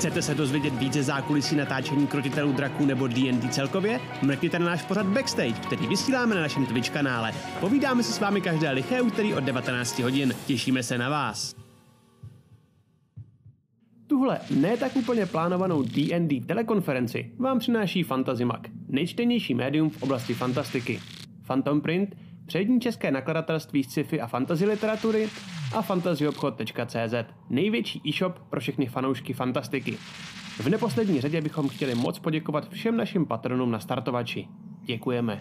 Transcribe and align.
Chcete 0.00 0.22
se 0.22 0.34
dozvědět 0.34 0.74
více 0.74 1.02
zákulisí 1.02 1.56
natáčení 1.56 2.06
krotitelů 2.06 2.52
draků 2.52 2.86
nebo 2.86 3.06
D&D 3.06 3.48
celkově? 3.48 4.00
Mrkněte 4.22 4.58
na 4.58 4.66
náš 4.66 4.82
pořad 4.82 5.06
Backstage, 5.06 5.52
který 5.52 5.86
vysíláme 5.86 6.34
na 6.34 6.40
našem 6.40 6.66
Twitch 6.66 6.90
kanále. 6.90 7.32
Povídáme 7.60 8.02
si 8.02 8.12
s 8.12 8.20
vámi 8.20 8.40
každé 8.40 8.70
liché 8.70 9.02
úterý 9.02 9.34
od 9.34 9.44
19 9.44 9.98
hodin. 9.98 10.34
Těšíme 10.46 10.82
se 10.82 10.98
na 10.98 11.08
vás. 11.08 11.54
Tuhle 14.06 14.40
ne 14.50 14.76
tak 14.76 14.96
úplně 14.96 15.26
plánovanou 15.26 15.82
D&D 15.82 16.40
telekonferenci 16.40 17.30
vám 17.38 17.58
přináší 17.58 18.02
Fantazimak, 18.02 18.68
nejčtenější 18.88 19.54
médium 19.54 19.90
v 19.90 20.02
oblasti 20.02 20.34
fantastiky. 20.34 21.00
Phantom 21.46 21.80
Print, 21.80 22.16
přední 22.50 22.80
české 22.80 23.10
nakladatelství 23.10 23.84
sci-fi 23.84 24.20
a 24.20 24.26
fantasy 24.26 24.66
literatury 24.66 25.28
a 25.74 25.82
fantasyobchod.cz, 25.82 27.14
největší 27.50 28.02
e-shop 28.08 28.38
pro 28.50 28.60
všechny 28.60 28.86
fanoušky 28.86 29.32
fantastiky. 29.32 29.92
V 30.58 30.68
neposlední 30.68 31.20
řadě 31.20 31.40
bychom 31.40 31.68
chtěli 31.68 31.94
moc 31.94 32.18
poděkovat 32.18 32.68
všem 32.68 32.96
našim 32.96 33.26
patronům 33.26 33.70
na 33.70 33.80
startovači. 33.80 34.48
Děkujeme. 34.82 35.40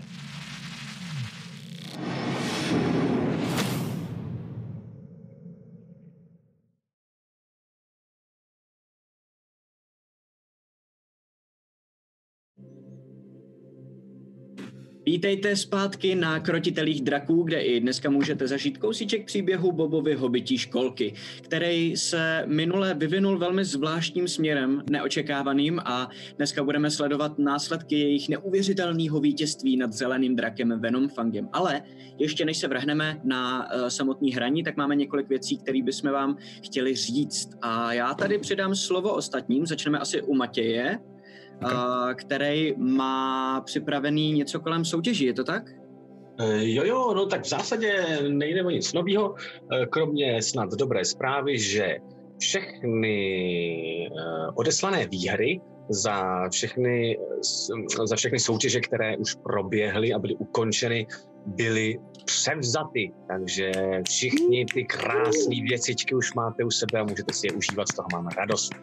Vítejte 15.09 15.55
zpátky 15.55 16.15
na 16.15 16.39
Krotitelích 16.39 17.01
draků, 17.01 17.43
kde 17.43 17.61
i 17.61 17.79
dneska 17.79 18.09
můžete 18.09 18.47
zažít 18.47 18.77
kousíček 18.77 19.25
příběhu 19.25 19.71
Bobovy 19.71 20.15
hobití 20.15 20.57
školky, 20.57 21.13
který 21.41 21.97
se 21.97 22.43
minule 22.45 22.93
vyvinul 22.93 23.37
velmi 23.37 23.65
zvláštním 23.65 24.27
směrem, 24.27 24.83
neočekávaným 24.89 25.79
a 25.85 26.09
dneska 26.37 26.63
budeme 26.63 26.91
sledovat 26.91 27.39
následky 27.39 27.99
jejich 27.99 28.29
neuvěřitelného 28.29 29.19
vítězství 29.19 29.77
nad 29.77 29.93
zeleným 29.93 30.35
drakem 30.35 30.79
Venomfangem. 30.79 31.49
Ale 31.53 31.81
ještě 32.19 32.45
než 32.45 32.57
se 32.57 32.67
vrhneme 32.67 33.21
na 33.23 33.73
uh, 33.75 33.87
samotný 33.87 34.31
hraní, 34.31 34.63
tak 34.63 34.77
máme 34.77 34.95
několik 34.95 35.29
věcí, 35.29 35.57
které 35.57 35.83
bychom 35.83 36.11
vám 36.11 36.37
chtěli 36.65 36.95
říct. 36.95 37.49
A 37.61 37.93
já 37.93 38.13
tady 38.13 38.37
předám 38.37 38.75
slovo 38.75 39.13
ostatním, 39.13 39.65
začneme 39.65 39.99
asi 39.99 40.21
u 40.21 40.35
Matěje, 40.35 40.99
okay. 41.65 42.15
který 42.15 42.73
má 42.77 43.61
připravený 43.61 44.33
něco 44.33 44.59
kolem 44.59 44.85
soutěží, 44.85 45.25
je 45.25 45.33
to 45.33 45.43
tak? 45.43 45.63
Jo, 46.59 46.83
jo, 46.83 47.13
no 47.15 47.25
tak 47.25 47.43
v 47.43 47.49
zásadě 47.49 48.19
nejde 48.29 48.63
o 48.63 48.69
nic 48.69 48.93
nového, 48.93 49.35
kromě 49.89 50.41
snad 50.41 50.69
dobré 50.69 51.05
zprávy, 51.05 51.59
že 51.59 51.97
všechny 52.37 54.09
odeslané 54.55 55.07
výhry 55.07 55.61
za 55.89 56.49
všechny, 56.49 57.17
za 58.05 58.15
všechny 58.15 58.39
soutěže, 58.39 58.79
které 58.79 59.17
už 59.17 59.35
proběhly 59.43 60.13
a 60.13 60.19
byly 60.19 60.35
ukončeny, 60.35 61.07
byly 61.45 61.99
převzaty. 62.25 63.11
Takže 63.27 63.71
všichni 64.07 64.65
ty 64.73 64.83
krásné 64.83 65.55
věcičky 65.69 66.15
už 66.15 66.33
máte 66.33 66.63
u 66.63 66.71
sebe 66.71 66.99
a 66.99 67.03
můžete 67.03 67.33
si 67.33 67.47
je 67.47 67.53
užívat, 67.53 67.87
z 67.87 67.95
toho 67.95 68.07
máme 68.13 68.29
radost. 68.37 68.73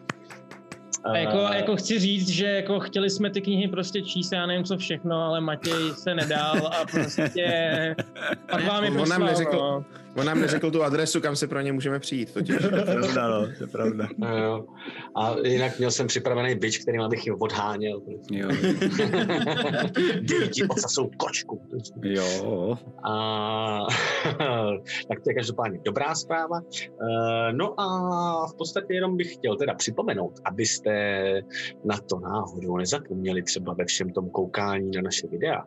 A 1.03 1.17
jako, 1.17 1.37
jako 1.37 1.75
chci 1.75 1.99
říct, 1.99 2.29
že 2.29 2.45
jako 2.45 2.79
chtěli 2.79 3.09
jsme 3.09 3.29
ty 3.29 3.41
knihy 3.41 3.67
prostě 3.67 4.01
číst, 4.01 4.31
já 4.31 4.45
nevím 4.45 4.63
co 4.63 4.77
všechno, 4.77 5.23
ale 5.23 5.41
Matěj 5.41 5.93
se 5.93 6.15
nedal 6.15 6.67
a 6.67 6.85
prostě 6.91 7.95
pak 8.51 8.67
vám 8.67 8.83
je 8.83 8.91
on 8.91 9.09
nám, 9.09 9.25
neřekl, 9.25 9.57
no. 9.57 9.85
On 10.17 10.25
nám 10.25 10.41
neřekl 10.41 10.71
tu 10.71 10.83
adresu, 10.83 11.21
kam 11.21 11.35
se 11.35 11.47
pro 11.47 11.61
ně 11.61 11.73
můžeme 11.73 11.99
přijít, 11.99 12.33
totiž. 12.33 12.55
To 12.57 12.75
je 12.75 12.83
pravda, 12.83 13.27
no, 13.27 13.47
to 13.57 13.63
je 13.63 13.67
pravda. 13.67 14.07
No, 14.17 14.37
jo. 14.37 14.65
A 15.15 15.35
jinak 15.47 15.77
měl 15.77 15.91
jsem 15.91 16.07
připravený 16.07 16.55
bič, 16.55 16.77
který 16.77 16.97
abych 16.97 17.25
jim 17.25 17.35
odháněl. 17.39 18.01
Jo. 18.31 18.49
Děti 20.21 20.63
odsasou 20.69 21.09
kočku. 21.17 21.61
jo. 22.03 22.77
A, 23.03 23.85
tak 25.07 25.23
to 25.23 25.29
je 25.29 25.33
každopádně 25.35 25.79
dobrá 25.85 26.15
zpráva. 26.15 26.61
Eh, 26.83 27.53
No 27.53 27.79
a 27.79 28.47
v 28.47 28.53
podstatě 28.57 28.93
jenom 28.93 29.17
bych 29.17 29.33
chtěl 29.33 29.55
teda 29.55 29.73
připomenout, 29.73 30.39
abyste 30.45 30.91
na 31.85 31.97
to 32.09 32.19
náhodou 32.19 32.77
nezapomněli 32.77 33.43
třeba 33.43 33.73
ve 33.73 33.85
všem 33.85 34.09
tom 34.09 34.29
koukání 34.29 34.91
na 34.95 35.01
naše 35.01 35.27
videa 35.27 35.63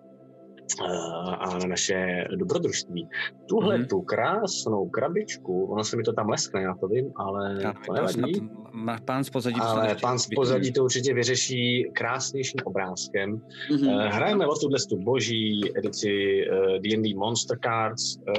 a 1.39 1.59
na 1.59 1.67
naše 1.67 2.25
dobrodružství. 2.37 3.09
Tuhle 3.49 3.79
Mhm. 3.79 3.87
tu 3.87 4.01
krásnou 4.03 4.89
krabičku, 4.89 5.65
ono 5.65 5.85
se 5.85 5.97
mi 5.97 6.03
to 6.03 6.13
tam 6.13 6.29
leskne, 6.29 6.63
já 6.63 6.75
to 6.75 6.89
vím, 6.89 7.13
ale 7.17 7.59
to 7.87 7.93
nevadí. 7.93 8.49
Má 8.73 8.99
pán 9.05 9.25
z 9.25 9.31
pozadí. 9.31 9.57
to 9.57 9.63
Ale 9.67 9.97
pán 10.01 10.19
z 10.19 10.27
pozadí 10.35 10.73
to 10.73 10.85
určitě 10.85 11.15
vyřeší 11.15 11.91
krásnějším 11.95 12.61
obrázkem. 12.65 13.41
Mhm. 13.73 13.89
Eh, 13.89 14.09
Hrajeme 14.09 14.47
o 14.47 14.55
tuhle 14.55 14.79
tu 14.89 14.97
boží 14.97 15.61
edici 15.79 16.45
eh, 16.51 16.79
D&D 16.79 17.15
Monster 17.15 17.59
Cards, 17.65 18.17
eh, 18.29 18.33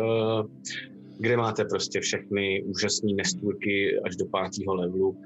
kde 1.19 1.37
máte 1.37 1.65
prostě 1.65 1.99
všechny 1.99 2.63
úžasné 2.63 3.13
nestůrky 3.13 3.99
až 4.05 4.15
do 4.15 4.25
pátého 4.25 4.75
levelu. 4.75 5.17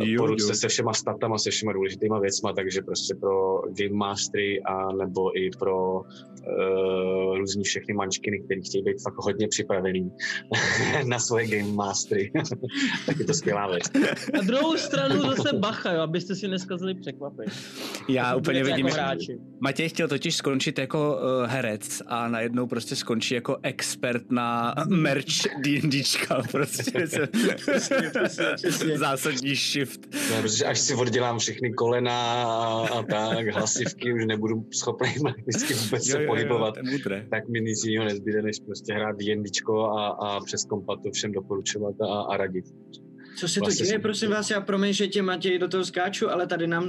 Eh, 0.00 0.04
Jo, 0.04 0.22
Po 0.22 0.26
ruce 0.26 0.46
jo. 0.48 0.54
se 0.54 0.68
všema 0.68 0.92
statama, 0.92 1.38
se 1.38 1.50
všema 1.50 1.72
důležitýma 1.72 2.18
věcma, 2.20 2.52
takže 2.52 2.82
prostě 2.82 3.14
pro 3.14 3.60
Game 3.60 3.96
Mastery 3.96 4.62
a 4.62 4.92
nebo 4.92 5.38
i 5.38 5.50
pro 5.58 6.00
uh, 6.00 7.36
různý 7.38 7.64
všechny 7.64 7.94
mančkiny, 7.94 8.38
které 8.44 8.60
chtějí 8.60 8.84
být 8.84 9.02
fakt 9.02 9.14
hodně 9.16 9.48
připravený 9.48 10.10
na 11.04 11.18
svoje 11.18 11.46
Game 11.46 11.72
Mastery. 11.72 12.32
tak 13.06 13.18
je 13.18 13.24
to 13.24 13.34
skvělá 13.34 13.70
věc. 13.70 13.82
Na 14.34 14.40
druhou 14.42 14.76
stranu 14.76 15.22
zase 15.22 15.52
bacha, 15.52 15.92
jo, 15.92 16.00
abyste 16.00 16.34
si 16.34 16.48
neskazili 16.48 16.94
překvapit. 16.94 17.48
Já 18.08 18.36
úplně 18.36 18.60
Budete 18.60 18.76
vidím, 18.76 18.86
jako 18.86 18.96
že 18.96 19.02
hráči. 19.02 19.38
Matěj 19.60 19.88
chtěl 19.88 20.08
totiž 20.08 20.36
skončit 20.36 20.78
jako 20.78 21.16
uh, 21.16 21.46
herec 21.46 22.02
a 22.06 22.28
najednou 22.28 22.66
prostě 22.66 22.96
skončí 22.96 23.34
jako 23.34 23.56
expert 23.62 24.30
na 24.30 24.74
merch 24.88 25.24
D&Dčka. 25.64 26.42
Prostě 26.50 27.06
se, 27.06 27.28
zásadní 28.96 29.56
shift. 29.70 30.00
No, 30.30 30.42
protože 30.42 30.64
až 30.64 30.78
si 30.78 30.94
oddělám 30.94 31.38
všechny 31.38 31.72
kolena 31.72 32.44
a, 32.44 32.88
a 32.88 33.02
tak, 33.02 33.48
hlasivky, 33.48 34.12
už 34.12 34.26
nebudu 34.26 34.66
schopný 34.72 35.14
vždycky 35.46 35.74
vůbec 35.74 36.06
se 36.06 36.18
pohybovat, 36.26 36.74
to 36.74 36.80
je 36.86 36.92
mudré. 36.92 37.26
tak 37.30 37.48
mi 37.48 37.60
nic 37.60 37.84
jiného 37.84 38.04
nezbyde, 38.04 38.42
než 38.42 38.60
prostě 38.66 38.92
hrát 38.92 39.16
D&Dčko 39.16 39.84
a, 39.84 40.08
a 40.08 40.40
přes 40.40 40.64
kompa 40.64 40.96
to 40.96 41.10
všem 41.10 41.32
doporučovat 41.32 41.94
a, 42.00 42.20
a 42.20 42.36
radit. 42.36 42.64
Co 43.36 43.48
se 43.48 43.60
to 43.60 43.64
Vlastně 43.64 43.84
děje, 43.84 43.92
jsem- 43.94 44.00
prosím 44.02 44.30
vás, 44.30 44.50
já 44.50 44.60
promiň, 44.60 44.92
že 44.92 45.08
tě 45.08 45.22
Matěj 45.22 45.58
do 45.58 45.68
toho 45.68 45.84
skáču, 45.84 46.30
ale 46.30 46.46
tady 46.46 46.66
nám 46.66 46.88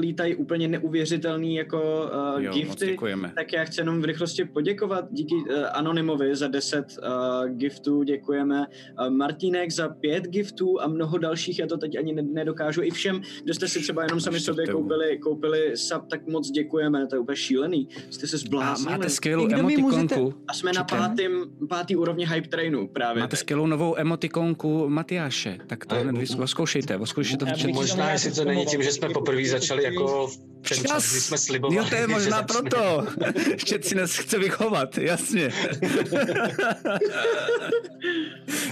lítají 0.00 0.34
úplně 0.36 0.68
neuvěřitelný 0.68 1.54
jako 1.54 2.10
uh, 2.36 2.42
Jo, 2.42 2.52
gifty. 2.52 2.96
Tak 3.34 3.52
já 3.52 3.64
chci 3.64 3.80
jenom 3.80 4.00
v 4.00 4.04
rychlosti 4.04 4.44
poděkovat 4.44 5.04
díky 5.10 5.34
uh, 5.34 5.44
Anonymovi 5.72 6.36
za 6.36 6.48
10 6.48 6.78
uh, 6.98 7.48
giftů, 7.56 8.02
děkujeme. 8.02 8.66
Uh, 9.00 9.10
Martinek 9.10 9.70
za 9.72 9.88
5 9.88 10.24
giftů 10.24 10.80
a 10.82 10.86
mnoho 10.88 11.18
dalších, 11.18 11.58
já 11.58 11.66
to 11.66 11.76
teď 11.78 11.96
ani 11.98 12.12
ne- 12.12 12.22
nedokážu. 12.22 12.82
I 12.82 12.90
všem, 12.90 13.22
kdo 13.44 13.54
jste 13.54 13.68
si 13.68 13.80
třeba 13.80 14.02
jenom 14.02 14.20
sami 14.20 14.38
to 14.38 14.44
sobě 14.44 14.66
koupili, 14.66 15.18
koupili 15.18 15.76
sub, 15.76 16.06
tak 16.10 16.26
moc 16.26 16.50
děkujeme, 16.50 17.06
to 17.06 17.14
je 17.16 17.18
úplně 17.18 17.36
šílený. 17.36 17.88
Jste 18.10 18.26
se 18.26 18.36
A 18.36 18.38
zbláznili. 18.38 18.98
máte 18.98 19.08
skvělou 19.10 19.48
emotikonku. 19.52 20.34
A 20.48 20.54
jsme 20.54 20.72
na 20.72 20.80
Určitě. 20.82 20.98
pátým, 20.98 21.32
pátý 21.68 21.96
úrovni 21.96 22.26
hype 22.26 22.48
trainu 22.48 22.88
právě. 22.88 23.20
Máte 23.20 23.30
teď. 23.30 23.40
skvělou 23.40 23.66
novou 23.66 23.98
emotikonku 23.98 24.88
Matyáše, 24.88 25.47
tak 25.66 25.86
to 25.86 25.94
hned 25.94 26.16
vys- 26.16 26.46
zkoušejte, 26.46 26.98
zkoušejte 27.04 27.46
to 27.46 27.52
v 27.52 27.64
bych- 27.66 27.74
Možná, 27.74 28.10
jestli 28.10 28.32
to 28.32 28.44
není 28.44 28.66
tím, 28.66 28.82
že 28.82 28.92
jsme 28.92 29.08
poprvé 29.08 29.44
začali 29.48 29.84
jako 29.84 30.26
v 30.26 30.36
ten 30.68 30.78
čas, 30.78 31.10
kdy 31.10 31.20
jsme 31.20 31.38
slibovali, 31.38 31.76
Jo, 31.76 31.84
to 31.88 31.94
je 31.94 32.06
možná 32.06 32.42
proto. 32.42 33.06
Ještě 33.52 33.82
si 33.82 33.94
nás 33.94 34.16
chce 34.16 34.38
vychovat, 34.38 34.98
jasně. 34.98 35.50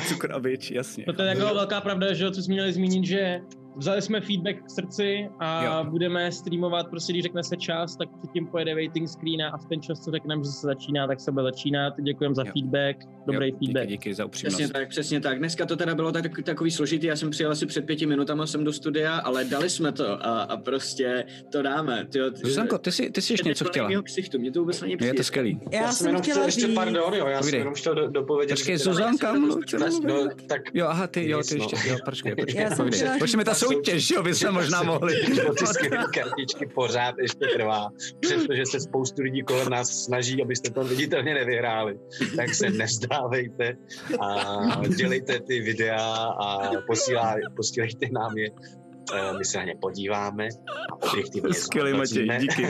Cukr 0.09 0.32
a 0.32 0.38
bič, 0.41 0.70
jasně. 0.70 1.04
No 1.06 1.12
to 1.12 1.22
je 1.22 1.28
jako 1.28 1.41
velká 1.54 1.81
pravda, 1.81 2.12
že 2.12 2.31
co 2.31 2.42
jsme 2.42 2.53
měli 2.54 2.72
zmínit, 2.72 3.04
že 3.06 3.41
vzali 3.76 4.03
jsme 4.03 4.20
feedback 4.20 4.56
k 4.64 4.70
srdci 4.70 5.28
a 5.38 5.64
Jo. 5.64 5.90
budeme 5.90 6.32
streamovat, 6.32 6.88
prostě 6.90 7.12
když 7.12 7.23
řekne 7.23 7.43
se 7.44 7.56
čas, 7.56 7.96
tak 7.96 8.08
předtím 8.23 8.46
pojede 8.46 8.75
waiting 8.75 9.08
screen 9.08 9.43
a 9.43 9.58
v 9.58 9.67
ten 9.67 9.82
čas, 9.82 10.00
co 10.05 10.11
řekneme, 10.11 10.44
že 10.44 10.50
se 10.50 10.67
začíná, 10.67 11.06
tak 11.06 11.20
se 11.20 11.32
bude 11.32 11.43
začínat. 11.44 11.94
Děkujeme 12.02 12.34
za 12.34 12.43
Jo. 12.46 12.52
feedback, 12.52 12.96
dobrý 13.26 13.49
jo, 13.50 13.56
feedback. 13.58 13.82
Díky, 13.88 13.93
díky 13.93 14.14
za 14.14 14.25
upřímnost. 14.25 14.56
Přesně 14.56 14.73
tak, 14.73 14.88
přesně 14.88 15.20
tak. 15.20 15.38
Dneska 15.38 15.67
to 15.67 15.76
teda 15.76 15.94
bylo 15.94 16.12
tak, 16.12 16.43
takový 16.44 16.70
složitý, 16.70 17.06
já 17.06 17.17
jsem 17.17 17.31
přijel 17.31 17.52
asi 17.52 17.67
před 17.67 17.87
pěti 17.87 18.06
minutama 18.06 18.46
sem 18.46 18.64
do 18.64 18.73
studia, 18.73 19.17
ale 19.19 19.44
dali 19.44 19.70
jsme 19.70 19.93
to 19.93 20.26
a, 20.26 20.40
a 20.43 20.56
prostě 20.56 21.25
to 21.52 21.62
dáme. 21.62 22.06
Tyjo, 22.12 22.31
ty, 22.31 22.40
Zuzanko, 22.44 22.78
ty 22.78 22.93
jsi, 22.93 23.11
ty 23.11 23.23
jsi 23.23 23.32
ještě 23.32 23.49
něco 23.49 23.64
chtěla. 23.64 23.88
Mého 23.88 24.02
ksichtu, 24.02 24.38
mě 24.38 24.52
to 24.52 24.61
vůbec 24.61 24.81
není 24.81 24.93
Je 24.93 24.96
přijde. 24.96 25.14
to 25.14 25.25
skvělý. 25.25 25.61
Já, 25.73 25.82
jsem 25.87 25.93
jsem 25.93 26.06
jenom 26.06 26.23
chtěla 26.23 26.44
ještě, 26.44 26.61
říct, 26.67 26.75
pardon, 26.75 27.14
jo, 27.14 27.26
já 27.26 27.32
jsem 27.32 27.38
Povídej. 27.40 27.61
jenom 27.61 27.75
chtěl 27.75 27.94
do, 27.94 28.08
dopovědět. 28.08 28.55
Počkej, 28.55 28.78
Zuzanka, 28.78 29.32
No, 29.32 30.28
tak 30.49 30.61
Jo, 30.75 30.87
aha, 30.87 31.06
ty, 31.06 31.28
jo, 31.31 31.40
ty 31.49 31.55
ještě, 31.58 31.76
jo, 31.88 31.96
počkej, 32.05 32.34
počkej, 32.40 32.62
Já 32.62 32.70
jsem 32.70 32.90
chtěla 32.90 33.19
Počkej, 33.19 33.44
ta 33.44 33.52
říct- 33.52 33.65
soutěž, 33.66 34.10
jo, 34.10 34.22
by 34.22 34.34
se 34.34 34.50
možná 34.50 34.82
mohli. 34.82 35.14
O 35.48 35.54
ty 35.54 35.66
skvělé 35.66 36.06
kartičky 36.14 36.66
pořád 36.74 37.14
ještě 37.18 37.46
trvá, 37.56 37.88
přestože 38.20 38.66
se 38.66 38.80
spoustu 38.80 39.22
lidí 39.22 39.42
kolem 39.42 39.68
nás 39.68 40.04
snaží, 40.04 40.42
abyste 40.42 40.70
to 40.70 40.84
viditelně 40.84 41.34
nevyhráli. 41.34 41.98
Tak 42.36 42.54
se 42.54 42.70
nevzdávejte 42.70 43.76
a 44.20 44.88
dělejte 44.96 45.40
ty 45.40 45.60
videa 45.60 46.26
a 46.42 46.70
posílá, 46.86 47.34
posílejte 47.56 48.06
nám 48.12 48.38
je 48.38 48.50
uh, 48.50 49.38
my 49.38 49.44
se 49.44 49.58
na 49.58 49.64
ně 49.64 49.74
podíváme 49.80 50.48
a 50.92 51.06
objektivně 51.12 51.54
Skvělý, 51.54 51.92
Matěj, 51.92 52.28
díky. 52.40 52.66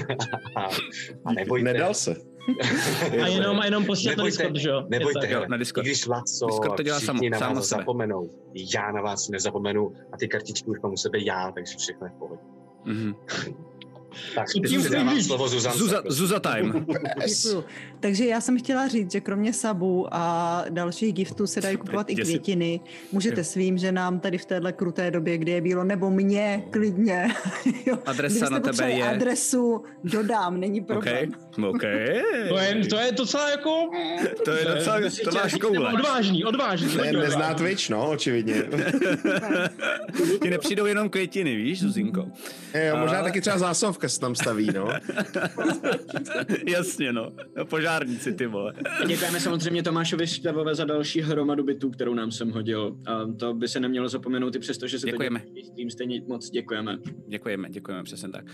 a, 0.57 0.65
a 1.25 1.33
nebojte, 1.33 1.65
Nedal 1.65 1.95
se. 1.95 2.36
A 3.23 3.27
jenom, 3.27 3.61
a 3.61 3.65
jenom 3.65 3.85
posílat 3.87 4.17
na 4.17 4.25
Nebojte, 4.25 4.43
Discord, 4.43 4.57
že 4.57 4.69
jo? 4.69 4.83
nebojte. 4.89 5.19
Jo, 5.31 5.35
hele, 5.35 5.47
na 5.49 5.57
Discord. 5.57 5.85
když 5.87 6.07
Laco 6.07 6.47
Discord 6.47 6.77
to 6.77 6.83
dělá 6.83 7.01
samo- 7.01 7.31
na 7.31 7.39
sám 7.39 7.55
vás 7.55 7.69
zapomenou, 7.69 8.31
já 8.75 8.93
na 8.93 9.03
vás 9.03 9.29
nezapomenu 9.29 9.93
a 10.13 10.17
ty 10.17 10.29
kartičky 10.29 10.71
už 10.71 10.81
mám 10.83 10.93
u 10.93 10.97
sebe 10.97 11.19
já, 11.25 11.53
takže 11.53 11.77
všechno 11.79 12.07
je 12.07 12.11
v 12.11 12.19
pohodě. 12.19 12.43
Mhm. 12.85 13.15
Tak, 14.35 14.47
tím 14.69 14.83
si 14.83 14.91
dávám 14.91 15.23
slovo 15.23 15.49
Zuzance. 15.49 15.79
Zuza, 15.79 16.03
Zuza 16.09 16.41
time. 16.41 16.87
Takže 18.01 18.27
já 18.27 18.41
jsem 18.41 18.59
chtěla 18.59 18.89
říct, 18.89 19.13
že 19.13 19.21
kromě 19.21 19.53
sabů 19.53 20.07
a 20.11 20.65
dalších 20.71 21.13
giftů 21.13 21.47
se 21.47 21.61
dají 21.61 21.77
kupovat 21.77 22.11
i 22.11 22.15
květiny. 22.15 22.81
Můžete 23.13 23.45
svým 23.45 23.79
ženám 23.79 24.21
tady 24.21 24.39
v 24.39 24.45
téhle 24.45 24.73
kruté 24.73 25.11
době, 25.11 25.39
kdy 25.39 25.53
je 25.53 25.61
bylo, 25.61 25.85
nebo 25.85 26.11
mě 26.11 26.65
klidně. 26.71 27.29
Jo. 27.87 27.99
Adresa 28.07 28.47
Kdybyste 28.47 28.51
na 28.51 28.61
tebe 28.61 28.91
je- 28.91 29.05
adresu, 29.09 29.85
dodám, 30.05 30.61
není 30.61 30.81
OK, 30.81 30.87
problém. 30.87 31.33
OK. 31.69 31.83
To 32.49 32.59
je, 32.59 32.87
to 32.87 32.97
je 32.99 33.13
docela 33.13 33.51
jako... 33.51 33.91
To 34.45 34.51
je 34.51 34.65
docela, 34.65 34.97
to 35.25 35.31
máš 35.35 35.55
koule. 35.55 35.93
Odvážný, 35.93 36.45
odvážný. 36.45 36.97
Ne, 36.97 37.13
nezná. 37.13 37.55
Twitch, 37.55 37.91
no, 37.91 38.11
očividně. 38.11 38.55
Ti 40.43 40.51
nepřijdou 40.51 40.87
jenom 40.87 41.09
květiny, 41.09 41.57
víš, 41.57 41.81
Zuzinko? 41.81 42.27
Jo, 42.75 42.97
možná 42.97 43.19
A- 43.19 43.23
taky 43.23 43.41
třeba 43.41 43.59
zásovka 43.59 44.09
se 44.09 44.21
tam 44.21 44.35
staví, 44.35 44.71
no. 44.75 44.89
Jasně, 46.67 47.13
no. 47.13 47.33
Požárníci, 47.91 48.33
ty 48.33 48.47
vole. 48.47 48.73
Děkujeme 49.07 49.41
samozřejmě 49.41 49.83
Tomášovi 49.83 50.27
Štavové 50.27 50.75
za 50.75 50.85
další 50.85 51.21
hromadu 51.21 51.65
bytů, 51.65 51.91
kterou 51.91 52.15
nám 52.15 52.33
sem 52.33 52.51
hodil. 52.51 52.97
A 53.07 53.21
to 53.39 53.55
by 53.55 53.69
se 53.69 53.81
nemělo 53.81 54.09
zapomenout 54.09 54.55
i 54.55 54.59
přesto, 54.59 54.87
že 54.87 54.99
se 54.99 55.07
Děkujeme. 55.07 55.41
to 55.41 55.53
děje 55.53 55.65
stream, 55.67 55.91
stejně 55.91 56.23
moc 56.27 56.51
děkujeme. 56.51 56.99
Děkujeme, 57.29 57.69
děkujeme, 57.71 58.03
přesně 58.05 58.29
tak. 58.29 58.45
Uh, 58.45 58.53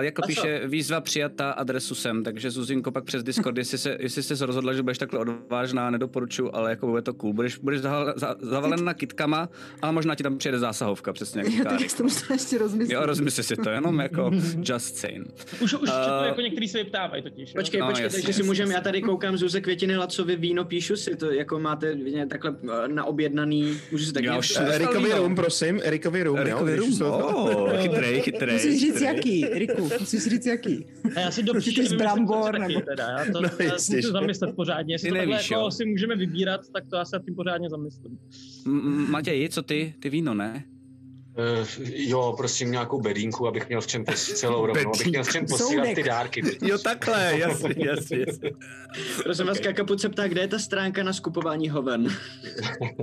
jako 0.00 0.22
A 0.22 0.22
co? 0.22 0.26
píše, 0.26 0.62
výzva 0.66 1.00
přijatá, 1.00 1.50
adresu 1.50 1.94
sem, 1.94 2.24
takže 2.24 2.50
Zuzinko 2.50 2.92
pak 2.92 3.04
přes 3.04 3.22
Discord, 3.22 3.56
jestli 3.58 3.78
se, 3.78 3.96
jestli 4.00 4.22
jsi 4.22 4.36
se 4.36 4.46
rozhodla, 4.46 4.72
že 4.72 4.82
budeš 4.82 4.98
takhle 4.98 5.18
odvážná, 5.20 5.90
nedoporučuju, 5.90 6.50
ale 6.52 6.70
jako 6.70 6.86
bude 6.86 7.02
to 7.02 7.14
cool. 7.14 7.32
Budeš, 7.32 7.58
budeš 7.58 7.80
zaval- 7.80 8.12
za, 8.16 8.36
zavalena 8.40 8.94
kitkama, 8.94 9.48
ale 9.82 9.92
možná 9.92 10.14
ti 10.14 10.22
tam 10.22 10.38
přijede 10.38 10.58
zásahovka, 10.58 11.12
přesně 11.12 11.38
jak 11.40 11.46
Jo, 11.46 11.52
říká 11.52 11.70
tak 11.70 11.92
to 12.26 12.32
ještě 12.32 12.58
rozmyslím. 12.58 12.96
Jo, 12.98 13.06
rozmysli 13.06 13.42
si 13.42 13.56
to, 13.56 13.70
jenom 13.70 14.00
jako 14.00 14.30
just 14.56 14.96
saying. 14.96 15.26
Už, 15.60 15.74
už 15.74 15.88
A- 15.88 16.20
uh, 16.20 16.26
jako 16.26 16.40
některý 16.40 16.68
se 16.68 16.78
vyptávají 16.78 17.22
totiž. 17.22 17.52
Počkej, 17.52 17.80
No, 17.80 17.86
počkej, 17.88 18.10
takže 18.10 18.32
si 18.32 18.42
můžeme, 18.44 18.74
já 18.74 18.80
tady 18.80 19.02
koukám 19.02 19.36
Zuze 19.36 19.60
Květiny 19.60 19.96
Lacovi 19.96 20.36
víno, 20.36 20.64
píšu 20.64 20.96
si 20.96 21.16
to, 21.16 21.30
jako 21.30 21.58
máte 21.58 21.94
mě 21.94 22.26
takhle 22.26 22.56
eh, 22.84 22.88
naobjednaný, 22.88 23.78
můžu 23.92 24.04
si 24.04 24.12
taky 24.12 24.26
Já 24.26 24.36
něco- 24.36 24.60
už- 24.62 24.68
Eh, 24.68 24.74
Erikovi 24.74 25.04
víno. 25.04 25.16
room, 25.18 25.34
prosím, 25.34 25.80
Erikovi 25.84 26.22
room, 26.22 26.36
Erikovi 26.38 26.72
jo. 26.72 26.78
rum, 26.78 27.02
oh, 27.02 27.76
chytrej, 27.82 28.20
chytrej. 28.20 28.54
Musíš 28.54 28.80
říct 28.80 29.00
jaký, 29.00 29.44
Riku, 29.52 29.90
musíš 30.00 30.24
říct 30.24 30.46
jaký. 30.46 30.86
A 31.16 31.20
já 31.20 31.30
si 31.30 31.42
do 31.42 31.52
Určitě 31.52 31.80
příště 31.82 31.96
z 31.96 31.98
brambor, 31.98 32.58
nebo- 32.58 32.80
Teda, 32.80 33.10
já 33.18 33.32
to, 33.32 33.40
No, 33.40 33.48
já 33.60 33.74
jistě, 33.74 33.96
musím 33.96 34.12
zamyslet 34.12 34.56
pořádně. 34.56 34.94
Jestli 34.94 35.08
to 35.08 35.14
takhle 35.14 35.34
nevíš, 35.34 35.50
jako 35.50 35.62
jo. 35.62 35.70
si 35.70 35.84
můžeme 35.84 36.16
vybírat, 36.16 36.60
tak 36.72 36.84
to 36.90 36.96
já 36.96 37.04
se 37.04 37.16
nad 37.16 37.24
tím 37.24 37.34
pořádně 37.34 37.70
zamyslím. 37.70 38.18
Matěj, 39.10 39.48
co 39.48 39.62
ty? 39.62 39.94
Ty 40.00 40.10
víno, 40.10 40.34
ne? 40.34 40.64
Uh, 41.38 41.66
jo, 41.94 42.34
prosím 42.36 42.70
nějakou 42.70 43.00
bedínku, 43.00 43.48
abych 43.48 43.68
měl 43.68 43.80
v 43.80 43.86
čem 43.86 44.04
posílat 44.04 44.38
celou 44.38 44.66
rovnou, 44.66 44.94
abych 44.94 45.06
měl 45.06 45.24
v 45.24 45.32
čem 45.32 45.46
posílat 45.46 45.70
Soudek. 45.70 45.94
ty 45.94 46.02
dárky. 46.02 46.42
Jo, 46.62 46.78
takhle, 46.78 47.38
jasně, 47.38 47.74
jasně. 47.78 48.18
jasně. 48.26 48.50
Prosím 49.22 49.46
vás, 49.46 49.60
Kakaput 49.60 50.00
se 50.00 50.08
ptá, 50.08 50.28
kde 50.28 50.40
je 50.40 50.48
ta 50.48 50.58
stránka 50.58 51.02
na 51.02 51.12
skupování 51.12 51.68
hoven? 51.68 52.06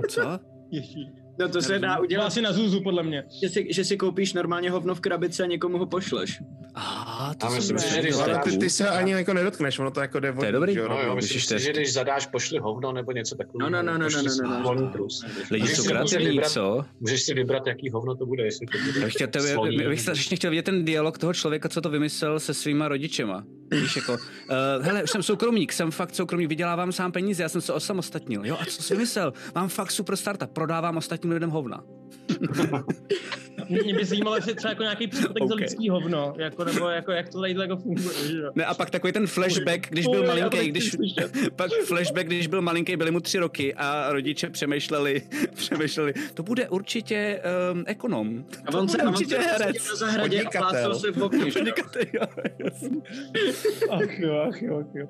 Co? 0.08 0.22
Ježí. 0.70 1.21
No 1.38 1.48
to 1.48 1.62
se 1.62 1.78
dá 1.78 1.98
udělat, 1.98 2.26
asi 2.26 2.42
na 2.42 2.52
Zuzu, 2.52 2.80
podle 2.82 3.02
mě. 3.02 3.24
že 3.42 3.48
si, 3.48 3.66
že 3.70 3.84
si 3.84 3.96
koupíš 3.96 4.32
normálně 4.32 4.70
hovno 4.70 4.94
v 4.94 5.00
krabici 5.00 5.42
a 5.42 5.46
někomu 5.46 5.78
ho 5.78 5.86
pošleš. 5.86 6.38
Ah, 6.74 7.34
to 7.34 7.46
A 7.46 7.50
jsem 7.50 7.56
myslím 7.56 7.78
že 7.94 8.00
když 8.00 8.14
Ale 8.14 8.40
ty, 8.44 8.58
ty 8.58 8.70
se 8.70 8.88
ani 8.88 9.12
jako 9.12 9.34
nedotkneš, 9.34 9.78
ono 9.78 9.90
to 9.90 10.00
jako 10.00 10.20
jde 10.20 10.32
To 10.32 10.44
je 10.44 10.52
dobrý. 10.52 10.72
že 10.74 10.80
jo, 10.80 10.88
no 10.88 10.94
jo, 10.94 11.00
rovnou. 11.00 11.16
myslím 11.16 11.40
si, 11.40 11.58
že 11.64 11.72
když 11.72 11.92
zadáš 11.92 12.26
pošli 12.26 12.58
hovno 12.58 12.92
nebo 12.92 13.12
něco 13.12 13.36
takového, 13.36 13.70
No, 13.70 13.82
no, 13.82 13.92
no, 13.92 13.98
no, 13.98 14.08
no, 14.22 14.22
no, 14.42 14.62
no, 14.74 14.74
no. 14.74 14.88
trus. 14.92 15.24
Lidi 15.50 15.62
Můžeš 15.62 15.76
jsou 15.76 15.82
si 15.82 15.88
kreativní, 15.88 16.26
vybrat- 16.26 16.50
co? 16.52 16.84
Můžeš 17.00 17.22
si 17.22 17.34
vybrat, 17.34 17.66
jaký 17.66 17.90
hovno 17.90 18.14
to 18.16 18.26
bude, 18.26 18.44
jestli 18.44 18.66
to 18.66 18.78
bude 18.86 18.98
Já 19.00 19.04
bych, 19.04 19.14
chtěl, 19.14 19.28
tebe, 19.28 19.48
sloný. 19.52 19.76
bych 19.76 20.00
strašně 20.00 20.36
chtěl 20.36 20.50
vidět 20.50 20.64
ten 20.64 20.84
dialog 20.84 21.18
toho 21.18 21.34
člověka, 21.34 21.68
co 21.68 21.80
to 21.80 21.90
vymyslel 21.90 22.40
se 22.40 22.54
svýma 22.54 22.88
rodičema. 22.88 23.44
Víš, 23.80 23.96
jako, 23.96 24.12
uh, 24.12 24.18
hele, 24.84 25.02
už 25.02 25.10
jsem 25.10 25.22
soukromník, 25.22 25.72
jsem 25.72 25.90
fakt 25.90 26.14
soukromník, 26.14 26.48
vydělávám 26.48 26.92
sám 26.92 27.12
peníze, 27.12 27.42
já 27.42 27.48
jsem 27.48 27.60
se 27.60 27.72
osamostatnil. 27.72 28.46
Jo, 28.46 28.56
a 28.60 28.64
co 28.64 28.82
jsi 28.82 28.94
vymyslel? 28.94 29.32
Mám 29.54 29.68
fakt 29.68 29.90
super 29.90 30.16
startup, 30.16 30.50
prodávám 30.50 30.96
ostatním 30.96 31.32
lidem 31.32 31.50
hovna. 31.50 31.84
Mě, 33.68 33.94
by 33.94 34.04
zajímalo, 34.04 34.36
jestli 34.36 34.54
třeba 34.54 34.70
jako 34.70 34.82
nějaký 34.82 35.06
případek 35.06 35.48
za 35.48 35.54
OK. 35.54 35.60
lidský 35.60 35.88
hovno, 35.88 36.34
jako, 36.38 36.64
nebo 36.64 36.88
jako, 36.88 37.12
jak 37.12 37.28
to 37.28 37.40
tady 37.40 37.54
jako 37.60 37.76
funguje, 37.76 38.28
že. 38.28 38.42
Ne, 38.54 38.64
a 38.64 38.74
pak 38.74 38.90
takový 38.90 39.12
ten 39.12 39.26
flashback, 39.26 39.88
když 39.90 40.06
byl 40.06 40.26
malinký, 40.26 40.68
když, 40.68 40.96
pak 41.56 41.70
flashback, 41.86 42.26
když 42.26 42.46
byl 42.46 42.62
malinký, 42.62 42.96
byly 42.96 43.10
mu 43.10 43.20
tři 43.20 43.38
roky 43.38 43.74
a 43.74 44.12
rodiče 44.12 44.50
přemýšleli, 44.50 45.22
přemýšleli, 45.54 46.14
to 46.34 46.42
bude 46.42 46.68
určitě 46.68 47.42
um, 47.72 47.84
ekonom. 47.86 48.44
A 48.66 48.78
on 48.78 48.88
se, 48.88 48.98
a 48.98 49.08
on 49.08 49.16
se 49.16 49.24
určitě 49.24 49.38
herec. 49.38 49.88
na 49.88 49.96
zahradě 49.96 50.40
a 50.40 50.44
Podnikatel. 50.44 50.94
se 50.94 51.12
v 51.12 51.22
okně. 51.22 51.52
Ach 53.90 54.18
jo, 54.18 54.44
ach 54.48 54.62
jo, 54.62 54.78
ach 54.80 54.94
jo. 54.94 55.06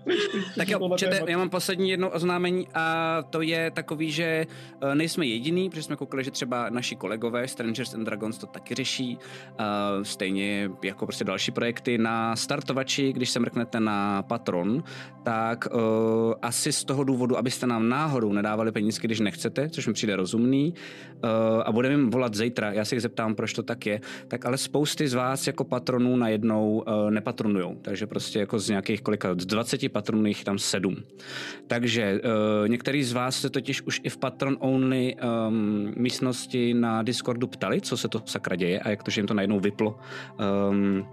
Tak 0.56 0.69
jo, 0.69 0.90
čete, 0.96 1.20
já 1.26 1.38
mám 1.38 1.50
poslední 1.50 1.90
jedno 1.90 2.10
oznámení 2.10 2.69
a 2.75 3.19
to 3.31 3.43
je 3.43 3.70
takový, 3.70 4.12
že 4.12 4.46
eh, 4.82 4.94
nejsme 4.94 5.26
jediný, 5.26 5.70
protože 5.70 5.82
jsme 5.82 5.96
koukali, 5.96 6.25
že 6.25 6.31
třeba 6.31 6.70
naši 6.70 6.92
kolegové 6.97 7.49
Strangers 7.49 7.94
and 7.94 8.05
Dragons 8.05 8.39
to 8.39 8.47
taky 8.47 8.75
řeší, 8.75 9.19
eh, 9.59 9.65
stejně 10.05 10.71
jako 10.83 11.06
prostě 11.06 11.25
další 11.25 11.50
projekty 11.50 11.99
na 11.99 12.37
startovači, 12.37 13.12
když 13.12 13.31
se 13.31 13.41
mrknete 13.41 13.81
na 13.81 14.23
Patron, 14.23 14.85
tak 15.23 15.69
uh, 15.75 16.35
asi 16.43 16.73
z 16.73 16.85
toho 16.85 17.05
důvodu, 17.05 17.39
abyste 17.39 17.67
nám 17.67 17.89
náhodou 17.89 18.33
nedávali 18.33 18.73
penízky, 18.73 19.06
když 19.06 19.21
nechcete, 19.21 19.69
což 19.69 19.87
mi 19.87 19.93
přijde 19.93 20.17
rozumný, 20.17 20.75
uh, 21.25 21.31
a 21.65 21.73
budeme 21.73 21.94
jim 21.94 22.11
volat 22.11 22.35
zítra, 22.35 22.73
já 22.73 22.85
se 22.85 22.95
jich 22.95 23.03
zeptám, 23.03 23.35
proč 23.35 23.53
to 23.53 23.62
tak 23.62 23.87
je, 23.87 24.00
tak 24.29 24.47
ale 24.47 24.59
spousty 24.59 25.09
z 25.09 25.15
vás 25.15 25.47
jako 25.47 25.65
patronů 25.65 26.17
najednou 26.17 26.85
uh, 26.87 27.11
nepatronujou, 27.11 27.79
takže 27.83 28.06
prostě 28.06 28.38
jako 28.38 28.59
z 28.59 28.69
nějakých 28.69 29.03
kolika, 29.03 29.35
z 29.35 29.47
20 29.47 29.93
patronů 29.93 30.27
jich 30.27 30.45
tam 30.45 30.59
sedm. 30.59 30.97
Takže 31.67 32.21
uh, 32.25 32.69
některý 32.69 33.05
z 33.05 33.12
vás 33.12 33.41
se 33.41 33.50
totiž 33.50 33.83
už 33.83 34.00
i 34.05 34.09
v 34.09 34.17
patron 34.17 34.56
only 34.61 35.17
um, 35.49 35.93
místnosti 35.97 36.75
na 36.82 37.02
Discordu 37.02 37.46
ptali, 37.46 37.81
co 37.81 37.96
se 37.96 38.08
to 38.08 38.23
sakra 38.26 38.56
děje 38.56 38.81
a 38.81 38.88
jak 38.90 39.02
to, 39.02 39.11
že 39.11 39.20
jim 39.20 39.26
to 39.26 39.34
najednou 39.34 39.61
vyplo. 39.61 39.99
Um, 40.71 41.07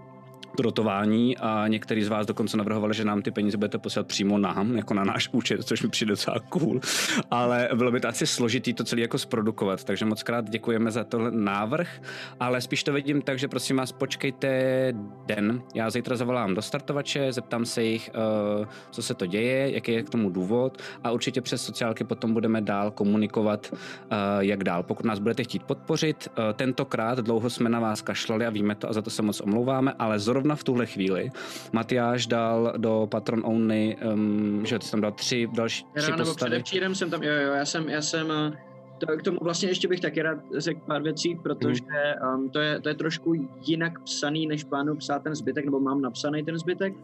to 0.56 0.62
dotování 0.62 1.36
a 1.38 1.68
některý 1.68 2.02
z 2.02 2.08
vás 2.08 2.26
dokonce 2.26 2.56
navrhovali, 2.56 2.94
že 2.94 3.04
nám 3.04 3.22
ty 3.22 3.30
peníze 3.30 3.56
budete 3.56 3.78
posílat 3.78 4.06
přímo 4.06 4.38
nám, 4.38 4.76
jako 4.76 4.94
na 4.94 5.04
náš 5.04 5.28
účet, 5.32 5.64
což 5.64 5.82
mi 5.82 5.88
přijde 5.88 6.12
docela 6.12 6.36
cool. 6.48 6.80
Ale 7.30 7.68
bylo 7.74 7.90
by 7.90 8.00
to 8.00 8.08
asi 8.08 8.26
složitý 8.26 8.74
to 8.74 8.84
celé 8.84 9.00
jako 9.00 9.18
zprodukovat, 9.18 9.84
takže 9.84 10.04
moc 10.04 10.22
krát 10.22 10.50
děkujeme 10.50 10.90
za 10.90 11.04
tohle 11.04 11.30
návrh, 11.30 12.02
ale 12.40 12.60
spíš 12.60 12.84
to 12.84 12.92
vidím 12.92 13.22
tak, 13.22 13.38
že 13.38 13.48
prosím 13.48 13.76
vás 13.76 13.92
počkejte 13.92 14.48
den. 15.26 15.62
Já 15.74 15.90
zítra 15.90 16.16
zavolám 16.16 16.54
do 16.54 16.62
startovače, 16.62 17.32
zeptám 17.32 17.64
se 17.64 17.82
jich, 17.82 18.10
uh, 18.60 18.66
co 18.90 19.02
se 19.02 19.14
to 19.14 19.26
děje, 19.26 19.74
jaký 19.74 19.92
je 19.92 20.02
k 20.02 20.10
tomu 20.10 20.30
důvod 20.30 20.82
a 21.04 21.10
určitě 21.10 21.40
přes 21.40 21.64
sociálky 21.64 22.04
potom 22.04 22.32
budeme 22.32 22.60
dál 22.60 22.90
komunikovat, 22.90 23.72
uh, 23.72 23.78
jak 24.38 24.64
dál. 24.64 24.82
Pokud 24.82 25.06
nás 25.06 25.18
budete 25.18 25.44
chtít 25.44 25.62
podpořit, 25.62 26.28
uh, 26.28 26.44
tentokrát 26.52 27.18
dlouho 27.18 27.50
jsme 27.50 27.68
na 27.68 27.80
vás 27.80 28.02
kašlali 28.02 28.46
a 28.46 28.50
víme 28.50 28.74
to 28.74 28.88
a 28.88 28.92
za 28.92 29.02
to 29.02 29.10
se 29.10 29.22
moc 29.22 29.40
omlouváme, 29.40 29.92
ale 29.98 30.18
zrovna 30.18 30.39
v 30.54 30.64
tuhle 30.64 30.86
chvíli 30.86 31.30
Matyáš 31.72 32.26
dal 32.26 32.74
do 32.76 33.08
Patron 33.10 33.42
Only, 33.44 33.96
um, 34.12 34.66
že 34.66 34.78
ty 34.78 34.90
tam 34.90 35.00
dal 35.00 35.12
tři 35.12 35.48
další 35.52 35.84
tři 35.94 36.10
Ráno 36.10 36.24
postavy. 36.24 36.50
předevčírem 36.50 36.94
jsem 36.94 37.10
tam, 37.10 37.22
jo, 37.22 37.32
jo, 37.32 37.52
já 37.52 37.64
jsem, 37.64 37.88
já 37.88 38.02
jsem, 38.02 38.30
eh, 38.30 38.52
to, 38.98 39.16
k 39.16 39.22
tomu 39.22 39.38
vlastně 39.42 39.68
ještě 39.68 39.88
bych 39.88 40.00
taky 40.00 40.22
rád 40.22 40.38
řekl 40.56 40.80
pár 40.86 41.02
věcí, 41.02 41.34
protože 41.42 41.82
um, 42.34 42.50
to, 42.50 42.60
je, 42.60 42.80
to 42.80 42.88
je 42.88 42.94
trošku 42.94 43.34
jinak 43.60 44.02
psaný, 44.02 44.46
než 44.46 44.64
plánuju 44.64 44.96
psát 44.96 45.22
ten 45.22 45.34
zbytek, 45.34 45.64
nebo 45.64 45.80
mám 45.80 46.00
napsaný 46.02 46.44
ten 46.44 46.58
zbytek. 46.58 46.94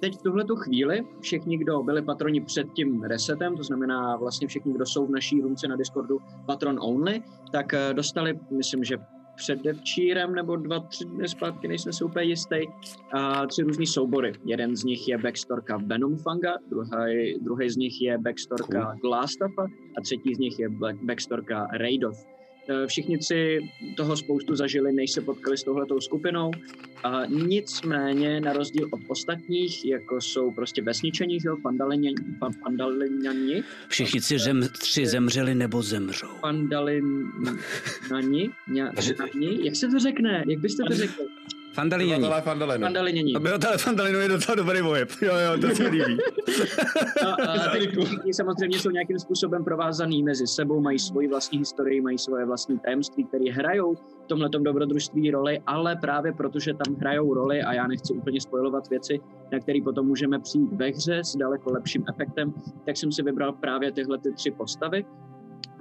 Teď 0.00 0.18
v 0.18 0.22
tuhle 0.22 0.44
tu 0.44 0.56
chvíli 0.56 1.06
všichni, 1.20 1.58
kdo 1.58 1.82
byli 1.82 2.02
patroni 2.02 2.40
před 2.40 2.72
tím 2.72 3.02
resetem, 3.02 3.56
to 3.56 3.62
znamená 3.62 4.16
vlastně 4.16 4.48
všichni, 4.48 4.72
kdo 4.72 4.86
jsou 4.86 5.06
v 5.06 5.10
naší 5.10 5.40
roomce 5.40 5.68
na 5.68 5.76
Discordu 5.76 6.18
patron 6.46 6.78
only, 6.82 7.22
tak 7.52 7.74
eh, 7.74 7.94
dostali, 7.94 8.38
myslím, 8.50 8.84
že 8.84 8.96
předevčírem 9.38 10.34
nebo 10.34 10.56
dva, 10.56 10.80
tři 10.80 11.04
dny 11.04 11.28
zpátky, 11.28 11.68
nejsem 11.68 11.92
si 11.92 12.04
úplně 12.04 12.24
jistý, 12.24 12.56
a 13.12 13.46
tři 13.46 13.62
různý 13.62 13.86
soubory. 13.86 14.32
Jeden 14.44 14.76
z 14.76 14.84
nich 14.84 15.08
je 15.08 15.18
backstorka 15.18 15.76
Venom 15.76 16.16
Fanga, 16.16 16.54
druhý, 16.70 17.38
druhý 17.40 17.70
z 17.70 17.76
nich 17.76 18.02
je 18.02 18.18
backstorka 18.18 18.94
Glastaffa 19.00 19.66
a 19.98 20.00
třetí 20.02 20.34
z 20.34 20.38
nich 20.38 20.58
je 20.58 20.68
backstorka 21.02 21.68
Raidoth. 21.72 22.37
Eh, 22.70 22.86
Všichni 22.86 23.18
tři 23.18 23.60
toho 23.96 24.16
spoustu 24.16 24.56
zažili, 24.56 24.92
než 24.92 25.10
se 25.12 25.20
potkali 25.20 25.58
s 25.58 25.62
touhletou 25.62 26.00
skupinou. 26.00 26.50
A 27.04 27.24
nicméně, 27.26 28.40
na 28.40 28.52
rozdíl 28.52 28.88
od 28.90 29.00
ostatních, 29.08 29.84
jako 29.84 30.20
jsou 30.20 30.50
prostě 30.50 30.82
vesničení, 30.82 31.40
že 31.40 31.48
jo, 31.48 31.56
pandaliňani, 31.62 32.14
pa- 32.40 32.50
pandaliňani, 32.62 33.62
Všichni 33.88 34.20
tři, 34.20 34.38
zem, 34.38 34.68
tři 34.80 35.06
zemřeli 35.06 35.54
nebo 35.54 35.82
zemřou. 35.82 36.28
pandaliňani, 36.40 38.50
ňa- 38.72 39.60
jak 39.64 39.76
se 39.76 39.88
to 39.88 39.98
řekne? 39.98 40.44
Jak 40.48 40.60
byste 40.60 40.82
to 40.88 40.94
řekli? 40.94 41.24
Fandaliani. 41.78 42.24
Obyvatelé 42.24 42.42
Fandalenu. 42.42 42.82
Pandaliňani. 42.82 43.36
Obyvatele 43.36 43.78
Fandalinu 43.78 44.18
je 44.18 44.28
docela 44.28 44.54
dobrý 44.54 44.80
vojeb. 44.80 45.08
Jo, 45.22 45.34
jo, 45.36 45.58
to 45.60 45.74
se 45.74 45.88
líbí. 45.88 46.18
No, 47.22 47.50
a 47.50 47.58
tak 47.58 47.80
všichni 48.04 48.34
samozřejmě 48.34 48.78
jsou 48.78 48.90
nějakým 48.90 49.18
způsobem 49.18 49.64
provázaný 49.64 50.22
mezi 50.22 50.46
sebou, 50.46 50.80
mají 50.80 50.98
svoji 50.98 51.28
vlastní 51.28 51.58
historii, 51.58 52.00
mají 52.00 52.18
svoje 52.18 52.46
vlastní 52.46 52.78
tajemství, 52.78 53.24
které 53.24 53.52
hrajou 53.52 53.94
v 53.94 54.26
tomhletom 54.26 54.62
dobrodružství 54.62 55.30
roli, 55.30 55.60
ale 55.66 55.96
právě 55.96 56.32
protože 56.32 56.74
tam 56.74 56.94
hrajou 56.94 57.34
roli 57.34 57.62
a 57.62 57.72
já 57.72 57.86
nechci 57.86 58.12
úplně 58.12 58.40
spojovat 58.40 58.90
věci, 58.90 59.20
na 59.52 59.58
které 59.58 59.78
potom 59.84 60.06
můžeme 60.06 60.38
přijít 60.38 60.72
ve 60.72 60.88
hře 60.88 61.24
s 61.24 61.36
daleko 61.36 61.72
lepším 61.72 62.04
efektem, 62.08 62.54
tak 62.86 62.96
jsem 62.96 63.12
si 63.12 63.22
vybral 63.22 63.52
právě 63.52 63.92
tyhle 63.92 64.18
ty 64.18 64.32
tři 64.32 64.50
postavy, 64.50 65.04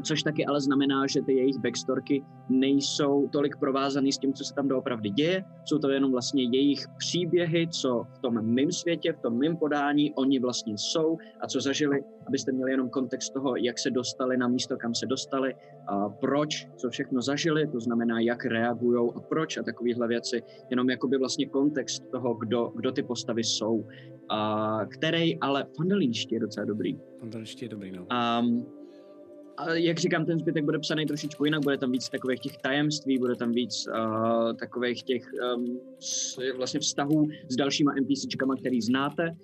což 0.04 0.24
taky 0.24 0.46
ale 0.46 0.62
znamená, 0.62 1.08
že 1.08 1.22
ty 1.22 1.34
jejich 1.34 1.58
backstorky 1.58 2.24
nejsou 2.50 3.28
tolik 3.28 3.58
provázaný 3.58 4.12
s 4.12 4.18
tím, 4.18 4.34
co 4.34 4.44
se 4.44 4.54
tam 4.54 4.68
doopravdy 4.68 5.10
děje. 5.10 5.44
Jsou 5.66 5.78
to 5.78 5.90
jenom 5.90 6.12
vlastně 6.12 6.44
jejich 6.44 6.86
příběhy, 6.98 7.68
co 7.68 8.04
v 8.18 8.20
tom 8.20 8.46
mým 8.46 8.72
světě, 8.72 9.14
v 9.14 9.20
tom 9.20 9.38
mým 9.38 9.58
podání 9.58 10.14
oni 10.14 10.40
vlastně 10.40 10.74
jsou 10.78 11.18
a 11.42 11.48
co 11.48 11.62
zažili, 11.62 12.04
abyste 12.28 12.52
měli 12.52 12.72
jenom 12.72 12.90
kontext 12.90 13.34
toho, 13.34 13.56
jak 13.56 13.80
se 13.80 13.92
dostali 13.92 14.38
na 14.38 14.48
místo, 14.48 14.78
kam 14.78 14.96
se 14.96 15.06
dostali, 15.06 15.56
a 15.88 16.10
proč, 16.10 16.68
co 16.76 16.90
všechno 16.90 17.22
zažili, 17.22 17.68
to 17.68 17.80
znamená, 17.80 18.20
jak 18.20 18.46
reagují 18.46 19.12
a 19.16 19.20
proč 19.20 19.58
a 19.58 19.64
takovéhle 19.64 20.08
věci. 20.08 20.44
Jenom 20.70 20.90
jakoby 20.90 21.18
vlastně 21.18 21.50
kontext 21.50 22.04
toho, 22.12 22.34
kdo, 22.34 22.72
kdo 22.76 22.92
ty 22.92 23.04
postavy 23.04 23.44
jsou. 23.44 23.86
A 24.30 24.80
který 24.86 25.40
ale 25.40 25.66
fandalínští 25.78 26.36
je 26.36 26.40
docela 26.40 26.66
dobrý. 26.66 26.98
Fandaliště 27.20 27.66
je 27.66 27.70
dobrý, 27.70 27.92
no. 27.92 28.08
Um, 28.42 28.66
a 29.58 29.74
jak 29.74 30.00
říkám, 30.00 30.26
ten 30.26 30.40
zbytek 30.40 30.66
bude 30.66 30.80
psaný 30.80 31.06
trošičku 31.06 31.46
jinak, 31.46 31.64
bude 31.64 31.78
tam 31.78 31.92
víc 31.92 32.10
takových 32.10 32.40
těch 32.40 32.58
tajemství, 32.58 33.18
bude 33.18 33.36
tam 33.36 33.52
víc 33.52 33.88
uh, 33.88 34.54
takových 34.54 35.04
těch 35.04 35.32
um, 35.56 35.80
s, 36.00 36.40
vlastně 36.58 36.80
vztahů 36.80 37.28
s 37.50 37.56
dalšíma 37.56 37.94
NPCčkama, 38.02 38.56
který 38.56 38.82
znáte. 38.82 39.36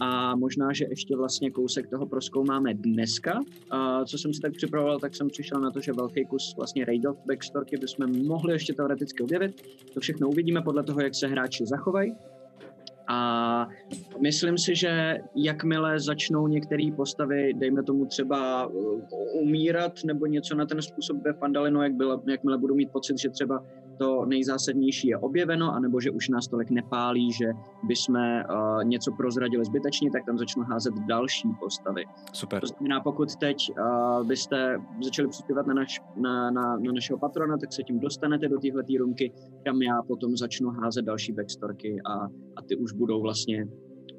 A 0.00 0.36
možná, 0.36 0.72
že 0.72 0.84
ještě 0.90 1.16
vlastně 1.16 1.50
kousek 1.50 1.90
toho 1.90 2.06
proskoumáme 2.06 2.74
dneska. 2.74 3.40
Uh, 3.40 4.04
co 4.04 4.18
jsem 4.18 4.34
si 4.34 4.40
tak 4.40 4.52
připravoval, 4.52 4.98
tak 4.98 5.14
jsem 5.14 5.28
přišel 5.28 5.60
na 5.60 5.70
to, 5.70 5.80
že 5.80 5.92
velký 5.92 6.24
kus 6.24 6.54
vlastně 6.56 6.84
Raidov 6.84 7.16
backstorky 7.26 7.76
bychom 7.76 8.26
mohli 8.26 8.52
ještě 8.52 8.72
teoreticky 8.72 9.22
objevit. 9.22 9.62
To 9.94 10.00
všechno 10.00 10.28
uvidíme 10.28 10.62
podle 10.62 10.82
toho, 10.82 11.00
jak 11.00 11.14
se 11.14 11.26
hráči 11.26 11.66
zachovají. 11.66 12.14
A 13.14 13.68
myslím 14.20 14.58
si, 14.58 14.74
že 14.74 15.18
jakmile 15.34 16.00
začnou 16.00 16.46
některé 16.46 16.90
postavy, 16.96 17.54
dejme 17.54 17.82
tomu 17.82 18.06
třeba 18.06 18.66
uh, 18.66 19.00
umírat 19.42 19.92
nebo 20.04 20.26
něco 20.26 20.54
na 20.54 20.66
ten 20.66 20.82
způsob 20.82 21.16
ve 21.24 21.32
Pandalinu, 21.32 21.82
jak 21.82 21.92
bylo, 21.92 22.22
jakmile 22.28 22.58
budu 22.58 22.74
mít 22.74 22.92
pocit, 22.92 23.18
že 23.18 23.30
třeba 23.30 23.64
to 23.98 24.24
nejzásadnější 24.24 25.08
je 25.08 25.18
objeveno, 25.18 25.74
anebo 25.74 26.00
že 26.00 26.10
už 26.10 26.28
nás 26.28 26.48
tolik 26.48 26.70
nepálí, 26.70 27.32
že 27.32 27.46
bychom 27.82 28.16
uh, 28.16 28.84
něco 28.84 29.12
prozradili 29.12 29.64
zbytečně, 29.64 30.10
tak 30.10 30.24
tam 30.26 30.38
začnu 30.38 30.62
házet 30.62 30.94
další 31.08 31.48
postavy. 31.60 32.04
Super. 32.32 32.60
To 32.60 32.66
znamená, 32.66 33.00
pokud 33.00 33.36
teď 33.36 33.56
uh, 33.70 34.26
byste 34.26 34.78
začali 35.04 35.28
přispívat 35.28 35.66
na, 35.66 35.74
naš, 35.74 36.00
na, 36.16 36.50
na, 36.50 36.76
na 36.76 36.92
našeho 36.92 37.18
patrona, 37.18 37.58
tak 37.58 37.72
se 37.72 37.82
tím 37.82 38.00
dostanete 38.00 38.48
do 38.48 38.58
téhle 38.58 38.82
růmky, 38.98 39.32
kam 39.64 39.82
já 39.82 40.02
potom 40.02 40.36
začnu 40.36 40.70
házet 40.70 41.04
další 41.04 41.32
backstorky 41.32 42.00
a, 42.06 42.14
a 42.56 42.62
ty 42.68 42.76
už 42.76 42.92
budou 42.92 43.22
vlastně 43.22 43.66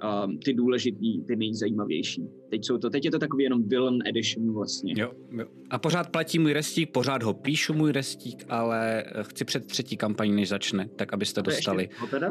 um, 0.04 0.38
ty 0.38 0.54
důležitý, 0.54 1.24
ty 1.24 1.36
nejzajímavější. 1.36 2.24
Teď, 2.50 2.66
jsou 2.66 2.78
to, 2.78 2.90
teď 2.90 3.06
je 3.06 3.12
to 3.12 3.20
takový 3.20 3.44
jenom 3.44 3.68
villain 3.68 4.00
edition 4.06 4.54
vlastně. 4.54 4.94
Jo, 4.98 5.12
jo. 5.32 5.46
A 5.70 5.80
pořád 5.80 6.10
platí 6.10 6.40
můj 6.40 6.54
restík, 6.54 6.92
pořád 6.92 7.24
ho 7.24 7.34
píšu 7.34 7.74
můj 7.74 7.92
restík, 7.92 8.46
ale 8.50 9.04
eh, 9.04 9.24
chci 9.24 9.46
před 9.46 9.66
třetí 9.66 9.98
kampaní, 9.98 10.32
než 10.32 10.50
začne, 10.50 10.90
tak 10.96 11.14
abyste 11.14 11.42
To 11.42 11.50
dostali 11.50 11.90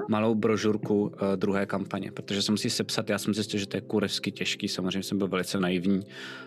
malou 0.09 0.35
brožurku 0.35 1.03
uh, 1.03 1.11
druhé 1.37 1.67
kampaně, 1.67 2.13
protože 2.13 2.43
jsem 2.43 2.57
si 2.57 2.71
sepsat, 2.71 3.11
já 3.11 3.19
jsem 3.19 3.35
zjistil, 3.35 3.61
že 3.61 3.67
to 3.67 3.77
je 3.77 3.81
kurevsky 3.81 4.33
těžký, 4.33 4.69
samozřejmě 4.69 5.03
jsem 5.03 5.19
byl 5.19 5.29
velice 5.29 5.61
naivní 5.61 6.01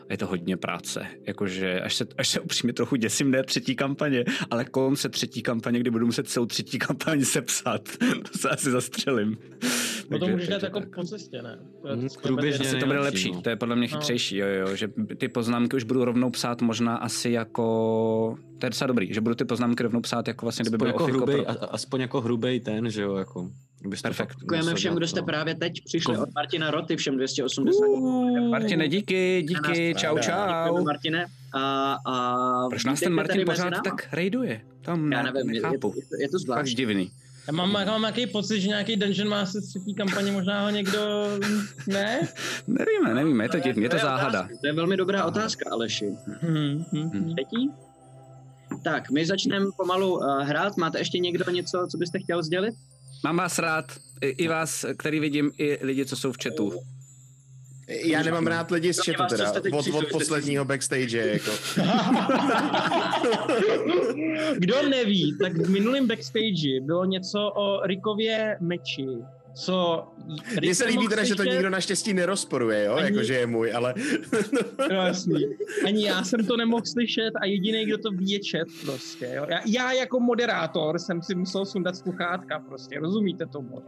a 0.10 0.14
je 0.14 0.18
to 0.18 0.28
hodně 0.28 0.58
práce, 0.58 1.08
jakože 1.28 1.82
až 1.82 1.96
se, 1.96 2.06
až 2.18 2.30
se 2.30 2.40
upřímně 2.40 2.74
trochu 2.74 2.96
děsím, 2.96 3.32
ne 3.32 3.44
třetí 3.44 3.76
kampaně, 3.76 4.26
ale 4.52 4.66
kolem 4.66 4.96
se 4.96 5.10
třetí 5.10 5.42
kampaně, 5.42 5.80
kdy 5.80 5.90
budu 5.90 6.06
muset 6.06 6.30
celou 6.30 6.46
třetí 6.46 6.80
kampaň 6.88 7.24
sepsat, 7.24 7.90
to 8.32 8.38
se 8.38 8.50
asi 8.50 8.72
zastřelím. 8.72 9.38
No 10.10 10.20
to 10.20 10.26
Takže- 10.26 10.32
můžeš 10.34 10.48
dát 10.48 10.64
jako 10.64 10.80
tak. 10.80 10.96
po 10.96 11.04
cestě, 11.04 11.42
ne? 11.42 11.60
Je- 11.98 12.04
je 12.04 12.10
průběžně. 12.22 12.66
Asi 12.70 12.80
to 12.80 12.86
bude 12.86 13.00
lepší, 13.00 13.32
no. 13.32 13.42
to 13.42 13.50
je 13.50 13.56
podle 13.56 13.76
mě 13.76 13.88
No. 13.92 13.98
chytřejší, 13.98 14.38
jo, 14.38 14.48
jo, 14.48 14.76
že 14.76 14.88
ty 15.18 15.28
poznámky 15.28 15.76
už 15.76 15.84
budu 15.84 16.06
rovnou 16.06 16.30
psát 16.30 16.62
možná 16.62 16.96
asi 16.98 17.30
jako, 17.32 17.66
to 18.60 18.66
je 18.66 18.70
docela 18.70 18.88
dobrý, 18.88 19.14
že 19.14 19.22
budu 19.22 19.36
ty 19.36 19.46
poznámky 19.46 19.84
rovnou 19.84 20.02
psát 20.02 20.28
jako 20.28 20.46
vlastně, 20.46 20.64
kdyby 20.64 20.76
Aspoň 20.76 20.80
byl 20.80 20.88
jako, 20.88 21.04
hrubej, 21.18 21.46
pro... 21.46 21.74
aspoň 21.74 22.02
jako 22.02 22.22
hrubej 22.22 22.60
ten, 22.60 22.90
že 22.90 23.02
jo, 23.02 23.16
jako. 23.16 23.50
Perfekt. 24.02 24.28
fakt 24.30 24.40
Děkujeme 24.40 24.76
všem, 24.76 24.96
kdo 24.96 25.08
jste 25.08 25.20
no. 25.20 25.26
právě 25.26 25.56
teď 25.56 25.74
přišli 25.86 26.14
Jako- 26.14 26.24
od 26.24 26.34
Martina 26.36 26.72
Roty, 26.72 26.96
všem 26.98 27.16
280. 27.18 27.86
Martine, 28.50 28.88
díky, 28.88 29.42
díky, 29.50 29.94
nás 29.94 30.02
čau, 30.02 30.18
čau. 30.20 30.32
Děkujeme, 30.66 30.86
Martine. 30.86 31.26
A, 31.54 31.94
a 32.06 32.70
Proč 32.70 32.86
nás 32.86 33.00
ten 33.00 33.14
Martin 33.14 33.46
pořád 33.46 33.70
náma. 33.70 33.84
tak 33.84 34.08
raiduje? 34.14 34.62
Tam 34.82 35.12
Já 35.12 35.24
ne, 35.24 35.32
nevím, 35.32 35.50
je, 35.50 35.56
je, 35.56 35.62
nechápu. 35.62 35.92
to- 35.92 35.98
je, 36.00 36.06
to, 36.06 36.16
je 36.22 36.28
to 36.30 36.38
Fakt 36.38 36.42
zvláštní. 36.42 36.76
divný. 36.76 37.12
Já 37.48 37.54
mám, 37.54 37.76
já 37.76 37.86
mám 37.86 38.02
nějaký 38.02 38.28
pocit, 38.28 38.62
že 38.62 38.68
nějaký 38.68 38.96
Dungeon 38.96 39.30
Master 39.30 39.62
z 39.62 39.68
třetí 39.70 39.96
kampaně 39.96 40.32
možná 40.32 40.64
ho 40.64 40.70
někdo... 40.70 41.28
Ne? 41.88 42.28
Nevíme, 42.68 43.14
nevíme, 43.14 43.44
je 43.46 43.50
to 43.50 43.60
divný, 43.60 43.84
je 43.84 43.90
to 43.90 43.98
záhada. 43.98 44.40
Otázka. 44.40 44.58
To 44.62 44.68
je 44.68 44.74
velmi 44.74 44.98
dobrá 44.98 45.26
otázka, 45.26 45.70
Aleši. 45.72 46.12
Hmm, 46.42 46.86
hmm, 46.92 47.10
hmm. 47.10 47.36
Třetí? 47.36 47.72
Tak, 48.84 49.12
my 49.12 49.26
začneme 49.26 49.66
pomalu 49.78 50.14
uh, 50.14 50.42
hrát. 50.42 50.78
Máte 50.78 50.98
ještě 51.00 51.20
někdo 51.20 51.52
něco, 51.52 51.88
co 51.92 51.98
byste 51.98 52.20
chtěl 52.20 52.44
sdělit? 52.44 52.76
Mám 53.24 53.38
vás 53.38 53.60
rád, 53.60 53.86
i, 54.22 54.28
i 54.28 54.48
vás, 54.48 54.86
který 54.98 55.20
vidím, 55.20 55.52
i 55.58 55.86
lidi, 55.86 56.06
co 56.06 56.16
jsou 56.16 56.32
v 56.32 56.38
chatu. 56.44 56.74
Já 57.88 58.24
nemám 58.24 58.48
rád 58.48 58.72
lidi 58.72 58.94
z 58.94 59.00
chatu 59.06 59.24
teda, 59.30 59.54
od, 59.72 59.88
od 59.94 60.06
posledního 60.12 60.66
backstage, 60.66 61.18
jako. 61.18 61.52
Kdo 64.58 64.90
neví, 64.90 65.38
tak 65.42 65.54
v 65.54 65.70
minulém 65.70 66.08
backstage 66.08 66.82
bylo 66.82 67.06
něco 67.06 67.40
o 67.56 67.88
Rickově 67.88 68.58
meči, 68.62 69.08
co... 69.56 70.04
Mně 70.62 70.76
se 70.76 70.86
líbí 70.86 71.08
teda, 71.08 71.24
že 71.24 71.36
to 71.36 71.44
nikdo 71.44 71.70
naštěstí 71.70 72.14
nerozporuje, 72.14 72.86
jo, 72.86 72.94
Ani- 72.94 73.06
jakože 73.06 73.34
je 73.34 73.48
můj, 73.48 73.74
ale 73.74 73.94
Jo, 74.92 75.02
jasný. 75.06 75.46
Ani 75.86 76.06
já 76.06 76.24
jsem 76.24 76.46
to 76.46 76.58
nemohl 76.58 76.86
slyšet 76.86 77.32
a 77.42 77.46
jediný, 77.46 77.86
kdo 77.86 77.98
to 77.98 78.12
ví, 78.12 78.32
je 78.32 78.40
chat 78.52 78.68
prostě. 78.86 79.32
Jo. 79.34 79.46
Já, 79.50 79.60
já, 79.66 79.92
jako 79.92 80.20
moderátor 80.20 81.00
jsem 81.00 81.22
si 81.22 81.36
musel 81.36 81.66
sundat 81.66 81.96
sluchátka 81.96 82.60
prostě, 82.60 83.00
rozumíte 83.00 83.46
tomu? 83.46 83.82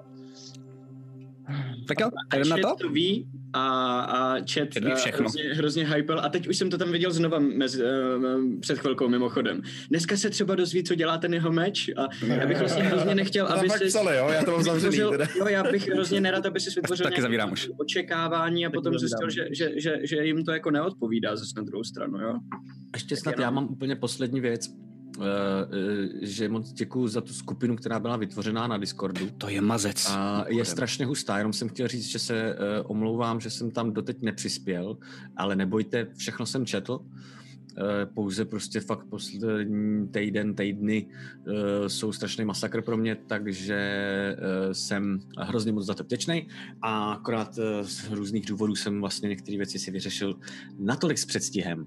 Tak 1.87 1.99
jo, 1.99 2.09
jdem 2.35 2.49
na 2.49 2.57
to? 2.57 2.75
To 2.75 2.89
ví 2.89 3.27
a, 3.53 3.99
a 3.99 4.35
chat 4.35 4.69
eh, 4.77 4.95
všechno. 4.95 5.19
hrozně, 5.19 5.43
hrozně 5.43 5.87
hypel 5.87 6.19
a 6.19 6.29
teď 6.29 6.47
už 6.47 6.57
jsem 6.57 6.69
to 6.69 6.77
tam 6.77 6.91
viděl 6.91 7.11
znova 7.11 7.39
mezi, 7.39 7.83
uh, 7.83 8.59
před 8.59 8.79
chvilkou 8.79 9.09
mimochodem. 9.09 9.61
Dneska 9.89 10.17
se 10.17 10.29
třeba 10.29 10.55
dozví, 10.55 10.83
co 10.83 10.95
dělá 10.95 11.17
ten 11.17 11.33
jeho 11.33 11.51
meč 11.51 11.89
a 11.97 12.07
já 12.27 12.47
bych 12.47 12.59
vlastně 12.59 12.83
hrozně 12.83 13.15
nechtěl, 13.15 13.47
to 13.47 13.53
aby 13.53 13.69
si 13.69 13.85
psali, 13.85 14.17
jo, 14.17 14.29
já 14.29 14.43
to 14.43 14.51
mám 14.51 14.63
zavřený 14.63 14.97
teda. 15.11 15.25
jo, 15.39 15.47
já 15.47 15.63
bych 15.63 15.87
hrozně 15.87 16.21
nerad, 16.21 16.45
aby 16.45 16.59
si 16.59 16.69
vytvořil 16.69 17.03
Taky 17.03 17.11
nějaké 17.11 17.21
zavírám 17.21 17.51
už. 17.51 17.69
očekávání 17.77 18.65
a 18.65 18.69
Taky 18.69 18.75
potom 18.75 18.99
zjistil, 18.99 19.29
že, 19.29 19.47
že, 19.51 19.71
že, 19.81 19.99
že, 20.03 20.25
jim 20.25 20.43
to 20.43 20.51
jako 20.51 20.71
neodpovídá 20.71 21.35
zase 21.35 21.51
na 21.57 21.63
druhou 21.63 21.83
stranu, 21.83 22.19
jo. 22.19 22.39
Ještě 22.93 23.15
snad 23.15 23.31
jenom- 23.31 23.43
já 23.43 23.49
mám 23.49 23.67
úplně 23.71 23.95
poslední 23.95 24.41
věc, 24.41 24.67
eh, 24.67 24.71
eh, 24.71 24.86
že 26.21 26.49
moc 26.49 26.71
děkuji 26.71 27.07
za 27.07 27.21
tu 27.21 27.33
skupinu, 27.33 27.75
která 27.75 27.99
byla 27.99 28.17
vytvořená 28.17 28.67
na 28.67 28.77
Discordu. 28.77 29.29
To 29.37 29.49
je 29.49 29.61
mazec. 29.61 30.07
A 30.09 30.45
je 30.47 30.65
strašně 30.65 31.05
hustá, 31.05 31.37
jenom 31.37 31.53
jsem 31.53 31.69
chtěl 31.69 31.87
říct, 31.87 32.05
že 32.05 32.19
se 32.19 32.55
uh, 32.55 32.91
omlouvám, 32.91 33.39
že 33.39 33.49
jsem 33.49 33.71
tam 33.71 33.93
doteď 33.93 34.21
nepřispěl, 34.21 34.97
ale 35.37 35.55
nebojte, 35.55 36.07
všechno 36.17 36.45
jsem 36.45 36.65
četl. 36.65 36.93
Uh, 36.93 37.36
pouze 38.13 38.45
prostě 38.45 38.79
fakt 38.79 39.05
poslední 39.09 40.07
týden, 40.07 40.55
týdny 40.55 41.05
uh, 41.47 41.53
jsou 41.87 42.11
strašný 42.11 42.45
masakr 42.45 42.81
pro 42.81 42.97
mě, 42.97 43.15
takže 43.27 43.77
uh, 44.39 44.71
jsem 44.73 45.19
hrozně 45.39 45.71
moc 45.71 45.85
za 45.85 45.93
to 45.93 46.03
vděčný 46.03 46.47
a 46.81 47.11
akorát 47.13 47.53
z 47.81 48.09
různých 48.11 48.45
důvodů 48.45 48.75
jsem 48.75 48.99
vlastně 49.01 49.29
některé 49.29 49.57
věci 49.57 49.79
si 49.79 49.91
vyřešil 49.91 50.35
natolik 50.79 51.17
s 51.17 51.25
předstihem, 51.25 51.85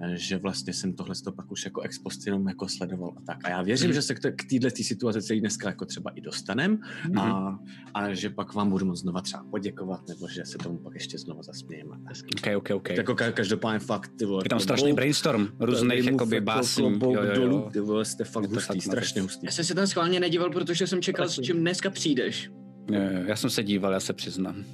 eh, 0.00 0.16
že 0.16 0.36
vlastně 0.36 0.72
jsem 0.72 0.92
tohle 0.92 1.14
to 1.24 1.32
pak 1.32 1.52
už 1.52 1.64
jako 1.64 1.80
ex 1.80 1.98
post 1.98 2.26
jenom 2.26 2.48
jako 2.48 2.68
sledoval 2.68 3.12
a 3.16 3.20
tak. 3.20 3.38
A 3.44 3.50
já 3.50 3.62
věřím, 3.62 3.92
že 3.92 4.02
se 4.02 4.14
k 4.14 4.20
té- 4.20 4.32
k 4.32 4.44
téhle 4.50 4.70
situaci 4.70 5.22
celý 5.22 5.40
dneska 5.40 5.68
jako 5.68 5.84
třeba 5.84 6.10
i 6.10 6.20
dostanem 6.20 6.78
Mhm. 7.08 7.18
a, 7.18 7.58
a 7.94 8.14
že 8.14 8.30
pak 8.30 8.54
vám 8.54 8.70
budu 8.70 8.86
moc 8.86 9.00
znova 9.00 9.20
třeba 9.20 9.44
poděkovat, 9.50 10.08
nebo 10.08 10.28
že 10.28 10.44
se 10.44 10.58
tomu 10.58 10.78
pak 10.78 10.94
ještě 10.94 11.18
znova 11.18 11.42
zasmějeme. 11.42 11.96
OK, 12.36 12.56
OK, 12.56 12.70
OK. 12.74 12.90
Jako 12.90 13.12
ka- 13.12 13.32
každopádně 13.32 13.78
fakt, 13.78 14.10
ty 14.18 14.24
vole. 14.24 14.42
Je 14.44 14.48
tam 14.48 14.58
to 14.58 14.62
strašný 14.62 14.92
brainstorm. 14.92 15.31
Brainstorm 15.38 15.66
různých 15.66 16.04
jakoby 16.04 16.40
básní. 16.40 16.82
Klobouk 16.82 17.14
Jo, 17.14 17.22
jo, 17.22 17.34
dolů, 17.34 17.56
jo. 17.56 17.70
ty 17.72 17.80
vole, 17.80 18.04
jste 18.04 18.24
fakt 18.24 18.50
hustý, 18.50 18.80
strašně 18.80 19.22
hustý. 19.22 19.46
Já 19.46 19.52
jsem 19.52 19.64
se 19.64 19.74
tam 19.74 19.86
schválně 19.86 20.20
nedíval, 20.20 20.50
protože 20.50 20.86
jsem 20.86 21.02
čekal, 21.02 21.28
s 21.28 21.40
čím 21.40 21.56
dneska 21.56 21.90
přijdeš. 21.90 22.50
Jo, 22.90 23.00
Já 23.26 23.36
jsem 23.36 23.50
se 23.50 23.62
díval, 23.62 23.92
já 23.92 24.00
se 24.00 24.12
přiznám. 24.12 24.64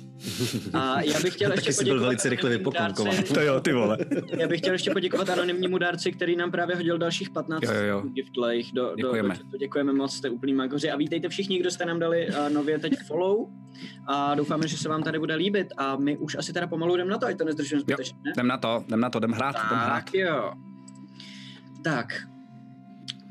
A 0.72 1.00
já 1.02 1.20
bych 1.20 1.34
chtěl 1.34 1.52
ještě 1.52 1.64
Taky 1.64 1.72
jsi 1.72 1.84
byl 1.84 1.94
poděkovat 1.94 2.06
velice 2.06 2.28
rychle 2.28 3.22
To 3.34 3.40
jo, 3.40 3.60
ty 3.60 3.72
vole. 3.72 3.98
Já 4.38 4.48
bych 4.48 4.60
chtěl 4.60 4.72
ještě 4.72 4.90
poděkovat 4.90 5.28
anonymnímu 5.30 5.78
dárci, 5.78 6.12
který 6.12 6.36
nám 6.36 6.50
právě 6.50 6.76
hodil 6.76 6.98
dalších 6.98 7.30
15 7.30 7.62
Jo, 7.62 7.72
jo, 7.72 7.82
jo. 7.82 8.00
giftlejch 8.12 8.66
do, 8.72 8.82
do, 8.90 8.96
Děkujeme. 8.96 9.28
do 9.28 9.34
chatu. 9.34 9.56
Děkujeme 9.58 9.92
moc, 9.92 10.14
jste 10.14 10.30
úplný 10.30 10.54
magoři. 10.54 10.90
A 10.90 10.96
vítejte 10.96 11.28
všichni, 11.28 11.58
kdo 11.58 11.70
jste 11.70 11.84
nám 11.86 11.98
dali 11.98 12.28
uh, 12.28 12.50
nově 12.52 12.78
teď 12.78 12.92
follow. 13.06 13.46
A 14.06 14.34
doufáme, 14.34 14.68
že 14.68 14.76
se 14.76 14.88
vám 14.88 15.02
tady 15.02 15.18
bude 15.18 15.34
líbit. 15.34 15.66
A 15.76 15.96
my 15.96 16.16
už 16.16 16.36
asi 16.38 16.52
teda 16.52 16.66
pomalu 16.66 16.94
jdem 16.94 17.08
na 17.08 17.18
to, 17.18 17.26
ať 17.26 17.38
to 17.38 17.44
nezdržujeme 17.44 17.80
Jo, 17.80 17.82
zbytečně. 17.96 18.18
ne? 18.24 18.32
jdem 18.36 18.46
na 18.46 18.58
to, 18.58 18.84
jdem 18.88 19.00
na 19.00 19.10
to, 19.10 19.18
jdem 19.18 19.32
hrát, 19.32 19.56
jdem 19.56 19.78
hrát. 19.78 20.04
Tak 20.04 20.14
jo. 20.14 20.52
Tak. 21.84 22.06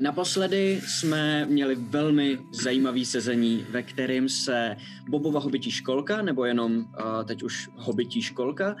Naposledy 0.00 0.80
jsme 0.84 1.46
měli 1.46 1.74
velmi 1.74 2.38
zajímavý 2.52 3.04
sezení, 3.04 3.66
ve 3.70 3.82
kterém 3.82 4.28
se 4.28 4.76
Bobova 5.10 5.40
hobití 5.40 5.70
školka, 5.70 6.22
nebo 6.22 6.44
jenom 6.44 6.76
uh, 6.76 6.84
teď 7.24 7.42
už 7.42 7.70
hobití 7.76 8.22
školka, 8.22 8.76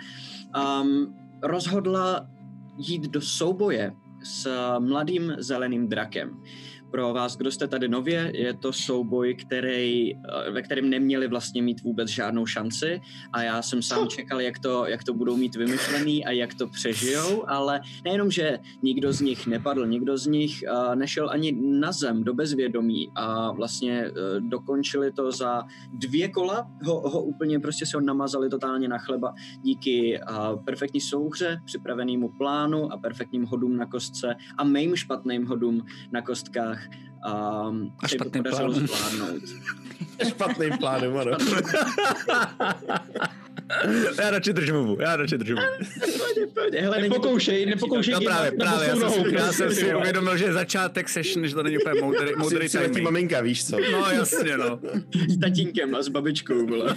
um, 0.82 1.14
rozhodla 1.42 2.26
jít 2.78 3.02
do 3.02 3.20
souboje 3.20 3.92
s 4.22 4.48
mladým 4.78 5.34
zeleným 5.38 5.88
drakem. 5.88 6.42
Pro 6.90 7.12
vás, 7.12 7.36
kdo 7.36 7.50
jste 7.50 7.68
tady 7.68 7.88
nově, 7.88 8.32
je 8.34 8.54
to 8.54 8.72
souboj, 8.72 9.34
který, 9.34 10.14
eh, 10.14 10.50
ve 10.50 10.62
kterém 10.62 10.90
neměli 10.90 11.28
vlastně 11.28 11.62
mít 11.62 11.82
vůbec 11.82 12.08
žádnou 12.08 12.46
šanci 12.46 13.00
a 13.32 13.42
já 13.42 13.62
jsem 13.62 13.82
sám 13.82 14.08
čekal, 14.08 14.40
jak 14.40 14.58
to, 14.58 14.86
jak 14.86 15.04
to 15.04 15.14
budou 15.14 15.36
mít 15.36 15.56
vymyšlený 15.56 16.24
a 16.24 16.30
jak 16.30 16.54
to 16.54 16.66
přežijou, 16.66 17.44
ale 17.48 17.80
nejenom, 18.04 18.30
že 18.30 18.58
nikdo 18.82 19.12
z 19.12 19.20
nich 19.20 19.46
nepadl, 19.46 19.86
nikdo 19.86 20.18
z 20.18 20.26
nich 20.26 20.64
uh, 20.72 20.94
nešel 20.94 21.30
ani 21.30 21.52
na 21.52 21.92
zem 21.92 22.24
do 22.24 22.34
bezvědomí 22.34 23.08
a 23.14 23.52
vlastně 23.52 24.10
uh, 24.10 24.48
dokončili 24.48 25.12
to 25.12 25.32
za 25.32 25.62
dvě 25.92 26.28
kola, 26.28 26.70
ho, 26.84 27.08
ho 27.10 27.22
úplně 27.22 27.60
prostě 27.60 27.86
se 27.86 27.96
ho 27.96 28.00
namazali 28.00 28.48
totálně 28.48 28.88
na 28.88 28.98
chleba 28.98 29.34
díky 29.62 30.20
uh, 30.30 30.64
perfektní 30.64 31.00
souhře, 31.00 31.60
připravenému 31.64 32.28
plánu 32.38 32.92
a 32.92 32.96
perfektním 32.96 33.44
hodům 33.44 33.76
na 33.76 33.86
kostce 34.08 34.34
a 34.58 34.64
mým 34.64 34.96
špatným 34.96 35.46
hodům 35.46 35.86
na 36.12 36.22
kostkách 36.22 36.88
um, 36.88 37.92
A 38.02 38.08
se 38.08 38.14
jim 38.14 38.18
to 38.18 38.24
špatným 38.24 38.42
podařilo 38.44 38.72
plánem. 38.72 38.86
zvládnout. 38.86 39.42
Špatným 40.28 40.78
plánem, 40.78 41.16
ano. 41.16 41.32
Já 44.18 44.30
radši 44.30 44.52
držím 44.52 44.74
hubu, 44.74 44.96
já 45.00 45.16
radši 45.16 45.38
držím 45.38 45.56
hubu. 45.56 45.68
Nepokoušej, 47.00 47.66
nepokoušej. 47.66 48.14
No 48.14 48.20
právě, 48.20 48.52
právě, 48.52 48.88
já 48.88 48.96
jsem, 48.96 49.10
si, 49.10 49.34
já 49.34 49.52
jsem 49.52 49.74
si 49.74 49.94
uvědomil, 49.94 50.36
že 50.36 50.52
začátek 50.52 51.08
session, 51.08 51.46
že 51.46 51.54
to 51.54 51.62
není 51.62 51.78
úplně 51.78 52.00
moudrý, 52.00 52.30
moudrý 52.38 52.68
Přiletí 52.68 52.90
timing. 52.92 53.04
maminka, 53.04 53.40
víš 53.40 53.66
co? 53.66 53.76
No 53.92 54.10
jasně, 54.10 54.56
no. 54.56 54.80
s 55.28 55.38
tatínkem 55.40 55.94
a 55.94 56.02
s 56.02 56.08
babičkou. 56.08 56.66
Vole. 56.66 56.94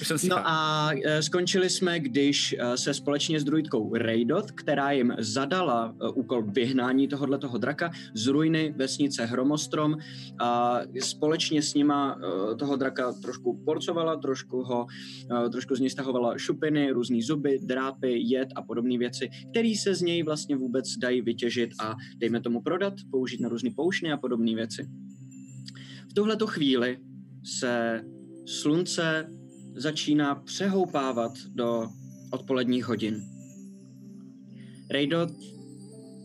Už 0.00 0.08
jsem 0.08 0.18
No 0.28 0.48
a 0.48 0.90
e, 1.04 1.22
skončili 1.22 1.70
jsme, 1.70 2.00
když 2.00 2.56
e, 2.58 2.76
se 2.76 2.94
společně 2.94 3.40
s 3.40 3.44
druidkou 3.44 3.94
Raidot, 3.94 4.50
která 4.50 4.90
jim 4.90 5.14
zadala 5.18 5.94
e, 5.94 6.08
úkol 6.08 6.42
vyhnání 6.42 7.08
tohohle 7.08 7.38
toho 7.38 7.58
draka 7.58 7.90
z 8.14 8.26
ruiny 8.26 8.74
vesnice 8.76 9.24
Hromostrom 9.24 9.96
a 10.38 10.80
společně 11.00 11.62
s 11.62 11.74
nima 11.74 12.18
toho 12.58 12.76
draka 12.76 13.12
trošku 13.12 13.62
porcovala, 13.64 14.16
trošku 14.16 14.62
ho, 14.62 14.86
trošku 15.52 15.74
z 15.74 15.80
něj 15.80 15.90
stahovala 15.90 16.38
šupiny, 16.38 16.90
různý 16.90 17.22
zuby, 17.22 17.58
drápy, 17.62 18.18
jed 18.18 18.48
a 18.56 18.62
podobné 18.62 18.98
věci, 18.98 19.30
které 19.50 19.74
se 19.78 19.94
z 19.94 20.02
něj 20.02 20.22
vlastně 20.22 20.56
vůbec 20.56 20.96
dají 20.96 21.20
vytěžit 21.20 21.70
a 21.80 21.94
dejme 22.16 22.40
tomu 22.40 22.62
prodat, 22.62 22.94
použít 23.10 23.40
na 23.40 23.48
různé 23.48 23.70
poušny 23.76 24.12
a 24.12 24.16
podobné 24.16 24.54
věci. 24.54 24.88
V 26.10 26.14
tuhleto 26.14 26.46
chvíli 26.46 26.98
se 27.44 28.02
slunce 28.46 29.26
začíná 29.74 30.34
přehoupávat 30.34 31.32
do 31.54 31.88
odpoledních 32.30 32.84
hodin. 32.84 33.22
Raidot 34.90 35.30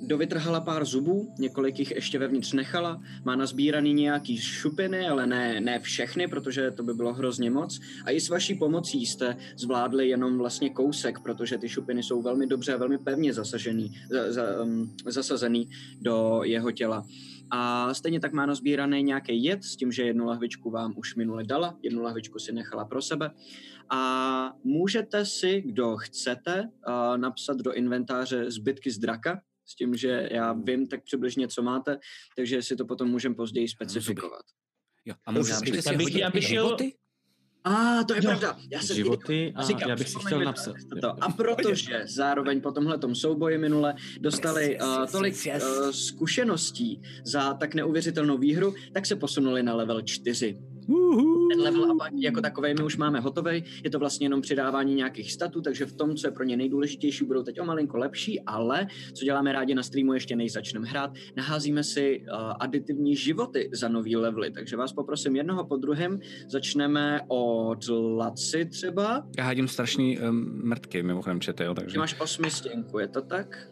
dovytrhala 0.02 0.62
pár 0.62 0.86
zubů, 0.86 1.34
několik 1.40 1.80
jich 1.80 1.92
ještě 1.92 2.20
vevnitř 2.20 2.54
nechala, 2.54 3.02
má 3.26 3.36
nazbíraný 3.36 3.94
nějaký 3.94 4.38
šupiny, 4.38 5.08
ale 5.08 5.28
ne, 5.28 5.62
ne 5.62 5.80
všechny, 5.80 6.28
protože 6.28 6.72
to 6.72 6.84
by 6.84 6.94
bylo 6.94 7.14
hrozně 7.14 7.52
moc. 7.52 7.80
A 8.06 8.12
i 8.12 8.22
s 8.22 8.30
vaší 8.30 8.56
pomocí 8.56 9.06
jste 9.06 9.38
zvládli 9.58 10.10
jenom 10.10 10.38
vlastně 10.38 10.70
kousek, 10.70 11.20
protože 11.20 11.58
ty 11.58 11.70
šupiny 11.70 12.04
jsou 12.04 12.22
velmi 12.22 12.48
dobře 12.48 12.74
a 12.74 12.78
velmi 12.78 12.98
pevně 12.98 13.34
zasažený, 13.34 13.94
za, 14.10 14.32
za, 14.32 14.64
um, 14.64 14.96
zasazený 15.06 15.70
do 16.02 16.42
jeho 16.44 16.72
těla. 16.72 17.04
A 17.52 17.94
stejně 17.94 18.20
tak 18.20 18.34
má 18.34 18.46
nazbíraný 18.46 19.04
nějaký 19.04 19.44
jed, 19.44 19.64
s 19.64 19.76
tím, 19.76 19.92
že 19.92 20.04
jednu 20.04 20.26
lahvičku 20.26 20.70
vám 20.72 20.94
už 20.98 21.16
minule 21.16 21.44
dala, 21.44 21.78
jednu 21.84 22.02
lahvičku 22.02 22.40
si 22.40 22.52
nechala 22.54 22.86
pro 22.86 23.02
sebe. 23.02 23.32
A 23.90 24.52
můžete 24.64 25.26
si, 25.26 25.62
kdo 25.62 25.98
chcete, 25.98 26.70
napsat 27.16 27.58
do 27.58 27.74
inventáře 27.74 28.52
zbytky 28.52 28.92
z 28.92 28.98
draka, 28.98 29.42
s 29.66 29.76
tím, 29.76 29.96
že 29.96 30.30
já 30.32 30.54
vím 30.54 30.88
tak 30.88 31.04
přibližně, 31.04 31.48
co 31.48 31.62
máte, 31.62 31.98
takže 32.36 32.62
si 32.62 32.76
to 32.76 32.86
potom 32.86 33.10
můžeme 33.10 33.36
později 33.36 33.68
specifikovat. 33.68 34.42
Jo, 35.06 35.16
a 35.26 35.32
můžete 35.32 35.54
Já 35.54 35.72
bych- 35.72 35.82
si 35.84 35.90
já 35.90 35.98
bych- 35.98 36.06
hodit 36.06 36.20
já 36.20 36.30
bych 36.30 36.44
i 36.44 36.48
šel- 36.48 36.66
životy? 36.66 36.94
A 37.64 38.04
to 38.04 38.14
je 38.14 38.22
Jo. 38.24 38.30
pravda. 38.30 38.58
Já 38.72 38.80
jsem 38.82 38.96
Životy 38.96 39.54
a 39.56 39.64
Říkám, 39.64 39.90
já 39.90 39.96
bych 39.96 40.10
si 40.10 40.20
chtěl 40.26 40.40
napsat. 40.40 40.76
To. 41.02 41.24
A 41.24 41.32
protože 41.32 42.04
zároveň 42.08 42.62
po 42.62 42.72
tomhletom 42.72 43.16
souboji 43.16 43.58
minule 43.58 43.96
dostali 44.20 44.80
uh, 44.82 45.06
tolik 45.12 45.36
uh, 45.48 45.92
zkušeností 45.92 47.02
za 47.24 47.54
tak 47.54 47.76
neuvěřitelnou 47.76 48.38
výhru, 48.38 48.74
tak 48.94 49.06
se 49.06 49.16
posunuli 49.16 49.64
na 49.64 49.76
level 49.76 50.02
4. 50.02 50.58
Ten 51.52 51.62
level 51.62 51.92
up 51.92 52.02
jako 52.16 52.42
takový 52.42 52.74
my 52.74 52.84
už 52.84 52.98
máme 52.98 53.20
hotový, 53.20 53.64
je 53.84 53.90
to 53.90 54.00
vlastně 54.00 54.26
jenom 54.26 54.42
přidávání 54.42 54.96
nějakých 54.96 55.34
statů, 55.34 55.62
takže 55.62 55.86
v 55.86 55.94
tom, 55.94 56.16
co 56.16 56.28
je 56.28 56.32
pro 56.32 56.44
ně 56.44 56.58
nejdůležitější, 56.58 57.26
budou 57.26 57.44
teď 57.44 57.60
o 57.60 57.66
malinko 57.66 57.98
lepší, 57.98 58.42
ale 58.42 58.88
co 59.14 59.26
děláme 59.26 59.52
rádi 59.52 59.76
na 59.76 59.84
streamu, 59.84 60.14
ještě 60.14 60.36
než 60.36 60.54
začneme 60.54 60.88
hrát, 60.88 61.12
naházíme 61.38 61.84
si 61.84 62.20
uh, 62.20 62.54
aditivní 62.60 63.16
životy 63.16 63.70
za 63.74 63.88
nový 63.88 64.16
levely, 64.16 64.52
takže 64.52 64.78
vás 64.78 64.94
poprosím 64.94 65.36
jednoho 65.36 65.66
po 65.66 65.78
druhém, 65.78 66.20
začneme 66.48 67.22
od 67.28 67.88
Laci 68.18 68.66
třeba, 68.66 69.28
Já 69.38 69.44
hádím 69.44 69.68
strašný 69.68 70.20
um, 70.20 70.62
mrtky, 70.64 71.04
mimochodem 71.04 71.40
čete, 71.40 71.64
jo, 71.64 71.74
takže... 71.74 71.94
ty 71.94 72.00
máš 72.00 72.20
osmi 72.20 72.52
stěnku, 72.52 73.00
je 73.00 73.08
to 73.08 73.22
tak? 73.22 73.72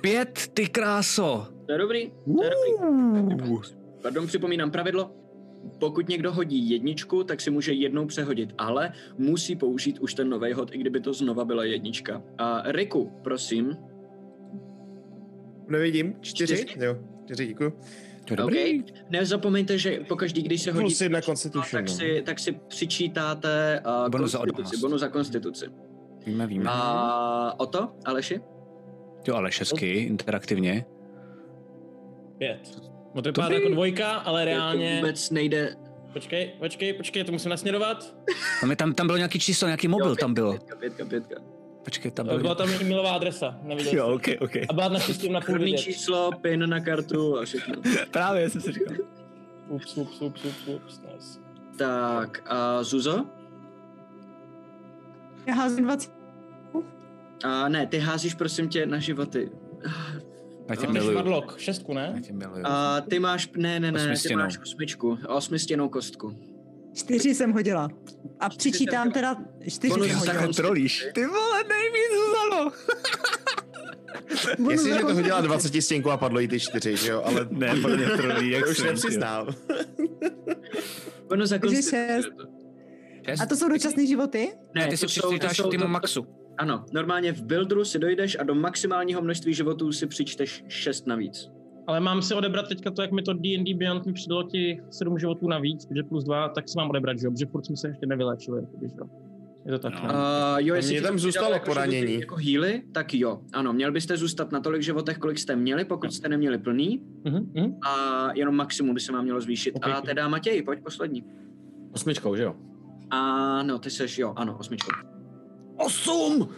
Pět, 0.00 0.50
ty 0.54 0.68
kráso! 0.68 1.46
To 1.66 1.72
je 1.72 1.78
dobrý, 1.78 2.10
to 2.10 2.44
je 2.44 2.50
dobrý. 2.50 3.56
Pardon, 4.02 4.26
připomínám 4.26 4.70
pravidlo, 4.70 5.25
pokud 5.78 6.08
někdo 6.08 6.32
hodí 6.32 6.70
jedničku, 6.70 7.24
tak 7.24 7.40
si 7.40 7.50
může 7.50 7.72
jednou 7.72 8.06
přehodit, 8.06 8.54
ale 8.58 8.92
musí 9.18 9.56
použít 9.56 9.98
už 9.98 10.14
ten 10.14 10.28
nový 10.28 10.52
hod, 10.52 10.74
i 10.74 10.78
kdyby 10.78 11.00
to 11.00 11.12
znova 11.12 11.44
byla 11.44 11.64
jednička. 11.64 12.22
A 12.38 12.62
Riku, 12.72 13.12
prosím. 13.22 13.76
Nevidím. 15.68 16.14
Čtyři? 16.20 16.56
Čtyři? 16.56 16.84
Jo, 16.84 16.96
čtyři, 17.24 17.46
děkuji. 17.46 17.72
To 18.24 18.32
je 18.32 18.36
dobrý. 18.36 18.80
Okay. 18.80 18.82
Nezapomeňte, 19.10 19.78
že 19.78 20.00
pokaždý, 20.08 20.42
když 20.42 20.62
se 20.62 20.72
hodí, 20.72 20.94
Constitution, 21.22 21.84
tak, 21.84 21.88
no. 21.88 21.94
si, 21.94 22.22
tak 22.26 22.38
si 22.38 22.52
přičítáte 22.52 23.82
uh, 23.86 24.08
Bonus 24.08 24.30
za 24.30 24.40
odolnost. 24.40 24.80
bonus 24.80 25.00
za 25.00 25.08
konstituci. 25.08 25.66
Víme, 26.26 26.46
víme. 26.46 26.64
A 26.68 27.54
o 27.60 27.66
to, 27.66 27.92
Aleši? 28.04 28.40
Jo, 29.28 29.34
ale 29.34 29.52
šestky, 29.52 29.92
interaktivně. 29.92 30.84
Pět. 32.38 32.80
No 33.16 33.22
to 33.22 33.28
vypadá 33.28 33.48
Dobrý. 33.48 33.62
jako 33.62 33.74
dvojka, 33.74 34.10
ale 34.10 34.44
reálně... 34.44 34.90
To 34.90 34.96
vůbec 34.96 35.30
nejde. 35.30 35.76
Počkej, 36.12 36.52
počkej, 36.58 36.92
počkej, 36.92 37.24
to 37.24 37.32
musím 37.32 37.50
nasměrovat. 37.50 38.14
Tam, 38.60 38.76
tam, 38.76 38.94
tam 38.94 39.06
bylo 39.06 39.16
nějaký 39.16 39.38
číslo, 39.38 39.68
nějaký 39.68 39.88
mobil 39.88 40.08
Jo, 40.08 40.16
tam 40.16 40.34
bylo. 40.34 40.50
Pětka, 40.52 40.76
pětka, 40.76 41.04
pětka. 41.04 41.34
Počkej, 41.84 42.10
tam 42.10 42.26
byl... 42.26 42.38
Byla 42.40 42.54
tam 42.54 42.68
e-mailová 42.80 43.10
adresa, 43.12 43.58
neviděl 43.62 43.92
Jo, 43.94 44.04
jsem. 44.06 44.14
ok, 44.14 44.42
ok. 44.42 44.56
A 44.68 44.72
byla 44.72 44.88
naštěstí 44.88 45.28
na 45.28 45.40
půl 45.40 45.58
vidět. 45.58 45.78
číslo, 45.78 46.30
pin 46.40 46.68
na 46.70 46.80
kartu 46.80 47.38
a 47.38 47.44
všechno. 47.44 47.74
Právě 48.10 48.50
jsem 48.50 48.60
si 48.60 48.72
říkal. 48.72 48.96
Ups, 49.68 49.96
ups, 49.96 50.22
ups, 50.22 50.44
ups, 50.44 50.68
ups, 50.68 51.00
nice. 51.12 51.38
Tak, 51.78 52.42
a 52.46 52.82
Zuzo? 52.82 53.24
Já 55.46 55.54
házím 55.54 55.84
20. 55.84 56.12
A 57.44 57.68
ne, 57.68 57.86
ty 57.86 57.98
házíš 57.98 58.34
prosím 58.34 58.68
tě 58.68 58.86
na 58.86 58.98
životy. 58.98 59.50
Já 60.68 60.76
tě 60.76 60.86
miluju. 60.88 61.12
Šmadlok, 61.12 61.58
šestku, 61.58 61.92
Já 61.92 61.98
ne? 62.12 62.20
tě 62.20 62.32
miluju. 62.32 62.62
A 62.66 63.00
ty 63.00 63.18
máš, 63.18 63.50
ne, 63.56 63.80
ne, 63.80 63.92
ne, 63.92 64.14
ty 64.28 64.36
máš 64.36 64.58
osmičku, 64.62 65.18
osmistěnou 65.28 65.88
kostku. 65.88 66.36
Čtyři 66.94 67.34
jsem 67.34 67.52
hodila. 67.52 67.88
A 68.40 68.48
přičítám 68.48 69.10
teda, 69.12 69.36
čtyři 69.70 69.88
Bonus 69.90 70.06
jsem 70.08 70.18
hodila. 70.18 70.42
Kontrolíš. 70.42 71.06
Ty 71.14 71.26
vole, 71.26 71.64
nejvíc. 71.68 72.06
Bonus 74.58 74.72
Jestliže 74.72 74.98
to 74.98 75.14
hodila 75.14 75.36
konstituci. 75.38 75.68
20 75.70 75.82
stěnku 75.82 76.10
a 76.10 76.16
padlo 76.16 76.40
jí 76.40 76.48
ty 76.48 76.60
čtyři, 76.60 76.96
že 76.96 77.10
jo, 77.10 77.22
ale 77.24 77.48
Ne, 77.50 77.74
podle 77.82 77.96
mě 77.96 78.06
trolí, 78.06 78.50
jak 78.50 78.66
už 78.68 78.76
jsem, 78.78 78.86
nepřiznám. 78.86 79.46
Bonus 81.28 81.48
za 81.50 81.58
konstituci. 81.58 81.96
A 83.42 83.46
to 83.46 83.56
jsou 83.56 83.68
dočasné 83.68 84.06
životy? 84.06 84.52
Ne, 84.74 84.86
ty 84.86 84.96
si 84.96 85.08
jsou- 85.08 85.28
přičítáš 85.28 85.56
jsou- 85.56 85.70
týmu 85.70 85.82
to- 85.82 85.88
maxu. 85.88 86.26
Ano, 86.58 86.84
normálně 86.92 87.32
v 87.32 87.42
buildru 87.42 87.84
si 87.84 87.98
dojdeš 87.98 88.36
a 88.40 88.42
do 88.42 88.54
maximálního 88.54 89.22
množství 89.22 89.54
životů 89.54 89.92
si 89.92 90.06
přičteš 90.06 90.64
6 90.68 91.06
navíc. 91.06 91.50
Ale 91.86 92.00
mám 92.00 92.22
si 92.22 92.34
odebrat 92.34 92.68
teďka 92.68 92.90
to, 92.90 93.02
jak 93.02 93.12
mi 93.12 93.22
to 93.22 93.32
D&D 93.32 93.74
Beyond 93.74 94.06
mi 94.06 94.12
přidalo 94.12 94.42
těch 94.42 94.78
7 94.90 95.18
životů 95.18 95.48
navíc, 95.48 95.86
protože 95.86 96.02
plus 96.02 96.24
2, 96.24 96.48
tak 96.48 96.68
si 96.68 96.74
mám 96.76 96.90
odebrat, 96.90 97.18
že 97.18 97.26
jo? 97.26 97.30
Protože 97.30 97.46
furt 97.46 97.66
jsme 97.66 97.76
se 97.76 97.88
ještě 97.88 98.06
nevylečili, 98.06 98.60
jakoby, 98.60 98.88
že 98.88 98.94
jo? 98.98 99.06
Je 99.66 99.72
to 99.72 99.78
tak, 99.78 99.94
No. 100.02 100.08
Uh, 100.08 100.14
jo, 100.58 100.74
jestli 100.74 100.94
ti 100.94 101.00
tam 101.00 101.18
zůstalo 101.18 101.52
jako 101.52 101.66
poranění. 101.66 102.00
životy 102.00 102.20
Jako 102.20 102.36
healy, 102.36 102.82
tak 102.92 103.14
jo. 103.14 103.40
Ano, 103.52 103.72
měl 103.72 103.92
byste 103.92 104.16
zůstat 104.16 104.52
na 104.52 104.60
tolik 104.60 104.82
životech, 104.82 105.18
kolik 105.18 105.38
jste 105.38 105.56
měli, 105.56 105.84
pokud 105.84 106.12
jste 106.12 106.28
neměli 106.28 106.58
plný. 106.58 107.02
Mhm, 107.24 107.52
mhm. 107.54 107.78
A 107.82 108.28
jenom 108.34 108.56
maximum 108.56 108.94
by 108.94 109.00
se 109.00 109.12
vám 109.12 109.24
mělo 109.24 109.40
zvýšit. 109.40 109.74
Ok. 109.74 109.86
A 109.86 110.00
teda 110.00 110.28
Matěj, 110.28 110.62
pojď 110.62 110.82
poslední. 110.82 111.24
Osmičkou, 111.92 112.36
že 112.36 112.42
jo? 112.42 112.54
Ano, 113.10 113.78
ty 113.78 113.90
seš, 113.90 114.18
jo, 114.18 114.32
ano, 114.36 114.56
osmičkou. 114.58 115.15
Osm! 115.76 116.48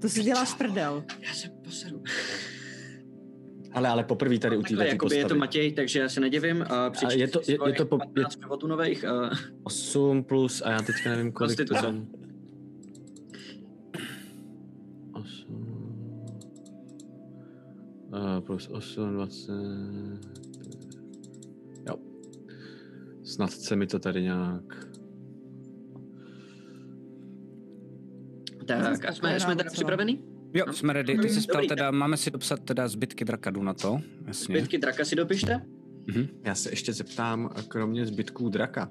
To 0.00 0.08
si 0.08 0.22
děláš 0.22 0.54
prdel. 0.54 1.04
Já 1.20 1.34
se 1.34 1.48
poseru. 1.64 2.02
Ale, 3.72 3.88
ale 3.88 4.04
poprvé 4.04 4.38
tady 4.38 4.56
u 4.56 4.62
jakoby 4.84 5.16
je 5.16 5.24
to. 5.24 5.34
Matěj, 5.34 5.72
takže 5.72 6.00
já 6.00 6.08
se 6.08 6.20
nedivím. 6.20 6.62
A 6.68 6.90
přečti 6.90 7.20
je 7.20 7.28
to- 7.28 7.40
je- 7.48 7.58
je 7.66 7.72
to 7.72 7.86
po- 7.86 7.98
15 7.98 8.40
životů 8.42 8.66
nových. 8.66 9.04
A 9.04 9.30
8 9.62 10.24
plus, 10.24 10.62
a 10.64 10.70
já 10.70 10.82
teďka 10.82 11.10
nevím, 11.10 11.32
kolik 11.32 11.68
to 11.68 11.74
jsem. 11.74 12.06
8 15.12 15.56
uh, 18.12 18.40
plus 18.40 18.68
8, 18.68 19.12
20. 19.12 19.52
Jo. 21.88 21.96
Snad 23.24 23.50
se 23.50 23.76
mi 23.76 23.86
to 23.86 23.98
tady 23.98 24.22
nějak... 24.22 24.86
tak, 28.66 29.04
a 29.04 29.12
jsme, 29.12 29.40
jsme 29.40 29.56
teda 29.56 29.70
připravení? 29.70 30.24
Jo, 30.54 30.72
jsme 30.72 30.92
ready. 30.92 31.18
Ty 31.18 31.28
jsi 31.28 31.40
ptal 31.40 31.54
Dobrý. 31.54 31.68
teda, 31.68 31.90
máme 31.90 32.16
si 32.16 32.30
dopsat 32.30 32.60
teda 32.60 32.88
zbytky 32.88 33.24
drakadů 33.24 33.62
na 33.62 33.74
to. 33.74 33.98
Jasně. 34.26 34.58
Zbytky 34.58 34.78
draka 34.78 35.04
si 35.04 35.16
dopište. 35.16 35.60
Mhm. 36.06 36.26
Já 36.44 36.54
se 36.54 36.70
ještě 36.70 36.92
zeptám, 36.92 37.50
kromě 37.68 38.06
zbytků 38.06 38.48
draka, 38.48 38.88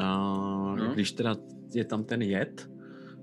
uh, 0.00 0.78
No. 0.78 0.90
když 0.94 1.12
teda 1.12 1.36
je 1.74 1.84
tam 1.84 2.04
ten 2.04 2.22
jed, 2.22 2.68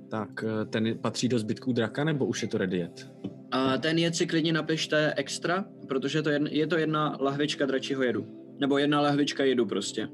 tak 0.09 0.43
eh, 0.43 0.65
ten 0.65 0.97
patří 1.01 1.27
do 1.27 1.39
zbytků 1.39 1.73
draka, 1.73 2.03
nebo 2.03 2.25
už 2.25 2.41
je 2.41 2.47
to 2.47 2.57
ready 2.57 2.77
jed? 2.77 3.11
A 3.51 3.77
ten 3.77 3.97
jed 3.97 4.15
si 4.15 4.27
klidně 4.27 4.53
napište 4.53 5.13
extra, 5.17 5.65
protože 5.87 6.21
to 6.21 6.29
je, 6.29 6.39
je 6.49 6.67
to 6.67 6.77
jedna 6.77 7.17
lahvička 7.19 7.65
dračího 7.65 8.03
jedu. 8.03 8.27
Nebo 8.59 8.77
jedna 8.77 9.01
lahvička 9.01 9.43
jedu 9.43 9.65
prostě. 9.65 10.07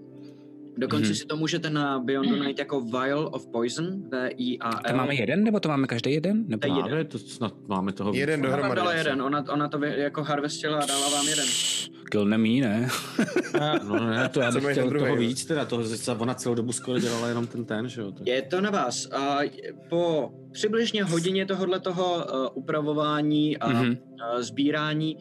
Dokonce 0.78 1.06
Mhm. 1.06 1.16
si 1.16 1.26
to 1.26 1.38
můžete 1.38 1.70
na 1.70 2.00
Beyond 2.00 2.40
najít 2.40 2.60
jako 2.60 2.82
Vial 2.82 3.30
of 3.34 3.48
Poison, 3.48 3.86
V-I-A-L. 4.10 4.80
To 4.92 4.96
máme 4.98 5.16
jeden, 5.16 5.44
nebo 5.44 5.60
to 5.60 5.70
máme 5.70 5.88
každý 5.88 6.12
jeden? 6.14 6.44
Nebo... 6.48 6.68
To 6.68 6.74
je 6.74 6.84
jeden. 6.86 7.08
To 7.08 7.20
snad 7.20 7.54
máme 7.68 7.92
toho 7.94 8.14
Jeden 8.14 8.40
víc. 8.42 8.48
Ona 8.48 8.56
dohromady. 8.56 8.76
dala 8.76 8.90
asi. 8.92 8.98
jeden, 9.00 9.22
ona, 9.22 9.46
ona 9.50 9.68
to 9.68 9.86
jako 9.86 10.24
harvestila 10.24 10.78
a 10.80 10.86
dala 10.86 11.10
vám 11.10 11.28
jeden. 11.28 11.46
Kill 12.12 12.26
nemí, 12.26 12.62
ne? 12.62 12.88
A 13.62 13.80
No 13.88 14.10
ne, 14.10 14.30
to 14.30 14.40
já 14.42 14.52
bych 14.52 14.64
chtěl 14.72 14.90
toho 15.00 15.16
víc, 15.16 15.46
teda 15.46 15.66
toho, 15.66 15.84
že 15.84 16.12
ona 16.18 16.34
celou 16.34 16.56
dobu 16.56 16.72
skoro 16.72 17.00
dělala 17.00 17.28
jenom 17.28 17.48
ten 17.48 17.66
ten, 17.66 17.90
že 17.90 18.02
jo? 18.02 18.12
tak- 18.12 18.28
Je 18.28 18.42
to 18.42 18.62
na 18.62 18.70
vás. 18.72 19.06
A 19.12 19.38
po 19.90 20.32
přibližně 20.52 21.04
hodině 21.04 21.46
tohohle 21.46 21.80
toho 21.80 22.16
uh, 22.16 22.48
upravování 22.54 23.58
a 23.58 23.70
Mhm. 23.70 23.90
uh, 23.90 24.42
sbírání 24.42 25.18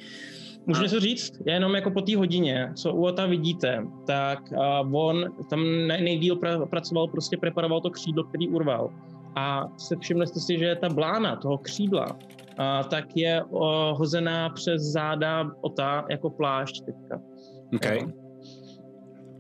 Můžu 0.67 0.83
něco 0.83 1.01
říct? 1.01 1.33
Já 1.47 1.55
jenom 1.55 1.75
jako 1.75 1.91
po 1.91 2.01
té 2.01 2.17
hodině, 2.17 2.73
co 2.77 2.95
u 2.95 3.05
Ota 3.05 3.27
vidíte, 3.27 3.83
tak 4.07 4.39
uh, 4.53 4.97
on 4.97 5.25
tam 5.51 5.61
nej- 5.87 6.03
nejdíl 6.03 6.37
pra- 6.37 6.69
pracoval, 6.69 7.09
prostě 7.09 7.37
preparoval 7.37 7.81
to 7.81 7.91
křídlo, 7.91 8.25
který 8.25 8.49
urval. 8.49 8.91
A 9.37 9.69
se 9.79 9.97
všimli 10.01 10.27
jste 10.27 10.41
si, 10.41 10.59
že 10.59 10.77
ta 10.81 10.89
blána 10.89 11.37
toho 11.37 11.59
křídla, 11.59 12.07
uh, 12.13 12.89
tak 12.91 13.17
je 13.17 13.45
uh, 13.45 13.61
hozená 13.93 14.49
přes 14.51 14.83
záda 14.83 15.51
Ota 15.61 16.07
jako 16.11 16.31
plášť 16.31 16.85
teďka. 16.85 17.21
OK. 17.75 17.85
Jo. 17.85 18.09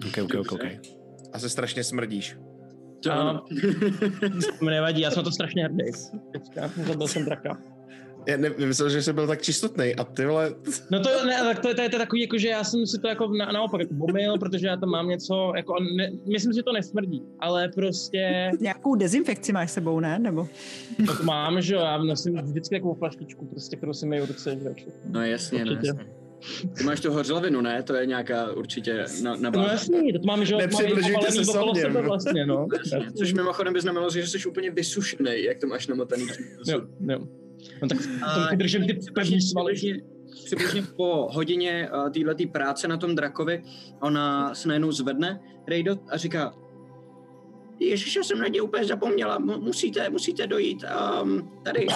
OK, 0.08 0.18
OK, 0.24 0.34
OK, 0.40 0.52
OK. 0.52 0.64
A 1.32 1.38
se 1.38 1.48
strašně 1.48 1.84
smrdíš. 1.84 2.36
to, 3.04 4.64
mi 4.64 4.70
nevadí, 4.70 5.00
já 5.00 5.10
jsem 5.10 5.24
to 5.24 5.30
strašně 5.30 5.64
hrdý. 5.64 5.84
Teďka 6.32 6.70
zabil 6.86 7.08
jsem 7.08 7.24
draka. 7.24 7.58
Já 8.26 8.36
ne, 8.36 8.50
myslel, 8.66 8.90
že 8.90 9.02
jsi 9.02 9.12
byl 9.12 9.26
tak 9.26 9.42
čistotný 9.42 9.94
a 9.94 10.04
ty 10.04 10.26
vole, 10.26 10.54
No 10.90 11.00
to, 11.00 11.08
ne, 11.26 11.38
tak 11.42 11.58
to, 11.58 11.68
je- 11.68 11.74
to, 11.74 11.82
je, 11.82 11.88
to 11.88 11.96
je 11.96 11.98
takový, 12.00 12.22
jako, 12.22 12.38
že 12.38 12.48
já 12.48 12.64
jsem 12.64 12.86
si 12.86 12.98
to 12.98 13.08
jako 13.08 13.28
na, 13.28 13.52
naopak 13.52 13.80
jako 13.80 13.94
pomyl, 13.94 14.38
protože 14.38 14.66
já 14.66 14.76
tam 14.76 14.88
mám 14.88 15.08
něco, 15.08 15.52
jako, 15.56 15.74
ne, 15.96 16.10
myslím, 16.32 16.52
že 16.52 16.62
to 16.62 16.72
nesmrdí, 16.72 17.22
ale 17.40 17.68
prostě 17.68 18.50
Nějakou 18.60 18.94
dezinfekci 18.94 19.52
máš 19.52 19.70
sebou, 19.70 20.00
ne? 20.00 20.18
Nebo 20.18 20.48
to 21.06 21.24
mám, 21.24 21.60
že 21.60 21.74
jo, 21.74 21.80
já 21.80 21.98
nosím 21.98 22.36
vždycky 22.36 22.74
takovou 22.74 22.94
flaštičku, 22.94 23.46
prostě, 23.46 23.76
kterou 23.76 23.92
si 23.92 24.06
myju 24.06 24.26
ruce, 24.26 24.56
že 24.62 24.68
jo. 24.68 24.74
no 25.08 25.24
jasně, 25.24 25.64
no 25.64 25.72
jasně. 25.72 26.06
Ty 26.78 26.84
máš 26.84 27.00
tu 27.00 27.12
hořlavinu, 27.12 27.60
ne? 27.60 27.82
To 27.82 27.94
je 27.94 28.06
nějaká 28.06 28.52
určitě 28.52 29.04
na, 29.22 29.36
na 29.36 29.50
No 29.50 29.62
jasný, 29.62 30.12
to 30.12 30.18
mám, 30.26 30.44
že 30.44 30.56
Nepřibližujte 30.56 31.32
se 31.32 31.40
opalený 31.40 31.48
okolo 31.48 31.66
sobě, 31.68 31.82
sebe 31.82 32.02
no. 32.02 32.08
vlastně, 32.08 32.46
no. 32.46 32.66
Což 33.18 33.32
mimochodem 33.32 33.72
by 33.72 33.80
znamenalo, 33.80 34.10
že 34.10 34.26
jsi 34.26 34.48
úplně 34.48 34.70
vysušený, 34.70 35.42
jak 35.44 35.58
to 35.58 35.66
máš 35.66 35.86
namotaný. 35.86 36.26
Jo, 36.68 36.80
jo. 37.08 37.18
No 37.82 37.88
tak 37.88 37.98
to 38.50 38.56
držím 38.56 38.86
ty 38.86 38.98
pevný 39.14 39.40
svaly. 39.40 39.74
přibližně, 40.44 40.82
po 40.96 41.28
hodině 41.30 41.90
uh, 41.92 42.34
této 42.34 42.52
práce 42.52 42.88
na 42.88 42.96
tom 42.96 43.14
drakovi, 43.14 43.62
ona 44.00 44.54
se 44.54 44.68
najednou 44.68 44.92
zvedne, 44.92 45.40
Rejdo, 45.68 45.96
a 46.08 46.16
říká, 46.16 46.54
Ježiš, 47.80 48.16
já 48.16 48.22
jsem 48.22 48.38
na 48.38 48.48
ně 48.48 48.62
úplně 48.62 48.84
zapomněla, 48.84 49.38
mu- 49.38 49.60
musíte, 49.60 50.10
musíte 50.10 50.46
dojít. 50.46 50.84
Um, 51.22 51.50
tady, 51.64 51.86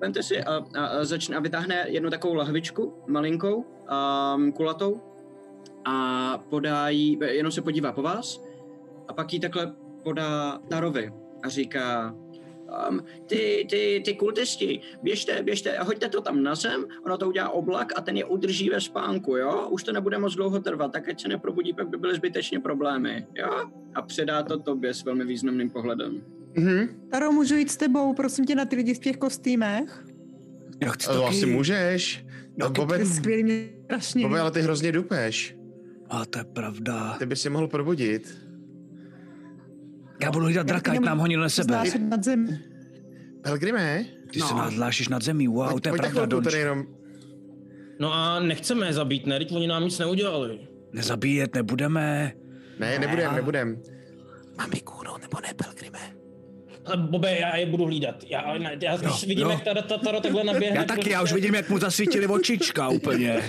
vemte 0.00 0.22
si 0.22 0.42
a, 0.42 0.64
a, 0.74 0.86
a 0.86 1.04
začne 1.04 1.36
a 1.36 1.40
vytáhne 1.40 1.84
jednu 1.88 2.10
takovou 2.10 2.34
lahvičku, 2.34 2.94
malinkou, 3.06 3.64
um, 4.36 4.52
kulatou 4.52 5.00
a 5.84 6.38
podá 6.50 6.88
jí, 6.88 7.18
jenom 7.26 7.52
se 7.52 7.62
podívá 7.62 7.92
po 7.92 8.02
vás 8.02 8.42
a 9.08 9.12
pak 9.12 9.32
jí 9.32 9.40
takhle 9.40 9.74
podá 10.04 10.58
Tarovi 10.68 11.12
a 11.42 11.48
říká, 11.48 12.14
um, 12.90 13.04
ty, 13.26 13.66
ty, 13.70 14.02
ty 14.04 14.14
kultisti, 14.14 14.80
běžte, 15.02 15.42
běžte, 15.42 15.78
hoďte 15.78 16.08
to 16.08 16.20
tam 16.20 16.42
na 16.42 16.54
zem, 16.54 16.84
ono 17.04 17.18
to 17.18 17.28
udělá 17.28 17.48
oblak 17.48 17.92
a 17.96 18.00
ten 18.00 18.16
je 18.16 18.24
udrží 18.24 18.70
ve 18.70 18.80
spánku, 18.80 19.36
jo? 19.36 19.68
Už 19.70 19.82
to 19.82 19.92
nebude 19.92 20.18
moc 20.18 20.34
dlouho 20.34 20.60
trvat, 20.60 20.92
tak 20.92 21.08
ať 21.08 21.22
se 21.22 21.28
neprobudí, 21.28 21.72
pak 21.72 21.88
by 21.88 21.96
byly 21.96 22.14
zbytečně 22.14 22.60
problémy, 22.60 23.26
jo? 23.34 23.70
A 23.94 24.02
předá 24.02 24.42
to 24.42 24.58
tobě 24.58 24.94
s 24.94 25.04
velmi 25.04 25.24
významným 25.24 25.70
pohledem. 25.70 26.22
Mhm. 26.54 26.88
Taro, 27.10 27.32
můžu 27.32 27.54
jít 27.56 27.70
s 27.70 27.76
tebou, 27.76 28.14
prosím 28.14 28.44
tě, 28.44 28.54
na 28.54 28.64
ty 28.64 28.76
lidi 28.76 28.94
v 28.94 28.98
těch 28.98 29.16
kostýmech? 29.16 30.04
Já 30.82 30.90
chci 30.90 31.06
to 31.06 31.12
taky. 31.12 31.24
asi 31.26 31.46
můžeš. 31.46 32.26
No, 32.56 32.70
Bobe, 32.70 32.94
To 32.94 33.00
je 33.00 33.06
skvělý, 33.06 33.42
mě 33.42 33.68
strašně. 33.84 34.22
Bobe, 34.22 34.40
ale 34.40 34.50
ty 34.50 34.60
hrozně 34.60 34.92
dupeš. 34.92 35.56
A 36.10 36.24
to 36.26 36.38
je 36.38 36.44
pravda. 36.44 37.16
Ty 37.18 37.26
bys 37.26 37.40
si 37.40 37.50
mohl 37.50 37.68
probudit. 37.68 38.45
Já 40.22 40.30
budu 40.30 40.44
hlídat 40.44 40.66
draka, 40.66 40.92
ať 40.92 40.98
nám 40.98 41.18
honil 41.18 41.40
na 41.40 41.48
sebe. 41.48 41.64
Znášet 41.74 42.00
nad 42.02 42.24
zem. 42.24 42.58
Pelgrime? 43.42 44.04
Ty 44.32 44.40
se 44.40 44.54
nadlášíš 44.54 45.08
nad 45.08 45.22
zemí, 45.22 45.48
wow, 45.48 45.68
Pojď- 45.70 45.80
to 45.82 45.88
je 45.88 45.92
pojď 45.92 46.00
pravda, 46.02 46.26
Donč. 46.26 46.44
tady 46.44 46.58
jenom. 46.58 46.84
No 47.98 48.12
a 48.14 48.40
nechceme 48.40 48.86
je 48.86 48.92
zabít, 48.92 49.26
ne? 49.26 49.38
Teď 49.38 49.52
oni 49.52 49.66
nám 49.66 49.84
nic 49.84 49.98
neudělali. 49.98 50.58
Nezabíjet 50.92 51.54
nebudeme. 51.54 52.32
Ne, 52.78 52.98
nebudem, 52.98 53.34
nebudem. 53.34 53.82
Mám 54.58 54.70
vykůhnout, 54.70 55.22
nebo 55.22 55.38
ne, 55.40 55.48
Pelgrime? 55.56 55.98
Ale 56.84 56.96
Bobe, 56.96 57.38
já 57.38 57.56
je 57.56 57.66
budu 57.66 57.84
hlídat. 57.84 58.24
Já, 58.28 58.54
já, 58.82 58.96
když 58.96 59.26
vidím, 59.26 59.44
jo. 59.44 59.50
jak 59.50 59.62
ta, 59.64 59.82
ta 59.82 59.98
Taro 59.98 60.20
takhle 60.20 60.44
naběhne. 60.44 60.76
Já 60.76 60.84
taky, 60.84 61.10
já 61.10 61.22
už 61.22 61.32
vidím, 61.32 61.54
jak 61.54 61.70
mu 61.70 61.78
zasvítili 61.78 62.26
očička 62.26 62.88
úplně. 62.88 63.42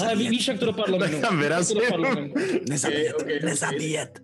Ale 0.00 0.16
ví, 0.16 0.28
víš, 0.28 0.48
jak 0.48 0.58
to 0.58 0.66
dopadlo? 0.66 0.98
Tak 0.98 1.10
tam? 1.20 1.38
Nezabíjet, 1.40 3.14
Ok, 3.14 3.20
ok, 3.20 3.28
ok. 3.36 3.42
nezabíjet. 3.44 4.20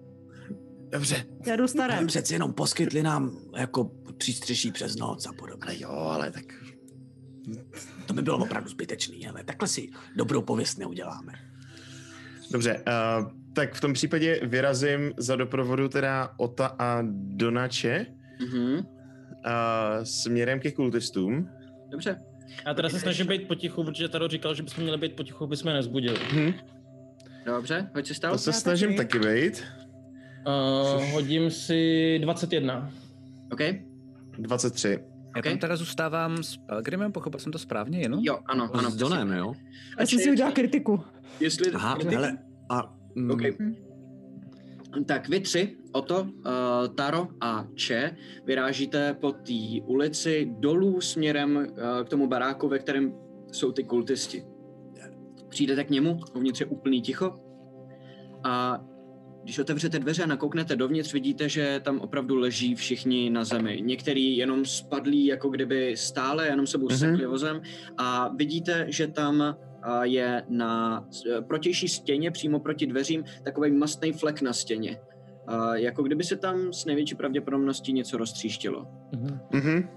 Dobře. 0.95 1.25
Já 1.47 1.57
jdu 1.57 1.69
starém. 1.69 2.07
Přeci 2.07 2.35
jenom 2.35 2.53
poskytli 2.53 3.03
nám 3.03 3.37
jako 3.57 3.91
přístřeší 4.19 4.73
přes 4.73 4.97
noc 4.97 5.27
a 5.27 5.33
podobně. 5.33 5.63
Ale 5.67 5.79
jo, 5.81 5.91
ale 5.91 6.31
tak... 6.31 6.45
To 8.07 8.15
by 8.15 8.23
bylo 8.23 8.39
opravdu 8.39 8.69
zbytečný, 8.71 9.29
ale 9.29 9.45
takhle 9.45 9.69
si 9.69 9.89
dobrou 10.17 10.43
pověst 10.43 10.79
neuděláme. 10.79 11.33
Dobře, 12.51 12.83
uh, 13.21 13.31
tak 13.53 13.75
v 13.75 13.81
tom 13.81 13.93
případě 13.93 14.41
vyrazím 14.43 15.13
za 15.17 15.37
doprovodu 15.37 15.89
teda 15.89 16.31
Ota 16.37 16.67
a 16.79 16.99
Donače 17.13 18.07
Mhm. 18.41 18.73
uh, 18.75 18.83
směrem 20.03 20.61
ke 20.61 20.71
kultistům. 20.73 21.49
Dobře. 21.91 22.21
Já 22.67 22.75
teda 22.75 22.89
se 22.89 23.01
snažím 23.01 23.27
být 23.27 23.49
potichu, 23.49 23.85
protože 23.85 24.09
Taro 24.09 24.29
říkal, 24.29 24.55
že 24.55 24.63
bychom 24.63 24.83
měli 24.85 24.99
být 24.99 25.17
potichu, 25.17 25.45
aby 25.45 25.57
jsme 25.57 25.73
nezbudili. 25.73 26.19
Hm, 26.33 26.53
Dobře, 27.47 27.91
hoď 27.95 28.07
si 28.07 28.15
stál. 28.15 28.33
to 28.33 28.39
se 28.39 28.53
snažím 28.53 28.97
taky. 28.97 29.19
taky 29.19 29.35
být. 29.35 29.65
Uh, 30.47 31.05
hodím 31.13 31.51
si 31.51 32.19
21. 32.23 32.91
OK? 33.53 33.61
23. 34.39 34.89
Já 34.89 35.39
Ok. 35.39 35.45
tam 35.45 35.59
teda 35.59 35.77
zůstávám 35.77 36.43
s 36.43 36.57
Pelgrimem, 36.57 37.13
pochopil 37.13 37.41
jsem 37.41 37.53
to 37.53 37.59
správně 37.59 38.01
jenom? 38.01 38.21
Jo, 38.23 38.39
ano, 38.47 38.71
ano. 38.73 38.91
S 38.91 38.97
Donem, 38.97 39.33
jo? 39.33 39.55
Já 39.99 40.07
jsem 40.07 40.19
si 40.19 40.31
udělal 40.31 40.53
kritiku. 40.53 41.01
Jestli... 41.41 41.73
Aha, 41.73 41.95
jestli- 41.99 42.15
hele, 42.15 42.39
a... 42.69 42.95
Mm, 43.15 43.31
OK. 43.31 43.43
Tak 45.07 45.29
vy 45.29 45.41
tři, 45.41 45.77
Oto, 45.93 46.23
uh, 46.23 46.29
Taro 46.95 47.29
a 47.41 47.67
Če, 47.75 48.17
vyrážíte 48.45 49.15
po 49.15 49.33
té 49.33 49.81
ulici 49.85 50.51
dolů 50.59 51.01
směrem 51.01 51.57
uh, 51.57 52.05
k 52.05 52.09
tomu 52.09 52.27
baráku, 52.27 52.69
ve 52.69 52.79
kterém 52.79 53.15
jsou 53.53 53.73
ty 53.73 53.85
kultisti. 53.85 54.45
Přijdete 55.49 55.85
k 55.85 55.91
němu, 55.91 56.21
uvnitř 56.37 56.61
je 56.61 56.67
úplný 56.67 57.03
ticho 57.03 57.35
a 58.45 58.85
když 59.45 59.59
otevřete 59.59 59.99
dveře 59.99 60.23
a 60.23 60.27
nakouknete 60.27 60.77
dovnitř, 60.77 61.13
vidíte, 61.13 61.49
že 61.49 61.81
tam 61.85 62.01
opravdu 62.01 62.37
leží 62.37 62.75
všichni 62.75 63.31
na 63.31 63.45
zemi. 63.45 63.79
Některý 63.85 64.37
jenom 64.37 64.65
spadlí, 64.65 65.27
jako 65.27 65.49
kdyby 65.49 65.97
stále, 65.97 66.47
jenom 66.47 66.67
sebou 66.67 66.87
Mhm. 66.87 66.97
mm-hmm. 66.97 67.11
sekli 67.11 67.27
vozem 67.27 67.61
a 67.99 68.29
vidíte, 68.37 68.87
že 68.89 69.07
tam 69.07 69.57
je 70.03 70.43
na 70.49 71.05
s- 71.11 71.43
protější 71.49 71.89
stěně, 71.89 72.31
přímo 72.31 72.61
proti 72.61 72.87
dveřím, 72.87 73.25
takový 73.45 73.71
mastný 73.73 74.13
flek 74.13 74.43
na 74.43 74.53
stěně. 74.53 74.99
A, 75.47 75.77
jako 75.77 76.03
kdyby 76.03 76.25
se 76.25 76.37
tam 76.37 76.73
s 76.73 76.85
největší 76.85 77.15
pravděpodobností 77.15 77.93
něco 77.93 78.17
roztříštilo. 78.17 78.87
Mhm. 79.13 79.41
Mhm. 79.53 79.89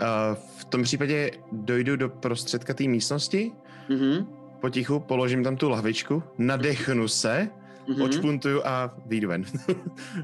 Uh, 0.00 0.34
v 0.58 0.64
tom 0.64 0.82
případě 0.82 1.30
dojdu 1.52 1.96
do 1.96 2.08
prostředka 2.08 2.74
té 2.74 2.84
místnosti, 2.84 3.52
Mhm. 3.88 4.26
potichu 4.60 5.00
položím 5.00 5.44
tam 5.44 5.56
tu 5.56 5.68
lahvičku, 5.68 6.22
nadechnu 6.38 7.08
se, 7.08 7.48
Mhm. 7.88 8.02
očpuntuju 8.02 8.60
a 8.64 8.94
vyjdu 9.06 9.28
ven. 9.28 9.44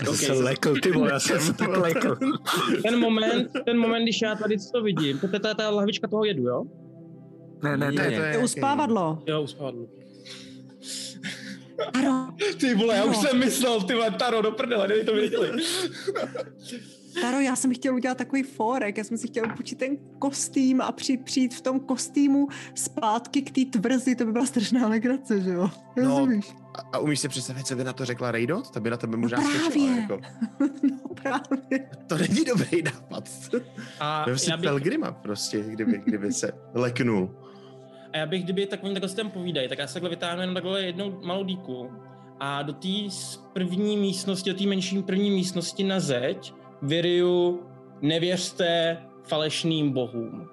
Já 0.05 0.11
Ok. 0.11 0.16
jsem 0.16 0.37
se 0.37 0.42
lekl, 0.42 0.74
ty 0.83 0.92
vole, 0.92 1.11
já 1.11 1.20
jsem 1.20 1.40
se 1.46 1.53
tak 1.53 1.77
lekl. 1.77 2.16
Ten 2.83 2.98
moment, 3.00 3.50
ten 3.64 3.79
moment, 3.79 4.03
když 4.03 4.22
já 4.22 4.35
tady 4.35 4.57
to 4.72 4.83
vidím, 4.83 5.18
to 5.18 5.29
je 5.33 5.40
ta, 5.40 5.55
ta 5.55 5.70
lahvička 5.70 6.09
toho 6.09 6.24
jedu, 6.24 6.42
jo? 6.42 6.64
Ne, 7.62 7.77
ne, 7.77 7.92
Ne, 7.92 8.11
to 8.11 8.22
Je 8.22 8.38
uspávadlo. 8.38 9.22
Jo, 9.27 9.42
uspadl. 9.42 9.87
Taro, 11.92 12.27
Ty 12.61 12.74
vole, 12.74 12.96
já 12.96 13.05
už 13.05 13.16
jsem 13.16 13.38
myslel, 13.38 13.83
ty 13.83 13.94
vole, 13.94 14.11
Taro, 14.11 14.42
do 14.42 14.50
prdele, 14.53 14.87
kdyby 14.87 15.05
to 15.05 15.14
viděli. 15.14 15.62
Taro, 17.20 17.40
já 17.40 17.57
jsem 17.57 17.74
chtěl 17.74 17.94
udělat 17.94 18.18
takový 18.18 18.42
forek, 18.42 18.98
já 18.98 19.05
jsem 19.05 19.18
si 19.18 19.27
chtěl 19.29 19.44
půjčit 19.57 19.79
ten 19.79 19.96
kostým 20.18 20.81
a 20.81 20.92
při, 20.92 21.16
přijít 21.16 21.55
v 21.55 21.61
tom 21.61 21.81
kostýmu 21.81 22.48
zpátky 22.74 23.42
k 23.42 23.50
té 23.70 23.79
tvrzi, 23.79 24.14
to 24.16 24.24
by 24.24 24.33
byla 24.33 24.46
strašná 24.46 24.88
legrace, 24.88 25.40
že 25.40 25.50
jo? 25.50 25.70
No, 25.96 26.03
Rozumíš? 26.09 26.46
A, 26.75 26.81
a 26.93 26.99
umíš 26.99 27.21
si 27.21 27.29
představit, 27.29 27.67
co 27.67 27.77
by 27.77 27.85
na 27.85 27.93
to 27.93 28.05
řekla 28.05 28.31
Raidot? 28.31 28.71
Ta 28.71 28.81
by 28.81 28.91
na 28.91 28.97
tebe 28.97 29.17
možná 29.17 29.39
No 29.41 29.51
právě. 29.59 30.01
Jako. 30.01 30.21
No 30.83 31.15
právě. 31.23 31.91
To 32.07 32.19
není 32.19 32.45
dobrý 32.45 32.83
nápad. 32.83 33.29
A 34.01 34.25
Vem 34.27 34.39
si 34.39 34.51
já, 34.51 34.57
bych, 34.57 34.65
Pelgrima 34.65 35.13
prostě, 35.13 35.63
kdyby, 35.63 36.03
kdyby 36.05 36.33
se 36.33 36.53
leknul. 36.75 37.31
a 38.13 38.17
já 38.17 38.27
bych, 38.27 38.45
kdyby 38.45 38.67
tak 38.67 38.85
oni 38.85 38.93
takhle 38.95 39.09
si 39.09 39.17
tam 39.17 39.31
povídají, 39.31 39.69
tak 39.69 39.79
já 39.79 39.87
se 39.87 39.93
takhle 39.95 40.11
vytáhnu 40.11 40.41
jenom 40.41 40.55
takhle 40.55 40.83
jednou 40.83 41.21
malou 41.25 41.45
díku 41.45 41.91
a 42.41 42.63
do 42.63 42.73
té 42.73 42.89
s- 43.09 43.37
první 43.53 43.97
místnosti, 43.97 44.51
do 44.53 44.59
té 44.59 44.67
menší 44.67 45.03
první 45.03 45.31
místnosti 45.31 45.85
na 45.85 46.01
zeď 46.01 46.55
vyriju 46.83 47.63
nevěřte 48.03 48.99
falešným 49.23 49.91
bohům. 49.93 50.49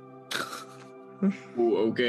Uh, 1.55 1.79
OK. 1.79 1.99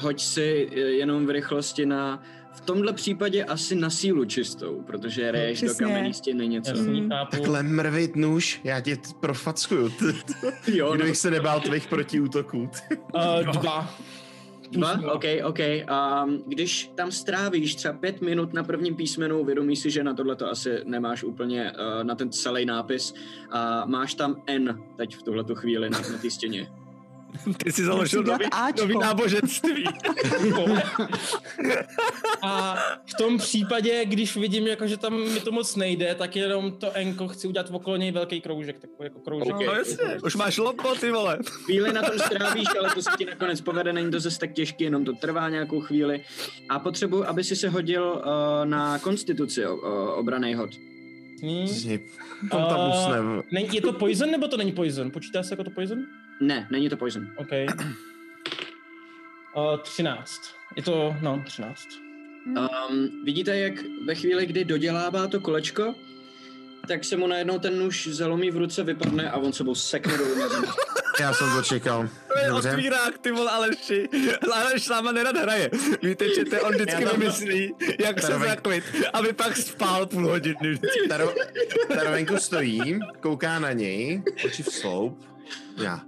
Hoď 0.00 0.20
si 0.20 0.68
eh, 0.72 0.78
jenom 0.80 1.26
v 1.26 1.30
rychlosti 1.30 1.86
na... 1.86 2.22
V 2.58 2.60
tomhle 2.60 2.92
případě 2.92 3.44
asi 3.44 3.74
na 3.74 3.90
sílu 3.90 4.24
čistou, 4.24 4.82
protože 4.86 5.32
reješ 5.32 5.60
do 5.60 5.66
přesně. 5.66 5.86
kamenný 5.86 6.14
stěny 6.14 6.48
něco. 6.48 6.76
Mm. 6.76 7.10
Takhle 7.30 7.62
mrvit 7.62 8.16
nůž, 8.16 8.60
já 8.64 8.80
tě 8.80 8.98
profackuju. 9.20 9.92
Jo, 10.66 10.86
no. 10.86 10.92
Kdybych 10.96 11.16
se 11.16 11.30
nebál 11.30 11.60
tvých 11.60 11.86
protiútoků. 11.86 12.70
Uh, 13.14 13.52
dva. 13.52 13.94
Dva? 14.70 15.00
OK, 15.12 15.24
OK. 15.44 15.60
A 15.88 16.26
když 16.46 16.90
tam 16.94 17.12
strávíš 17.12 17.74
třeba 17.74 17.94
pět 17.94 18.20
minut 18.20 18.52
na 18.52 18.64
prvním 18.64 18.94
písmenu, 18.96 19.44
vědomíš 19.44 19.78
si, 19.78 19.90
že 19.90 20.04
na 20.04 20.14
tohle 20.14 20.36
to 20.36 20.50
asi 20.50 20.80
nemáš 20.84 21.24
úplně 21.24 21.72
uh, 21.72 22.04
na 22.04 22.14
ten 22.14 22.30
celý 22.32 22.64
nápis 22.66 23.14
a 23.50 23.86
máš 23.86 24.14
tam 24.14 24.42
N 24.46 24.82
teď 24.96 25.16
v 25.16 25.22
tuhle 25.22 25.44
chvíli 25.54 25.90
na, 25.90 25.98
na 25.98 26.18
té 26.18 26.30
stěně. 26.30 26.70
Ty 27.64 27.72
jsi 27.72 27.84
založil 27.84 28.22
nový, 28.22 28.44
Ačko. 28.52 28.80
nový 28.80 28.98
náboženství. 28.98 29.84
A 32.42 32.76
v 33.06 33.14
tom 33.18 33.38
případě, 33.38 34.04
když 34.04 34.36
vidím, 34.36 34.66
jako, 34.66 34.86
že 34.86 34.96
tam 34.96 35.20
mi 35.20 35.40
to 35.40 35.52
moc 35.52 35.76
nejde, 35.76 36.14
tak 36.14 36.36
jenom 36.36 36.72
to 36.72 36.92
enko 36.92 37.28
chci 37.28 37.48
udělat 37.48 37.70
okolo 37.70 37.96
něj 37.96 38.12
velký 38.12 38.40
kroužek, 38.40 38.78
takový 38.78 39.06
jako 39.06 39.20
kroužek. 39.20 39.54
No 39.66 39.72
jasně, 39.72 40.18
už 40.24 40.36
máš 40.36 40.58
lopo, 40.58 40.94
ty 40.94 41.10
vole. 41.10 41.38
Chvíli 41.44 41.92
na 41.92 42.02
tom 42.02 42.18
strávíš, 42.18 42.68
ale 42.80 42.94
to 42.94 43.02
se 43.02 43.10
ti 43.18 43.24
nakonec 43.24 43.60
povede, 43.60 43.92
není 43.92 44.10
to 44.10 44.20
zase 44.20 44.38
tak 44.38 44.52
těžký, 44.52 44.84
jenom 44.84 45.04
to 45.04 45.12
trvá 45.12 45.48
nějakou 45.48 45.80
chvíli. 45.80 46.24
A 46.68 46.78
potřebuji, 46.78 47.24
aby 47.24 47.44
si 47.44 47.56
se 47.56 47.68
hodil 47.68 48.04
uh, 48.04 48.22
na 48.64 48.98
konstituci 48.98 49.66
uh, 49.66 49.78
obraný 50.08 50.54
hod. 50.54 50.70
Hmm. 51.42 51.68
Tam 52.50 52.90
usne. 52.90 53.42
Není, 53.52 53.68
je 53.72 53.80
to 53.80 53.92
poison 53.92 54.30
nebo 54.30 54.48
to 54.48 54.56
není 54.56 54.72
poison? 54.72 55.10
Počítá 55.10 55.42
se 55.42 55.52
jako 55.52 55.64
to 55.64 55.70
poison? 55.70 55.98
Ne, 56.40 56.68
není 56.70 56.88
to 56.88 56.96
poison. 56.96 57.26
OK. 57.36 57.48
Uh, 59.56 59.76
13. 59.82 60.40
Je 60.76 60.82
to, 60.82 61.16
no, 61.20 61.42
13. 61.46 61.88
Um, 62.46 63.10
vidíte, 63.24 63.58
jak 63.58 63.72
ve 64.06 64.14
chvíli, 64.14 64.46
kdy 64.46 64.64
dodělává 64.64 65.26
to 65.26 65.40
kolečko, 65.40 65.94
tak 66.88 67.04
se 67.04 67.16
mu 67.16 67.26
najednou 67.26 67.58
ten 67.58 67.78
nůž 67.78 68.06
zalomí 68.06 68.50
v 68.50 68.56
ruce, 68.56 68.84
vypadne 68.84 69.30
a 69.30 69.36
on 69.36 69.52
sebou 69.52 69.74
sekne 69.74 70.18
dolů 70.18 70.34
na 70.38 70.48
zem. 70.48 70.64
Já 71.20 71.32
jsem 71.32 71.50
to 71.56 71.62
čekal. 71.62 72.08
To 72.32 72.38
je 72.38 72.48
Dobře. 72.48 72.70
otvírák, 72.70 73.18
ty 73.18 73.30
vole, 73.30 73.50
Aleši. 73.50 74.08
Aleš 74.52 74.84
s 74.84 74.88
náma 74.88 75.12
nerad 75.12 75.36
hraje. 75.36 75.70
Víte, 76.02 76.34
že 76.34 76.44
to 76.44 76.60
on 76.60 76.74
vždycky 76.74 77.04
tam- 77.04 77.20
vymyslí, 77.20 77.74
jak 78.00 78.22
se 78.22 78.38
zaklid, 78.38 78.84
aby 79.12 79.32
pak 79.32 79.56
spál 79.56 80.06
půl 80.06 80.28
hodiny. 80.28 80.78
Taro, 81.08 81.34
stojí, 82.38 82.98
kouká 83.20 83.58
na 83.58 83.72
něj, 83.72 84.22
oči 84.44 84.62
v 84.62 84.66
sloup. 84.72 85.24
Já. 85.82 86.00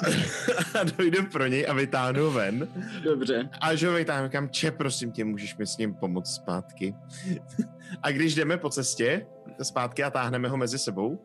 A 0.80 0.84
dojdu 0.84 1.26
pro 1.26 1.46
něj 1.46 1.66
a 1.68 1.72
vytáhnu 1.72 2.30
ven. 2.30 2.68
Dobře. 3.02 3.48
A 3.60 3.66
až 3.66 3.84
ho 3.84 3.92
vytáhnu, 3.92 4.28
kam 4.30 4.48
če, 4.48 4.70
prosím 4.70 5.12
tě, 5.12 5.24
můžeš 5.24 5.56
mi 5.56 5.66
s 5.66 5.76
ním 5.76 5.94
pomoct 5.94 6.34
zpátky. 6.34 6.94
A 8.02 8.10
když 8.10 8.34
jdeme 8.34 8.56
po 8.56 8.70
cestě 8.70 9.26
zpátky 9.62 10.04
a 10.04 10.10
táhneme 10.10 10.48
ho 10.48 10.56
mezi 10.56 10.78
sebou, 10.78 11.18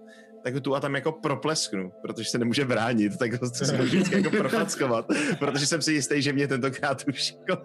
tak 0.44 0.54
ho 0.54 0.62
tu 0.62 0.76
a 0.76 0.80
tam 0.80 0.96
jako 0.96 1.12
proplesknu, 1.12 1.92
protože 2.02 2.30
se 2.30 2.38
nemůže 2.38 2.66
bránit, 2.66 3.18
tak 3.18 3.42
ho 3.42 3.50
se 3.50 3.78
vždycky 3.78 4.16
jako 4.16 4.30
profackovat, 4.38 5.06
protože 5.40 5.66
jsem 5.66 5.82
si 5.82 5.94
jistý, 5.94 6.22
že 6.22 6.34
mě 6.34 6.48
tentokrát 6.48 7.04
už 7.08 7.36
jako 7.40 7.64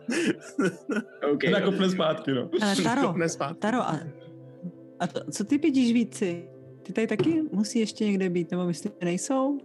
OK. 1.32 1.44
Nakopne 1.50 1.90
zpátky, 1.90 2.32
no. 2.32 2.50
Ale 2.62 2.76
Taro. 2.76 3.14
Taro, 3.58 3.80
a, 3.80 4.00
a 5.00 5.06
to, 5.06 5.30
co 5.30 5.44
ty 5.44 5.58
vidíš 5.58 5.92
víci? 5.92 6.48
Ty 6.90 6.94
tady 6.94 7.06
taky 7.06 7.42
musí 7.52 7.78
ještě 7.78 8.04
někde 8.04 8.30
být, 8.30 8.50
nebo 8.50 8.66
myslíš, 8.66 8.92
že 9.00 9.04
nejsou? 9.04 9.58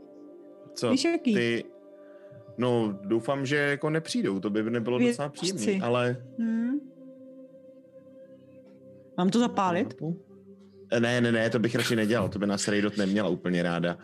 Co? 0.74 0.92
Víš 0.92 1.06
jaký? 1.06 1.34
Ty... 1.34 1.64
No, 2.58 3.00
doufám, 3.04 3.46
že 3.46 3.56
jako 3.56 3.90
nepřijdou, 3.90 4.40
to 4.40 4.50
by 4.50 4.64
nebylo 4.64 4.98
Vědci. 4.98 5.12
docela 5.12 5.30
příjemné, 5.30 5.86
ale... 5.86 6.18
Hmm. 6.40 6.80
Mám 9.18 9.30
to 9.30 9.40
zapálit? 9.40 9.94
Ne, 11.00 11.22
ne, 11.22 11.32
ne, 11.32 11.50
to 11.50 11.60
bych 11.60 11.76
radši 11.76 11.96
nedělal, 11.96 12.30
to 12.30 12.40
by 12.40 12.48
nás 12.48 12.68
Raidot 12.68 12.98
neměla 12.98 13.30
úplně 13.30 13.64
ráda. 13.64 13.98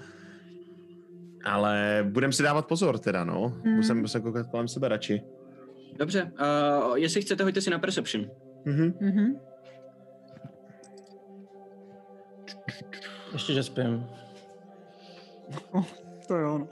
Ale 1.46 2.06
budem 2.10 2.32
si 2.32 2.44
dávat 2.44 2.68
pozor 2.68 3.00
teda, 3.00 3.24
no. 3.24 3.54
Hmm. 3.66 3.76
Musím 3.76 4.08
se 4.08 4.20
koukat 4.20 4.48
kolem 4.48 4.68
sebe 4.68 4.88
radši. 4.88 5.22
Dobře. 5.98 6.32
Uh, 6.90 6.96
jestli 6.98 7.22
chcete, 7.22 7.44
hoďte 7.44 7.62
si 7.62 7.70
na 7.70 7.80
Perception. 7.80 8.26
Mhm. 8.66 8.94
Mhm. 9.02 9.36
Ještě, 13.34 13.54
že 13.54 13.64
spím. 13.64 14.06
To 16.28 16.36
jo, 16.36 16.58
no. 16.58 16.68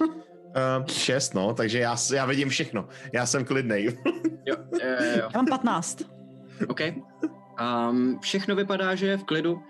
Uh, 0.00 0.86
šest, 0.92 1.34
no, 1.34 1.54
takže 1.54 1.78
já, 1.78 1.96
já 2.14 2.26
vidím 2.26 2.48
všechno. 2.48 2.88
Já 3.12 3.26
jsem 3.26 3.44
klidnej. 3.44 3.98
Jo, 4.46 4.56
uh, 4.72 4.78
jo. 5.16 5.22
Já 5.22 5.30
mám 5.34 5.46
15. 5.46 6.02
OK. 6.68 6.80
Um, 7.90 8.18
všechno 8.20 8.56
vypadá, 8.56 8.94
že 8.94 9.06
je 9.06 9.16
v 9.16 9.24
klidu. 9.24 9.62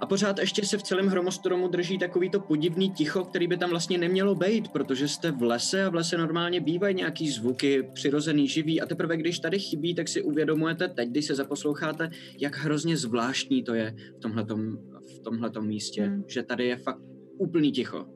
A 0.00 0.06
pořád 0.06 0.38
ještě 0.38 0.66
se 0.66 0.78
v 0.78 0.82
celém 0.82 1.06
hromostromu 1.06 1.68
drží 1.68 1.98
takový 1.98 2.30
to 2.30 2.40
podivný 2.40 2.90
ticho, 2.90 3.24
který 3.24 3.46
by 3.46 3.56
tam 3.56 3.70
vlastně 3.70 3.98
nemělo 3.98 4.34
být, 4.34 4.68
protože 4.68 5.08
jste 5.08 5.30
v 5.30 5.42
lese 5.42 5.84
a 5.84 5.88
v 5.88 5.94
lese 5.94 6.18
normálně 6.18 6.60
bývají 6.60 6.94
nějaký 6.94 7.30
zvuky, 7.30 7.90
přirozený, 7.94 8.48
živý 8.48 8.80
a 8.80 8.86
teprve 8.86 9.16
když 9.16 9.38
tady 9.38 9.58
chybí, 9.58 9.94
tak 9.94 10.08
si 10.08 10.22
uvědomujete 10.22 10.88
teď, 10.88 11.08
když 11.08 11.26
se 11.26 11.34
zaposloucháte, 11.34 12.10
jak 12.38 12.56
hrozně 12.56 12.96
zvláštní 12.96 13.62
to 13.62 13.74
je 13.74 13.94
v 14.16 14.20
tomhletom, 14.20 14.76
v 14.76 14.97
tomhletom 15.30 15.66
místě, 15.66 16.02
Hmm. 16.02 16.14
hmm. 16.14 16.24
že 16.26 16.42
tady 16.42 16.66
je 16.66 16.76
fakt 16.76 16.98
úplný 17.38 17.72
ticho. 17.72 18.06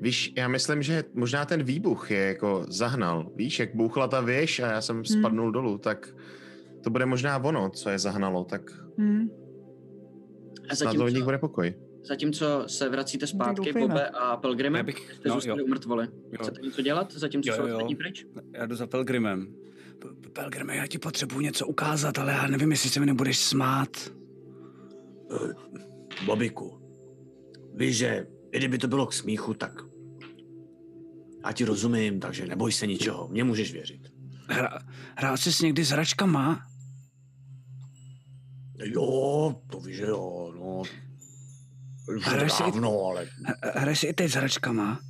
Víš, 0.00 0.32
já 0.36 0.48
myslím, 0.48 0.82
že 0.82 1.04
možná 1.14 1.44
ten 1.44 1.62
výbuch 1.62 2.10
je 2.10 2.18
jako 2.20 2.66
zahnal. 2.68 3.30
Víš, 3.36 3.58
jak 3.58 3.74
bouchla 3.74 4.08
ta 4.08 4.20
věž 4.20 4.60
a 4.60 4.66
já 4.72 4.80
jsem 4.80 5.04
spadnul 5.04 5.52
dolů, 5.52 5.78
tak 5.78 6.14
to 6.84 6.90
bude 6.90 7.06
možná 7.06 7.44
ono, 7.44 7.70
co 7.70 7.90
je 7.90 7.98
zahnalo, 7.98 8.44
tak 8.44 8.62
Hmm. 8.98 9.28
A 10.70 10.74
snad 10.76 10.96
zatímco, 10.96 11.24
bude 11.24 11.38
pokoj. 11.38 11.74
zatímco 12.04 12.64
se 12.66 12.88
vracíte 12.88 13.26
zpátky. 13.26 13.72
Bobe 13.72 14.08
a 14.08 14.36
Pelgrime, 14.36 14.78
Já 14.78 14.82
bych- 14.82 15.12
jste 15.14 15.28
no, 15.28 15.34
zůstali 15.34 15.60
jo. 15.60 15.64
u 15.66 15.68
mrtvoli. 15.68 16.08
Jo. 16.32 16.38
Chcete 16.42 16.60
něco 16.60 16.82
dělat, 16.82 17.12
zatímco 17.12 17.50
Jo, 17.50 17.56
jsou 17.56 17.66
jo. 17.66 17.74
ostatní 17.74 17.94
pryč? 17.96 18.26
Já 18.52 18.66
jdu 18.66 18.74
za 18.76 18.86
Pelgrimem. 18.86 19.54
Pelgrime, 20.32 20.76
já 20.76 20.86
ti 20.86 20.98
potřebuji 20.98 21.40
něco 21.40 21.66
ukázat, 21.66 22.18
ale 22.18 22.32
já 22.32 22.46
nevím, 22.46 22.70
jestli 22.70 22.90
se 22.90 23.00
mi 23.00 23.06
nebudeš 23.06 23.38
smát. 23.38 23.90
Bobiku, 26.24 26.80
víš, 27.74 27.96
že 27.96 28.26
i 28.52 28.58
kdyby 28.58 28.78
to 28.78 28.88
bylo 28.88 29.06
k 29.06 29.12
smíchu, 29.12 29.54
tak 29.54 29.72
já 31.46 31.52
ti 31.52 31.64
rozumím, 31.64 32.20
takže 32.20 32.46
neboj 32.46 32.72
se 32.72 32.86
ničeho, 32.86 33.28
mě 33.28 33.44
můžeš 33.44 33.72
věřit. 33.72 34.00
Hra, 34.48 34.78
hrál 35.16 35.36
jsi 35.36 35.64
někdy 35.64 35.84
s 35.84 35.90
hračkama? 35.90 36.66
Jo, 38.84 39.56
to 39.70 39.80
víš, 39.80 39.96
že 39.96 40.04
jo, 40.06 40.52
no. 40.58 40.82
Už 42.16 42.24
Hraješ 42.26 42.52
si- 42.52 42.62
dávno, 42.62 43.04
ale 43.04 43.24
H- 43.46 43.80
Hraješ 43.80 43.98
si 43.98 44.06
i 44.06 44.12
teď 44.12 44.30
s 44.32 44.34
hračkama? 44.34 45.00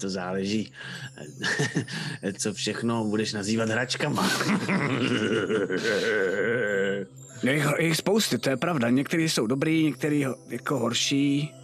to 0.00 0.10
záleží, 0.10 0.72
co 2.38 2.54
všechno 2.54 3.04
budeš 3.04 3.32
nazývat 3.32 3.68
hračkama. 3.68 4.30
Je 7.42 7.54
jich, 7.54 7.66
je 7.78 7.86
jich 7.86 7.96
spousty, 7.96 8.38
to 8.38 8.50
je 8.50 8.56
pravda. 8.56 8.90
Některý 8.90 9.28
jsou 9.28 9.46
dobrý, 9.46 9.84
některý 9.84 10.26
jako 10.48 10.78
horší. 10.78 11.54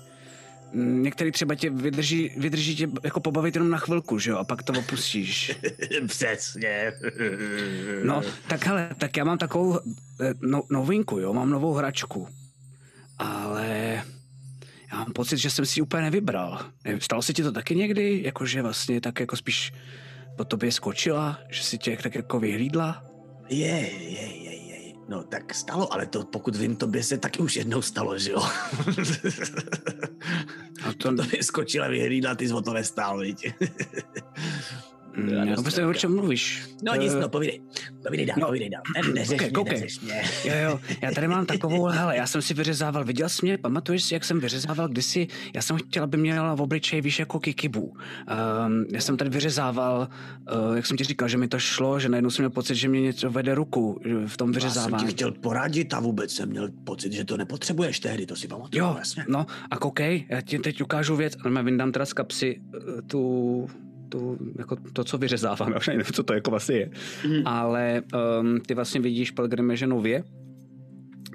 Mm, 0.73 1.03
Některý 1.03 1.33
třeba 1.33 1.55
tě 1.55 1.71
vydrží, 1.71 2.31
vydrží 2.37 2.77
tě 2.77 2.89
jako 3.05 3.21
pobavit 3.21 3.55
jenom 3.57 3.71
na 3.71 3.79
chvilku, 3.79 4.19
že 4.19 4.31
jo, 4.31 4.37
a 4.37 4.45
pak 4.45 4.63
to 4.63 4.73
opustíš. 4.79 5.59
Přesně. 6.07 6.93
No, 8.05 8.23
tak 8.49 8.67
hele, 8.67 8.91
tak 8.99 9.17
já 9.17 9.25
mám 9.25 9.39
takovou 9.39 9.79
eh, 10.21 10.35
no, 10.41 10.63
novinku, 10.71 11.19
jo, 11.19 11.33
mám 11.33 11.51
novou 11.51 11.73
hračku. 11.73 12.29
Ale 13.19 14.03
já 14.93 14.99
mám 14.99 15.13
pocit, 15.13 15.37
že 15.37 15.51
jsem 15.51 15.67
si 15.67 15.81
ji 15.81 15.83
úplně 15.83 16.03
nevybral. 16.03 16.61
Eh, 16.85 17.01
Stalo 17.01 17.23
se 17.23 17.33
ti 17.33 17.43
to 17.43 17.53
taky 17.53 17.75
někdy? 17.77 18.23
Jakože 18.25 18.63
vlastně 18.63 19.01
tak 19.01 19.21
jako 19.21 19.37
spíš 19.37 19.73
po 20.37 20.45
tobě 20.45 20.73
skočila? 20.73 21.39
Že 21.51 21.63
si 21.63 21.79
tě 21.79 21.99
tak 22.03 22.15
jako 22.15 22.41
vyhlídla? 22.41 23.05
Je, 23.49 23.91
je, 24.03 24.37
je. 24.43 24.48
No 25.09 25.23
tak 25.25 25.55
stalo, 25.55 25.93
ale 25.93 26.07
to 26.07 26.25
pokud 26.25 26.57
vím, 26.57 26.77
tobě 26.77 27.03
se 27.03 27.19
taky 27.19 27.39
už 27.39 27.57
jednou 27.57 27.83
stalo, 27.83 28.19
že 28.19 28.31
jo? 28.31 28.43
A 30.85 30.93
to, 30.93 31.17
to 31.17 31.23
by 31.23 31.43
skočila, 31.43 31.89
vyhlídla, 31.89 32.35
ty 32.35 32.49
to 32.49 32.73
nestál, 32.73 33.19
viď? 33.19 33.53
Mm, 35.17 35.55
vůbec 35.55 35.77
nevím, 35.77 35.91
o 35.91 35.95
čem 35.95 36.15
mluvíš. 36.17 36.63
No 36.83 36.95
nic, 36.95 37.13
Eh, 37.15 37.21
no 37.21 37.29
povídej. 37.29 37.61
Povídej 38.07 38.27
dál, 38.27 38.37
no. 38.41 38.47
povídej 38.47 38.71
dál. 38.71 38.83
Ne, 38.95 39.13
neřeš 39.13 39.29
Koukej, 39.29 39.47
mě, 39.49 39.55
koukej. 39.55 39.75
neřeš 39.81 40.01
mě. 40.01 40.23
Jo, 40.45 40.53
jo, 40.65 40.81
já 41.03 41.11
tady 41.11 41.29
mám 41.29 41.47
takovou, 41.47 41.85
hele, 41.87 42.17
já 42.17 42.27
jsem 42.27 42.43
si 42.43 42.55
vyřezával, 42.55 43.05
viděl 43.05 43.29
jsi 43.29 43.47
mě, 43.47 43.59
pamatuješ 43.59 44.05
si, 44.05 44.15
jak 44.15 44.25
jsem 44.25 44.41
vyřezával 44.41 44.89
kdysi, 44.89 45.27
já 45.55 45.63
jsem 45.63 45.77
chtěl, 45.77 46.05
aby 46.05 46.17
měla 46.17 46.55
v 46.55 46.61
obličeji 46.63 47.03
víš 47.03 47.19
jako 47.19 47.41
kikibu. 47.41 47.81
Um, 47.83 48.85
já 48.93 49.01
jsem 49.01 49.17
tady 49.17 49.31
vyřezával, 49.31 50.09
uh, 50.69 50.77
jak 50.77 50.87
jsem 50.87 50.97
ti 50.97 51.05
říkal, 51.05 51.29
že 51.29 51.39
mi 51.39 51.49
to 51.49 51.59
šlo, 51.59 52.01
že 52.01 52.09
najednou 52.09 52.31
jsem 52.31 52.43
měl 52.43 52.51
pocit, 52.51 52.75
že 52.75 52.89
mě 52.89 53.01
něco 53.01 53.31
vede 53.31 53.55
ruku 53.55 54.01
v 54.27 54.37
tom 54.37 54.49
Já 54.49 54.53
jsem 54.53 54.53
vyřezávání. 54.53 55.05
ti 55.07 55.11
chtěl 55.13 55.33
poradit 55.33 55.95
a 55.95 56.01
vůbec 56.01 56.33
jsem 56.33 56.49
měl 56.49 56.69
pocit, 56.85 57.13
že 57.13 57.25
to 57.25 57.37
nepotřebuješ 57.37 58.01
tehdy, 58.01 58.27
to 58.27 58.37
si 58.37 58.49
pamatuju. 58.49 58.85
Jo, 58.85 58.97
jasně. 58.99 59.25
no 59.29 59.47
a 59.71 59.77
koukej, 59.77 60.27
já 60.29 60.41
ti 60.41 60.59
teď 60.59 60.83
ukážu 60.83 61.17
věc, 61.17 61.37
ale 61.45 61.63
vyndám 61.63 61.93
teda 61.93 62.07
z 62.07 62.13
kapsy 62.13 62.61
eh, 62.75 63.03
tu, 63.03 63.69
tu, 64.09 64.39
jako 64.59 64.77
to, 64.93 65.05
co 65.05 65.19
vyřezávám, 65.19 65.73
já 65.73 65.77
už 65.79 65.87
nevím, 65.87 66.05
co 66.05 66.23
to 66.23 66.35
jako 66.35 66.51
vlastně 66.51 66.77
je. 66.77 66.91
Mhm. 67.27 67.43
Ale 67.47 68.03
um, 68.41 68.61
ty 68.61 68.75
vlastně 68.75 69.01
vidíš 69.01 69.31
Pelgrime, 69.31 69.77
že 69.77 69.87
nově, 69.87 70.25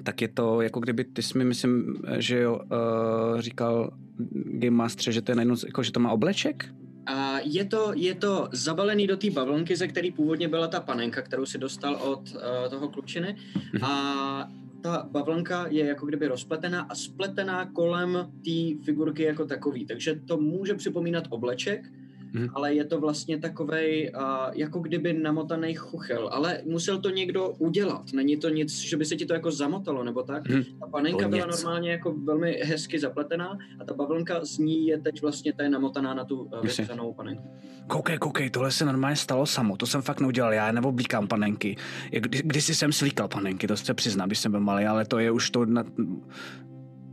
tak 0.04 0.22
je 0.22 0.28
to 0.28 0.60
jako 0.60 0.80
kdyby, 0.80 1.04
ty 1.04 1.22
jsi 1.22 1.38
mi 1.38 1.44
myslím, 1.44 1.96
že 2.18 2.38
jo, 2.38 2.60
uh, 2.64 3.40
říkal 3.40 3.90
Game 4.32 4.76
Master, 4.76 5.12
že 5.12 5.22
to 5.22 5.32
je 5.32 5.36
najednou, 5.36 5.56
jako, 5.66 5.82
že 5.82 5.92
to 5.92 6.00
má 6.00 6.10
obleček? 6.10 6.64
A 7.06 7.38
je 7.44 7.64
to, 7.64 7.92
je 7.94 8.14
to 8.14 8.48
zabalený 8.52 9.06
do 9.06 9.16
té 9.16 9.30
bavlnky, 9.30 9.76
ze 9.76 9.88
který 9.88 10.12
původně 10.12 10.48
byla 10.48 10.68
ta 10.68 10.80
panenka, 10.80 11.22
kterou 11.22 11.46
si 11.46 11.58
dostal 11.58 11.94
od 11.94 12.34
uh, 12.34 12.40
toho 12.70 12.88
klučiny. 12.88 13.36
A 13.82 14.48
ta 14.84 15.08
bavlnka 15.10 15.66
je 15.68 15.86
jako 15.86 16.06
kdyby 16.06 16.26
rozpletená 16.26 16.82
a 16.82 16.94
spletená 16.94 17.66
kolem 17.66 18.32
té 18.44 18.84
figurky 18.84 19.22
jako 19.22 19.44
takový. 19.46 19.86
Takže 19.86 20.20
to 20.26 20.36
může 20.36 20.74
připomínat 20.74 21.24
obleček, 21.28 21.90
Mhm. 22.34 22.48
ale 22.54 22.74
je 22.74 22.84
to 22.84 23.00
vlastně 23.00 23.38
takovej 23.38 24.12
uh, 24.14 24.22
jako 24.52 24.78
kdyby 24.78 25.12
namotaný 25.12 25.74
chuchel. 25.74 26.28
Ale 26.32 26.60
musel 26.66 27.00
to 27.00 27.10
někdo 27.10 27.48
udělat. 27.48 28.12
Není 28.12 28.36
to 28.36 28.48
nic, 28.48 28.78
že 28.78 28.96
by 28.96 29.04
se 29.04 29.16
ti 29.16 29.26
to 29.26 29.34
jako 29.34 29.50
zamotalo 29.50 30.04
nebo 30.04 30.22
tak. 30.22 30.48
Mhm. 30.48 30.62
Ta 30.80 30.86
panenka 30.86 31.28
byla 31.28 31.46
normálně 31.46 31.90
jako 31.90 32.14
velmi 32.24 32.60
hezky 32.64 32.98
zapletená 32.98 33.58
a 33.80 33.84
ta 33.84 33.94
bavlnka 33.94 34.44
z 34.44 34.58
ní 34.58 34.86
je 34.86 34.98
teď 34.98 35.22
vlastně 35.22 35.52
ta 35.52 35.62
je 35.62 35.70
namotaná 35.70 36.14
na 36.14 36.24
tu 36.24 36.42
uh, 36.42 36.60
vypsanou 36.62 37.12
panenku. 37.14 37.50
Koukej, 37.86 38.18
koukej, 38.18 38.50
tohle 38.50 38.70
se 38.70 38.84
normálně 38.84 39.16
stalo 39.16 39.46
samo, 39.46 39.76
to 39.76 39.86
jsem 39.86 40.02
fakt 40.02 40.20
neudělal, 40.20 40.52
já 40.52 40.72
neoblíkám 40.72 41.28
panenky. 41.28 41.76
Jak 42.12 42.22
Kdy, 42.22 42.42
kdysi 42.44 42.74
jsem 42.74 42.92
slíkal 42.92 43.28
panenky, 43.28 43.66
to 43.66 43.76
se 43.76 43.94
přiznám, 43.94 44.28
když 44.28 44.38
jsem 44.38 44.52
byl 44.52 44.60
malý, 44.60 44.84
ale 44.84 45.04
to 45.04 45.18
je 45.18 45.30
už 45.30 45.50
to 45.50 45.64
na... 45.64 45.84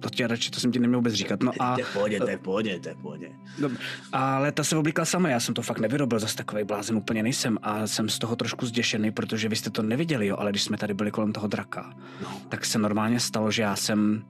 To, 0.02 0.10
tě 0.10 0.28
radši, 0.28 0.52
to 0.52 0.60
jsem 0.60 0.72
ti 0.72 0.80
neměl 0.80 1.00
vůbec 1.00 1.14
říkat. 1.14 1.44
No 1.44 1.52
a, 1.60 1.74
To 1.74 1.80
je 1.80 1.86
v 1.86 1.94
pohodě, 1.94 2.20
to 2.20 2.30
je 2.30 2.38
v 2.38 2.42
pohodě, 2.42 2.80
to 2.80 2.90
je 2.90 2.96
v 2.96 2.98
pohodě. 2.98 3.32
ale 4.12 4.52
ta 4.52 4.64
se 4.64 4.78
oblíkla 4.78 5.06
sama, 5.06 5.30
já 5.30 5.40
jsem 5.40 5.54
to 5.54 5.62
fakt 5.62 5.80
nevyrobil, 5.80 6.20
zase 6.20 6.36
takový 6.36 6.64
blázen 6.64 6.96
úplně 6.96 7.24
nejsem 7.24 7.58
a 7.62 7.88
jsem 7.88 8.10
z 8.10 8.20
toho 8.20 8.36
trošku 8.36 8.66
zděšený, 8.66 9.12
protože 9.12 9.50
vy 9.50 9.56
jste 9.56 9.70
to 9.70 9.82
neviděli, 9.84 10.28
jo, 10.28 10.36
ale 10.40 10.50
když 10.52 10.64
jsme 10.64 10.78
tady 10.78 10.94
byli 10.94 11.12
kolem 11.12 11.34
toho 11.34 11.48
draka, 11.48 11.94
No, 12.24 12.42
tak 12.50 12.66
se 12.66 12.80
normálně 12.80 13.20
stalo, 13.20 13.52
že 13.52 13.62
já 13.62 13.76
jsem 13.76 14.24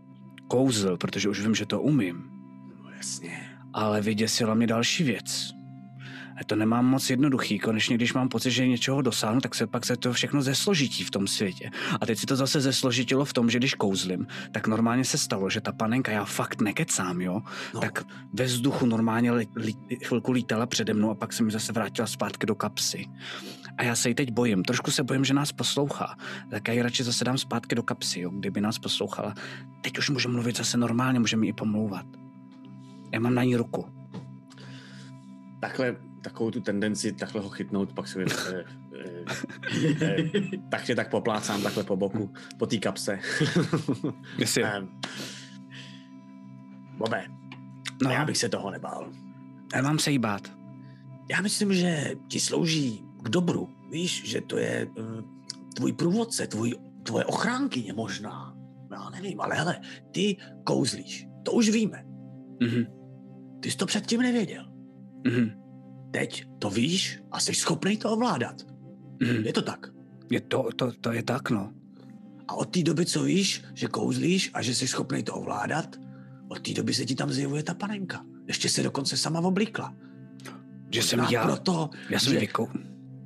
kouzl, 0.48 0.98
protože 0.98 1.30
už 1.30 1.42
vím, 1.42 1.56
že 1.56 1.66
to 1.66 1.82
umím. 1.82 2.24
no 2.84 2.90
jasně. 2.98 3.48
Ale 3.74 4.02
vyděsila 4.02 4.54
mě 4.54 4.68
další 4.68 5.04
věc. 5.04 5.52
To 6.46 6.56
nemám 6.56 6.86
moc 6.86 7.10
jednoduchý. 7.10 7.60
Konečně, 7.60 7.96
když 7.96 8.14
mám 8.14 8.30
pocit, 8.30 8.52
že 8.52 8.68
něčeho 8.68 9.02
dosáhnu, 9.02 9.42
tak 9.42 9.56
se 9.56 9.68
pak 9.68 9.86
se 9.86 9.98
to 9.98 10.14
všechno 10.14 10.42
zesložití 10.42 11.04
v 11.04 11.12
tom 11.12 11.28
světě. 11.28 11.70
A 12.02 12.06
teď 12.06 12.20
si 12.20 12.26
to 12.26 12.36
zase 12.36 12.62
zesložitilo 12.62 13.26
v 13.26 13.34
tom, 13.34 13.50
že 13.50 13.58
když 13.58 13.74
kouzlim, 13.74 14.28
tak 14.52 14.68
normálně 14.68 15.06
se 15.06 15.18
stalo, 15.18 15.50
že 15.50 15.62
ta 15.62 15.72
panenka, 15.72 16.12
já 16.12 16.26
fakt 16.26 16.62
nekecám, 16.62 17.22
jo, 17.22 17.42
No. 17.74 17.80
tak 17.82 18.04
ve 18.34 18.46
vzduchu 18.46 18.86
normálně 18.86 19.32
li, 19.32 19.48
li, 19.56 19.74
chvilku 20.06 20.32
lítala 20.32 20.66
přede 20.66 20.94
mnou 20.94 21.10
a 21.12 21.16
pak 21.16 21.34
se 21.34 21.44
mi 21.44 21.52
zase 21.52 21.74
vrátila 21.74 22.08
zpátky 22.08 22.46
do 22.46 22.56
kapsy. 22.56 23.06
A 23.78 23.84
já 23.84 23.96
se 23.96 24.10
jí 24.10 24.16
teď 24.16 24.32
bojím. 24.32 24.64
Trošku 24.64 24.92
se 24.92 25.04
bojím, 25.04 25.26
že 25.26 25.34
nás 25.34 25.52
poslouchá. 25.52 26.16
Tak 26.50 26.68
já 26.68 26.74
ji 26.74 26.82
radši 26.82 27.04
zase 27.04 27.26
dám 27.26 27.38
zpátky 27.38 27.76
do 27.76 27.84
kapsy, 27.84 28.20
jo, 28.20 28.30
kdyby 28.30 28.62
nás 28.62 28.80
poslouchala. 28.80 29.34
Teď 29.82 29.98
už 29.98 30.10
může 30.10 30.28
mluvit 30.30 30.58
zase 30.58 30.78
normálně, 30.78 31.20
může 31.20 31.38
mi 31.38 31.48
i 31.48 31.54
pomlouvat. 31.54 32.06
Já 33.14 33.20
mám 33.20 33.36
na 33.36 33.44
ní 33.44 33.56
ruku. 33.56 33.86
Takhle, 35.60 35.96
takovou 36.22 36.52
tu 36.52 36.62
tendenci 36.62 37.12
takhle 37.12 37.42
ho 37.42 37.50
chytnout, 37.50 37.94
pak 37.94 38.08
si 38.08 38.20
eh, 38.22 38.26
eh, 38.52 39.26
eh, 40.02 40.24
tak 40.70 40.84
tě 40.84 40.96
tak 40.96 41.10
poplácám 41.10 41.62
takhle 41.62 41.84
po 41.84 41.96
boku, 41.96 42.34
po 42.58 42.66
té 42.66 42.78
kapse. 42.78 43.20
Jestli, 44.38 44.64
Bobe, 46.98 47.26
no, 48.04 48.12
já 48.12 48.26
bych 48.26 48.38
se 48.38 48.50
toho 48.50 48.72
nebál. 48.72 49.12
nemám 49.76 50.00
se 50.00 50.12
jí 50.12 50.20
bát. 50.20 50.52
Já 51.32 51.42
myslím, 51.42 51.74
že 51.74 52.12
ti 52.28 52.40
slouží 52.40 53.04
k 53.24 53.30
dobru. 53.30 53.70
Víš, 53.92 54.30
že 54.30 54.42
to 54.42 54.58
je 54.58 54.88
uh, 54.98 55.06
tvůj 55.76 55.94
průvodce, 55.94 56.48
tvůj, 56.48 56.74
tvoje 57.04 57.26
ochránkyně 57.26 57.94
možná. 57.94 58.56
Já 58.92 59.10
nevím, 59.10 59.42
ale 59.42 59.56
hele, 59.56 59.82
ty 60.12 60.38
kouzlíš. 60.64 61.28
To 61.44 61.52
už 61.52 61.70
víme. 61.70 62.04
Mhm, 62.64 62.86
Ty 63.60 63.72
jsi 63.72 63.78
to 63.78 63.86
předtím 63.86 64.22
nevěděl. 64.22 64.66
mhm, 65.28 65.61
Teď 66.12 66.46
to 66.60 66.70
víš 66.70 67.20
a 67.32 67.40
jsi 67.40 67.54
schopný 67.54 67.98
to 67.98 68.12
ovládat. 68.12 68.56
mhm. 69.22 69.44
Je 69.46 69.54
to 69.54 69.62
tak. 69.62 69.88
Je 70.30 70.42
to, 70.42 70.70
to, 70.76 70.92
to 71.02 71.12
je 71.12 71.24
tak, 71.24 71.50
no. 71.50 71.74
A 72.48 72.54
od 72.54 72.66
té 72.66 72.84
doby, 72.84 73.06
co 73.06 73.24
víš, 73.24 73.64
že 73.74 73.88
kouzlíš 73.88 74.52
a 74.54 74.62
že 74.62 74.76
jsi 74.76 74.88
schopný 74.88 75.24
to 75.24 75.34
ovládat, 75.34 75.96
od 76.48 76.60
té 76.68 76.74
doby 76.74 76.94
se 76.94 77.06
ti 77.06 77.16
tam 77.16 77.32
zjevuje 77.32 77.64
ta 77.64 77.74
panenka. 77.74 78.26
Ještě 78.48 78.70
se 78.70 78.84
dokonce 78.84 79.18
sama 79.18 79.40
oblíkla. 79.40 79.96
Že 80.94 81.04
jsem 81.04 81.20
já, 81.32 81.44
Proto, 81.46 81.90
já 82.10 82.20
jsem 82.20 82.34
že, 82.34 82.40
vykou. 82.40 82.68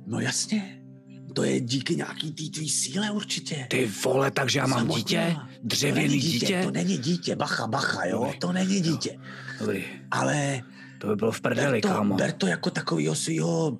No 0.06 0.20
jasně. 0.20 0.82
To 1.34 1.44
je 1.44 1.60
díky 1.60 1.96
nějaký 1.96 2.32
té 2.32 2.42
tvý 2.58 2.68
síle 2.68 3.10
určitě. 3.10 3.66
Ty 3.70 3.90
vole, 4.04 4.30
takže 4.30 4.58
já 4.58 4.66
mám 4.66 4.78
Samotná. 4.78 4.98
dítě? 4.98 5.36
Dřevěný 5.62 6.18
dítě? 6.18 6.60
To 6.64 6.70
není 6.70 6.98
dítě, 6.98 7.36
bacha, 7.36 7.66
bacha, 7.66 8.04
jo? 8.06 8.18
Dobrý. 8.24 8.38
To 8.38 8.52
není 8.52 8.80
dítě. 8.80 9.18
Dobrý, 9.60 9.84
Ale 10.10 10.62
to 10.98 11.06
by 11.06 11.16
bylo 11.16 11.32
v 11.32 11.40
ber 11.40 11.52
prdeli, 11.54 11.80
to, 11.80 11.88
kámo. 11.88 12.14
ber 12.16 12.32
to 12.32 12.46
jako 12.46 12.70
takového 12.70 13.14
svého 13.14 13.78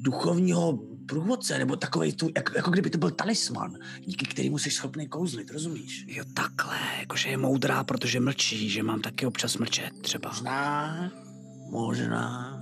duchovního 0.00 0.78
průvodce, 1.06 1.58
nebo 1.58 1.76
takový 1.76 2.12
tu, 2.12 2.30
jako, 2.36 2.52
jako 2.56 2.70
kdyby 2.70 2.90
to 2.90 2.98
byl 2.98 3.10
talisman, 3.10 3.74
díky 4.00 4.26
kterému 4.26 4.58
jsi 4.58 4.70
schopný 4.70 5.08
kouzlit, 5.08 5.50
rozumíš? 5.50 6.04
Jo, 6.08 6.24
takhle, 6.34 6.76
jakože 7.00 7.28
je 7.28 7.36
moudrá, 7.36 7.84
protože 7.84 8.20
mlčí, 8.20 8.68
že 8.70 8.82
mám 8.82 9.00
taky 9.00 9.26
občas 9.26 9.56
mlčet 9.56 9.90
třeba. 10.02 10.28
Možná, 10.30 11.12
možná. 11.70 12.60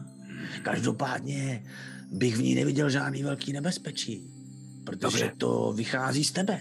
Každopádně 0.63 1.65
bych 2.13 2.37
v 2.37 2.43
ní 2.43 2.55
neviděl 2.55 2.91
žádný 2.91 3.23
velký 3.23 3.53
nebezpečí, 3.53 4.31
protože 4.85 5.01
Dobře. 5.25 5.33
to 5.39 5.73
vychází 5.77 6.25
z 6.25 6.33
tebe. 6.33 6.61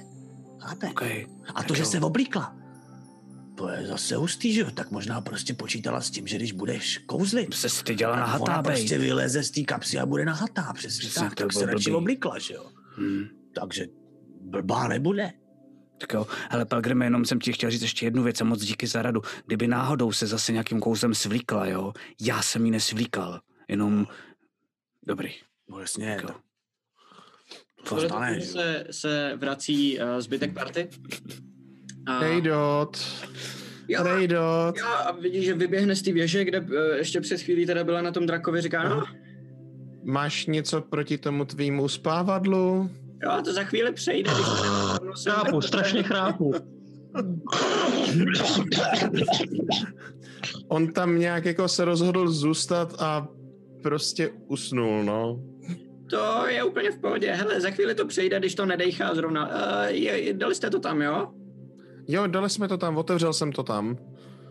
Chápeš? 0.60 0.90
OK, 0.90 1.02
A 1.02 1.64
to, 1.64 1.68
tak 1.68 1.78
že 1.78 1.84
jo. 1.84 1.90
se 1.90 2.00
oblíkla, 2.00 2.56
to 3.62 3.70
je 3.70 3.88
zase 3.88 4.16
hustý, 4.16 4.54
že 4.54 4.62
jo? 4.62 4.72
Tak 4.72 4.92
možná 4.92 5.22
prostě 5.22 5.54
počítala 5.54 6.02
s 6.02 6.10
tím, 6.10 6.28
že 6.28 6.36
když 6.36 6.52
budeš 6.52 6.98
kouzlit, 6.98 7.54
Se 7.54 7.70
styděla 7.70 8.16
na 8.16 8.26
tak 8.26 8.42
ona 8.42 8.54
hatá, 8.54 8.64
prostě 8.64 8.98
vyleze 8.98 9.44
z 9.44 9.52
té 9.52 9.62
kapsy 9.62 10.00
a 10.00 10.06
bude 10.06 10.26
nahatá, 10.26 10.74
přesně, 10.74 11.00
Přesně, 11.00 11.22
tak, 11.22 11.36
to 11.36 11.44
tak 11.44 11.54
se 11.54 11.66
radši 11.66 11.90
blbý. 11.90 11.96
oblíkla, 11.96 12.40
že 12.40 12.54
jo? 12.54 12.72
Hmm. 12.96 13.26
Takže 13.56 13.86
blbá 14.42 14.88
nebude. 14.88 15.32
Tak 15.98 16.14
jo, 16.14 16.28
hele 16.50 16.66
Pelgrime, 16.66 17.06
jenom 17.06 17.26
jsem 17.26 17.40
ti 17.40 17.54
chtěl 17.54 17.72
říct 17.72 17.82
ještě 17.82 18.06
jednu 18.06 18.24
věc 18.24 18.42
a 18.42 18.44
moc 18.44 18.62
díky 18.62 18.88
za 18.88 19.02
radu. 19.02 19.22
Kdyby 19.46 19.68
náhodou 19.68 20.12
se 20.12 20.28
zase 20.28 20.52
nějakým 20.52 20.80
kouzlem 20.80 21.16
svlíkla, 21.16 21.66
jo, 21.68 21.94
já 22.22 22.42
jsem 22.42 22.66
ji 22.66 22.72
nesvlíkal, 22.72 23.42
jenom... 23.68 24.08
Dobrý. 25.08 25.34
No 25.70 25.80
jasně, 25.80 26.16
Tak 26.22 26.30
jo. 26.30 26.36
to, 27.90 28.08
to 28.08 28.10
se, 28.42 28.86
se 28.92 29.34
vrací 29.36 30.00
uh, 30.00 30.04
zbytek 30.20 30.54
party. 30.54 30.90
A, 32.08 32.20
Rejdot. 32.20 32.98
jo, 33.88 34.04
Rejdot. 34.04 34.78
jo, 34.78 34.86
a 35.08 35.12
vidíš, 35.12 35.46
že 35.46 35.54
vyběhne 35.54 35.96
z 35.96 36.02
té 36.02 36.12
věže, 36.12 36.46
kde 36.46 36.60
uh, 36.60 36.68
ještě 36.98 37.22
před 37.22 37.42
chvílí 37.42 37.66
teda 37.66 37.84
byla 37.84 38.02
na 38.02 38.12
tom 38.12 38.26
drakovi, 38.26 38.62
říká, 38.62 38.90
no, 38.90 39.04
Máš 40.04 40.46
něco 40.46 40.82
proti 40.82 41.18
tomu 41.18 41.46
tvýmu 41.46 41.88
spávadlu? 41.88 42.90
jo, 43.24 43.32
to 43.46 43.54
za 43.54 43.64
chvíli 43.64 43.94
přejde, 43.94 44.32
když 44.32 44.46
jsem- 45.24 45.34
Chápu, 45.34 45.62
strašně 45.62 46.04
chápu. 46.04 46.54
On 50.68 50.94
tam 50.94 51.20
nějak 51.20 51.46
jako 51.46 51.68
se 51.68 51.86
rozhodl 51.86 52.28
zůstat 52.32 52.96
a 53.00 53.28
prostě 53.84 54.30
usnul, 54.48 55.04
no. 55.04 55.44
To 56.10 56.48
je 56.48 56.64
úplně 56.64 56.92
v 56.92 56.98
pohodě. 57.00 57.32
Hele, 57.32 57.62
za 57.62 57.70
chvíli 57.70 57.96
to 57.96 58.08
přejde, 58.08 58.40
když 58.40 58.56
to 58.56 58.66
nedejchá 58.66 59.16
zrovna. 59.16 59.48
Uh, 59.48 59.86
je, 59.88 60.34
dali 60.34 60.56
jste 60.56 60.70
to 60.70 60.80
tam, 60.80 61.02
jo? 61.02 61.28
Jo, 62.08 62.28
dali 62.28 62.50
jsme 62.50 62.68
to 62.68 62.78
tam, 62.78 62.98
otevřel 62.98 63.34
jsem 63.34 63.52
to 63.52 63.64
tam. 63.64 63.98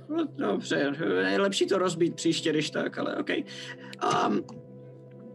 No, 0.09 0.27
dobře, 0.51 0.93
je 1.31 1.41
lepší 1.41 1.67
to 1.67 1.79
rozbít 1.79 2.15
příště, 2.15 2.51
když 2.51 2.71
tak, 2.71 2.99
ale 2.99 3.17
OK. 3.17 3.31
Um, 4.27 4.45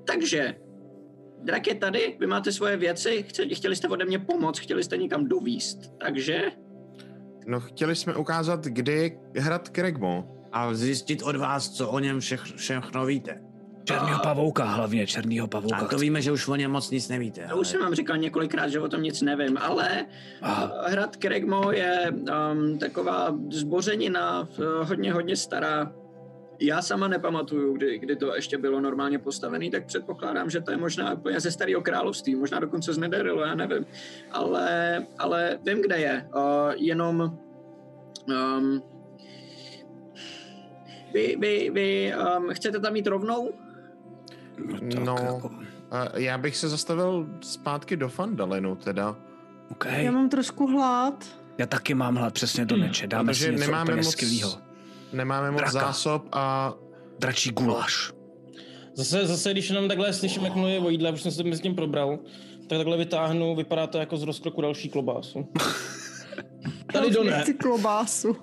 takže, 0.07 0.55
drak 1.43 1.68
je 1.68 1.76
tady, 1.76 2.18
vy 2.20 2.28
máte 2.28 2.51
svoje 2.51 2.78
věci, 2.78 3.24
chtěli, 3.28 3.55
chtěli 3.55 3.76
jste 3.76 3.88
ode 3.88 4.05
mě 4.05 4.20
pomoct, 4.20 4.59
chtěli 4.59 4.84
jste 4.84 4.97
někam 4.97 5.28
dovíst, 5.28 5.80
takže 5.99 6.51
No, 7.47 7.59
chtěli 7.59 7.95
jsme 7.95 8.16
ukázat, 8.16 8.66
kde 8.66 8.93
je 8.93 9.11
hrad 9.38 9.70
Kregmo. 9.70 10.32
A 10.51 10.74
zjistit 10.74 11.24
od 11.24 11.36
vás, 11.36 11.70
co 11.70 11.89
o 11.89 11.99
něm 11.99 12.20
všech, 12.20 12.41
všechno 12.41 13.05
víte. 13.05 13.45
Černýho 13.86 14.20
pavouka 14.24 14.64
hlavně, 14.64 15.08
černýho 15.08 15.48
pavouka. 15.48 15.76
A 15.76 15.88
to 15.88 15.98
víme, 15.98 16.22
že 16.22 16.32
už 16.32 16.48
o 16.48 16.56
něm 16.56 16.72
moc 16.72 16.92
nic 16.92 17.10
nevíte. 17.10 17.48
to 17.50 17.58
už 17.58 17.68
jsem 17.68 17.82
vám 17.82 17.96
říkal 17.96 18.18
několikrát, 18.18 18.68
že 18.68 18.80
o 18.80 18.90
tom 18.90 19.04
nic 19.04 19.22
nevím, 19.22 19.58
ale 19.58 20.06
Aha. 20.42 20.66
uh, 20.66 20.92
hrad 20.92 21.16
Kregmo 21.16 21.72
je 21.72 22.12
um, 22.12 22.78
taková 22.78 23.38
zbořenina, 23.52 24.42
uh, 24.42 24.88
hodně, 24.88 25.14
hodně 25.14 25.36
stará. 25.36 25.92
Já 26.60 26.82
sama 26.82 27.08
nepamatuju, 27.08 27.74
kdy, 27.74 28.00
kdy 28.00 28.16
to 28.16 28.36
ještě 28.36 28.58
bylo 28.58 28.82
normálně 28.82 29.20
postavené, 29.20 29.70
tak 29.70 29.86
předpokládám, 29.86 30.50
že 30.50 30.62
to 30.62 30.72
je 30.72 30.78
možná 30.78 31.14
úplně 31.14 31.40
ze 31.40 31.52
starého 31.52 31.82
království, 31.82 32.36
možná 32.36 32.60
dokonce 32.60 32.94
z 32.94 32.98
Nederylu, 32.98 33.40
já 33.40 33.56
nevím. 33.56 33.86
Ale, 34.32 35.06
ale 35.18 35.60
vím, 35.66 35.82
kde 35.82 35.98
je. 35.98 36.30
Uh, 36.36 36.42
jenom 36.76 37.38
um, 38.28 38.84
vy, 41.14 41.36
vy, 41.40 41.70
vy 41.74 42.14
um, 42.38 42.50
chcete 42.50 42.80
tam 42.80 42.96
jít 42.96 43.08
rovnou? 43.08 43.54
Tak 44.72 44.82
No. 44.82 45.16
Jako, 45.24 45.51
A 45.91 46.20
já 46.20 46.38
bych 46.38 46.58
se 46.58 46.70
zastavil 46.70 47.28
zpátky 47.41 47.97
do 47.97 48.10
Fandalinu 48.10 48.76
teda, 48.76 49.16
okay. 49.72 50.03
Já 50.06 50.12
mám 50.12 50.30
trošku 50.30 50.68
hlad. 50.68 51.26
Já 51.58 51.66
taky 51.66 51.93
mám 51.93 52.16
hlad 52.16 52.34
přesně 52.34 52.66
do 52.66 52.78
neče. 52.78 53.08
Dáme 53.08 53.34
si 53.34 53.39
protože 53.39 53.51
něco 53.51 53.66
nemáme 53.66 53.84
úplně 53.84 54.03
moc, 54.03 54.12
skvělýho. 54.12 54.58
nemáme 55.14 55.51
moc 55.51 55.58
Draka. 55.60 55.72
zásob 55.72 56.28
a 56.32 56.74
Dračí 57.20 57.51
guláš. 57.51 58.12
Zase, 58.93 59.28
zase, 59.28 59.51
když 59.51 59.70
jenom 59.70 59.88
takhle 59.88 60.14
slyším, 60.14 60.43
jak 60.43 60.56
mluví 60.56 60.78
o 60.78 60.89
jídle, 60.89 61.12
už 61.12 61.22
jsem 61.22 61.32
se 61.32 61.43
mezi 61.43 61.62
tím 61.62 61.76
probral, 61.76 62.20
tak 62.70 62.78
takhle 62.78 62.97
vytáhnu, 62.97 63.56
vypadá 63.56 63.88
to 63.88 63.97
jako 63.97 64.18
z 64.18 64.24
rozkroku 64.24 64.62
další 64.62 64.89
klobásu. 64.89 65.47
Tady 66.93 67.12
do 67.12 67.24
ne. 67.24 67.43
Klobásu. 67.60 68.36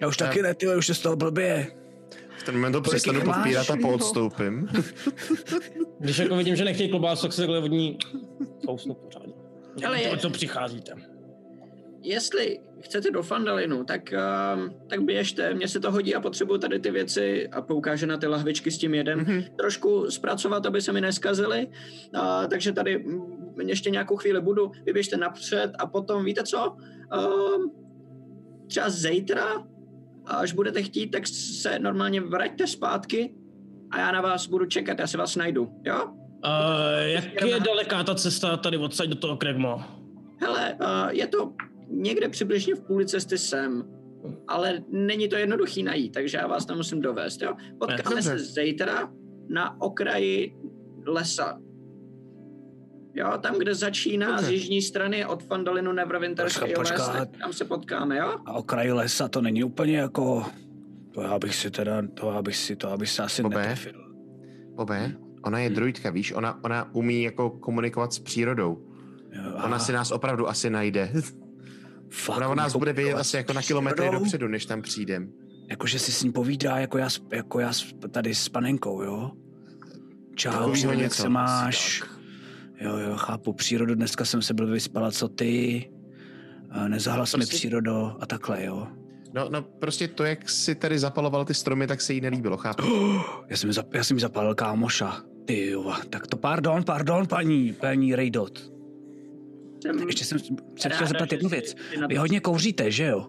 Já 0.00 0.08
už 0.08 0.16
taky 0.16 0.42
ne, 0.42 0.54
ty 0.54 0.76
už 0.76 0.88
je 0.88 0.94
z 0.94 0.98
toho 1.00 1.16
blbě. 1.16 1.66
Ten 2.46 2.54
moment 2.54 2.72
to 2.72 2.80
Kolik 2.80 2.90
přestanu 3.02 3.20
popírat 3.20 3.70
a 3.70 3.74
Šlího. 3.74 3.88
poodstoupím. 3.88 4.68
Když 6.00 6.18
jako 6.18 6.36
vidím, 6.36 6.56
že 6.56 6.64
nechtějí 6.64 6.90
klobásu, 6.90 7.22
tak 7.22 7.32
se 7.32 7.42
takhle 7.42 7.58
od 7.58 7.66
ní 7.70 7.98
kousnu 8.66 8.94
pořádně. 8.94 9.32
Ale 9.86 10.00
je- 10.02 10.08
Ale 10.08 10.18
co 10.18 10.30
přicházíte? 10.30 10.92
Jestli 12.02 12.58
chcete 12.80 13.10
do 13.10 13.22
Fandalinu, 13.22 13.84
tak, 13.84 14.14
um, 14.56 14.70
tak 14.88 15.00
běžte, 15.02 15.54
mně 15.54 15.68
se 15.68 15.80
to 15.80 15.90
hodí 15.92 16.14
a 16.14 16.20
potřebuju 16.20 16.58
tady 16.58 16.78
ty 16.78 16.90
věci 16.90 17.48
a 17.48 17.62
poukáže 17.62 18.06
na 18.06 18.16
ty 18.16 18.26
lahvičky 18.26 18.70
s 18.70 18.78
tím 18.78 18.94
jedem. 18.94 19.18
Mhm. 19.18 19.42
trošku 19.58 20.10
zpracovat, 20.10 20.66
aby 20.66 20.80
se 20.82 20.92
mi 20.92 21.00
neskazily. 21.00 21.68
A, 22.14 22.46
takže 22.46 22.72
tady 22.72 22.98
mm, 22.98 23.54
ještě 23.68 23.90
nějakou 23.90 24.16
chvíli 24.16 24.40
budu, 24.40 24.72
vyběžte 24.86 25.16
napřed 25.16 25.72
a 25.78 25.86
potom, 25.86 26.24
víte 26.24 26.42
co, 26.42 26.76
um, 27.56 27.72
třeba 28.66 28.90
zítra, 28.90 29.66
až 30.26 30.52
budete 30.52 30.82
chtít, 30.82 31.06
tak 31.06 31.26
se 31.26 31.78
normálně 31.78 32.20
vraťte 32.20 32.66
zpátky 32.66 33.34
a 33.90 33.98
já 33.98 34.12
na 34.12 34.20
vás 34.20 34.46
budu 34.46 34.66
čekat, 34.66 34.98
já 34.98 35.06
se 35.06 35.18
vás 35.18 35.36
najdu, 35.36 35.72
jo? 35.84 36.04
Uh, 36.04 37.06
jak 37.06 37.42
je 37.44 37.60
daleká 37.60 38.04
ta 38.04 38.14
cesta 38.14 38.56
tady 38.56 38.76
odsaď 38.76 39.08
do 39.08 39.16
toho 39.16 39.36
Kregmo? 39.36 39.82
Hele, 40.40 40.74
uh, 40.80 41.08
je 41.10 41.26
to 41.26 41.52
někde 41.88 42.28
přibližně 42.28 42.74
v 42.74 42.80
půli 42.80 43.06
cesty 43.06 43.38
sem, 43.38 43.84
ale 44.48 44.82
není 44.88 45.28
to 45.28 45.36
jednoduchý 45.36 45.82
najít, 45.82 46.12
takže 46.12 46.38
já 46.38 46.46
vás 46.46 46.66
tam 46.66 46.76
musím 46.76 47.00
dovést, 47.00 47.42
jo? 47.42 47.54
Potkáme 47.80 48.22
se 48.22 48.38
zítra 48.38 49.12
na 49.48 49.80
okraji 49.80 50.56
lesa. 51.06 51.58
Jo, 53.16 53.32
tam, 53.40 53.58
kde 53.58 53.74
začíná 53.74 54.26
Dobře. 54.30 54.46
z 54.46 54.50
jižní 54.50 54.82
strany 54.82 55.26
od 55.26 55.42
Fandalinu 55.42 55.92
Neverwinterský 55.92 56.60
Počkat, 56.60 56.78
les, 56.78 56.90
počkat. 56.90 57.12
tak 57.18 57.28
tam 57.40 57.52
se 57.52 57.64
potkáme, 57.64 58.16
jo? 58.16 58.36
A 58.46 58.52
okraj 58.52 58.92
lesa 58.92 59.28
to 59.28 59.40
není 59.42 59.64
úplně 59.64 59.98
jako... 59.98 60.46
To 61.12 61.22
já 61.22 61.38
bych 61.38 61.54
si 61.54 61.70
teda, 61.70 62.02
to 62.14 62.32
já 62.32 62.42
bych 62.42 62.56
si, 62.56 62.76
to 62.76 62.88
já 62.88 62.96
bych 62.96 63.10
se 63.10 63.22
asi 63.22 63.42
Bobe? 63.42 63.56
netrefil. 63.56 64.14
Bobe, 64.74 65.16
ona 65.42 65.58
je 65.58 65.70
druidka, 65.70 66.10
víš, 66.10 66.32
ona, 66.32 66.64
ona 66.64 66.94
umí 66.94 67.22
jako 67.22 67.50
komunikovat 67.50 68.12
s 68.12 68.18
přírodou. 68.18 68.82
Jo, 69.32 69.42
Ona 69.64 69.78
si 69.78 69.92
nás 69.92 70.10
opravdu 70.10 70.48
asi 70.48 70.70
najde. 70.70 71.10
fakt, 72.10 72.36
Ona 72.36 72.48
o 72.48 72.54
nás 72.54 72.66
jako- 72.70 72.78
bude 72.78 72.92
vědět 72.92 73.14
asi 73.14 73.36
jako 73.36 73.52
na 73.52 73.62
kilometry 73.62 74.02
přírodou? 74.02 74.18
dopředu, 74.18 74.48
než 74.48 74.66
tam 74.66 74.82
přijdem. 74.82 75.32
Jakože 75.70 75.98
si 75.98 76.12
s 76.12 76.22
ní 76.22 76.32
povídá, 76.32 76.78
jako 76.78 76.98
já, 76.98 77.08
jako 77.32 77.60
já 77.60 77.72
tady 78.10 78.34
s 78.34 78.48
panenkou, 78.48 79.02
jo? 79.02 79.30
Čau, 80.34 80.74
jak 80.74 80.98
něco. 80.98 81.22
se 81.22 81.28
máš? 81.28 82.02
Jo, 82.80 82.96
jo, 82.98 83.16
chápu, 83.16 83.52
přírodu, 83.52 83.94
dneska 83.94 84.24
jsem 84.24 84.42
se 84.42 84.54
byl 84.54 84.66
vyspala, 84.66 85.10
co 85.10 85.28
ty? 85.28 85.90
Nezahlas 86.88 87.34
mi 87.34 87.38
Prostě- 87.38 87.56
přírodo 87.56 88.16
a 88.20 88.26
takhle, 88.26 88.64
jo? 88.64 88.88
No, 89.34 89.48
no, 89.50 89.62
prostě 89.62 90.08
to, 90.08 90.24
jak 90.24 90.50
si 90.50 90.74
tady 90.74 90.98
zapaloval 90.98 91.44
ty 91.44 91.54
stromy, 91.54 91.86
tak 91.86 92.00
se 92.00 92.12
jí 92.12 92.20
nelíbilo, 92.20 92.56
chápu? 92.56 92.82
Já 93.48 93.56
jsem, 93.56 93.72
zap, 93.72 93.94
já 93.94 94.04
jsem 94.04 94.16
jí 94.16 94.20
zapálil 94.20 94.54
kámoša. 94.54 95.22
Ty 95.44 95.66
jo, 95.66 95.92
tak 96.10 96.26
to 96.26 96.36
pardon, 96.36 96.84
pardon, 96.84 97.26
paní, 97.26 97.72
paní 97.72 98.14
Rejdot. 98.14 98.72
Jsem 99.82 100.08
Ještě 100.08 100.24
jsem 100.24 100.38
se 100.78 100.88
chtěl 100.88 101.06
zeptat 101.06 101.32
jednu 101.32 101.48
věc. 101.48 101.74
Vy 102.08 102.14
hodně 102.16 102.40
kouříte, 102.40 102.90
že 102.90 103.04
jo? 103.04 103.26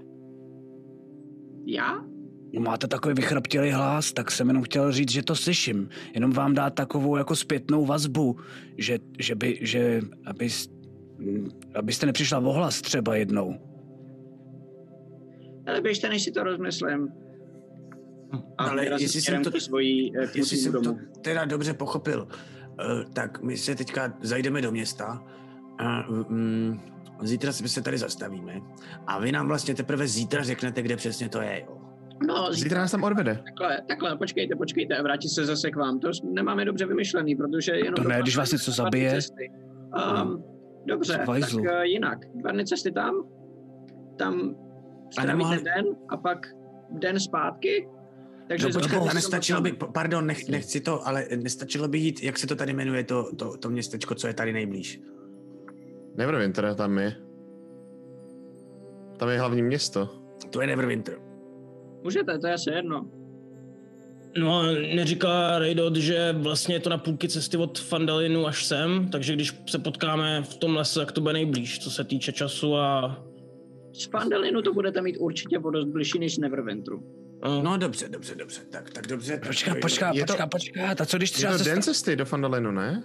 Já? 1.66 2.06
No, 2.54 2.62
Máte 2.62 2.88
takový 2.88 3.14
vychraptělý 3.14 3.72
hlas, 3.72 4.14
tak 4.14 4.32
jsem 4.32 4.48
jenom 4.48 4.64
chtěl 4.64 4.92
říct, 4.92 5.12
že 5.12 5.24
to 5.24 5.36
slyším. 5.36 5.90
Jenom 6.14 6.32
vám 6.32 6.54
dát 6.54 6.70
takovou 6.74 7.16
jako 7.18 7.36
zpětnou 7.36 7.86
vazbu, 7.86 8.40
že, 8.78 9.00
že 9.20 9.36
by, 9.36 9.60
že, 9.62 10.02
aby, 10.26 10.50
abyste 11.76 12.06
nepřišla 12.06 12.38
o 12.40 12.52
hlas 12.54 12.82
třeba 12.82 13.16
jednou. 13.16 13.56
Ale 15.68 15.82
běžte, 15.82 16.10
než 16.10 16.24
si 16.24 16.32
to 16.32 16.44
rozmyslím. 16.44 17.08
A 18.58 18.64
Ale 18.64 18.86
jestli 18.86 19.22
jsem 19.22 19.44
to- 19.44 19.60
svojí, 19.60 20.18
eh, 20.18 20.28
Jestli 20.36 20.58
jsem 20.58 20.72
to 20.72 20.82
domu. 20.82 21.00
teda 21.22 21.46
dobře 21.46 21.74
pochopil, 21.74 22.28
eh, 22.32 22.86
tak 23.14 23.42
my 23.44 23.58
se 23.58 23.76
teďka 23.76 24.14
zajdeme 24.22 24.62
do 24.62 24.72
města 24.72 25.24
a 25.80 26.02
mm, 26.12 26.80
zítra 27.22 27.52
se 27.52 27.82
tady 27.82 27.98
zastavíme 27.98 28.62
a 29.08 29.20
vy 29.20 29.32
nám 29.32 29.48
vlastně 29.48 29.76
teprve 29.76 30.08
zítra 30.08 30.44
řeknete, 30.44 30.82
kde 30.82 30.96
přesně 30.96 31.30
to 31.30 31.42
je, 31.42 31.64
jo. 31.68 31.77
No, 32.28 32.54
Zítra 32.54 32.82
nás 32.82 32.92
tam 32.92 33.04
odvede. 33.04 33.44
Takhle, 33.44 33.82
takhle, 33.88 34.18
počkejte, 34.18 34.56
počkejte 34.56 35.02
vrátí 35.02 35.30
se 35.30 35.46
zase 35.46 35.72
k 35.72 35.76
vám. 35.76 36.00
To 36.00 36.10
nemáme 36.24 36.66
dobře 36.66 36.86
vymyšlený, 36.86 37.36
protože 37.36 37.72
jenom... 37.72 37.94
To 37.94 38.04
ne, 38.04 38.20
když 38.22 38.38
vás 38.38 38.52
něco 38.52 38.72
zabije. 38.72 39.12
cesty. 39.12 39.52
Um, 40.24 40.44
dobře, 40.86 41.14
Z 41.14 41.18
tak 41.26 41.54
uh, 41.54 41.82
jinak. 41.82 42.20
Dva 42.36 42.52
dny 42.52 42.66
cesty 42.66 42.92
tam, 42.92 43.16
tam 44.18 44.56
strávíte 45.12 45.38
nemohli- 45.38 45.64
den 45.64 45.86
a 46.10 46.18
pak 46.18 46.48
den 46.92 47.20
zpátky. 47.20 47.90
Takže 48.48 48.68
No 48.68 48.74
počkat, 48.74 49.08
a 49.08 49.14
nestačilo 49.14 49.62
by, 49.62 49.74
pardon, 49.94 50.26
nech, 50.26 50.50
nechci 50.50 50.82
to, 50.82 51.08
ale 51.08 51.26
nestačilo 51.36 51.88
by 51.88 51.98
jít, 51.98 52.24
jak 52.24 52.38
se 52.38 52.48
to 52.48 52.56
tady 52.56 52.74
jmenuje, 52.74 53.04
to, 53.04 53.36
to, 53.36 53.58
to 53.58 53.70
městečko, 53.70 54.16
co 54.16 54.28
je 54.28 54.34
tady 54.34 54.54
nejblíž. 54.54 55.02
Neverwinter 56.16 56.76
tam 56.76 56.98
je. 56.98 57.16
Tam 59.18 59.30
je 59.30 59.40
hlavní 59.40 59.62
město. 59.62 60.10
To 60.50 60.62
je 60.62 60.68
Neverwinter. 60.68 61.27
Můžete, 62.04 62.40
to 62.40 62.48
je 62.48 62.54
asi 62.54 62.70
jedno. 62.70 63.06
No, 64.38 64.64
neříká 64.96 65.60
Raydot, 65.60 65.96
že 65.96 66.36
vlastně 66.38 66.76
je 66.76 66.80
to 66.80 66.90
na 66.90 66.98
půlky 66.98 67.30
cesty 67.30 67.58
od 67.58 67.80
Fandalinu 67.80 68.48
až 68.48 68.66
sem, 68.66 69.10
takže 69.12 69.34
když 69.34 69.54
se 69.70 69.80
potkáme 69.80 70.42
v 70.44 70.58
tom 70.58 70.76
lese, 70.76 71.00
tak 71.00 71.12
to 71.12 71.22
bude 71.22 71.34
nejblíž, 71.34 71.80
co 71.80 71.92
se 71.92 72.04
týče 72.04 72.32
času 72.32 72.76
a... 72.76 73.18
Z 73.94 74.06
Fandalinu 74.06 74.62
to 74.62 74.74
budete 74.74 75.02
mít 75.02 75.18
určitě 75.18 75.60
o 75.60 75.70
dost 75.72 75.86
blížší 75.86 76.20
než 76.20 76.36
z 76.36 76.38
Neverwinteru. 76.40 77.04
No, 77.44 77.62
No 77.64 77.78
dobře, 77.78 78.10
dobře, 78.10 78.36
dobře. 78.36 78.62
Tak, 78.72 78.90
tak 78.90 79.08
dobře. 79.08 79.34
tak 79.38 79.48
Počká, 79.48 79.74
to- 79.74 79.80
počká, 79.82 80.12
Je 80.14 80.26
to- 80.26 80.34
počká, 80.34 80.48
počká. 80.48 81.04
A 81.04 81.06
co 81.06 81.18
když 81.18 81.30
Je 81.32 81.36
třeba 81.36 81.52
to 81.54 81.64
se 81.64 81.70
den 81.70 81.82
cesty 81.82 82.16
do 82.16 82.26
Fandalinu, 82.26 82.72
ne? 82.72 83.04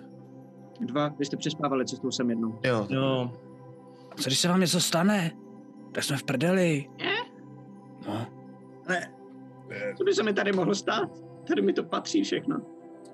Dva, 0.80 1.09
vy 1.18 1.24
jste 1.24 1.36
přespávali 1.36 1.84
cestou 1.86 2.11
sem 2.11 2.30
jednou. 2.30 2.59
Jo. 2.64 2.86
jo. 2.90 3.32
co 4.16 4.28
když 4.28 4.38
se 4.38 4.49
vám 4.49 4.61
něco 4.61 4.80
stane? 4.80 5.30
Tak 5.95 6.05
jsme 6.05 6.16
v 6.16 6.22
prdeli. 6.22 6.84
No, 7.05 7.11
Ne, 8.88 9.12
Co 9.98 10.04
by 10.04 10.14
se 10.14 10.22
mi 10.22 10.32
tady 10.32 10.52
mohlo 10.52 10.74
stát? 10.74 11.08
Tady 11.48 11.62
mi 11.62 11.72
to 11.72 11.84
patří 11.84 12.22
všechno. 12.24 12.60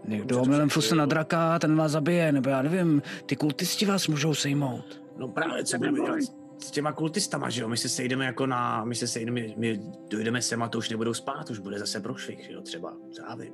někdo 0.09 0.41
omylem 0.43 0.69
flusne 0.69 0.97
na 0.97 1.07
draka, 1.07 1.59
ten 1.59 1.77
vás 1.77 1.93
zabije, 1.93 2.33
nebo 2.33 2.51
já 2.51 2.63
nevím, 2.63 3.03
ty 3.27 3.37
kultisti 3.37 3.87
vás 3.87 4.09
můžou 4.09 4.35
sejmout. 4.35 5.03
no 5.17 5.29
právě, 5.29 5.65
co 5.65 5.79
budeme 5.79 5.99
dělat 6.01 6.19
s 6.63 6.71
těma 6.71 6.93
kultistama, 6.93 7.51
že 7.51 7.63
jo? 7.63 7.69
My 7.69 7.77
se 7.77 7.89
sejdeme 7.89 8.25
jako 8.25 8.47
na, 8.47 8.85
my 8.85 8.95
se 8.95 9.07
sejdeme, 9.07 9.41
my 9.57 9.81
dojdeme 10.11 10.43
sem 10.43 10.63
a 10.63 10.69
to 10.69 10.79
už 10.79 10.91
nebudou 10.91 11.15
spát, 11.15 11.51
už 11.51 11.59
bude 11.59 11.79
zase 11.79 12.01
prošvih, 12.01 12.45
že 12.47 12.53
jo, 12.53 12.61
třeba, 12.63 12.97
vím. 13.39 13.53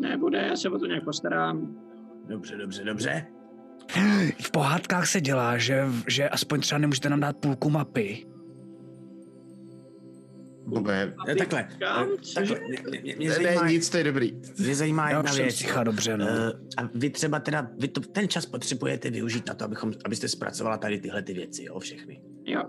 Nebude, 0.00 0.38
já 0.38 0.56
se 0.56 0.68
o 0.70 0.78
to 0.78 0.86
nějak 0.86 1.04
postarám. 1.04 1.76
Dobře, 2.28 2.56
dobře, 2.56 2.84
dobře. 2.84 3.26
V 4.42 4.50
pohádkách 4.50 5.06
se 5.06 5.20
dělá, 5.20 5.58
že, 5.58 5.84
že 6.08 6.28
aspoň 6.28 6.60
třeba 6.60 6.78
nemůžete 6.78 7.08
nám 7.10 7.20
dát 7.20 7.36
půlku 7.36 7.70
mapy. 7.70 8.26
Bobe, 10.66 11.14
Takhle, 11.38 11.68
eh, 11.82 12.06
takhle, 12.34 12.60
mě, 12.68 13.00
mě, 13.02 13.16
mě, 13.16 13.30
zajímá, 13.30 13.62
ne, 13.62 13.72
nic, 13.72 13.90
to 13.90 13.96
je 13.96 14.04
dobrý. 14.04 14.40
mě 14.58 14.74
zajímá 14.74 15.10
Já 15.10 15.16
jedna 15.16 15.32
věc. 15.32 15.54
sticha 15.54 15.84
dobře, 15.84 16.16
no. 16.16 16.26
Eh, 16.28 16.52
a 16.76 16.90
vy 16.94 17.10
třeba 17.10 17.38
teda, 17.40 17.70
vy 17.78 17.88
to, 17.88 18.00
ten 18.00 18.28
čas 18.28 18.46
potřebujete 18.46 19.10
využít 19.10 19.46
na 19.48 19.54
to, 19.54 19.64
abychom, 19.64 19.92
abyste 20.04 20.28
zpracovala 20.28 20.76
tady 20.78 21.00
tyhle 21.00 21.22
ty 21.22 21.34
věci, 21.34 21.64
jo, 21.64 21.78
všechny. 21.78 22.22
Jo, 22.46 22.62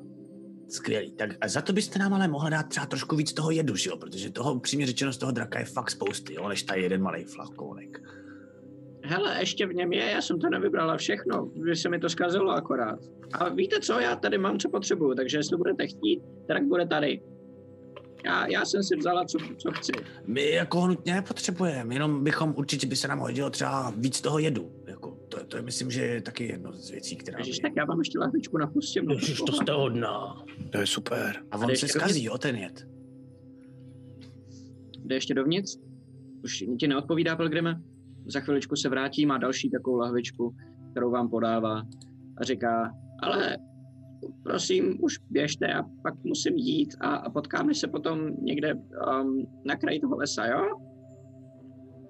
Skvělý. 0.70 1.12
Tak 1.12 1.30
a 1.42 1.48
za 1.48 1.62
to 1.62 1.74
byste 1.74 2.00
nám 2.00 2.14
ale 2.14 2.28
mohla 2.28 2.50
dát 2.50 2.64
třeba 2.64 2.86
trošku 2.86 3.16
víc 3.16 3.34
toho 3.34 3.52
jedu, 3.52 3.76
že 3.76 3.90
jo? 3.90 3.98
Protože 3.98 4.30
toho, 4.32 4.54
upřímně 4.54 4.86
řečeno, 4.86 5.14
z 5.14 5.18
toho 5.18 5.32
draka 5.32 5.60
je 5.60 5.66
fakt 5.66 5.92
spousty, 5.92 6.34
jo? 6.34 6.50
Než 6.50 6.64
tady 6.64 6.82
jeden 6.82 7.02
malý 7.02 7.24
flakónek. 7.24 8.02
hele, 9.04 9.40
ještě 9.40 9.68
v 9.68 9.74
něm 9.74 9.94
je, 9.94 10.06
já 10.12 10.22
jsem 10.22 10.40
to 10.40 10.50
nevybrala 10.50 10.98
všechno, 10.98 11.46
vy 11.46 11.76
se 11.76 11.90
mi 11.90 12.00
to 12.00 12.10
zkazilo 12.10 12.52
akorát. 12.52 13.00
A 13.34 13.50
víte 13.50 13.80
co, 13.80 14.00
já 14.00 14.16
tady 14.16 14.38
mám, 14.38 14.60
co 14.60 14.70
potřebuju, 14.70 15.16
takže 15.16 15.38
jestli 15.38 15.58
budete 15.58 15.88
chtít, 15.88 16.22
tak 16.48 16.64
bude 16.64 16.88
tady. 16.88 17.22
Já, 18.28 18.48
já 18.48 18.66
jsem 18.66 18.84
si 18.84 18.96
vzala, 18.96 19.26
co, 19.26 19.38
co 19.58 19.72
chci. 19.72 19.92
My 20.26 20.52
jako 20.52 20.82
ho 20.82 20.88
nutně 20.88 21.14
nepotřebujeme, 21.14 21.96
jenom 21.96 22.24
bychom 22.24 22.54
určitě 22.58 22.88
by 22.88 22.96
se 22.96 23.08
nám 23.08 23.20
hodilo 23.20 23.50
třeba 23.50 23.94
víc 23.98 24.22
toho 24.22 24.40
jedu. 24.40 24.72
Jako, 24.88 25.18
to, 25.30 25.44
to 25.46 25.58
je 25.58 25.64
myslím, 25.64 25.92
že 25.92 26.06
je 26.06 26.22
taky 26.22 26.48
jedno 26.48 26.74
z 26.74 26.90
věcí, 26.90 27.16
která 27.16 27.38
Ježiš, 27.38 27.56
by... 27.56 27.62
tak 27.62 27.72
já 27.76 27.86
vám 27.86 28.00
ještě 28.00 28.20
lahvičku 28.20 28.58
napustím. 28.58 29.10
Ježiš, 29.10 29.38
to 29.38 29.52
jste 29.52 29.72
hodná. 29.72 30.44
To 30.70 30.78
je 30.78 30.88
super. 30.88 31.44
A 31.52 31.58
on 31.58 31.76
se 31.76 31.88
zkazí, 31.88 32.24
jo, 32.24 32.38
ten 32.38 32.56
jed. 32.56 32.88
Jde 35.06 35.16
ještě 35.16 35.34
dovnitř? 35.34 35.78
Už 36.44 36.64
ti 36.80 36.88
neodpovídá 36.88 37.36
Pelgrime? 37.36 37.82
Za 38.26 38.40
chviličku 38.40 38.76
se 38.76 38.90
vrátí, 38.90 39.26
má 39.26 39.38
další 39.38 39.70
takovou 39.70 39.98
lahvičku, 39.98 40.56
kterou 40.92 41.12
vám 41.12 41.30
podává 41.30 41.84
a 42.38 42.44
říká, 42.44 42.92
ale 43.22 43.58
prosím, 44.44 44.98
už 45.02 45.18
běžte, 45.30 45.68
já 45.70 45.84
pak 46.04 46.14
musím 46.24 46.56
jít 46.56 46.96
a, 47.02 47.16
a 47.16 47.30
potkáme 47.30 47.74
se 47.74 47.88
potom 47.88 48.20
někde 48.42 48.74
um, 48.74 49.48
na 49.66 49.76
kraji 49.76 50.00
toho 50.00 50.16
lesa, 50.18 50.46
jo? 50.46 50.68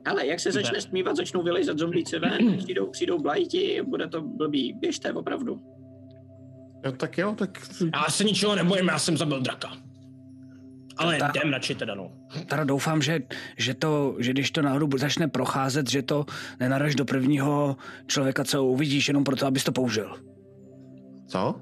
Ale 0.05 0.27
jak 0.27 0.39
se 0.39 0.51
začne 0.51 0.81
stmívat, 0.81 1.15
začnou 1.15 1.43
vylejzat 1.43 1.77
zombíci 1.77 2.19
ven, 2.19 2.57
přijdou, 2.57 2.87
přijdou 2.89 3.19
blajti, 3.19 3.81
bude 3.87 4.07
to 4.07 4.21
blbý. 4.21 4.73
Běžte, 4.73 5.13
opravdu. 5.13 5.61
No 6.85 6.91
tak 6.91 7.17
jo, 7.17 7.35
tak 7.37 7.59
Já 7.93 8.09
se 8.09 8.23
ničeho 8.23 8.55
nebojím, 8.55 8.87
já 8.87 8.99
jsem 8.99 9.17
zabil 9.17 9.41
draka. 9.41 9.69
Ale 10.97 11.17
Ta- 11.17 11.31
jdem 11.35 11.51
radši 11.51 11.75
teda, 11.75 11.95
no. 11.95 12.11
Teda 12.45 12.63
doufám, 12.63 13.01
že, 13.01 13.19
že, 13.57 13.73
to, 13.73 14.15
že 14.19 14.31
když 14.31 14.51
to 14.51 14.61
náhodou 14.61 14.97
začne 14.97 15.27
procházet, 15.27 15.89
že 15.89 16.01
to 16.01 16.25
nenaraž 16.59 16.95
do 16.95 17.05
prvního 17.05 17.77
člověka, 18.07 18.43
co 18.43 18.65
uvidíš, 18.65 19.07
jenom 19.07 19.23
proto, 19.23 19.45
abys 19.45 19.63
to 19.63 19.71
použil. 19.71 20.15
co? 21.27 21.61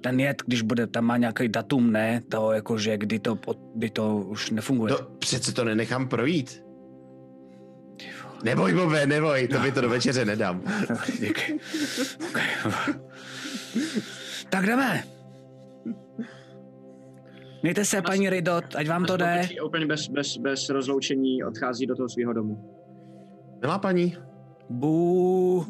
Ten 0.00 0.20
jed, 0.20 0.42
když 0.46 0.62
bude, 0.62 0.86
tam 0.86 1.04
má 1.04 1.16
nějaký 1.16 1.48
datum, 1.48 1.92
ne? 1.92 2.20
To 2.28 2.52
jako, 2.52 2.78
že 2.78 2.98
kdy 2.98 3.18
to, 3.18 3.38
kdy 3.74 3.90
to 3.90 4.16
už 4.16 4.50
nefunguje. 4.50 4.92
No, 4.92 4.98
přece 5.18 5.52
to 5.52 5.64
nenechám 5.64 6.08
projít. 6.08 6.64
Neboj, 8.42 8.74
Bobe, 8.74 9.06
neboj, 9.06 9.48
to 9.48 9.58
by 9.58 9.72
to 9.72 9.80
do 9.80 9.88
večeře 9.88 10.24
nedám. 10.24 10.62
Díky. 11.20 11.58
Okay. 12.30 12.44
tak 14.50 14.66
jdeme. 14.66 15.04
Mějte 17.62 17.84
se, 17.84 18.02
paní 18.02 18.30
Ridot, 18.30 18.64
ať 18.74 18.88
vám 18.88 19.04
to 19.04 19.16
jde. 19.16 19.48
Úplně 19.66 19.86
bez, 19.86 20.08
bez, 20.08 20.36
bez 20.36 20.68
rozloučení 20.68 21.44
odchází 21.44 21.86
do 21.86 21.96
toho 21.96 22.08
svého 22.08 22.32
domu. 22.32 22.76
Milá 23.60 23.78
paní, 23.78 24.16
Bů. 24.70 25.66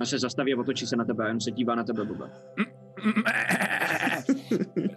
A 0.00 0.06
se 0.06 0.18
zastaví 0.18 0.54
a 0.54 0.60
otočí 0.60 0.86
se 0.86 0.96
na 0.96 1.04
tebe 1.04 1.24
a 1.24 1.28
jen 1.28 1.40
se 1.40 1.50
dívá 1.50 1.74
na 1.74 1.84
tebe, 1.84 2.04
Bobe. 2.04 2.30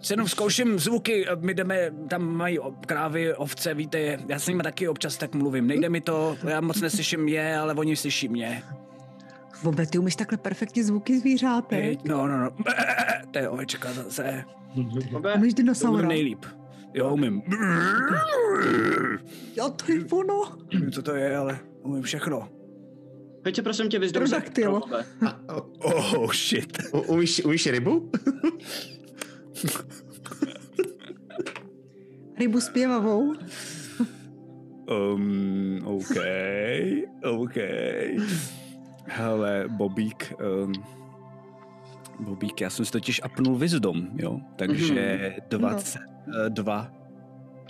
Se 0.00 0.12
jenom 0.12 0.28
zkouším 0.28 0.78
zvuky, 0.78 1.26
my 1.40 1.54
jdeme, 1.54 1.90
tam 2.08 2.36
mají 2.36 2.58
krávy, 2.86 3.34
ovce, 3.34 3.74
víte, 3.74 4.18
já 4.28 4.38
s 4.38 4.46
nimi 4.48 4.62
taky 4.62 4.88
občas 4.88 5.16
tak 5.16 5.34
mluvím, 5.34 5.66
nejde 5.66 5.88
mi 5.88 6.00
to, 6.00 6.36
já 6.48 6.60
moc 6.60 6.80
neslyším 6.80 7.28
je, 7.28 7.56
ale 7.58 7.74
oni 7.74 7.96
slyší 7.96 8.28
mě. 8.28 8.62
Bobe, 9.62 9.86
ty 9.86 9.98
umíš 9.98 10.16
takhle 10.16 10.38
perfektně 10.38 10.84
zvuky 10.84 11.18
zvířátek? 11.20 12.04
No, 12.04 12.26
no, 12.28 12.38
no, 12.40 12.50
to 13.30 13.38
je 13.38 13.48
ovečka 13.48 13.92
zase, 13.92 14.44
Bobe, 15.12 15.34
Umíš 15.34 15.54
dinosaura? 15.54 16.08
nejlíp. 16.08 16.44
Jo, 16.94 17.10
umím. 17.14 17.42
Jo, 19.56 19.70
to 19.70 19.92
je 19.92 20.04
ono. 20.12 20.56
Nevím, 20.72 20.92
co 20.92 21.02
to 21.02 21.14
je, 21.14 21.36
ale 21.36 21.58
umím 21.82 22.02
všechno. 22.02 22.48
Pojď 23.44 23.56
se 23.56 23.62
prosím 23.62 23.88
tě 23.88 24.00
a, 25.26 25.54
o, 25.54 25.60
Oh, 25.78 26.32
shit. 26.32 26.78
u, 26.92 27.00
umíš, 27.00 27.44
umíš 27.44 27.66
rybu? 27.66 28.10
Rybu 32.38 32.60
zpěvavou. 32.60 33.34
Um, 34.90 35.80
OK, 35.84 36.16
OK. 37.22 37.54
Hele, 39.06 39.64
Bobík, 39.68 40.34
um, 40.64 40.72
Bobík, 42.20 42.60
já 42.60 42.70
jsem 42.70 42.84
si 42.84 42.92
totiž 42.92 43.20
apnul 43.24 43.58
Wisdom, 43.58 44.08
jo, 44.16 44.40
takže 44.56 45.34
22, 45.48 46.92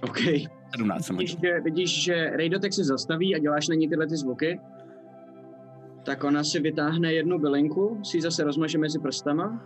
OK. 0.03 0.19
17 0.77 1.07
jsem 1.07 1.17
Vidíš, 1.17 1.37
že, 1.41 1.61
vidíš, 1.61 2.03
že 2.05 2.31
Rejdotek 2.31 2.73
se 2.73 2.85
zastaví 2.85 3.35
a 3.37 3.39
děláš 3.39 3.69
na 3.69 3.75
ní 3.75 3.89
tyhle 3.89 4.07
ty 4.07 4.17
zvuky, 4.17 4.61
tak 6.05 6.25
ona 6.25 6.45
si 6.45 6.61
vytáhne 6.61 7.13
jednu 7.13 7.39
bylinku, 7.39 8.01
si 8.03 8.17
ji 8.17 8.21
zase 8.21 8.45
rozmaže 8.45 8.79
mezi 8.79 8.99
prstama 8.99 9.61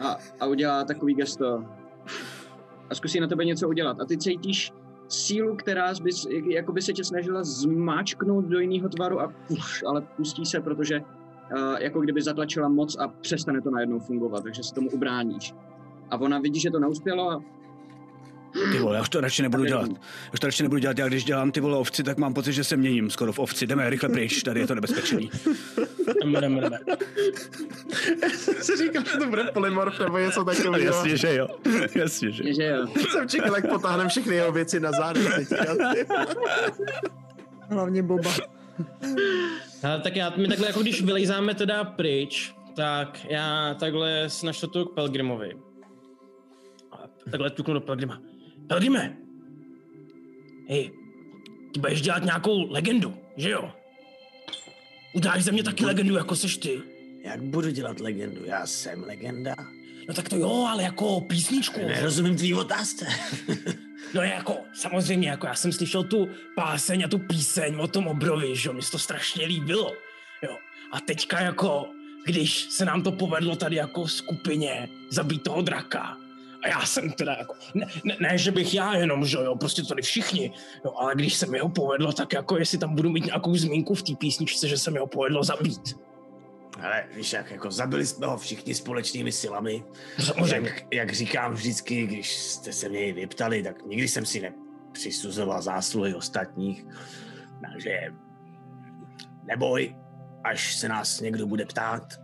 a, 0.00 0.16
a 0.40 0.46
udělá 0.46 0.84
takový 0.84 1.14
gesto. 1.14 1.64
A 2.90 2.94
zkusí 2.94 3.20
na 3.20 3.26
tebe 3.26 3.44
něco 3.44 3.68
udělat. 3.68 4.00
A 4.00 4.04
ty 4.04 4.18
cítíš 4.18 4.72
sílu, 5.08 5.56
která 5.56 5.92
by, 6.02 6.10
jako 6.54 6.72
by 6.72 6.82
se 6.82 6.92
tě 6.92 7.04
snažila 7.04 7.44
zmáčknout 7.44 8.44
do 8.44 8.58
jiného 8.58 8.88
tvaru 8.88 9.20
a 9.20 9.32
puf, 9.48 9.82
ale 9.86 10.00
pustí 10.16 10.46
se, 10.46 10.60
protože 10.60 11.00
uh, 11.00 11.76
jako 11.78 12.00
kdyby 12.00 12.22
zatlačila 12.22 12.68
moc 12.68 12.96
a 12.98 13.08
přestane 13.08 13.60
to 13.60 13.70
najednou 13.70 13.98
fungovat, 13.98 14.42
takže 14.42 14.62
se 14.62 14.74
tomu 14.74 14.90
ubráníš. 14.90 15.54
A 16.10 16.20
ona 16.20 16.38
vidí, 16.38 16.60
že 16.60 16.70
to 16.70 16.80
neuspělo 16.80 17.30
a 17.30 17.42
Ty 18.52 18.78
vole, 18.78 18.96
já 18.96 19.02
už 19.02 19.08
to 19.08 19.20
radši 19.20 19.42
nebudu 19.42 19.64
dělat. 19.64 19.88
Já 19.90 20.32
už 20.32 20.40
to 20.40 20.46
radši 20.46 20.62
nebudu 20.62 20.78
dělat, 20.78 20.98
já 20.98 21.08
když 21.08 21.24
dělám 21.24 21.52
ty 21.52 21.60
vole 21.60 21.76
ovci, 21.76 22.02
tak 22.02 22.18
mám 22.18 22.34
pocit, 22.34 22.52
že 22.52 22.64
se 22.64 22.76
měním 22.76 23.10
skoro 23.10 23.32
v 23.32 23.38
ovci. 23.38 23.66
Jdeme 23.66 23.90
rychle 23.90 24.08
pryč, 24.08 24.42
tady 24.42 24.60
je 24.60 24.66
to 24.66 24.74
nebezpečný. 24.74 25.30
Jdeme, 26.20 26.40
jdeme, 26.40 26.60
jdeme. 26.60 26.78
se 28.62 28.76
říkám, 28.76 29.04
že 29.04 29.18
to 29.18 29.26
bude 29.26 29.44
polymorf 29.44 30.00
nebo 30.00 30.18
něco 30.18 30.44
takového. 30.44 30.78
Jasně, 30.78 31.16
že 31.16 31.34
jo. 31.34 31.48
Jasně, 31.94 32.30
že. 32.30 32.54
že 32.54 32.64
jo. 32.64 32.86
Jsem 33.10 33.28
čekal, 33.28 33.56
jak 33.56 33.68
potáhneme 33.68 34.08
všechny 34.08 34.34
jeho 34.34 34.52
věci 34.52 34.80
na 34.80 34.92
zády. 34.92 35.20
teďka. 35.36 35.76
Hlavně 37.70 38.02
Boba. 38.02 38.30
Ale 39.82 40.00
tak 40.00 40.16
já, 40.16 40.32
my 40.36 40.48
takhle, 40.48 40.66
jako 40.66 40.80
když 40.80 41.02
vylejzáme 41.02 41.54
teda 41.54 41.84
pryč, 41.84 42.54
tak 42.76 43.24
já 43.28 43.74
takhle 43.80 44.30
si 44.30 44.46
naštu 44.46 44.84
k 44.84 44.94
Pelgrimovi. 44.94 45.56
Takhle 47.30 47.50
tuknu 47.50 47.74
do 47.74 47.80
Pelgrima. 47.80 48.20
Pelgrime! 48.68 49.16
Hej, 50.68 50.90
ty 51.74 51.80
budeš 51.80 52.02
dělat 52.02 52.24
nějakou 52.24 52.72
legendu, 52.72 53.14
že 53.36 53.50
jo? 53.50 53.72
Uděláš 55.14 55.44
ze 55.44 55.52
mě 55.52 55.62
taky 55.62 55.84
legendu, 55.84 56.16
jako 56.16 56.36
seš 56.36 56.56
ty. 56.56 56.82
Jak 57.24 57.42
budu 57.42 57.70
dělat 57.70 58.00
legendu? 58.00 58.44
Já 58.44 58.66
jsem 58.66 59.04
legenda. 59.04 59.54
No 60.08 60.14
tak 60.14 60.28
to 60.28 60.36
jo, 60.36 60.66
ale 60.70 60.82
jako 60.82 61.20
písničku. 61.20 61.80
Nerozumím 61.80 62.36
tvý 62.36 62.54
otázce. 62.54 63.06
No 64.14 64.22
jako, 64.22 64.56
samozřejmě, 64.74 65.28
jako 65.28 65.46
já 65.46 65.54
jsem 65.54 65.72
slyšel 65.72 66.04
tu 66.04 66.28
páseň 66.56 67.04
a 67.04 67.08
tu 67.08 67.18
píseň 67.18 67.74
o 67.74 67.88
tom 67.88 68.06
obrovi, 68.06 68.56
že 68.56 68.68
jo, 68.68 68.72
mi 68.72 68.80
to 68.90 68.98
strašně 68.98 69.46
líbilo, 69.46 69.92
jo. 70.42 70.56
A 70.92 71.00
teďka 71.00 71.40
jako, 71.40 71.86
když 72.24 72.60
se 72.60 72.84
nám 72.84 73.02
to 73.02 73.12
povedlo 73.12 73.56
tady 73.56 73.76
jako 73.76 74.08
skupině 74.08 74.88
zabít 75.10 75.42
toho 75.42 75.62
draka, 75.62 76.16
a 76.62 76.68
já 76.68 76.86
jsem 76.86 77.12
teda 77.12 77.32
jako, 77.38 77.54
ne, 77.74 77.86
ne, 78.04 78.16
ne 78.20 78.38
že 78.38 78.50
bych 78.50 78.74
já 78.74 78.94
jenom, 78.94 79.26
že 79.26 79.36
jo, 79.36 79.56
prostě 79.56 79.82
tady 79.82 80.02
všichni, 80.02 80.52
jo, 80.84 80.92
ale 80.96 81.14
když 81.14 81.34
se 81.34 81.46
mi 81.46 81.58
ho 81.58 81.68
povedlo, 81.68 82.12
tak 82.12 82.32
jako 82.32 82.58
jestli 82.58 82.78
tam 82.78 82.94
budu 82.94 83.10
mít 83.10 83.24
nějakou 83.24 83.56
zmínku 83.56 83.94
v 83.94 84.02
té 84.02 84.12
písničce, 84.14 84.68
že 84.68 84.78
se 84.78 84.90
mi 84.90 84.98
ho 84.98 85.06
povedlo 85.06 85.44
zabít. 85.44 85.96
Ale 86.80 87.04
víš 87.16 87.32
jak, 87.32 87.50
jako 87.50 87.70
zabili 87.70 88.06
jsme 88.06 88.26
ho 88.26 88.38
všichni 88.38 88.74
společnými 88.74 89.32
silami. 89.32 89.84
Samozřejmě. 90.18 90.68
Jak, 90.68 90.94
jak 90.94 91.12
říkám 91.12 91.52
vždycky, 91.54 92.06
když 92.06 92.36
jste 92.36 92.72
se 92.72 92.88
mě 92.88 93.12
vyptali, 93.12 93.62
tak 93.62 93.86
nikdy 93.86 94.08
jsem 94.08 94.26
si 94.26 94.40
nepřisuzoval 94.40 95.62
zásluhy 95.62 96.14
ostatních. 96.14 96.86
Takže 97.72 98.00
neboj, 99.44 99.96
až 100.44 100.76
se 100.76 100.88
nás 100.88 101.20
někdo 101.20 101.46
bude 101.46 101.66
ptát. 101.66 102.21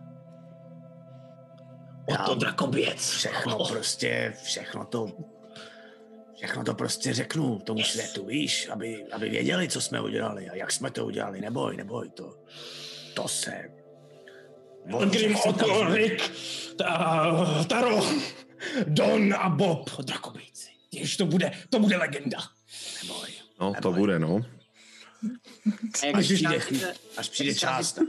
O 2.09 2.13
Já 2.13 2.19
to 2.19 2.35
drakoběc. 2.35 3.11
Všechno 3.11 3.67
prostě, 3.69 4.35
všechno 4.43 4.85
to, 4.85 5.13
všechno 6.37 6.65
to 6.65 6.75
prostě 6.75 7.15
řeknu 7.15 7.59
tomu 7.59 7.83
světu, 7.83 8.27
víš, 8.27 8.69
aby, 8.69 9.05
aby 9.13 9.29
věděli, 9.29 9.69
co 9.69 9.81
jsme 9.81 10.01
udělali 10.01 10.51
a 10.51 10.55
jak 10.55 10.73
jsme 10.73 10.91
to 10.91 11.07
udělali. 11.07 11.41
Neboj, 11.41 11.77
neboj, 11.77 12.09
to, 12.09 12.45
to 13.15 13.29
se... 13.29 13.65
Otto, 15.47 15.95
Rick, 15.95 16.33
ta, 16.77 17.65
Taro, 17.69 18.07
Don 18.87 19.35
a 19.35 19.49
Bob, 19.49 19.91
drakobejci. 20.03 20.71
Když 20.91 21.17
to 21.17 21.27
bude, 21.27 21.53
to 21.71 21.79
bude 21.79 21.97
legenda. 21.97 22.39
Neboj. 23.03 23.29
No, 23.61 23.75
to 23.83 23.93
bude, 23.93 24.19
no. 24.19 24.41
Až 26.15 26.25
přijde, 26.25 26.61
až 27.17 27.29
přijde 27.29 27.55
čas, 27.55 27.93
tak 27.93 28.07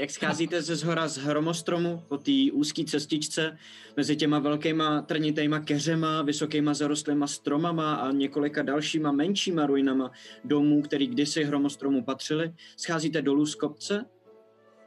Jak 0.00 0.10
scházíte 0.10 0.62
ze 0.62 0.76
zhora 0.76 1.08
z 1.08 1.16
hromostromu 1.16 2.02
po 2.08 2.18
té 2.18 2.32
úzké 2.52 2.84
cestičce 2.84 3.58
mezi 3.96 4.16
těma 4.16 4.38
velkýma 4.38 5.02
trnitejma 5.02 5.60
keřema, 5.60 6.22
vysokýma 6.22 6.74
zarostlýma 6.74 7.26
stromama 7.26 7.94
a 7.94 8.12
několika 8.12 8.62
dalšíma 8.62 9.12
menšíma 9.12 9.66
ruinama 9.66 10.10
domů, 10.44 10.82
který 10.82 11.06
kdysi 11.06 11.44
hromostromu 11.44 12.04
patřili, 12.04 12.52
scházíte 12.76 13.22
dolů 13.22 13.46
z 13.46 13.54
kopce 13.54 14.04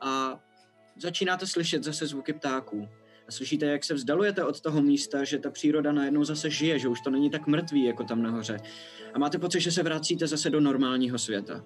a 0.01 0.39
začínáte 0.97 1.47
slyšet 1.47 1.83
zase 1.83 2.07
zvuky 2.07 2.33
ptáků. 2.33 2.87
A 3.27 3.31
slyšíte, 3.31 3.65
jak 3.65 3.83
se 3.83 3.93
vzdalujete 3.93 4.43
od 4.43 4.61
toho 4.61 4.81
místa, 4.81 5.23
že 5.23 5.39
ta 5.39 5.51
příroda 5.51 5.91
najednou 5.91 6.23
zase 6.23 6.49
žije, 6.49 6.79
že 6.79 6.87
už 6.87 7.01
to 7.01 7.09
není 7.09 7.29
tak 7.29 7.47
mrtvý, 7.47 7.83
jako 7.83 8.03
tam 8.03 8.21
nahoře. 8.21 8.57
A 9.13 9.19
máte 9.19 9.39
pocit, 9.39 9.59
že 9.59 9.71
se 9.71 9.83
vracíte 9.83 10.27
zase 10.27 10.49
do 10.49 10.59
normálního 10.59 11.19
světa. 11.19 11.63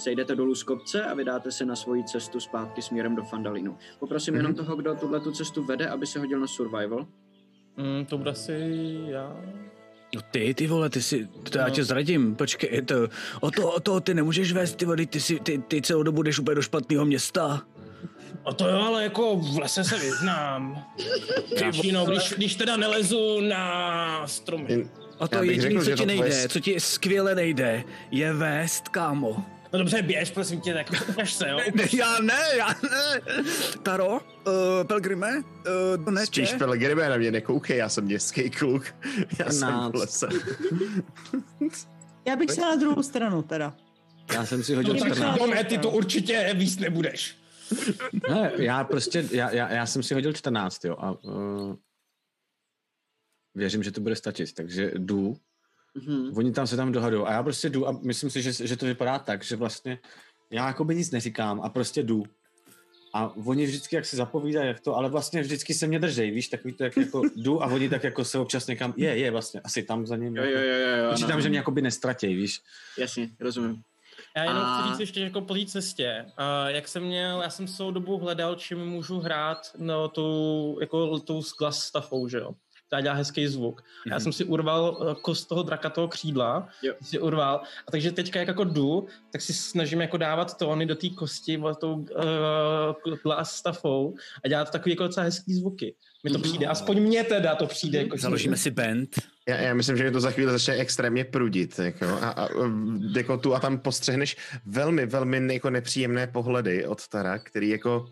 Sejdete 0.00 0.36
dolů 0.36 0.54
z 0.54 0.62
kopce 0.62 1.04
a 1.04 1.14
vydáte 1.14 1.52
se 1.52 1.64
na 1.64 1.76
svoji 1.76 2.04
cestu 2.04 2.40
zpátky 2.40 2.82
směrem 2.82 3.16
do 3.16 3.22
Fandalinu. 3.22 3.76
Poprosím 3.98 4.34
mm-hmm. 4.34 4.36
jenom 4.36 4.54
toho, 4.54 4.76
kdo 4.76 4.94
tuhle 4.94 5.20
tu 5.20 5.32
cestu 5.32 5.64
vede, 5.64 5.88
aby 5.88 6.06
se 6.06 6.18
hodil 6.18 6.40
na 6.40 6.46
survival. 6.46 7.06
Mm, 7.76 8.06
to 8.06 8.18
bude 8.18 8.30
asi 8.30 8.52
já. 9.06 9.36
No 10.14 10.22
ty, 10.30 10.54
ty 10.54 10.66
vole, 10.66 10.90
ty 10.90 11.02
si, 11.02 11.28
to 11.50 11.58
já 11.58 11.64
No. 11.64 11.70
tě 11.70 11.84
zradím, 11.84 12.36
počkej, 12.36 12.82
to, 12.82 12.94
o 13.40 13.50
to, 13.50 13.72
o 13.72 13.80
to 13.80 14.00
ty 14.00 14.14
nemůžeš 14.14 14.52
vést, 14.52 14.76
ty 14.76 14.84
vole, 14.84 15.06
ty, 15.06 15.20
si, 15.20 15.40
ty, 15.40 15.58
ty 15.58 15.82
celou 15.82 16.02
dobu 16.02 16.22
jdeš 16.22 16.38
úplně 16.38 16.54
do 16.54 16.62
špatného 16.62 17.04
města. 17.04 17.62
A 18.44 18.54
to 18.54 18.68
jo, 18.68 18.78
ale 18.78 19.02
jako 19.02 19.36
v 19.36 19.58
lese 19.58 19.84
se 19.84 19.98
vyznám. 19.98 20.84
Většinou, 21.58 22.06
když, 22.06 22.32
když 22.36 22.54
teda 22.54 22.76
nelezu 22.76 23.40
na 23.40 24.26
stromy. 24.26 24.88
A 25.20 25.28
to 25.28 25.42
jediné, 25.44 25.84
co 25.84 25.90
ti 25.90 26.06
nejde, 26.06 26.48
co 26.48 26.60
ti 26.60 26.80
skvěle 26.80 27.34
nejde, 27.34 27.84
je 28.10 28.32
vést, 28.32 28.88
kámo. 28.88 29.44
No 29.72 29.78
dobře, 29.78 30.02
běž, 30.02 30.30
prosím 30.30 30.60
tě, 30.60 30.74
tak 30.74 30.86
ukaž 31.08 31.32
se, 31.32 31.48
jo. 31.48 31.58
Ne, 31.74 31.84
já 31.92 32.20
ne, 32.20 32.42
já 32.56 32.68
ne. 32.68 33.20
Taro, 33.82 34.12
uh, 34.12 34.20
Pelgrime, 34.86 35.36
uh, 35.38 36.04
to 36.04 36.10
neče. 36.10 36.46
Spíš 36.46 36.58
Pelgrime 36.58 37.08
na 37.08 37.16
mě 37.16 37.30
nekoukej, 37.30 37.76
já 37.76 37.88
jsem 37.88 38.04
městský 38.04 38.50
kluk. 38.50 38.94
Já 39.38 39.50
jsem 39.50 39.68
v 39.68 39.72
15. 39.72 39.94
lese. 39.94 40.28
Já 42.26 42.36
bych 42.36 42.50
šla 42.54 42.68
na 42.68 42.76
druhou 42.76 43.02
stranu 43.02 43.42
teda. 43.42 43.76
Já 44.34 44.46
jsem 44.46 44.62
si 44.62 44.74
hodil 44.74 44.94
No 44.94 45.00
tak 45.00 45.12
14. 45.12 45.38
to 45.38 45.46
ne, 45.46 45.64
ty 45.64 45.78
to 45.78 45.90
určitě 45.90 46.50
víc 46.54 46.78
nebudeš. 46.78 47.36
Ne, 48.28 48.52
já 48.56 48.84
prostě, 48.84 49.28
já, 49.30 49.50
já, 49.50 49.72
já 49.72 49.86
jsem 49.86 50.02
si 50.02 50.14
hodil 50.14 50.32
14, 50.32 50.84
jo, 50.84 50.96
a 50.98 51.10
uh, 51.24 51.74
věřím, 53.54 53.82
že 53.82 53.90
to 53.90 54.00
bude 54.00 54.16
stačit, 54.16 54.54
takže 54.54 54.92
jdu, 54.94 55.36
Mm-hmm. 55.96 56.38
oni 56.38 56.52
tam 56.52 56.66
se 56.66 56.76
tam 56.76 56.92
dohadují 56.92 57.22
a 57.26 57.32
já 57.32 57.42
prostě 57.42 57.68
jdu 57.68 57.88
a 57.88 57.92
myslím 58.02 58.30
si, 58.30 58.42
že, 58.42 58.52
že 58.52 58.76
to 58.76 58.86
vypadá 58.86 59.18
tak, 59.18 59.44
že 59.44 59.56
vlastně 59.56 59.98
já 60.50 60.66
jako 60.66 60.84
by 60.84 60.94
nic 60.94 61.10
neříkám 61.10 61.60
a 61.60 61.68
prostě 61.68 62.02
jdu. 62.02 62.22
A 63.14 63.32
oni 63.44 63.66
vždycky 63.66 63.96
jak 63.96 64.06
si 64.06 64.16
zapovídají, 64.16 64.68
jak 64.68 64.80
to, 64.80 64.96
ale 64.96 65.08
vlastně 65.08 65.40
vždycky 65.42 65.74
se 65.74 65.86
mě 65.86 65.98
držej, 65.98 66.30
víš, 66.30 66.48
takový 66.48 66.74
to, 66.74 66.84
jak 66.84 66.96
jako 66.96 67.22
jdu 67.36 67.62
a 67.62 67.66
oni 67.66 67.88
tak 67.88 68.04
jako 68.04 68.24
se 68.24 68.38
občas 68.38 68.66
někam, 68.66 68.94
je, 68.96 69.18
je 69.18 69.30
vlastně, 69.30 69.60
asi 69.60 69.82
tam 69.82 70.06
za 70.06 70.16
ním. 70.16 70.36
Jo, 70.36 70.44
jo, 70.44 70.50
jo, 70.50 70.58
jo, 70.60 71.04
jo 71.04 71.10
Počítám, 71.10 71.32
ano. 71.32 71.40
že 71.40 71.48
mě 71.48 71.58
jako 71.58 71.70
by 71.70 71.82
nestratěj, 71.82 72.34
víš. 72.34 72.60
Jasně, 72.98 73.30
rozumím. 73.40 73.82
Já 74.36 74.44
jenom 74.44 74.62
A- 74.62 74.80
chci 74.82 74.90
říct 74.90 75.00
ještě 75.00 75.20
jako 75.20 75.40
po 75.40 75.54
té 75.54 75.66
cestě. 75.66 76.24
Uh, 76.26 76.34
jak 76.66 76.88
jsem 76.88 77.02
měl, 77.02 77.42
já 77.42 77.50
jsem 77.50 77.66
celou 77.66 77.90
dobu 77.90 78.18
hledal, 78.18 78.54
čím 78.54 78.78
můžu 78.86 79.18
hrát 79.20 79.70
no, 79.78 80.08
tou, 80.08 80.78
jako 80.80 81.20
tou 81.20 81.42
s 81.42 81.56
glass 81.56 81.82
stafou, 81.84 82.28
že 82.28 82.38
jo. 82.38 82.54
Ta 82.90 83.00
dělá 83.00 83.14
hezký 83.14 83.46
zvuk. 83.48 83.80
Mm-hmm. 83.80 84.12
Já 84.12 84.20
jsem 84.20 84.32
si 84.32 84.44
urval 84.44 84.96
uh, 85.00 85.14
kost 85.14 85.48
toho 85.48 85.62
draka, 85.62 85.90
toho 85.90 86.08
křídla, 86.08 86.68
Jo. 86.82 86.94
si 87.02 87.18
urval. 87.18 87.62
A 87.88 87.90
takže 87.90 88.12
teďka 88.12 88.38
jak 88.38 88.48
jako 88.48 88.64
jdu, 88.64 89.06
tak 89.32 89.40
si 89.40 89.52
snažím 89.54 90.00
jako 90.00 90.16
dávat 90.16 90.56
tóny 90.58 90.86
do 90.86 90.94
té 90.94 91.08
kosti 91.08 91.58
o 91.58 91.74
tou 91.74 91.94
uh, 91.94 93.14
glass 93.22 93.50
stafou 93.56 94.14
a 94.44 94.48
dělat 94.48 94.70
takový 94.70 94.92
jako 94.92 95.02
docela 95.02 95.24
hezký 95.24 95.54
zvuky. 95.54 95.94
Mi 96.24 96.30
to 96.30 96.38
přijde, 96.38 96.66
aspoň 96.66 97.00
mně 97.00 97.24
teda 97.24 97.54
to 97.54 97.66
přijde. 97.66 97.98
Jako, 97.98 98.16
že- 98.16 98.22
Založíme 98.22 98.56
si 98.56 98.70
band. 98.70 99.08
Já, 99.48 99.56
já 99.56 99.74
myslím, 99.74 99.96
že 99.96 100.02
mě 100.02 100.12
to 100.12 100.20
za 100.20 100.30
chvíli 100.30 100.52
začne 100.52 100.74
extrémně 100.74 101.24
prudit. 101.24 101.78
Jako, 101.78 102.04
a, 102.06 102.28
a, 102.30 102.48
jako 103.16 103.36
tu 103.38 103.54
a 103.54 103.60
tam 103.60 103.78
postřehneš 103.78 104.36
velmi, 104.66 105.06
velmi 105.06 105.54
jako 105.54 105.70
nepříjemné 105.70 106.26
pohledy 106.26 106.86
od 106.86 107.08
Tara, 107.08 107.38
který 107.38 107.68
jako 107.68 108.10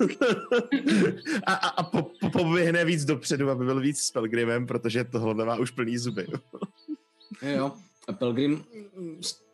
a, 1.46 1.54
a, 1.54 1.68
a 1.68 1.82
po, 1.82 2.02
po, 2.20 2.30
poběhne 2.30 2.84
víc 2.84 3.04
dopředu, 3.04 3.50
aby 3.50 3.64
byl 3.64 3.80
víc 3.80 4.00
s 4.00 4.10
Pelgrimem, 4.10 4.66
protože 4.66 5.04
tohle 5.04 5.44
má 5.44 5.56
už 5.56 5.70
plný 5.70 5.98
zuby. 5.98 6.26
Jo, 7.42 7.50
jo. 7.50 7.72
A 8.08 8.12
Pelgrim 8.12 8.64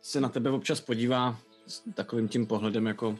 se 0.01 0.21
na 0.21 0.29
tebe 0.29 0.49
občas 0.49 0.81
podívá 0.81 1.39
s 1.67 1.83
takovým 1.93 2.27
tím 2.27 2.45
pohledem 2.45 2.85
jako 2.85 3.19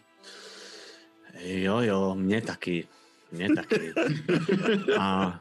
jo, 1.43 1.79
jo, 1.79 2.15
mě 2.15 2.41
taky, 2.41 2.87
mě 3.31 3.49
taky. 3.55 3.93
A 4.99 5.39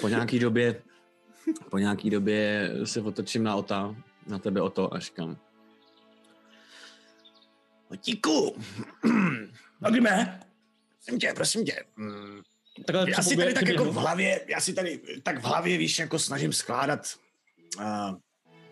po 0.00 0.08
nějaký 0.08 0.38
době, 0.38 0.82
po 1.70 1.78
nějaký 1.78 2.10
době 2.10 2.70
se 2.84 3.00
otočím 3.00 3.42
na 3.42 3.56
Ota, 3.56 3.96
na 4.26 4.38
tebe 4.38 4.60
o 4.60 4.70
to 4.70 4.94
a 4.94 4.98
říkám, 4.98 5.36
Otíku, 7.90 8.56
Pojďme. 9.80 10.40
Prosím 11.04 11.18
tě, 11.20 11.32
prosím 11.34 11.64
tě. 11.64 11.84
mm, 11.96 12.40
Takhle 12.86 13.10
Já 13.10 13.22
si 13.22 13.36
tady 13.36 13.54
tak 13.54 13.68
jako 13.68 13.84
v 13.84 13.94
hlavě, 13.94 14.40
já 14.48 14.60
si 14.60 14.72
tady 14.74 15.00
tak 15.22 15.38
v 15.38 15.44
hlavě, 15.44 15.78
víš, 15.78 15.98
jako 15.98 16.18
snažím 16.18 16.52
skládat 16.52 17.14
uh, 17.78 17.84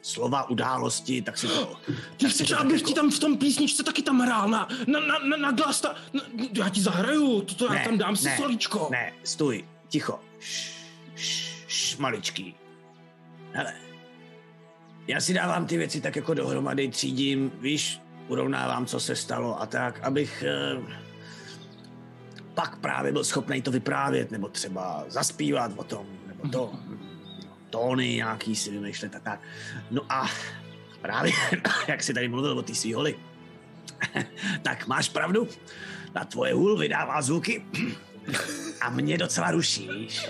slova 0.02 0.50
události, 0.50 1.22
tak 1.22 1.38
si 1.38 1.46
to... 1.46 1.80
Ty 1.86 1.92
tak 2.16 2.30
chceš, 2.30 2.52
abych 2.52 2.72
jako- 2.80 2.88
ti 2.88 2.94
tam 2.94 3.10
v 3.10 3.18
tom 3.18 3.38
písničce 3.38 3.82
taky 3.82 4.02
tam 4.02 4.20
hrál 4.20 4.48
na, 4.48 4.68
na, 4.86 5.00
na, 5.00 5.18
na, 5.18 5.36
na 5.36 5.52
glas, 5.52 5.80
ta, 5.80 5.94
na, 6.12 6.22
já 6.52 6.68
ti 6.68 6.80
zahraju, 6.80 7.40
to, 7.40 7.54
to 7.54 7.74
já 7.74 7.84
tam 7.84 7.98
dám 7.98 8.16
si 8.16 8.24
ne, 8.24 8.36
solíčko. 8.36 8.88
Ne, 8.90 9.12
stůj, 9.24 9.64
ticho. 9.88 10.20
Š, 10.40 10.72
š, 11.16 11.64
š, 11.66 11.96
maličký. 11.96 12.54
Hele, 13.52 13.74
já 15.06 15.20
si 15.20 15.34
dávám 15.34 15.66
ty 15.66 15.76
věci 15.76 16.00
tak 16.00 16.16
jako 16.16 16.34
dohromady, 16.34 16.88
třídím, 16.88 17.52
víš, 17.60 18.00
urovnávám, 18.28 18.86
co 18.86 19.00
se 19.00 19.16
stalo 19.16 19.62
a 19.62 19.66
tak, 19.66 20.00
abych 20.00 20.44
eh, 20.46 21.07
pak 22.58 22.76
právě 22.76 23.12
byl 23.12 23.24
schopný 23.24 23.62
to 23.62 23.70
vyprávět, 23.70 24.30
nebo 24.30 24.48
třeba 24.48 25.04
zaspívat 25.08 25.72
o 25.76 25.84
tom, 25.84 26.06
nebo 26.26 26.48
to, 26.48 26.72
tóny 27.70 28.08
nějaký 28.08 28.56
si 28.56 28.70
vymýšlet 28.70 29.14
a 29.14 29.18
tak. 29.18 29.40
No 29.90 30.02
a 30.08 30.26
právě, 31.00 31.32
jak 31.88 32.02
jsi 32.02 32.14
tady 32.14 32.28
mluvil 32.28 32.58
o 32.58 32.62
té 32.62 32.74
svý 32.74 32.94
holi, 32.94 33.18
tak 34.62 34.86
máš 34.86 35.08
pravdu, 35.08 35.48
ta 36.12 36.24
tvoje 36.24 36.54
hůl 36.54 36.78
vydává 36.78 37.22
zvuky 37.22 37.64
a 38.80 38.90
mě 38.90 39.18
docela 39.18 39.50
ruší, 39.50 39.88
víš. 39.88 40.26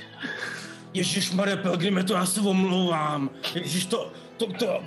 Ježíš 0.94 1.30
Marie 1.30 1.56
Pelgrime, 1.56 2.04
to 2.04 2.14
já 2.14 2.26
se 2.26 2.40
omlouvám. 2.40 3.30
Ježíš 3.54 3.86
to, 3.86 4.12
to, 4.38 4.46
to, 4.52 4.82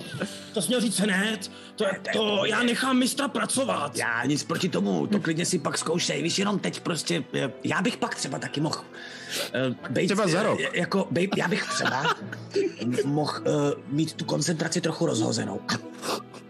to 0.54 0.62
jsi 0.62 0.68
měl 0.68 0.80
říct 0.80 0.98
hned. 1.00 1.50
To, 1.76 1.84
to, 2.12 2.44
já 2.44 2.62
nechám 2.62 2.98
mistra 2.98 3.28
pracovat. 3.28 3.96
Já 3.96 4.24
nic 4.24 4.44
proti 4.44 4.68
tomu, 4.68 5.06
to 5.06 5.20
klidně 5.20 5.46
si 5.46 5.58
pak 5.58 5.78
zkoušej, 5.78 6.22
víš, 6.22 6.38
jenom 6.38 6.58
teď 6.58 6.80
prostě, 6.80 7.24
eh, 7.34 7.52
já 7.64 7.82
bych 7.82 7.96
pak 7.96 8.14
třeba 8.14 8.38
taky 8.38 8.60
mohl 8.60 8.78
uh, 8.78 9.76
bejt, 9.90 10.08
Třeba 10.08 10.28
za 10.28 10.42
rok. 10.42 10.60
eh, 10.60 10.78
Jako, 10.78 11.08
bejt, 11.10 11.36
já 11.36 11.48
bych 11.48 11.66
třeba 11.66 12.14
mohl 13.04 13.38
uh, 13.40 13.46
mít 13.86 14.12
tu 14.12 14.24
koncentraci 14.24 14.80
trochu 14.80 15.06
rozhozenou. 15.06 15.60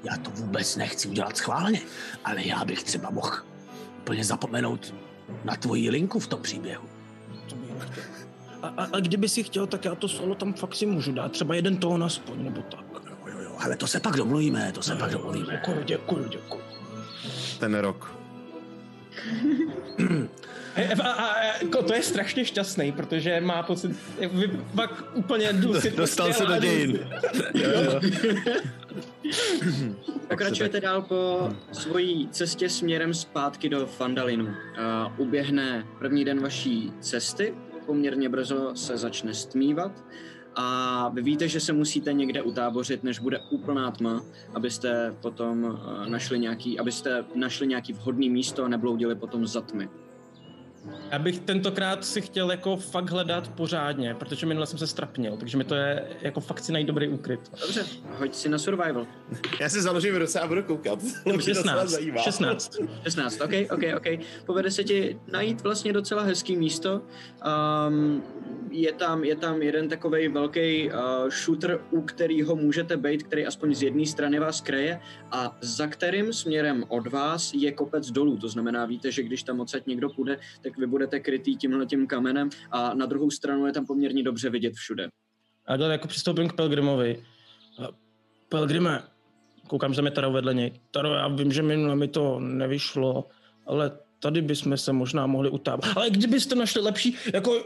Já 0.04 0.16
to 0.16 0.30
vůbec 0.30 0.76
nechci 0.76 1.08
udělat 1.08 1.36
schválně, 1.36 1.80
ale 2.24 2.42
já 2.46 2.64
bych 2.64 2.82
třeba 2.82 3.10
mohl 3.10 3.32
úplně 3.98 4.24
zapomenout 4.24 4.94
na 5.44 5.56
tvoji 5.56 5.90
linku 5.90 6.18
v 6.20 6.26
tom 6.26 6.42
příběhu. 6.42 6.84
A, 8.62 8.66
a, 8.68 8.84
a 8.92 9.00
kdyby 9.00 9.28
si 9.28 9.42
chtěl, 9.42 9.66
tak 9.66 9.84
já 9.84 9.94
to 9.94 10.08
solo 10.08 10.34
tam 10.34 10.52
fakt 10.52 10.74
si 10.74 10.86
můžu 10.86 11.12
dát. 11.12 11.32
Třeba 11.32 11.54
jeden 11.54 11.76
tón 11.76 12.04
aspoň, 12.04 12.44
nebo 12.44 12.62
tak. 12.62 12.84
Jo, 13.52 13.58
ale 13.58 13.76
to 13.76 13.86
se 13.86 14.00
pak 14.00 14.16
domluvíme, 14.16 14.72
to 14.72 14.82
se 14.82 14.96
pak 14.96 15.10
domluvíme. 15.10 15.52
Děkuju, 15.52 15.82
děkuju, 15.84 16.28
děkuju. 16.28 16.62
Ten 17.60 17.74
rok. 17.74 18.12
A, 20.76 21.02
a, 21.02 21.10
a, 21.12 21.42
jako 21.62 21.82
to 21.82 21.94
je 21.94 22.02
strašně 22.02 22.44
šťastný, 22.44 22.92
protože 22.92 23.40
má 23.40 23.62
pocit, 23.62 23.96
vy 24.32 24.60
pak 24.74 25.04
úplně 25.14 25.52
dusit. 25.52 25.96
Dostal 25.96 26.32
se 26.32 26.46
do 26.46 26.56
dějin. 26.56 26.98
Pokračujete 30.28 30.80
dál 30.80 31.02
po 31.02 31.50
svojí 31.72 32.28
cestě 32.28 32.68
směrem 32.68 33.14
zpátky 33.14 33.68
do 33.68 33.86
Fandalinu. 33.86 34.44
Uh, 34.44 34.52
uběhne 35.16 35.86
první 35.98 36.24
den 36.24 36.40
vaší 36.40 36.92
cesty, 37.00 37.54
poměrně 37.86 38.28
brzo 38.28 38.72
se 38.74 38.96
začne 38.96 39.34
stmívat 39.34 39.92
a 40.54 41.08
vy 41.08 41.22
víte, 41.22 41.48
že 41.48 41.60
se 41.60 41.72
musíte 41.72 42.12
někde 42.12 42.42
utábořit, 42.42 43.02
než 43.02 43.18
bude 43.18 43.38
úplná 43.50 43.90
tma, 43.90 44.24
abyste 44.54 45.14
potom 45.22 45.64
uh, 45.64 46.08
našli 46.08 46.38
nějaký, 46.38 46.78
abyste 46.78 47.24
našli 47.34 47.66
nějaký 47.66 47.92
vhodný 47.92 48.30
místo 48.30 48.64
a 48.64 48.68
nebloudili 48.68 49.14
potom 49.14 49.46
za 49.46 49.60
tmy. 49.60 49.88
Já 51.10 51.18
bych 51.18 51.38
tentokrát 51.38 52.04
si 52.04 52.20
chtěl 52.20 52.50
jako 52.50 52.76
fakt 52.76 53.10
hledat 53.10 53.48
pořádně, 53.48 54.14
protože 54.14 54.46
minule 54.46 54.66
jsem 54.66 54.78
se 54.78 54.86
strapnil, 54.86 55.36
takže 55.36 55.58
mi 55.58 55.64
to 55.64 55.74
je 55.74 56.06
jako 56.20 56.40
fakt 56.40 56.64
si 56.64 56.72
najít 56.72 56.86
dobrý 56.86 57.08
úkryt. 57.08 57.40
Dobře, 57.60 57.84
hoď 58.18 58.34
si 58.34 58.48
na 58.48 58.58
survival. 58.58 59.06
Já 59.60 59.68
si 59.68 59.82
založím 59.82 60.16
ruce 60.16 60.40
a 60.40 60.48
budu 60.48 60.62
koukat. 60.62 60.98
To 61.24 61.30
mě 61.30 61.38
docela 61.38 61.54
16, 61.54 61.88
zajímá. 61.90 62.22
16. 62.22 62.76
16, 63.02 63.40
ok, 63.40 63.50
ok, 63.70 63.82
ok. 63.96 64.06
Povede 64.46 64.70
se 64.70 64.84
ti 64.84 65.20
najít 65.32 65.62
vlastně 65.62 65.92
docela 65.92 66.22
hezký 66.22 66.56
místo. 66.56 67.02
Um, 67.88 68.22
je, 68.70 68.92
tam, 68.92 69.24
je 69.24 69.36
tam 69.36 69.62
jeden 69.62 69.88
takový 69.88 70.28
velký 70.28 70.90
uh, 70.90 71.28
shooter, 71.28 71.80
u 71.90 72.02
kterého 72.02 72.56
můžete 72.56 72.96
být, 72.96 73.22
který 73.22 73.46
aspoň 73.46 73.74
z 73.74 73.82
jedné 73.82 74.06
strany 74.06 74.38
vás 74.38 74.60
kreje 74.60 75.00
a 75.30 75.58
za 75.60 75.86
kterým 75.86 76.32
směrem 76.32 76.84
od 76.88 77.06
vás 77.06 77.54
je 77.54 77.72
kopec 77.72 78.10
dolů. 78.10 78.36
To 78.36 78.48
znamená, 78.48 78.86
víte, 78.86 79.12
že 79.12 79.22
když 79.22 79.42
tam 79.42 79.60
odsaď 79.60 79.86
někdo 79.86 80.10
půjde, 80.10 80.38
tak 80.62 80.71
vy 80.78 80.86
budete 80.86 81.20
krytý 81.20 81.56
tímhletím 81.56 82.06
kamenem 82.06 82.50
a 82.70 82.94
na 82.94 83.06
druhou 83.06 83.30
stranu 83.30 83.66
je 83.66 83.72
tam 83.72 83.86
poměrně 83.86 84.22
dobře 84.22 84.50
vidět 84.50 84.74
všude. 84.74 85.08
A 85.66 85.76
dole 85.76 85.92
jako 85.92 86.08
přistoupím 86.08 86.48
k 86.48 86.56
Pelgrimovi. 86.56 87.24
Pelgrime, 88.48 89.02
koukám, 89.68 89.94
že 89.94 90.02
mi 90.02 90.10
Taro 90.10 90.32
vedle 90.32 90.54
něj. 90.54 90.80
Taro, 90.90 91.14
já 91.14 91.28
vím, 91.28 91.52
že 91.52 91.62
minule 91.62 91.96
mi 91.96 92.08
to 92.08 92.40
nevyšlo, 92.40 93.28
ale 93.66 93.98
tady 94.22 94.42
bychom 94.42 94.76
se 94.76 94.92
možná 94.92 95.26
mohli 95.26 95.50
utábat. 95.50 95.96
Ale 95.96 96.10
kdybyste 96.10 96.54
našli 96.54 96.82
lepší, 96.82 97.16
jako 97.32 97.64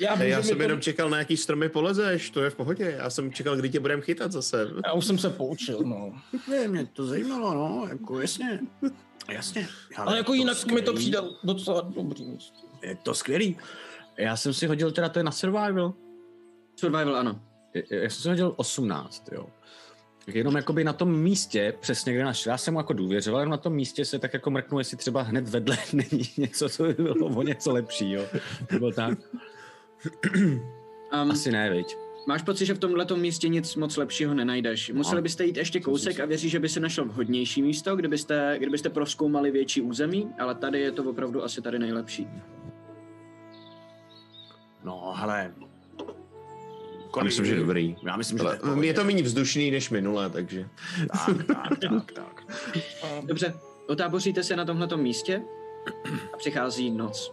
já 0.00 0.14
Hej, 0.14 0.30
já 0.30 0.42
jsem 0.42 0.58
mi 0.58 0.64
jenom 0.64 0.78
to... 0.78 0.82
čekal, 0.82 1.10
na 1.10 1.18
jaký 1.18 1.36
stromy 1.36 1.68
polezeš, 1.68 2.30
to 2.30 2.42
je 2.42 2.50
v 2.50 2.54
pohodě. 2.54 2.94
Já 2.98 3.10
jsem 3.10 3.32
čekal, 3.32 3.56
kdy 3.56 3.70
tě 3.70 3.80
budeme 3.80 4.02
chytat 4.02 4.32
zase. 4.32 4.68
Já 4.86 4.92
už 4.92 5.06
jsem 5.06 5.18
se 5.18 5.30
poučil, 5.30 5.80
no. 5.84 6.12
Ne, 6.48 6.68
mě 6.68 6.86
to 6.86 7.06
zajímalo, 7.06 7.54
no, 7.54 7.86
jako 7.88 8.20
jasně. 8.20 8.60
Jasně. 9.28 9.68
Ale 9.96 10.16
jako 10.16 10.34
jinak 10.34 10.64
mi 10.64 10.82
to 10.82 10.90
skvělý. 10.90 10.96
přijde 10.98 11.18
docela 11.44 11.80
dobrý 11.80 12.24
místo. 12.24 12.58
Je 12.82 12.96
to 13.02 13.14
skvělý. 13.14 13.56
Já 14.18 14.36
jsem 14.36 14.54
si 14.54 14.66
hodil 14.66 14.92
teda 14.92 15.08
to 15.08 15.18
je 15.18 15.22
na 15.22 15.30
survival. 15.30 15.94
Survival 16.76 17.16
ano. 17.16 17.40
Já 17.90 18.10
jsem 18.10 18.22
si 18.22 18.28
hodil 18.28 18.54
18, 18.56 19.28
jo. 19.32 19.46
Tak 20.26 20.34
jenom 20.34 20.56
jakoby 20.56 20.84
na 20.84 20.92
tom 20.92 21.16
místě, 21.20 21.74
přesně 21.80 22.12
kde 22.14 22.24
našel, 22.24 22.50
já 22.50 22.58
jsem 22.58 22.74
mu 22.74 22.80
jako 22.80 22.92
důvěřoval, 22.92 23.40
jenom 23.40 23.50
na 23.50 23.56
tom 23.56 23.72
místě 23.72 24.04
se 24.04 24.18
tak 24.18 24.34
jako 24.34 24.50
mrknu, 24.50 24.78
jestli 24.78 24.96
třeba 24.96 25.22
hned 25.22 25.48
vedle 25.48 25.78
není 25.92 26.22
něco, 26.36 26.68
co 26.68 26.82
by 26.82 26.92
bylo 26.92 27.26
o 27.26 27.42
něco 27.42 27.72
lepší, 27.72 28.12
jo. 28.12 28.22
Nebo 28.72 28.90
tak. 28.92 29.18
Um, 31.22 31.30
Asi 31.30 31.52
ne, 31.52 31.70
viď. 31.70 31.96
Máš 32.26 32.42
pocit, 32.42 32.66
že 32.66 32.74
v 32.74 32.78
tomhle 32.78 33.06
místě 33.16 33.48
nic 33.48 33.76
moc 33.76 33.96
lepšího 33.96 34.34
nenajdeš. 34.34 34.90
Museli 34.90 35.16
No. 35.16 35.22
byste 35.22 35.44
jít 35.44 35.56
ještě 35.56 35.80
kousek 35.80 36.20
a 36.20 36.24
věříš, 36.24 36.50
že 36.52 36.60
by 36.60 36.68
se 36.68 36.80
našel 36.80 37.04
vhodnější 37.04 37.62
místo, 37.62 37.96
kdybyste, 37.96 38.56
kdybyste 38.58 38.88
proskoumali 38.90 39.50
větší 39.50 39.80
území, 39.80 40.30
ale 40.38 40.54
tady 40.54 40.80
je 40.80 40.92
to 40.92 41.04
opravdu 41.04 41.44
asi 41.44 41.62
tady 41.62 41.78
nejlepší. 41.78 42.28
No, 44.84 45.12
hele. 45.16 45.54
Já 47.16 47.24
myslím, 47.24 47.46
že 47.46 47.56
dobrý. 47.56 47.96
Já 48.06 48.16
myslím, 48.16 48.38
že 48.38 48.44
Ale 48.44 48.58
to 48.58 48.82
je, 48.82 48.94
to 48.94 49.04
méně 49.04 49.22
vzdušný 49.22 49.70
než 49.70 49.90
minule, 49.90 50.30
takže... 50.30 50.68
Tak, 51.26 51.44
tak, 51.46 51.78
tak, 51.78 52.12
tak. 52.12 52.44
Dobře, 53.26 53.54
otáboříte 53.86 54.42
se 54.42 54.56
na 54.56 54.64
tomhletom 54.64 55.00
místě 55.00 55.42
a 56.32 56.36
přichází 56.38 56.90
noc. 56.90 57.32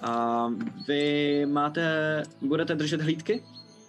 A 0.00 0.46
vy 0.88 1.46
máte, 1.46 2.22
budete 2.40 2.74
držet 2.74 3.00
hlídky? 3.00 3.42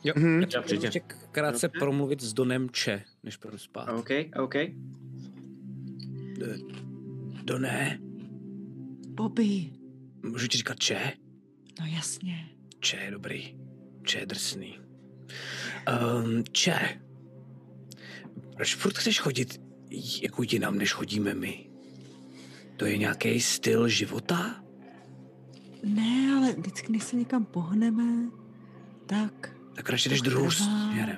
Jo, 0.04 0.14
Mhm. 0.18 0.44
já 0.54 0.60
určitě. 0.60 0.86
ještě 0.88 1.02
krátce 1.32 1.68
Dobře. 1.68 1.80
promluvit 1.80 2.22
s 2.22 2.34
Donem 2.34 2.70
Če, 2.70 3.04
než 3.24 3.38
půjdu 3.38 3.58
spát. 3.58 3.90
OK, 3.90 4.10
OK. 4.44 4.56
Doné, 7.44 8.00
Bobby, 9.08 9.70
můžu 10.24 10.48
ti 10.48 10.58
říkat 10.58 10.80
Če? 10.80 11.14
no 11.80 11.86
jasně. 11.96 12.50
Če 12.80 12.98
je 12.98 13.12
dobrý. 13.12 13.56
Če 14.04 14.20
je 14.20 14.26
drsný. 14.26 14.72
Um, 15.88 16.44
če. 16.52 17.00
Proč 18.56 18.76
furt 18.76 18.98
chceš 18.98 19.20
chodit 19.20 19.62
jako 20.22 20.44
jinam, 20.52 20.78
než 20.78 20.94
chodíme 20.94 21.34
my? 21.34 21.70
To 22.78 22.86
je 22.86 22.98
nějaký 22.98 23.42
styl 23.42 23.88
života? 23.88 24.64
Ne, 25.84 26.36
ale 26.38 26.54
vždycky, 26.54 26.88
když 26.90 27.04
se 27.04 27.16
někam 27.16 27.46
pohneme, 27.46 28.30
tak, 29.06 29.56
Tak 29.76 29.90
radši 29.90 30.10
jdeš 30.10 30.22
druhou 30.22 30.52
směrem. 30.52 31.18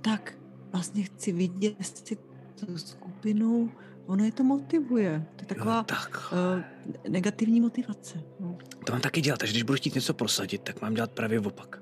tak 0.00 0.34
vlastně 0.72 1.02
chci 1.02 1.32
vidět 1.32 1.76
si 1.80 2.16
tu 2.66 2.78
skupinu, 2.78 3.72
ono 4.06 4.24
je 4.24 4.32
to 4.32 4.44
motivuje. 4.44 5.26
To 5.36 5.42
je 5.42 5.46
taková 5.46 5.76
Jo, 5.76 5.82
tak. 5.86 6.32
uh, 6.32 6.62
negativní 7.12 7.60
motivace. 7.60 8.22
No. 8.40 8.58
To 8.86 8.92
mám 8.92 9.00
taky 9.00 9.20
dělat, 9.20 9.38
takže 9.40 9.52
když 9.52 9.62
budu 9.62 9.76
chtít 9.76 9.94
něco 9.94 10.14
prosadit, 10.14 10.62
tak 10.62 10.80
mám 10.82 10.94
dělat 10.94 11.12
právě 11.12 11.40
opak. 11.40 11.81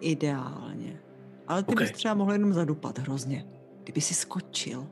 Ideálně. 0.00 1.00
Ale 1.48 1.62
ty 1.62 1.72
Ok. 1.72 1.80
bys 1.80 1.90
třeba 1.92 2.14
mohl 2.14 2.32
jenom 2.32 2.52
zadupat 2.52 2.98
hrozně. 2.98 3.46
Kdyby 3.84 4.00
si 4.00 4.14
skočil. 4.14 4.86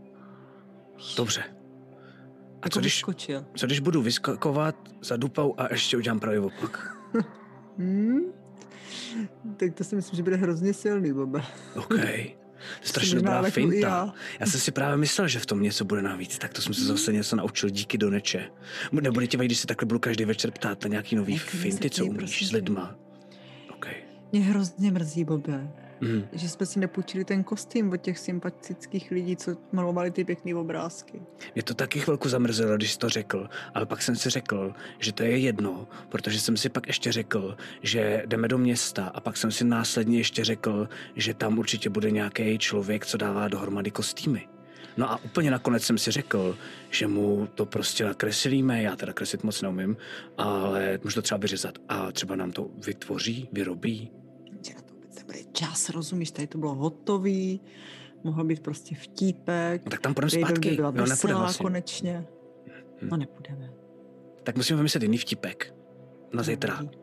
Dobře. 1.16 1.42
A 1.42 2.66
Jako 2.66 2.68
co 2.70 2.80
když, 2.80 2.98
Skočil. 2.98 3.44
co 3.57 3.66
když 3.66 3.80
budu 3.80 4.02
vyskakovat 4.02 4.76
za 5.02 5.16
dupou 5.16 5.55
a 5.59 5.68
ještě 5.72 5.96
udělám 5.96 6.20
právě 6.20 6.40
opak? 6.40 6.96
Hmm? 7.78 8.20
Tak 9.57 9.74
to 9.74 9.84
si 9.84 9.96
myslím, 9.96 10.16
že 10.16 10.22
bude 10.22 10.36
hrozně 10.36 10.74
silný, 10.74 11.12
Bobe. 11.12 11.42
OK. 11.76 11.88
To 11.88 11.94
je 11.94 12.30
strašně 12.82 13.14
dobrá 13.16 13.46
i 13.46 13.50
finta. 13.50 13.76
já. 13.88 14.14
Já 14.40 14.46
jsem 14.46 14.61
si 14.61 14.70
právě 14.70 14.96
myslel, 14.96 15.28
že 15.28 15.38
v 15.38 15.46
tom 15.46 15.62
něco 15.62 15.84
bude 15.84 16.02
navíc, 16.02 16.38
tak 16.38 16.52
to 16.52 16.62
jsem 16.62 16.74
se 16.74 16.84
zase 16.84 17.12
něco 17.12 17.36
naučil 17.36 17.70
díky 17.70 17.98
do 17.98 18.11
neče. 18.11 18.50
Nebude 18.92 19.11
vadit, 19.26 19.40
když 19.40 19.59
se 19.59 19.66
takhle 19.66 19.86
budu 19.86 19.98
každý 19.98 20.24
večer 20.24 20.50
ptát 20.50 20.82
na 20.82 20.88
nějaký 20.88 21.16
nový 21.16 21.38
finty, 21.38 21.90
co 21.90 22.05
umíš 22.07 22.16
prosím 22.18 22.46
s 22.46 22.50
tě. 22.50 22.57
lidma. 22.57 22.94
Mě 24.35 24.43
hrozně 24.43 24.91
mrzí, 24.91 25.24
Bobe, 25.24 25.68
Mhm. 26.01 26.26
že 26.32 26.49
jsme 26.49 26.66
si 26.66 26.78
nepůjčili 26.80 27.24
ten 27.24 27.45
kostým 27.45 27.93
od 27.93 27.97
těch 27.97 28.18
sympatických 28.18 29.11
lidí, 29.11 29.37
co 29.37 29.57
malovali 29.72 30.11
ty 30.11 30.24
pěkné 30.24 30.55
obrázky. 30.55 31.22
Mě 31.55 31.62
to 31.62 31.74
taky 31.74 32.01
chvilku 32.01 32.28
zamrzelo, 32.28 32.76
když 32.76 32.93
jsi 32.93 32.99
to 32.99 33.09
řekl, 33.09 33.49
ale 33.74 33.87
pak 33.87 34.03
jsem 34.03 34.16
si 34.16 34.30
řekl, 34.30 34.74
že 34.99 35.12
to 35.12 35.22
je 35.22 35.39
jedno, 35.39 35.89
protože 36.09 36.41
jsem 36.41 36.57
si 36.57 36.68
pak 36.68 36.87
ještě 36.87 37.12
řekl, 37.12 37.57
že 37.82 38.22
jdeme 38.26 38.49
do 38.49 38.59
města 38.59 39.07
a 39.07 39.20
pak 39.20 39.37
jsem 39.37 39.51
si 39.51 39.64
následně 39.64 40.18
ještě 40.18 40.45
řekl, 40.45 40.89
že 41.16 41.35
tam 41.35 41.59
určitě 41.59 41.91
bude 41.91 42.11
nějaký 42.11 42.59
člověk, 42.59 43.07
co 43.07 43.16
dává 43.16 43.49
dohromady 43.49 43.91
kostýmy. 43.91 44.49
No 44.97 45.11
a 45.12 45.24
úplně 45.24 45.51
nakonec 45.51 45.82
jsem 45.85 45.99
si 45.99 46.11
řekl, 46.11 46.59
že 46.91 47.07
mu 47.07 47.49
to 47.55 47.66
prostě 47.66 48.05
nakreslíme, 48.05 48.82
já 48.82 48.97
teda 48.97 49.12
kreslit 49.12 49.45
moc 49.45 49.62
neumím, 49.62 49.97
ale 50.39 50.99
můžu 51.05 51.14
to 51.14 51.22
třeba 51.22 51.39
vyřezat 51.39 51.78
a 51.89 52.12
třeba 52.12 52.37
nám 52.37 52.53
to 52.53 52.70
vytvoří, 52.87 53.49
vyrobí. 53.53 54.11
Nebude 55.35 55.53
čas, 55.53 55.89
rozumíš? 55.91 56.30
Tady 56.30 56.47
to 56.47 56.59
bylo 56.59 56.74
hotový, 56.74 57.61
mohl 58.24 58.45
být 58.45 58.61
prostě 58.61 58.95
vtípek. 58.95 59.85
No 59.85 59.91
tak 59.91 60.01
tam 60.01 60.14
půjdeme 60.14 60.30
Raven 60.43 60.47
by 60.55 60.61
zpátky, 60.61 60.76
byla 60.76 60.91
no 60.91 60.93
nepůjde 60.93 61.11
veselá 61.14 61.39
vlastně. 61.41 61.62
konečně. 61.64 62.26
Hm. 63.03 63.09
No 63.11 63.16
nepůjdeme. 63.16 63.70
Tak 64.43 64.57
musíme 64.57 64.76
vymyslet 64.76 65.03
jiný 65.03 65.18
vtipek. 65.18 65.74
Na 66.32 66.43
zítra. 66.43 66.76
Dobrý. 66.80 66.99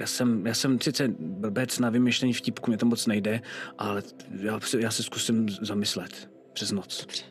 Já 0.00 0.06
jsem, 0.06 0.46
já 0.46 0.54
jsem 0.54 0.80
sice 0.80 1.08
blbec 1.18 1.78
na 1.78 1.90
vymýšlení 1.90 2.32
vtipku, 2.32 2.70
mě 2.70 2.78
to 2.78 2.86
moc 2.86 3.06
nejde, 3.06 3.40
ale 3.78 4.02
já, 4.40 4.60
se- 4.60 4.80
já 4.80 4.90
se 4.90 5.02
zkusím 5.02 5.48
zamyslet 5.48 6.30
přes 6.52 6.72
noc. 6.72 7.00
Dobře. 7.00 7.24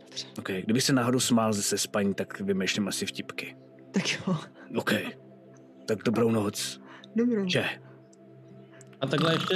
Dobře. 0.00 0.26
OK, 0.38 0.48
kdybych 0.64 0.82
se 0.82 0.92
náhodou 0.92 1.20
smál 1.20 1.52
ze 1.52 1.78
spaní, 1.78 2.14
tak 2.14 2.40
vymýšlím 2.40 2.88
asi 2.88 3.06
vtipky. 3.06 3.56
Tak 3.90 4.12
jo. 4.12 4.36
OK. 4.76 4.92
Tak 5.86 5.98
dobrou 6.04 6.30
noc. 6.40 6.80
Dobrou. 7.16 7.48
Že? 7.48 7.64
A 9.04 9.06
takhle 9.06 9.34
ještě, 9.34 9.54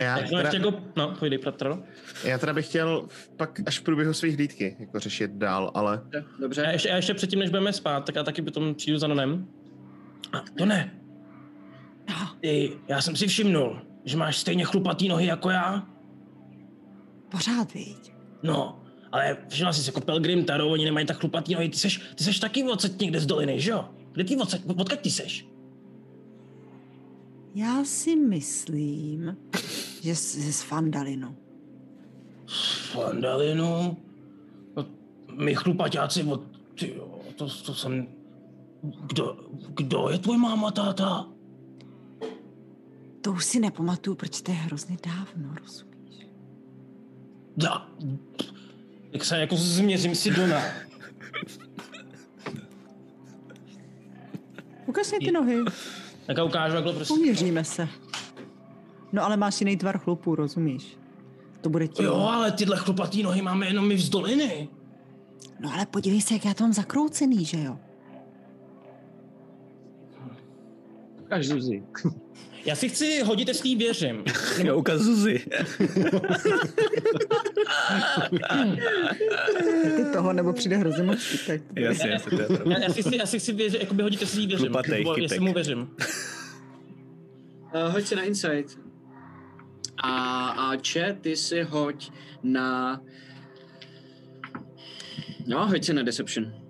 Já 0.00 0.16
takhle 0.18 0.40
ještě 0.42 0.56
teda, 0.56 0.66
jako, 0.66 0.80
no, 0.96 1.14
pojď 1.18 1.40
Pratro. 1.42 1.78
já 2.24 2.38
teda 2.38 2.52
bych 2.52 2.66
chtěl 2.66 3.08
pak 3.36 3.60
až 3.66 3.78
v 3.78 3.82
průběhu 3.82 4.12
svých 4.12 4.34
hlídky 4.36 4.76
jako 4.80 4.98
řešit 5.00 5.30
dál, 5.30 5.70
ale 5.74 5.96
Dobře, 6.02 6.24
Dobře. 6.40 6.62
Já 6.62 6.70
ještě, 6.70 6.88
já 6.88 6.96
ještě 6.96 7.14
předtím, 7.14 7.38
než 7.38 7.50
budeme 7.50 7.72
spát, 7.72 8.04
tak 8.04 8.14
já 8.14 8.22
taky 8.22 8.42
potom 8.42 8.74
přijdu 8.74 8.98
za 8.98 9.06
Nonem. 9.06 9.46
A 10.32 10.40
to 10.58 10.66
ne. 10.66 10.94
No, 12.08 12.14
Ty, 12.40 12.72
já 12.88 13.00
jsem 13.00 13.16
si 13.16 13.26
všimnul, 13.26 13.80
že 14.04 14.16
máš 14.16 14.36
stejně 14.38 14.64
chlupatý 14.64 15.08
nohy 15.08 15.26
jako 15.26 15.50
já. 15.50 15.86
pořád, 17.28 17.74
viď? 17.74 18.12
No, 18.42 18.82
ale 19.12 19.36
všimla 19.48 19.72
jsi 19.72 19.82
se 19.82 19.88
jako 19.88 20.00
Pelgrim 20.00 20.44
Taro, 20.44 20.68
oni 20.68 20.84
nemají 20.84 21.06
tak 21.06 21.16
chlupatý 21.20 21.54
nohy. 21.54 21.68
Ty 21.68 21.76
seš, 21.78 22.00
ty 22.14 22.24
seš 22.24 22.38
taky 22.38 22.64
odsaď 22.64 23.00
někde 23.00 23.20
z 23.20 23.26
doliny, 23.26 23.60
že 23.60 23.70
jo? 23.70 23.88
Kde 24.12 24.24
ty 24.24 24.36
odsaď, 24.36 24.60
odkud 24.66 25.00
ty 25.00 25.10
seš? 25.10 25.46
Já 27.54 27.84
si 27.84 28.16
myslím, 28.16 29.36
že 30.00 30.14
z, 30.14 30.38
že 30.38 30.52
z 30.52 30.62
Fandalinu. 30.62 31.36
Fandalinu? 32.92 33.96
No, 34.76 34.86
my 35.36 35.54
chlupaťáci 35.54 36.22
od... 36.22 36.42
Ty 36.74 36.94
to, 37.36 37.48
to 37.66 37.74
jsem... 37.74 38.06
Kdo, 38.82 39.36
kdo 39.74 40.08
je 40.10 40.18
tvůj 40.18 40.38
máma, 40.38 40.70
táta? 40.70 41.28
To 43.20 43.32
už 43.32 43.44
si 43.44 43.60
nepamatuju, 43.60 44.16
proč 44.16 44.40
to 44.42 44.50
je 44.50 44.56
hrozně 44.56 44.96
dávno, 45.06 45.54
rozumíš? 45.62 46.26
Da. 47.56 47.88
Tak 49.12 49.24
se 49.24 49.38
jako 49.38 49.56
změřím 49.56 50.14
si 50.14 50.30
do 50.30 50.46
nás. 50.46 50.64
Ukaž 54.86 55.12
mi 55.12 55.18
ty 55.18 55.32
nohy, 55.32 55.58
Tak 56.26 56.36
já 56.36 56.44
ukážu 56.44 56.74
takhle 56.74 56.92
prostě. 56.92 57.14
poměříme 57.14 57.64
se. 57.64 57.88
No 59.12 59.24
ale 59.24 59.36
máš 59.36 59.60
jiný 59.60 59.76
tvar 59.76 59.98
chlupů, 59.98 60.34
rozumíš? 60.34 60.96
To 61.60 61.68
bude 61.70 61.88
tím. 61.88 62.04
Jo, 62.04 62.14
ale 62.14 62.52
tyhle 62.52 62.76
chlupatý 62.76 63.22
nohy 63.22 63.42
máme 63.42 63.66
jenom 63.66 63.88
my 63.88 63.98
z 63.98 64.08
doliny. 64.08 64.68
No 65.60 65.72
ale 65.74 65.86
podívej 65.86 66.20
se, 66.20 66.34
jak 66.34 66.44
já 66.44 66.54
to 66.54 66.64
mám 66.64 66.72
zakroucený, 66.72 67.44
že 67.44 67.60
jo? 67.62 67.78
Ukaž 71.32 71.46
Zuzi. 71.46 71.82
Já 72.64 72.76
si 72.76 72.88
chci 72.88 73.22
hodit, 73.22 73.48
jestli 73.48 73.68
jí 73.68 73.76
věřím. 73.76 74.24
Já 74.64 74.74
ukazuji 74.74 75.16
Zuzi. 75.16 75.44
Ty 79.96 80.04
toho, 80.12 80.32
nebo 80.32 80.52
přijde 80.52 80.76
hrozně 80.76 81.02
moc 81.02 81.18
jasně, 81.74 82.10
jasně. 82.10 82.36
Pravda. 82.36 82.72
Já, 82.72 82.78
já, 82.78 82.88
si 82.88 83.02
chci, 83.02 83.16
já 83.16 83.26
si 83.26 83.38
chci 83.38 83.52
věřit, 83.52 83.80
jakoby 83.80 84.02
hodit, 84.02 84.20
jestli 84.20 84.40
jí 84.40 84.46
věřím. 84.46 84.66
Chlupatej 84.66 84.98
Nebo 84.98 85.14
chytek. 85.14 85.22
jestli 85.22 85.40
mu 85.40 85.52
věřím. 85.52 85.80
Uh, 87.74 87.92
hoď 87.92 88.04
si 88.04 88.16
na 88.16 88.22
Insight. 88.22 88.78
A, 90.02 90.48
a 90.48 90.76
Če, 90.76 91.16
ty 91.20 91.36
si 91.36 91.62
hoď 91.62 92.10
na... 92.42 93.00
No, 95.46 95.66
hoď 95.66 95.84
si 95.84 95.92
na 95.92 96.02
Deception. 96.02 96.61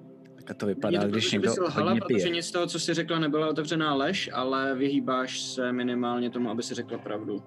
Tak 0.45 0.57
to 0.57 0.67
vypadá, 0.67 1.01
to 1.01 1.09
když 1.09 1.33
někdo 1.33 1.51
si 1.51 1.61
lhala, 1.61 1.91
hodně 1.91 2.01
protože 2.01 2.17
pije. 2.17 2.35
nic 2.35 2.47
z 2.47 2.51
toho, 2.51 2.67
co 2.67 2.81
jsi 2.81 2.95
řekla, 2.95 3.19
nebyla 3.19 3.49
otevřená 3.49 3.95
lež, 3.95 4.31
ale 4.33 4.75
vyhýbáš 4.75 5.41
se 5.41 5.73
minimálně 5.73 6.31
tomu, 6.31 6.51
aby 6.51 6.63
si 6.63 6.75
řekla 6.75 6.99
pravdu. 6.99 7.43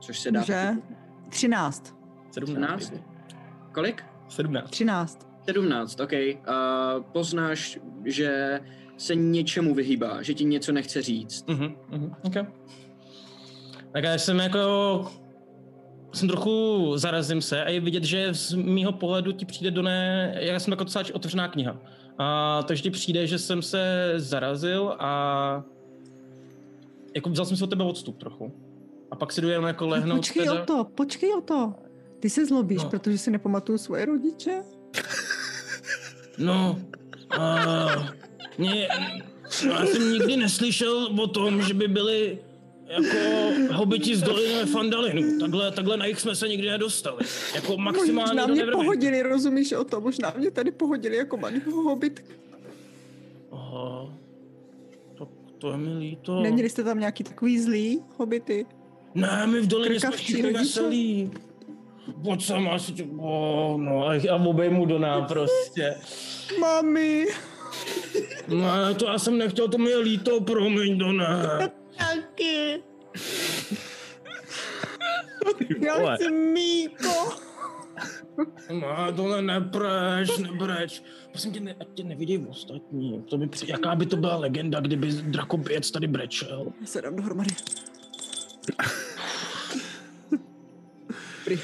Což 0.00 0.18
se 0.20 0.30
dá. 0.30 0.44
Taky. 0.44 0.82
13. 1.28 1.96
17. 2.30 2.82
17? 2.82 2.94
Kolik? 3.72 4.04
17. 4.28 4.70
13. 4.70 5.28
17, 5.44 6.00
OK. 6.00 6.12
Uh, 6.12 7.02
poznáš, 7.12 7.78
že 8.04 8.60
se 8.96 9.14
něčemu 9.14 9.74
vyhýbá, 9.74 10.22
že 10.22 10.34
ti 10.34 10.44
něco 10.44 10.72
nechce 10.72 11.02
říct. 11.02 11.46
Mhm, 11.48 11.74
mhm, 11.90 12.12
okay. 12.22 12.46
Tak 13.92 14.04
já 14.04 14.18
jsem 14.18 14.38
jako... 14.38 15.04
Jsem 16.12 16.28
trochu 16.28 16.92
zarazím 16.96 17.42
se 17.42 17.64
a 17.64 17.70
je 17.70 17.80
vidět, 17.80 18.04
že 18.04 18.34
z 18.34 18.54
mýho 18.54 18.92
pohledu 18.92 19.32
ti 19.32 19.46
přijde 19.46 19.70
do 19.70 19.82
ne... 19.82 20.34
Já 20.40 20.60
jsem 20.60 20.70
jako 20.70 20.84
docela 20.84 21.04
otevřená 21.12 21.48
kniha. 21.48 21.80
A, 22.18 22.62
takže 22.62 22.82
ti 22.82 22.90
přijde, 22.90 23.26
že 23.26 23.38
jsem 23.38 23.62
se 23.62 24.12
zarazil 24.16 24.96
a... 24.98 25.62
Jako 27.14 27.30
vzal 27.30 27.46
jsem 27.46 27.56
si 27.56 27.64
od 27.64 27.70
tebe 27.70 27.84
odstup 27.84 28.18
trochu. 28.18 28.52
A 29.10 29.16
pak 29.16 29.32
si 29.32 29.40
jdu 29.40 29.48
jenom 29.48 29.64
jako 29.64 29.86
lehnout 29.86 30.18
počkej 30.18 30.42
teda. 30.46 30.62
o 30.62 30.66
to, 30.66 30.84
počkej 30.84 31.34
o 31.34 31.40
to. 31.40 31.74
Ty 32.20 32.30
se 32.30 32.46
zlobíš, 32.46 32.82
No. 32.82 32.90
protože 32.90 33.18
si 33.18 33.30
nepamatuju 33.30 33.78
svoje 33.78 34.04
rodiče? 34.04 34.62
No, 36.38 36.78
uh, 37.38 38.06
mě, 38.58 38.88
no, 39.66 39.72
já 39.72 39.86
jsem 39.86 40.12
nikdy 40.12 40.36
neslyšel 40.36 41.08
o 41.22 41.26
tom, 41.26 41.62
že 41.62 41.74
by 41.74 41.88
byli 41.88 42.38
jako 42.88 43.74
hobiti 43.74 44.16
z 44.16 44.22
doliny 44.22 44.66
Fandalinu. 44.66 45.38
Takhle, 45.40 45.72
takhle 45.72 45.96
na 45.96 46.06
jich 46.06 46.20
jsme 46.20 46.36
se 46.36 46.48
nikdy 46.48 46.68
nedostali. 46.68 47.24
Jako 47.54 47.76
maximálně 47.76 48.40
Možná 48.40 48.46
mě 48.46 48.72
pohodili, 48.72 49.22
rozumíš 49.22 49.72
o 49.72 49.84
to? 49.84 50.00
Možná 50.00 50.34
mě 50.36 50.50
tady 50.50 50.70
pohodili 50.70 51.16
jako 51.16 51.36
malýho 51.36 51.82
hobitka. 51.82 52.34
Aha. 53.52 54.14
Tak 55.18 55.28
to 55.58 55.70
je 55.70 55.76
mi 55.76 55.98
líto. 55.98 56.42
Neměli 56.42 56.70
jste 56.70 56.84
tam 56.84 56.98
nějaký 57.00 57.24
takový 57.24 57.60
zlý 57.60 58.02
hobity? 58.18 58.66
Ne, 59.14 59.46
my 59.46 59.60
v 59.60 59.66
dolině 59.66 60.00
jsme 60.00 60.10
všichni 60.10 60.52
veselí. 60.52 61.30
Pojď 62.24 62.44
sem, 62.44 62.68
asi 62.68 62.92
tě... 62.92 63.06
Oh, 63.18 63.80
no, 63.80 64.08
a 64.08 64.36
obejmu 64.46 64.86
do 64.86 64.98
nám 64.98 65.24
prostě. 65.26 65.94
Mami, 66.60 67.26
Ne, 68.48 68.94
to 68.94 69.06
já 69.06 69.18
jsem 69.18 69.38
nechtěl, 69.38 69.68
to 69.68 69.78
mi 69.78 69.90
je 69.90 69.98
líto, 69.98 70.40
promiň, 70.40 70.98
do 70.98 71.12
ne. 71.12 71.70
Taky. 71.98 72.82
Já 75.80 76.14
chci 76.16 76.30
mýko. 76.30 77.36
Ne, 78.72 79.12
tohle 79.16 79.42
nepreč, 79.42 80.38
nebreč. 80.38 81.02
Prosím 81.30 81.52
tě, 81.52 81.60
ne, 81.60 81.74
ať 81.80 81.88
tě 81.94 82.04
nevidějí 82.04 82.46
ostatní. 82.46 83.22
To 83.22 83.38
by, 83.38 83.46
při- 83.48 83.70
jaká 83.70 83.94
by 83.94 84.06
to 84.06 84.16
byla 84.16 84.36
legenda, 84.36 84.80
kdyby 84.80 85.12
drakoběc 85.12 85.90
tady 85.90 86.06
brečel. 86.06 86.72
Já 86.80 86.86
se 86.86 87.02
dám 87.02 87.16
dohromady. 87.16 87.50
Dobrý. 91.44 91.60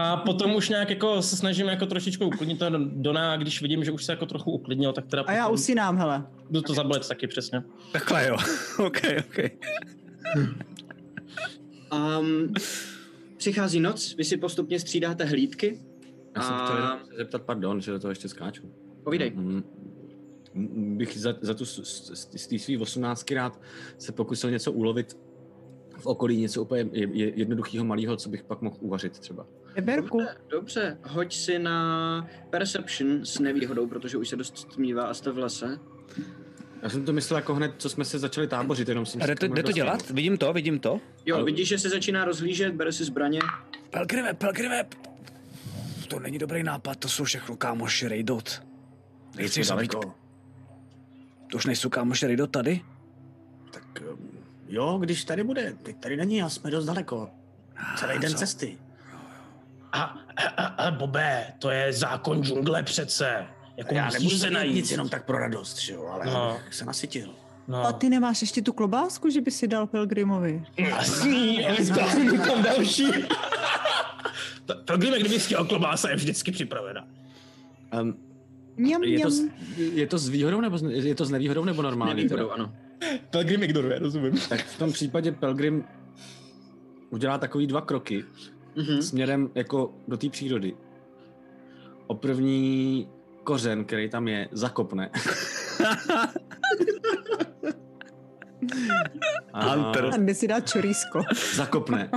A 0.00 0.16
potom 0.16 0.54
už 0.54 0.68
nějak 0.68 0.90
jako 0.90 1.22
se 1.22 1.36
snažím 1.36 1.66
jako 1.66 1.86
trošičku 1.86 2.26
uklidnit 2.26 2.58
to 2.58 2.66
Dona, 2.78 3.32
a 3.32 3.36
když 3.36 3.62
vidím, 3.62 3.84
že 3.84 3.90
už 3.92 4.04
se 4.04 4.12
jako 4.12 4.26
trochu 4.26 4.50
uklidnil, 4.52 4.92
tak 4.92 5.06
teda 5.06 5.22
A 5.22 5.32
já 5.32 5.48
usínám, 5.48 5.96
hele. 5.98 6.26
jdu 6.50 6.62
to 6.62 6.74
zabolet 6.74 7.08
taky 7.08 7.26
přesně. 7.26 7.62
Takhle 7.92 8.28
jo. 8.28 8.36
OK, 8.86 9.00
OK. 9.18 9.38
Um, 11.92 12.52
přichází 13.36 13.80
noc, 13.80 14.14
vy 14.16 14.24
si 14.24 14.36
postupně 14.36 14.80
střídáte 14.80 15.24
hlídky. 15.24 15.80
Já 16.36 16.42
jsem 16.42 16.54
A- 16.54 16.64
chtěl 16.64 16.76
jenom 16.76 16.98
se 17.10 17.16
zeptat, 17.16 17.42
pardon, 17.42 17.80
že 17.80 17.92
do 17.92 17.98
toho 17.98 18.10
ještě 18.10 18.28
skáču. 18.28 18.62
Povídej. 19.04 19.30
Mm, 19.34 19.62
mm, 20.54 20.96
bych 20.98 21.18
za, 21.18 21.34
za 21.40 21.54
tu 21.54 21.64
s- 21.64 22.10
z 22.36 22.46
té 22.46 22.58
svý 22.58 22.78
18 22.78 23.30
rád 23.30 23.60
se 23.98 24.12
pokusil 24.12 24.50
něco 24.50 24.72
ulovit 24.72 25.16
v 25.98 26.06
okolí, 26.06 26.36
něco 26.40 26.62
úplně 26.62 26.86
je- 26.92 27.08
je- 27.12 27.32
jednoduchého 27.36 27.84
malého, 27.84 28.16
co 28.16 28.28
bych 28.28 28.42
pak 28.42 28.60
mohl 28.62 28.76
uvařit 28.80 29.18
třeba. 29.18 29.46
Eberku. 29.74 30.18
Dobře, 30.18 30.36
dobře, 30.50 30.98
hoď 31.02 31.34
si 31.34 31.58
na 31.58 32.28
Perception 32.50 33.24
s 33.24 33.38
nevýhodou, 33.38 33.86
protože 33.86 34.16
už 34.16 34.28
se 34.28 34.36
dost 34.36 34.58
stmívá 34.58 35.02
a 35.04 35.14
jste 35.14 35.30
v 35.32 35.38
lese. 35.38 35.78
Já 36.82 36.88
jsem 36.88 37.04
to 37.04 37.12
myslel 37.12 37.38
jako 37.38 37.54
hned, 37.54 37.72
co 37.78 37.88
jsme 37.88 38.04
se 38.04 38.18
začali 38.18 38.46
tábořit, 38.46 38.88
jenom 38.88 39.06
jsem 39.06 39.22
A 39.22 39.24
si 39.24 39.28
jde 39.30 39.34
to, 39.34 39.46
jde 39.48 39.62
to 39.62 39.72
dělat? 39.72 40.10
Vidím 40.10 40.38
to, 40.38 40.52
vidím 40.52 40.78
to. 40.80 41.00
Jo, 41.26 41.36
Ale- 41.36 41.44
vidíš, 41.44 41.68
že 41.68 41.78
se 41.78 41.88
začíná 41.88 42.24
rozhlížet, 42.24 42.74
bere 42.74 42.92
si 42.92 43.04
zbraně. 43.04 43.40
Pelgrime, 43.90 44.34
Pelgrime. 44.34 44.84
To 46.08 46.18
není 46.20 46.38
dobrý 46.38 46.62
nápad, 46.62 46.98
to 46.98 47.08
jsou 47.08 47.24
všechno 47.24 47.56
kámoši 47.56 48.08
Rejdot. 48.08 48.62
Jsme 49.38 49.64
zabít. 49.64 49.92
To 51.50 51.56
už 51.56 51.66
nejsou 51.66 51.88
kámoši 51.88 52.26
Rejdot 52.26 52.50
tady? 52.50 52.80
Tak 53.70 54.02
um, 54.12 54.27
jo, 54.68 54.98
když 54.98 55.24
tady 55.24 55.44
bude, 55.44 55.72
teď 55.82 55.96
tady 55.96 56.16
není 56.16 56.42
a 56.42 56.48
jsme 56.48 56.70
dost 56.70 56.84
daleko. 56.86 57.30
Celý 57.96 58.18
den 58.18 58.30
co? 58.32 58.38
cesty. 58.38 58.78
A, 59.92 60.02
a, 60.36 60.42
a, 60.56 60.64
a 60.86 60.90
Bobé, 60.90 61.46
to 61.58 61.70
je 61.70 61.92
zákon 61.92 62.44
džungle 62.44 62.82
přece. 62.82 63.46
Jako 63.76 63.94
Já 63.94 64.04
musíš 64.04 64.18
nebudu 64.20 64.38
se 64.38 64.50
najít. 64.50 64.74
nic 64.74 64.90
jenom 64.90 65.08
tak 65.08 65.24
pro 65.24 65.38
radost, 65.38 65.78
že 65.78 65.92
jo, 65.92 66.06
ale 66.12 66.26
No. 66.26 66.32
no. 66.32 66.58
se 66.70 66.84
nasytil. 66.84 67.28
No. 67.68 67.86
A 67.86 67.92
ty 67.92 68.08
nemáš 68.08 68.40
ještě 68.40 68.62
tu 68.62 68.72
klobásku, 68.72 69.30
že 69.30 69.40
by 69.40 69.50
si 69.50 69.68
dal 69.68 69.86
Pelgrimovi? 69.86 70.64
Jasný, 70.76 71.66
ale 71.66 71.76
zbavím 71.84 72.40
tam 72.40 72.62
další. 72.62 73.06
Pelgrime, 74.84 75.18
kdybych 75.18 75.44
chtěl 75.44 75.64
klobása, 75.64 76.10
je 76.10 76.16
vždycky 76.16 76.52
připravena. 76.52 77.06
Um, 78.00 78.14
Mňam, 78.76 79.02
Je 79.04 79.20
to, 79.20 79.30
s- 79.30 79.38
mňam. 79.40 79.52
je 79.78 80.06
to 80.06 80.18
s 80.18 80.28
výhodou 80.28 80.60
nebo 80.60 80.78
s- 80.78 80.82
je 80.82 81.14
to 81.14 81.24
s 81.24 81.30
nevýhodou 81.30 81.64
nebo 81.64 81.82
normálně? 81.82 82.14
Nevýhodou, 82.14 82.42
teda? 82.48 82.54
ano. 82.54 82.72
Pelgrim 83.30 83.62
ignoruje, 83.62 83.98
rozumím. 83.98 84.38
Tak 84.48 84.60
v 84.64 84.78
tom 84.78 84.92
případě 84.92 85.32
Pelgrim 85.32 85.84
udělá 87.10 87.38
takový 87.38 87.66
dva 87.66 87.80
kroky 87.80 88.24
Mhm. 88.76 89.02
směrem 89.02 89.50
jako 89.54 89.94
do 90.08 90.16
té 90.16 90.28
přírody. 90.28 90.76
O 92.06 92.14
první 92.14 93.08
kořen, 93.44 93.84
který 93.84 94.10
tam 94.10 94.28
je, 94.28 94.48
zakopne. 94.52 95.10
A 99.52 99.74
Hunter. 99.74 100.04
A 100.30 100.34
si 100.34 100.48
dát 100.48 100.68
čorísko. 100.68 101.22
Zakopne. 101.54 102.10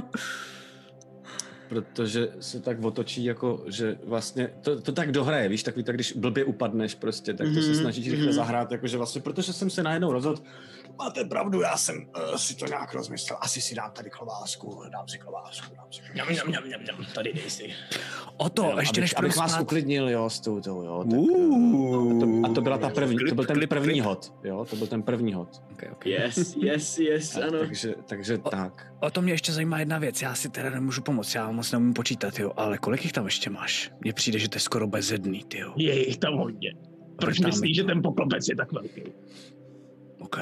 Protože 1.72 2.30
se 2.39 2.59
tak 2.59 2.84
otočí, 2.84 3.24
jako, 3.24 3.63
že 3.67 3.97
vlastně 4.05 4.49
to, 4.61 4.82
to 4.82 4.91
tak 4.91 5.11
dohraje, 5.11 5.49
víš, 5.49 5.63
takový 5.63 5.84
tak, 5.84 5.95
když 5.95 6.13
blbě 6.13 6.45
upadneš 6.45 6.95
prostě, 6.95 7.34
tak 7.34 7.47
to 7.47 7.61
se 7.61 7.67
Mhm, 7.67 7.76
snažíš 7.76 8.09
rychle 8.09 8.26
mhm. 8.26 8.36
zahrát, 8.36 8.72
jakože 8.72 8.97
vlastně, 8.97 9.22
protože 9.22 9.53
jsem 9.53 9.69
se 9.69 9.84
najednou 9.84 10.11
rozhodl, 10.11 10.41
máte 10.97 11.23
pravdu, 11.25 11.61
já 11.61 11.77
jsem 11.77 11.95
uh, 11.97 12.35
si 12.35 12.55
to 12.55 12.65
nějak 12.65 12.93
rozmyslel, 12.93 13.37
asi 13.41 13.61
si 13.61 13.75
dám 13.75 13.91
tady 13.91 14.09
klovásku, 14.09 14.83
dám 14.91 15.07
si 15.07 15.17
klovásku, 15.17 15.75
dám 15.75 15.85
si 15.91 16.01
Mňam, 16.13 16.27
mňam, 16.29 16.47
mňam, 16.47 16.63
mňam, 16.67 16.81
mňam, 16.81 17.05
tady 17.15 17.33
dej 17.33 17.49
si. 17.49 17.69
O 18.37 18.49
to, 18.49 18.63
Jo, 18.63 18.77
ještě 18.79 18.99
abych, 18.99 19.01
než 19.01 19.13
abych 19.17 19.37
vás 19.37 19.59
uklidnil, 19.59 20.09
jo, 20.09 20.29
s 20.29 20.39
tou, 20.39 20.61
tou, 20.61 20.83
jo. 20.83 21.03
Tak, 21.11 21.19
Uh. 21.19 22.11
a, 22.15 22.19
to, 22.19 22.51
a 22.51 22.53
to 22.55 22.61
byla 22.61 22.77
ta 22.77 22.89
první, 22.89 23.17
to 23.29 23.35
byl 23.35 23.45
ten 23.45 23.55
Klip, 23.55 23.69
klip, 23.69 23.81
první 23.81 23.93
klip. 23.93 24.05
hod, 24.05 24.33
jo, 24.43 24.65
to 24.69 24.75
byl 24.75 24.87
ten 24.87 25.03
první 25.03 25.33
hod. 25.33 25.61
Okay, 25.71 25.89
okay. 25.91 26.11
Yes, 26.11 26.55
yes, 26.55 26.99
yes, 26.99 27.35
A, 27.37 27.43
ano. 27.47 27.59
takže, 27.59 27.95
takže 28.05 28.37
O- 28.37 28.49
tak. 28.49 28.93
O 28.99 29.11
to 29.11 29.21
mě 29.21 29.33
ještě 29.33 29.51
zajímá 29.51 29.79
jedna 29.79 29.97
věc, 29.97 30.21
já 30.21 30.35
si 30.35 30.49
teda 30.49 30.69
nemůžu 30.69 31.01
pomoct, 31.01 31.35
já 31.35 31.51
moc 31.51 31.71
neumím 31.71 31.93
počítat, 31.93 32.39
jo, 32.39 32.51
ale 32.57 32.77
kolik 32.77 33.03
jich 33.03 33.13
tam 33.13 33.25
ještě 33.25 33.49
máš? 33.49 33.91
Mně 34.01 34.13
přijde, 34.13 34.39
že 34.39 34.49
to 34.49 34.55
je 34.55 34.59
skoro 34.59 34.87
bezedný, 34.87 35.43
ty 35.43 35.57
jo. 35.59 35.73
Je 35.77 36.07
jich 36.07 36.17
tam 36.17 36.37
hodně. 36.37 36.73
Proč 37.19 37.39
myslíš, 37.39 37.75
že 37.75 37.83
ten 37.83 38.01
poklopec 38.01 38.47
je 38.47 38.55
tak 38.55 38.71
velký? 38.71 39.03
OK. 40.19 40.37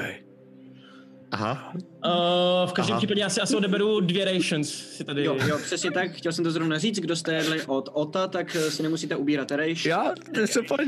Aha. 1.32 1.72
Uh, 1.74 2.70
v 2.70 2.72
každém 2.72 2.92
Aha. 2.92 3.00
případě 3.00 3.20
já 3.20 3.28
si 3.28 3.40
asi 3.40 3.56
odeberu 3.56 4.00
dvě 4.00 4.24
rations. 4.24 4.68
Si 4.68 5.04
tady... 5.04 5.24
Jo, 5.24 5.36
jo, 5.46 5.58
přesně 5.62 5.90
tak, 5.90 6.10
chtěl 6.12 6.32
jsem 6.32 6.44
to 6.44 6.50
zrovna 6.50 6.78
říct, 6.78 6.98
kdo 6.98 7.16
jste 7.16 7.34
jedli 7.34 7.62
od 7.62 7.88
Ota, 7.92 8.26
tak 8.28 8.56
eh, 8.56 8.70
si 8.70 8.82
nemusíte 8.82 9.16
ubírat 9.16 9.50
rejš. 9.50 9.86
Já, 9.86 10.12
to 10.34 10.40
je 10.40 10.46
super, 10.46 10.80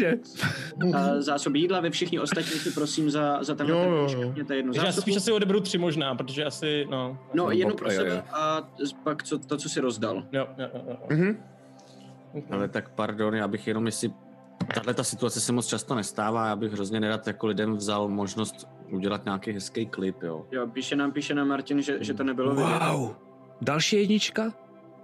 A 0.95 1.21
zásoby 1.21 1.59
jídla, 1.59 1.81
vy 1.81 1.91
všichni 1.91 2.21
ostatní 2.21 2.51
si 2.59 2.71
prosím 2.71 3.11
za, 3.11 3.45
za 3.45 3.55
tenhle 3.55 3.77
Jo, 3.77 3.83
ten 4.09 4.19
jo, 4.19 4.23
jo. 4.23 4.35
jednu 4.37 4.73
Takže 4.73 4.87
já 4.87 4.93
zásobu. 4.93 5.03
spíš 5.03 5.17
asi 5.17 5.33
odeberu 5.33 5.61
tři 5.61 5.79
možná, 5.79 6.15
protože 6.15 6.45
asi, 6.45 6.87
no. 6.91 7.19
No, 7.35 7.51
jednu 7.51 7.75
pro 7.75 7.91
sebe 7.91 8.23
a 8.33 8.69
pak 9.05 9.23
co, 9.23 9.39
to, 9.39 9.57
co 9.57 9.69
si 9.69 9.81
rozdal. 9.81 10.25
Jo, 10.33 10.47
jo, 10.59 10.69
jo, 10.75 10.83
jo. 10.89 10.97
Mhm. 11.11 11.43
Ale 12.51 12.69
tak 12.69 12.89
pardon, 12.89 13.35
já 13.35 13.49
bych 13.49 13.67
jenom, 13.67 13.87
jestli 13.87 14.11
tahle 14.75 14.95
ta 14.95 15.05
situace 15.05 15.41
se 15.41 15.53
moc 15.53 15.67
často 15.67 15.95
nestává, 15.95 16.47
já 16.47 16.57
bych 16.57 16.73
hrozně 16.73 17.01
nerad 17.01 17.27
jako 17.27 17.47
lidem 17.47 17.77
vzal 17.77 18.09
možnost 18.09 18.69
udělat 18.93 19.25
nějaký 19.25 19.53
hezký 19.53 19.87
klip, 19.87 20.23
jo. 20.23 20.47
Jo, 20.53 20.67
píše 20.67 20.97
nám, 20.97 21.13
píše 21.13 21.35
nám 21.35 21.49
Martin, 21.49 21.83
že, 21.83 21.97
že 22.01 22.15
to 22.15 22.25
nebylo 22.25 22.55
vidět. 22.55 22.79
Wow. 22.93 23.11
Další 23.61 23.97
jednička? 23.97 24.53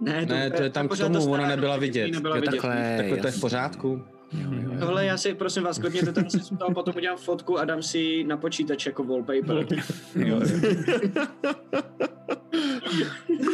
Ne, 0.00 0.26
Ne, 0.26 0.50
to 0.50 0.62
je 0.62 0.70
tam 0.70 0.86
k 0.86 0.88
pořád 0.88 1.12
tomu, 1.12 1.24
ta 1.26 1.30
ona 1.32 1.48
nebyla 1.48 1.76
vidět. 1.76 2.10
Nebyla 2.12 2.36
Jo, 2.36 2.40
vidět. 2.40 2.50
takhle, 2.60 3.04
Tak 3.10 3.20
to 3.20 3.26
je 3.26 3.32
v 3.32 3.40
pořádku. 3.40 4.02
Jo, 4.32 4.48
jo, 4.52 4.60
jo. 4.72 4.80
Tohle 4.80 5.04
já 5.06 5.16
si, 5.16 5.34
prosím 5.34 5.62
vás, 5.62 5.78
klidněte 5.78 6.12
ten 6.12 6.30
si 6.30 6.40
z 6.40 6.48
toho, 6.58 6.74
potom 6.74 6.94
udělám 6.96 7.18
fotku 7.18 7.58
a 7.58 7.64
dám 7.64 7.82
si 7.82 8.24
na 8.24 8.36
počítač 8.36 8.86
jako 8.86 9.04
wallpaper. 9.04 9.66
Jo, 10.16 10.24
jo. 10.26 10.40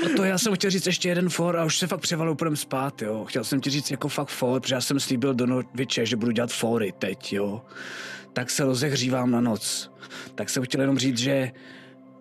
O 0.05 0.17
to 0.17 0.25
já 0.25 0.39
jsem 0.39 0.55
chtěl 0.55 0.71
říct 0.71 0.87
ještě 0.87 1.09
jeden 1.09 1.29
for 1.29 1.57
a 1.57 1.65
už 1.65 1.79
se 1.79 1.87
fakt 1.87 2.01
převalu 2.01 2.35
půjdem 2.35 2.57
spát, 2.57 3.03
jo. 3.03 3.25
Chtěl 3.25 3.45
jsem 3.45 3.61
ti 3.61 3.71
říct 3.71 3.91
jako 3.91 4.09
fakt 4.09 4.29
for, 4.29 4.61
protože 4.61 4.75
já 4.75 4.81
jsem 4.81 5.01
slíbil 5.01 5.35
do 5.35 5.47
noviče, 5.47 6.07
že 6.07 6.17
budu 6.17 6.33
dělat 6.33 6.53
fory 6.53 6.93
teď, 6.99 7.33
jo. 7.33 7.63
Tak 8.35 8.51
se 8.51 8.65
rozehřívám 8.65 9.31
na 9.31 9.41
noc. 9.41 9.93
Tak 10.35 10.51
jsem 10.51 10.63
chtěl 10.63 10.81
jenom 10.81 10.99
říct, 10.99 11.19
že 11.19 11.53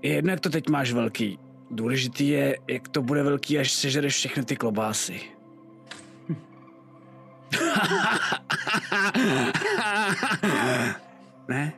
je 0.02 0.14
jedno, 0.14 0.32
jak 0.32 0.40
to 0.40 0.50
teď 0.50 0.70
máš 0.70 0.92
velký. 0.92 1.40
Důležitý 1.72 2.28
je, 2.28 2.58
jak 2.68 2.88
to 2.88 3.02
bude 3.02 3.24
velký, 3.24 3.60
až 3.60 3.72
sežereš 3.72 4.16
všechny 4.16 4.46
ty 4.46 4.56
klobásy. 4.56 5.22
ne? 11.48 11.74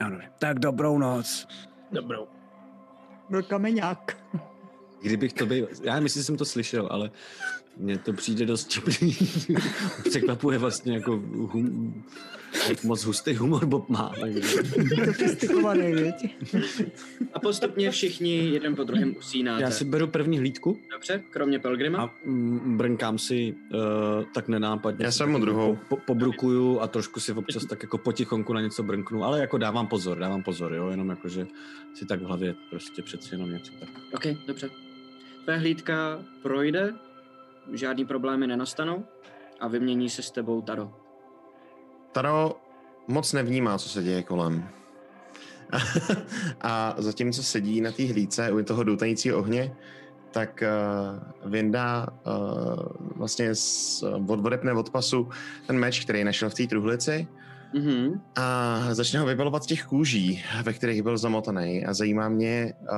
Jo, 0.00 0.10
dobře. 0.10 0.28
Tak 0.38 0.58
dobrou 0.58 0.98
noc. 0.98 1.48
Dobrou. 1.92 2.26
Byl 3.30 3.42
kameňák. 3.42 4.16
Kdybych 5.02 5.32
to 5.32 5.46
byl, 5.46 5.68
já 5.82 5.94
nevím, 5.94 6.06
jestli 6.06 6.24
jsem 6.24 6.36
to 6.36 6.44
slyšel, 6.44 6.88
ale 6.90 7.10
mně 7.76 7.98
to 7.98 8.12
přijde 8.12 8.46
dost 8.46 8.70
vtipný. 8.70 9.16
Překvapuje 10.08 10.58
vlastně 10.58 10.94
jako 10.94 11.10
hum, 11.36 12.04
moc 12.84 13.04
hustý 13.04 13.34
humor 13.34 13.66
Bob 13.66 13.88
má. 13.88 14.12
Takže. 14.20 14.40
Sofistikovaný, 15.04 15.92
věď. 15.92 16.36
A 17.34 17.38
postupně 17.40 17.90
všichni 17.90 18.36
jeden 18.36 18.76
po 18.76 18.84
druhém 18.84 19.16
usínáte. 19.18 19.62
Já 19.62 19.70
si 19.70 19.84
beru 19.84 20.06
první 20.06 20.38
hlídku 20.38 20.78
Dobře, 20.92 21.22
kromě 21.30 21.58
Pelgrima. 21.58 22.02
a 22.02 22.10
mm, 22.24 22.76
brnkám 22.76 23.18
si 23.18 23.54
uh, 23.74 24.24
tak 24.34 24.48
nenápadně. 24.48 25.04
Já 25.04 25.12
jsem 25.12 25.30
mu 25.30 25.38
druhou. 25.38 25.76
Po, 25.88 25.96
po, 25.96 26.02
pobrukuju 26.06 26.80
a 26.80 26.86
trošku 26.86 27.20
si 27.20 27.32
občas 27.32 27.64
tak 27.64 27.82
jako 27.82 27.98
potichonku 27.98 28.52
na 28.52 28.60
něco 28.60 28.82
brnknu, 28.82 29.24
ale 29.24 29.40
jako 29.40 29.58
dávám 29.58 29.86
pozor, 29.86 30.18
dávám 30.18 30.42
pozor, 30.42 30.74
jo, 30.74 30.88
jenom 30.88 31.08
jako, 31.08 31.28
že 31.28 31.46
si 31.94 32.06
tak 32.06 32.20
v 32.20 32.24
hlavě 32.24 32.54
prostě 32.70 33.02
přeci 33.02 33.34
jenom 33.34 33.50
něco 33.50 33.72
tak. 33.80 33.88
OK, 34.14 34.26
dobře. 34.46 34.70
Tvé 35.44 35.58
hlídka 35.58 36.24
projde, 36.42 36.94
žádný 37.72 38.04
problémy 38.04 38.46
nenastanou 38.46 39.04
a 39.60 39.68
vymění 39.68 40.10
se 40.10 40.22
s 40.22 40.30
tebou 40.30 40.62
Taro. 40.62 40.99
Taro 42.12 42.56
moc 43.08 43.32
nevnímá, 43.32 43.78
co 43.78 43.88
se 43.88 44.02
děje 44.02 44.22
kolem. 44.22 44.68
a 46.60 46.94
zatímco 46.98 47.42
sedí 47.42 47.80
na 47.80 47.92
té 47.92 48.06
hlídce 48.06 48.52
u 48.52 48.62
toho 48.62 48.82
doutajícího 48.82 49.38
ohně, 49.38 49.76
tak 50.30 50.62
uh, 50.62 51.50
vyndá 51.50 52.06
uh, 52.26 52.82
vlastně 53.16 53.54
z, 53.54 54.02
od 54.28 54.46
odepne 54.46 54.72
od 54.72 54.90
pasu 54.90 55.28
ten 55.66 55.78
meč, 55.78 56.04
který 56.04 56.24
našel 56.24 56.50
v 56.50 56.54
té 56.54 56.66
truhlici 56.66 57.28
Mhm. 57.74 58.20
a 58.36 58.78
začne 58.94 59.20
ho 59.20 59.26
vybalovat 59.26 59.62
z 59.62 59.66
těch 59.66 59.84
kůží, 59.84 60.44
ve 60.62 60.72
kterých 60.72 61.02
byl 61.02 61.18
zamotaný. 61.18 61.86
A 61.86 61.94
zajímá 61.94 62.28
mě, 62.28 62.74
uh, 62.82 62.88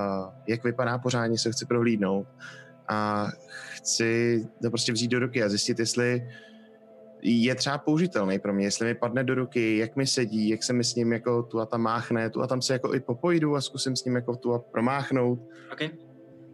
jak 0.47 0.65
vypadá 0.65 0.99
pořádně, 0.99 1.39
se 1.39 1.53
chci 1.53 1.67
prohlídnout. 1.67 2.27
A 2.89 3.29
chci 3.71 4.43
to 4.63 4.71
prostě 4.71 4.93
vzít 4.93 5.09
do 5.09 5.19
ruky 5.19 5.43
a 5.43 5.49
zjistit, 5.49 5.79
jestli 5.79 6.29
je 7.23 7.55
třeba 7.55 7.79
použitelný 7.79 8.39
pro 8.39 8.53
mě, 8.55 8.65
jestli 8.67 8.87
mi 8.87 8.95
padne 8.95 9.25
do 9.25 9.35
ruky, 9.35 9.77
jak 9.79 9.97
mi 9.97 10.07
sedí, 10.07 10.49
jak 10.49 10.63
se 10.63 10.73
mi 10.73 10.85
s 10.85 10.95
ním 10.95 11.13
jako 11.13 11.43
tu 11.43 11.61
a 11.61 11.67
tam 11.67 11.81
máchne, 11.81 12.31
tu 12.31 12.43
a 12.43 12.47
tam 12.47 12.63
se 12.63 12.73
jako 12.73 12.95
i 12.95 13.01
popojdu 13.01 13.57
a 13.57 13.61
zkusím 13.61 13.97
s 13.97 14.05
ním 14.05 14.15
jako 14.15 14.37
tu 14.37 14.53
a 14.55 14.59
promáchnout. 14.59 15.39
OK. 15.73 15.81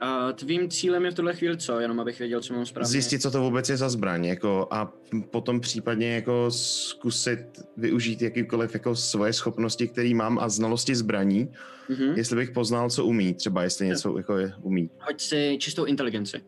A 0.00 0.32
tvým 0.32 0.70
cílem 0.70 1.04
je 1.04 1.10
v 1.10 1.14
tuhle 1.14 1.34
chvíli 1.34 1.56
co? 1.56 1.80
Jenom 1.80 2.00
abych 2.00 2.18
věděl, 2.18 2.40
co 2.40 2.54
mám 2.54 2.66
správně. 2.66 2.90
Zjistit, 2.90 3.22
co 3.22 3.30
to 3.30 3.42
vůbec 3.42 3.68
je 3.68 3.76
za 3.76 3.88
zbraň, 3.88 4.24
jako 4.24 4.68
a 4.70 4.92
potom 5.30 5.60
případně 5.60 6.14
jako 6.14 6.50
zkusit 6.50 7.38
využít 7.76 8.22
jakýkoliv 8.22 8.74
jako 8.74 8.96
svoje 8.96 9.32
schopnosti, 9.32 9.88
které 9.88 10.14
mám 10.14 10.38
a 10.38 10.48
znalosti 10.48 10.94
zbraní, 10.94 11.48
Mhm. 11.88 12.14
jestli 12.16 12.36
bych 12.36 12.50
poznal, 12.50 12.90
co 12.90 13.04
umí, 13.04 13.34
třeba 13.34 13.62
jestli 13.62 13.86
něco 13.86 14.18
jako 14.18 14.36
je, 14.36 14.52
umí. 14.62 14.90
Hoď 15.00 15.20
si 15.20 15.56
čistou 15.60 15.84
inteligenci. 15.84 16.40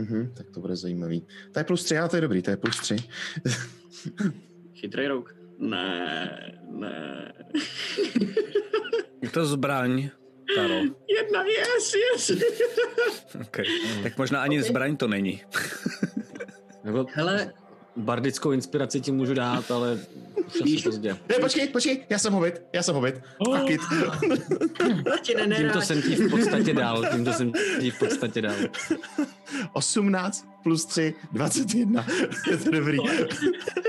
Mhm, 0.00 0.32
tak 0.36 0.50
to 0.50 0.60
bude 0.60 0.76
zajímavý. 0.76 1.26
To 1.52 1.60
je 1.60 1.64
plus 1.64 1.84
tři, 1.84 1.98
ale 1.98 2.08
to 2.08 2.16
je 2.16 2.22
dobrý, 2.22 2.42
to 2.42 2.50
je 2.50 2.56
plus 2.56 2.80
tři. 2.80 2.96
Chytrý 4.74 5.06
rouk. 5.06 5.34
Ne, 5.58 6.58
ne. 6.68 7.32
Je 9.22 9.28
to 9.30 9.46
zbraň, 9.46 10.10
Taro. 10.56 10.74
Jedna, 11.18 11.44
yes, 11.44 11.94
yes. 11.94 12.30
Okay. 13.40 13.64
Tak 14.02 14.18
možná 14.18 14.42
ani 14.42 14.62
zbraň 14.62 14.96
to 14.96 15.08
není. 15.08 15.42
Nebo 16.84 17.06
Hele, 17.12 17.52
bardickou 17.96 18.52
inspiraci 18.52 19.00
ti 19.00 19.12
můžu 19.12 19.34
dát, 19.34 19.70
ale 19.70 19.98
už 20.46 20.60
asi 20.62 20.82
pozdě. 20.84 21.16
Ne, 21.28 21.34
počkej, 21.40 21.68
počkej, 21.68 22.06
já 22.10 22.18
jsem 22.18 22.32
hobit, 22.32 22.62
já 22.72 22.82
jsem 22.82 22.94
hobit. 22.94 23.14
Fuck 23.44 23.70
it. 23.70 23.80
Tímto 25.56 25.80
jsem 25.80 26.02
ti 26.02 26.16
v 26.16 26.30
podstatě 26.30 26.74
dal, 26.74 27.06
tímto 27.12 27.32
jsem 27.32 27.52
ti 27.80 27.90
v 27.90 27.98
podstatě 27.98 28.42
dal. 28.42 28.56
18 29.72 30.46
plus 30.62 30.84
3, 30.84 31.14
21. 31.32 32.06
je 32.50 32.56
to 32.56 32.70
dobrý. 32.70 32.98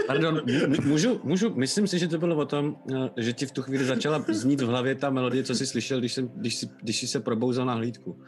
Pardon, 0.07 0.41
můžu, 0.85 1.21
můžu, 1.23 1.55
myslím 1.55 1.87
si, 1.87 1.99
že 1.99 2.07
to 2.07 2.17
bylo 2.17 2.35
o 2.35 2.45
tom, 2.45 2.75
eh, 2.95 3.09
že 3.17 3.33
ti 3.33 3.45
v 3.45 3.51
tu 3.51 3.61
chvíli 3.61 3.85
začala 3.85 4.25
znít 4.27 4.61
v 4.61 4.67
hlavě 4.67 4.95
ta 4.95 5.09
melodie, 5.09 5.43
co 5.43 5.55
jsi 5.55 5.67
slyšel, 5.67 5.99
když, 5.99 6.13
jsem, 6.13 6.31
když, 6.35 6.55
jsi, 6.55 6.69
když 6.81 6.99
jsi 6.99 7.07
se 7.07 7.19
probouzel 7.19 7.65
na 7.65 7.73
hlídku. 7.73 8.19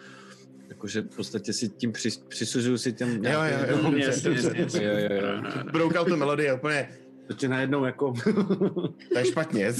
Jakože 0.83 1.01
v 1.01 1.15
podstatě 1.15 1.53
si 1.53 1.69
tím 1.69 1.91
při, 1.91 2.09
přisuzuju 2.27 2.77
si 2.77 2.93
těm... 2.93 3.25
Jo, 3.25 3.31
jo, 3.31 3.57
jo, 3.67 3.91
jo, 4.73 4.97
jo, 4.97 5.09
jo. 5.11 5.63
Broukal 5.71 6.05
tu 6.05 6.15
melodii 6.15 6.49
a 6.49 6.55
úplně 6.55 6.89
To 7.33 7.37
tě 7.39 7.47
najednou 7.47 7.85
jako... 7.85 8.13
To 9.13 9.17
je 9.17 9.25
špatně. 9.25 9.73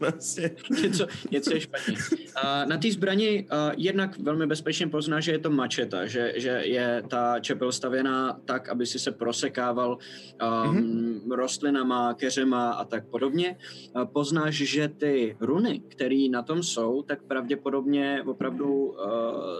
Vlastně. 0.00 0.50
něco, 0.82 1.06
něco 1.30 1.54
je 1.54 1.60
špatně. 1.60 1.94
A 2.42 2.64
na 2.64 2.76
té 2.76 2.92
zbrani 2.92 3.46
a 3.50 3.72
jednak 3.76 4.18
velmi 4.18 4.46
bezpečně 4.46 4.86
pozná, 4.86 5.20
že 5.20 5.32
je 5.32 5.38
to 5.38 5.50
mačeta, 5.50 6.06
že, 6.06 6.32
že 6.36 6.62
je 6.64 7.02
ta 7.08 7.40
čepel 7.40 7.72
stavěná 7.72 8.40
tak, 8.44 8.68
aby 8.68 8.86
si 8.86 8.98
se 8.98 9.12
prosekával 9.12 9.90
um, 9.92 10.76
mm-hmm. 10.76 11.34
rostlinama, 11.36 12.14
keřema 12.14 12.70
a 12.70 12.84
tak 12.84 13.06
podobně. 13.06 13.56
A 13.94 14.06
poznáš, 14.06 14.54
že 14.54 14.88
ty 14.88 15.36
runy, 15.40 15.80
které 15.88 16.28
na 16.30 16.42
tom 16.42 16.62
jsou, 16.62 17.02
tak 17.02 17.22
pravděpodobně 17.22 18.22
opravdu 18.26 18.74
uh, 18.74 18.94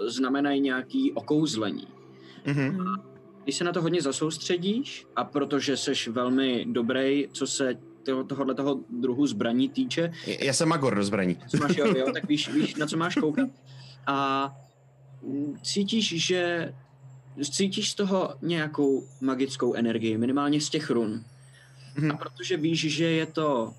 znamenají 0.06 0.60
nějaký 0.60 1.12
okouzlení. 1.12 1.88
Mhm. 2.46 3.09
Když 3.51 3.59
se 3.59 3.64
na 3.64 3.72
to 3.72 3.82
hodně 3.82 4.03
zasoustředíš 4.03 5.07
a 5.16 5.24
protože 5.24 5.76
seš 5.76 6.09
velmi 6.09 6.66
dobrý, 6.68 7.28
co 7.32 7.46
se 7.46 7.74
toho, 8.03 8.24
tohohle 8.24 8.55
toho 8.55 8.80
druhu 8.90 9.26
zbraní 9.26 9.68
týče, 9.68 10.12
Já 10.26 10.53
jsem 10.53 10.68
Magor 10.68 10.94
do 10.94 11.05
zbraní. 11.05 11.38
co 11.48 11.57
máš, 11.57 11.76
jo, 11.76 11.94
jo, 11.96 12.07
tak 12.14 12.28
víš, 12.28 12.48
víš, 12.48 12.74
na 12.74 12.86
co 12.86 12.96
máš 12.96 13.14
koukat. 13.14 13.48
A 14.07 14.51
mm, 15.22 15.59
cítíš, 15.62 16.26
že 16.26 16.72
cítíš 17.51 17.90
z 17.90 17.94
toho 17.94 18.34
nějakou 18.42 19.09
magickou 19.20 19.74
energii, 19.74 20.18
minimálně 20.18 20.61
z 20.61 20.70
těch 20.70 20.90
run. 20.90 21.24
Mhm. 21.96 22.11
A 22.11 22.16
protože 22.16 22.57
víš, 22.57 22.80
že 22.80 23.05
je 23.05 23.26
to 23.26 23.74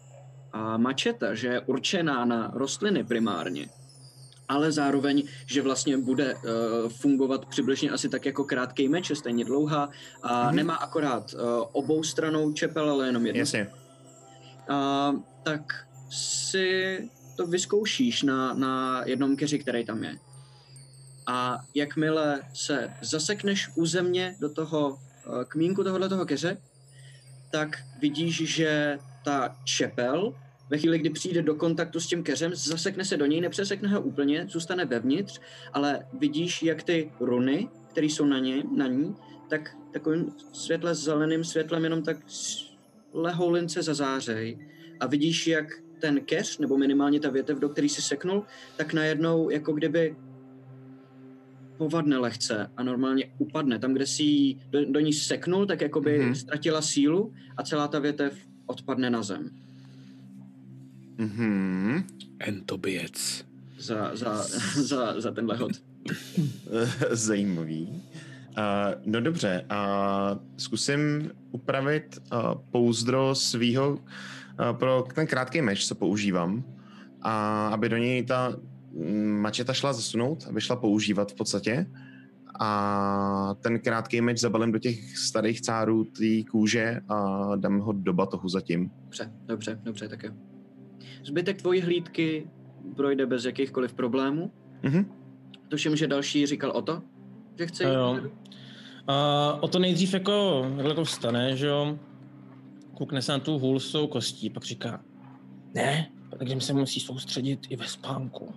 a, 0.54 0.78
mačeta, 0.78 1.36
že 1.36 1.48
je 1.48 1.60
určená 1.60 2.26
na 2.26 2.52
rostliny 2.54 3.04
primárně, 3.04 3.70
ale 4.52 4.72
zároveň, 4.72 5.24
že 5.46 5.62
vlastně 5.62 5.98
bude 5.98 6.36
uh, 6.36 6.42
fungovat 6.90 7.46
přibližně 7.46 7.90
asi 7.92 8.10
tak 8.10 8.26
jako 8.26 8.44
krátký 8.44 8.88
meč, 8.88 9.10
je 9.10 9.16
stejně 9.16 9.46
dlouhá 9.46 9.90
a 10.24 10.48
Mhm. 10.48 10.56
nemá 10.56 10.76
akorát 10.76 11.34
uh, 11.34 11.40
obou 11.72 12.04
stranou 12.04 12.54
čepel, 12.54 12.92
ale 12.92 13.06
jenom 13.08 13.26
jednu 13.26 13.40
Jasně. 13.40 13.68
a, 14.70 15.14
tak 15.44 15.88
si 16.12 17.00
to 17.38 17.48
vyzkoušíš 17.48 18.24
na, 18.24 18.54
na 18.54 19.02
jednom 19.06 19.36
keři, 19.36 19.60
který 19.60 19.86
tam 19.86 20.04
je. 20.04 20.18
A 21.28 21.60
jakmile 21.76 22.42
se 22.54 22.94
zasekneš 23.02 23.70
u 23.76 23.86
země 23.86 24.36
do 24.40 24.50
toho 24.54 24.98
eh, 25.00 25.46
kmínku 25.48 25.84
tohohle 25.84 26.10
toho 26.10 26.26
keře, 26.26 26.58
tak 27.52 27.78
vidíš, 28.00 28.56
že 28.56 29.00
ta 29.24 29.56
čepel 29.64 30.34
ve 30.72 30.78
chvíli, 30.78 31.00
kdy 31.00 31.10
přijde 31.10 31.42
do 31.42 31.56
kontaktu 31.56 32.00
s 32.00 32.08
tím 32.08 32.24
keřem, 32.24 32.56
zasekne 32.56 33.06
se 33.06 33.18
do 33.18 33.26
něj, 33.26 33.42
nepřesekne 33.42 33.90
ho 33.90 34.02
úplně, 34.02 34.46
zůstane 34.50 34.86
vevnitř, 34.86 35.40
ale 35.74 36.08
vidíš, 36.14 36.64
jak 36.64 36.84
ty 36.84 37.12
runy, 37.20 37.70
které 37.92 38.06
jsou 38.08 38.26
na, 38.26 38.40
ně, 38.40 38.64
na 38.76 38.88
ní, 38.88 39.16
tak 39.50 39.76
takovým 39.94 40.32
světle 40.54 40.96
zeleným 40.96 41.44
světlem 41.44 41.84
jenom 41.84 42.04
tak 42.04 42.18
lehoulince 43.14 43.84
zazářej 43.84 44.68
a 45.00 45.08
vidíš, 45.08 45.48
jak 45.48 45.66
ten 46.00 46.20
keř, 46.22 46.58
nebo 46.58 46.78
minimálně 46.78 47.20
ta 47.20 47.30
větev, 47.30 47.60
do 47.60 47.70
který 47.70 47.90
si 47.90 48.02
seknul, 48.02 48.44
tak 48.78 48.94
najednou 48.94 49.50
jako 49.50 49.74
kdyby 49.74 50.16
povadne 51.78 52.18
lehce 52.18 52.72
a 52.78 52.84
normálně 52.84 53.34
upadne. 53.38 53.80
Tam, 53.80 53.94
kde 53.94 54.08
si 54.08 54.56
do, 54.70 54.86
do 54.92 55.00
ní 55.00 55.14
seknul, 55.14 55.66
tak 55.66 55.82
jako 55.82 56.02
by 56.02 56.20
Mhm. 56.20 56.36
ztratila 56.36 56.82
sílu 56.82 57.34
a 57.58 57.64
celá 57.64 57.88
ta 57.88 58.00
větev 58.00 58.34
odpadne 58.66 59.10
na 59.10 59.24
zem. 59.24 59.50
Mhm. 61.22 62.04
Entobiec. 62.40 63.46
Za, 63.80 64.16
za, 64.16 64.44
za, 64.82 65.22
za 65.22 65.32
tenhle 65.32 65.58
hod. 65.58 65.72
Zajímavý. 67.12 68.04
Uh, 68.58 69.02
no 69.06 69.22
dobře, 69.22 69.66
a 69.70 70.40
zkusím 70.58 71.32
upravit 71.52 72.20
uh, 72.34 72.54
pouzdro 72.72 73.36
svýho 73.36 73.92
uh, 73.92 74.78
pro 74.78 75.06
ten 75.16 75.28
krátký 75.28 75.62
meč, 75.62 75.88
co 75.88 75.96
používám, 75.96 76.64
a 77.22 77.68
aby 77.68 77.90
do 77.90 77.98
něj 77.98 78.24
ta 78.24 78.56
mm, 78.92 79.40
mačeta 79.42 79.74
šla 79.74 79.94
zasunout, 79.94 80.46
aby 80.50 80.62
šla 80.62 80.76
používat 80.76 81.32
v 81.32 81.36
podstatě. 81.36 81.86
A 82.60 83.56
ten 83.62 83.80
krátký 83.80 84.22
meč 84.22 84.40
zabalím 84.40 84.72
do 84.72 84.80
těch 84.80 85.18
starých 85.18 85.62
cárů 85.62 86.04
té 86.04 86.44
kůže 86.52 87.00
a 87.10 87.50
dám 87.56 87.80
ho 87.80 87.94
do 87.94 88.14
batohu 88.14 88.50
zatím. 88.50 88.92
Dobře, 89.04 89.32
dobře, 89.46 89.80
dobře, 89.84 90.08
tak 90.08 90.24
jo. 90.24 90.32
Zbytek 91.24 91.62
tvojí 91.62 91.82
hlídky 91.82 92.50
projde 92.96 93.26
bez 93.26 93.46
jakýchkoliv 93.46 93.94
problémů. 93.94 94.52
Mhm. 94.84 95.06
Tuším, 95.68 95.96
že 95.96 96.08
další 96.08 96.46
říkal 96.46 96.72
o 96.72 96.82
to, 96.82 97.02
že 97.58 97.68
chce 97.68 97.84
jít 97.84 97.94
Jo. 97.94 98.20
A 99.08 99.58
o 99.62 99.68
to 99.68 99.80
nejdřív 99.80 100.14
jako, 100.14 100.66
jako 100.88 101.04
vstane, 101.04 101.58
že 101.58 101.68
jo, 101.68 102.00
koukne 102.94 103.22
se 103.22 103.32
na 103.32 103.40
tu 103.40 103.60
hůl 103.60 103.80
s 103.80 103.92
tou 103.92 104.08
kostí, 104.08 104.50
pak 104.50 104.64
říká, 104.64 105.02
ne, 105.74 106.12
takže 106.38 106.62
se 106.62 106.74
musí 106.74 107.00
soustředit 107.00 107.60
i 107.70 107.76
ve 107.76 107.88
spánku. 107.88 108.54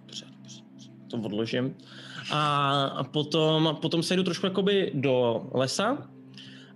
Dobře, 0.00 0.26
dobře, 0.36 0.62
dobře, 0.70 0.90
to 1.10 1.16
odložím. 1.16 1.74
A, 2.32 2.84
a 2.84 3.04
potom, 3.04 3.78
potom 3.82 4.02
se 4.02 4.16
jdu 4.16 4.22
trošku 4.22 4.46
jakoby 4.46 4.90
do 4.94 5.46
lesa 5.54 6.08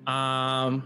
a 0.06 0.82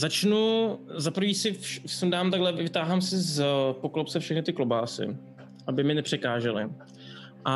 začnu, 0.00 0.78
za 0.96 1.10
prvý 1.10 1.34
si 1.34 1.52
vš- 1.52 1.82
sundám 1.86 2.30
takhle, 2.30 2.52
vytáhám 2.52 3.00
si 3.00 3.18
z 3.18 3.44
poklopce 3.72 4.20
všechny 4.20 4.42
ty 4.42 4.52
klobásy, 4.52 5.16
aby 5.66 5.84
mi 5.84 5.94
nepřekážely. 5.94 6.68
A, 7.44 7.54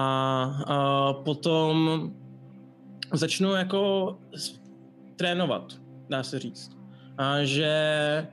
a 0.66 1.12
potom 1.12 2.10
začnu 3.12 3.52
jako 3.54 4.16
trénovat, 5.16 5.72
dá 6.08 6.22
se 6.22 6.38
říct. 6.38 6.70
A 7.18 7.44
že 7.44 8.26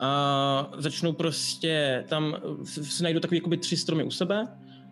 a 0.00 0.70
začnu 0.78 1.12
prostě 1.12 2.04
tam, 2.08 2.36
si 2.64 3.02
najdu 3.02 3.20
takový 3.20 3.38
jakoby 3.38 3.56
tři 3.56 3.76
stromy 3.76 4.04
u 4.04 4.10
sebe 4.10 4.48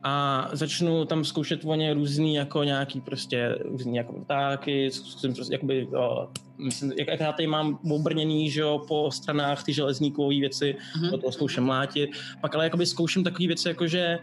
a 0.08 0.48
začnu 0.52 1.04
tam 1.04 1.24
zkoušet 1.24 1.64
voně 1.64 1.94
různý 1.94 2.34
jako 2.34 2.64
nějaký 2.64 3.00
prostě 3.00 3.58
různý 3.64 3.96
jako 3.96 4.12
vtáky, 4.24 4.90
zkusím 4.90 5.34
prostě 5.34 5.54
jakoby, 5.54 5.86
o, 5.86 6.28
myslím, 6.58 6.92
jak, 6.98 7.08
jak 7.08 7.20
já 7.20 7.32
tady 7.32 7.46
mám 7.46 7.78
obrněný, 7.90 8.50
že 8.50 8.60
jo, 8.60 8.84
po 8.88 9.10
stranách 9.10 9.64
ty 9.64 9.72
železníkové 9.72 10.28
věci, 10.34 10.76
Mhm. 10.96 11.10
do 11.10 11.18
toho 11.18 11.32
zkouším 11.32 11.62
mlátit, 11.64 12.10
pak 12.40 12.54
ale 12.54 12.64
jakoby 12.64 12.86
zkouším 12.86 13.24
takové 13.24 13.46
věci, 13.46 13.68
jako 13.68 13.86
že 13.86 14.18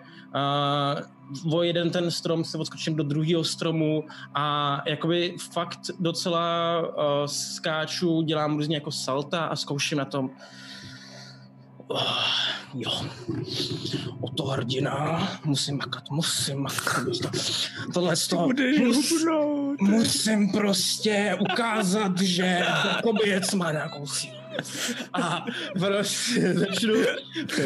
uh, 1.45 1.53
o 1.53 1.63
jeden 1.63 1.89
ten 1.89 2.11
strom 2.11 2.43
se 2.43 2.57
odskočím 2.57 2.95
do 2.95 3.03
druhého 3.03 3.43
stromu 3.43 4.03
a 4.35 4.81
jakoby 4.87 5.35
fakt 5.51 5.79
docela 5.99 6.79
uh, 6.81 6.93
skáču, 7.25 8.21
dělám 8.21 8.55
různě 8.57 8.75
jako 8.75 8.91
salta 8.91 9.39
a 9.45 9.55
zkouším 9.55 9.97
na 9.97 10.05
tom 10.05 10.29
jo, 12.73 12.91
o 14.21 14.29
to 14.29 14.43
hrdina, 14.43 15.27
musím 15.45 15.77
makat, 15.77 16.09
musím 16.11 16.59
makat. 16.59 17.07
Tohle 17.93 18.15
z 18.15 18.27
toho, 18.27 18.49
mus, 18.79 19.25
musím 19.81 20.51
prostě 20.51 21.37
ukázat, 21.39 22.21
že 22.21 22.65
kobiec 23.03 23.53
má 23.53 23.71
nějakou 23.71 24.07
sílu. 24.07 24.43
A 25.13 25.45
prostě 25.79 26.53
začnu, 26.53 26.93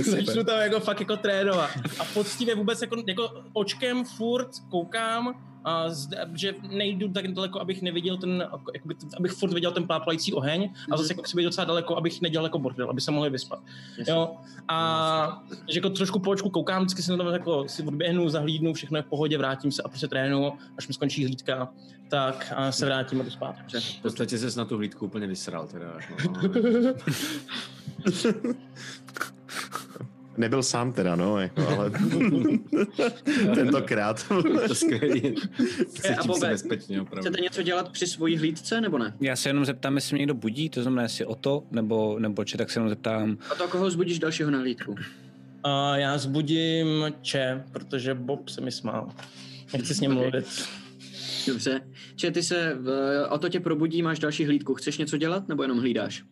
začnu 0.02 0.44
tam 0.44 0.60
jako 0.60 0.80
fakt 0.80 1.00
jako 1.00 1.18
trénovat. 1.18 1.70
A 2.00 2.04
poctivě 2.14 2.56
vůbec 2.56 2.82
jako, 2.82 3.04
jako 3.08 3.44
očkem 3.54 4.06
furt 4.06 4.50
koukám, 4.72 5.34
a 5.64 5.90
zde, 5.90 6.30
že 6.34 6.56
nejdu 6.72 7.10
tak 7.10 7.28
daleko, 7.28 7.60
abych 7.60 7.82
neviděl 7.82 8.18
ten, 8.18 8.48
jakoby, 8.74 8.96
abych 9.18 9.32
furt 9.32 9.54
viděl 9.54 9.72
ten 9.72 9.88
pláplající 9.88 10.34
oheň 10.34 10.74
a 10.92 10.98
zase 10.98 11.14
jako 11.14 11.24
chci 11.24 11.38
být 11.38 11.44
docela 11.44 11.66
daleko, 11.66 11.98
abych 11.98 12.22
nedělal 12.22 12.46
jako 12.46 12.60
bordel, 12.60 12.90
aby 12.90 13.02
se 13.02 13.12
mohli 13.12 13.30
vyspat. 13.30 13.60
Jo, 14.08 14.36
a 14.68 15.44
že 15.70 15.78
jako 15.78 15.90
trošku 15.90 16.20
po 16.20 16.32
očku 16.32 16.50
koukám, 16.50 16.82
vždycky 16.82 17.02
si 17.02 17.12
na 17.12 17.18
to 17.18 17.30
jako 17.30 17.68
si 17.68 17.84
odběhnu, 17.84 18.30
zahlídnu, 18.30 18.74
všechno 18.74 18.98
je 18.98 19.02
v 19.02 19.06
pohodě, 19.06 19.38
vrátím 19.38 19.72
se 19.72 19.82
a 19.82 19.88
prostě 19.88 20.08
trénu, 20.08 20.54
až 20.78 20.88
mi 20.88 20.94
skončí 20.94 21.26
hlídka, 21.26 21.70
tak 22.10 22.54
a 22.56 22.72
se 22.72 22.86
vrátím 22.86 23.22
a 23.22 23.24
jdu 23.24 23.30
spát. 23.30 23.56
V 24.00 24.02
podstatě 24.02 24.38
ses 24.38 24.56
na 24.56 24.66
tu 24.66 24.78
hlídku 24.78 25.06
úplně 25.06 25.28
vysral 25.28 25.68
teda. 25.68 26.00
No. 26.28 26.42
Nebyl 30.38 30.64
sám 30.64 30.94
teda, 30.94 31.16
no, 31.16 31.38
jako, 31.40 31.68
ale 31.68 31.92
tentokrát. 33.56 34.26
to 34.68 34.76
skvělý. 34.76 35.36
A 35.36 35.42
Cítím 35.90 36.34
se 36.34 36.48
bezpečně 36.48 37.02
opravdu. 37.02 37.22
chcete 37.30 37.42
něco 37.42 37.62
dělat 37.62 37.90
při 37.92 38.08
svojí 38.08 38.38
hlídce, 38.38 38.82
nebo 38.82 38.98
ne? 38.98 39.14
Já 39.22 39.36
se 39.36 39.50
jenom 39.50 39.66
zeptám, 39.66 39.96
jestli 39.96 40.14
mě 40.14 40.20
někdo 40.20 40.34
budí, 40.34 40.70
to 40.70 40.82
znamená, 40.82 41.04
jestli 41.04 41.26
o 41.26 41.36
to, 41.36 41.64
nebo, 41.72 42.20
nebo 42.20 42.44
če, 42.44 42.58
tak 42.58 42.70
se 42.70 42.80
jenom 42.80 42.90
zeptám. 42.90 43.38
A 43.52 43.56
to 43.56 43.68
koho 43.68 43.90
zbudíš 43.90 44.20
dalšího 44.20 44.52
na 44.52 44.60
hlídku? 44.60 44.96
A 45.64 45.98
já 45.98 46.18
zbudím 46.18 46.88
Če, 47.22 47.64
protože 47.72 48.14
Bob 48.14 48.50
se 48.50 48.62
mi 48.62 48.72
smál. 48.72 49.10
Nechci 49.74 49.94
s 49.96 50.00
ním 50.00 50.12
Ok. 50.12 50.18
mluvit. 50.18 50.46
Dobře. 51.48 51.82
Če, 52.16 52.32
ty 52.32 52.44
se, 52.44 52.74
v, 52.80 52.90
o 53.30 53.38
to 53.38 53.50
tě 53.50 53.60
probudí, 53.60 54.02
máš 54.02 54.20
další 54.20 54.46
hlídku. 54.46 54.74
Chceš 54.74 54.98
něco 54.98 55.18
dělat, 55.18 55.48
nebo 55.48 55.64
jenom 55.64 55.80
hlídáš? 55.80 56.24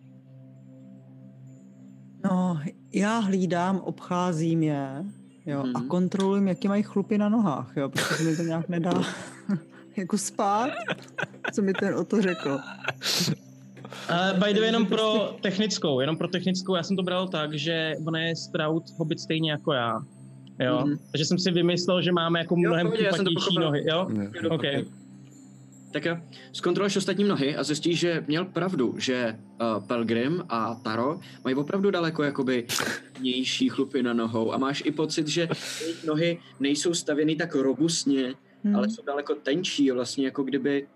No, 2.29 2.59
já 2.93 3.19
hlídám, 3.19 3.77
obcházím 3.79 4.63
je, 4.63 5.05
jo, 5.45 5.59
a 5.59 5.79
Mhm. 5.79 5.87
kontroluji, 5.87 6.47
jaký 6.47 6.67
mají 6.67 6.83
chlupy 6.83 7.17
na 7.17 7.29
nohách, 7.29 7.71
jo, 7.77 7.89
protože 7.89 8.23
mi 8.23 8.35
to 8.35 8.43
nějak 8.43 8.69
nedá 8.69 8.91
jako 9.97 10.17
spát, 10.17 10.69
co 11.53 11.61
mi 11.61 11.73
ten 11.73 11.95
o 11.95 12.03
to 12.05 12.21
řekl. 12.21 12.59
Uh, 14.09 14.39
by 14.39 14.53
the 14.53 14.59
way, 14.59 14.65
jenom 14.69 14.85
pro 14.85 15.35
technickou, 15.41 15.99
jenom 15.99 16.17
pro 16.17 16.27
technickou, 16.27 16.75
já 16.75 16.83
jsem 16.83 16.95
to 16.97 17.03
bral 17.03 17.27
tak, 17.27 17.53
že 17.53 17.93
ona 18.07 18.19
je 18.19 18.35
Stroud 18.35 18.83
hobbit 18.97 19.19
stejně 19.19 19.51
jako 19.51 19.73
já. 19.73 20.01
Jo, 20.59 20.79
Mhm. 20.79 20.89
mm-hmm. 20.93 20.99
takže 21.11 21.25
jsem 21.25 21.39
si 21.39 21.51
vymyslel, 21.51 22.01
že 22.01 22.11
máme 22.11 22.39
jako 22.39 22.55
Jo, 22.57 22.69
mnohem 22.69 22.87
to 22.91 22.97
kupatější 22.97 23.59
nohy, 23.59 23.83
jo? 23.89 24.07
Ne. 24.09 24.29
Okay. 24.49 24.85
Tak 25.95 26.05
jo, 26.05 26.17
zkontroluješ 26.51 26.97
ostatní 26.97 27.23
nohy 27.23 27.55
a 27.55 27.63
zjistíš, 27.63 27.99
že 27.99 28.23
měl 28.27 28.45
pravdu, 28.45 28.95
že 28.97 29.39
uh, 29.39 29.87
Pelgrim 29.87 30.43
a 30.49 30.75
Taro 30.75 31.19
mají 31.43 31.55
opravdu 31.55 31.91
daleko 31.91 32.23
jakoby 32.23 32.67
nější 33.19 33.69
chlupy 33.69 34.03
na 34.03 34.13
nohou 34.13 34.53
a 34.53 34.57
máš 34.57 34.83
i 34.85 34.91
pocit, 34.91 35.27
že 35.27 35.47
jejich 35.81 36.03
nohy 36.03 36.39
nejsou 36.59 36.93
stavěny 36.93 37.35
tak 37.35 37.55
robustně, 37.55 38.35
Hmm. 38.65 38.75
ale 38.75 38.89
jsou 38.89 39.03
daleko 39.03 39.35
tenčí, 39.35 39.91
vlastně 39.91 40.25
jako 40.25 40.43
kdyby 40.43 40.87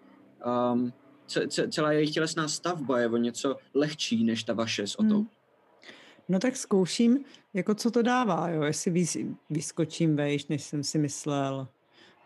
um, 0.73 0.93
ce, 1.27 1.47
ce, 1.47 1.69
celá 1.69 1.91
jejich 1.91 2.11
tělesná 2.11 2.47
stavba 2.47 2.99
je 2.99 3.07
o 3.07 3.17
něco 3.17 3.55
lehčí 3.73 4.23
než 4.23 4.43
ta 4.43 4.53
vaše 4.53 4.87
s 4.87 4.99
Otou. 4.99 5.17
Hmm. 5.17 5.27
No 6.29 6.39
tak 6.39 6.55
zkouším, 6.55 7.19
jako 7.53 7.75
co 7.75 7.91
to 7.91 8.01
dává, 8.01 8.49
jo, 8.49 8.63
jestli 8.63 8.91
vys, 8.91 9.17
vyskočím 9.49 10.15
vejš, 10.15 10.47
než 10.47 10.63
jsem 10.63 10.83
si 10.83 10.97
myslel. 10.97 11.67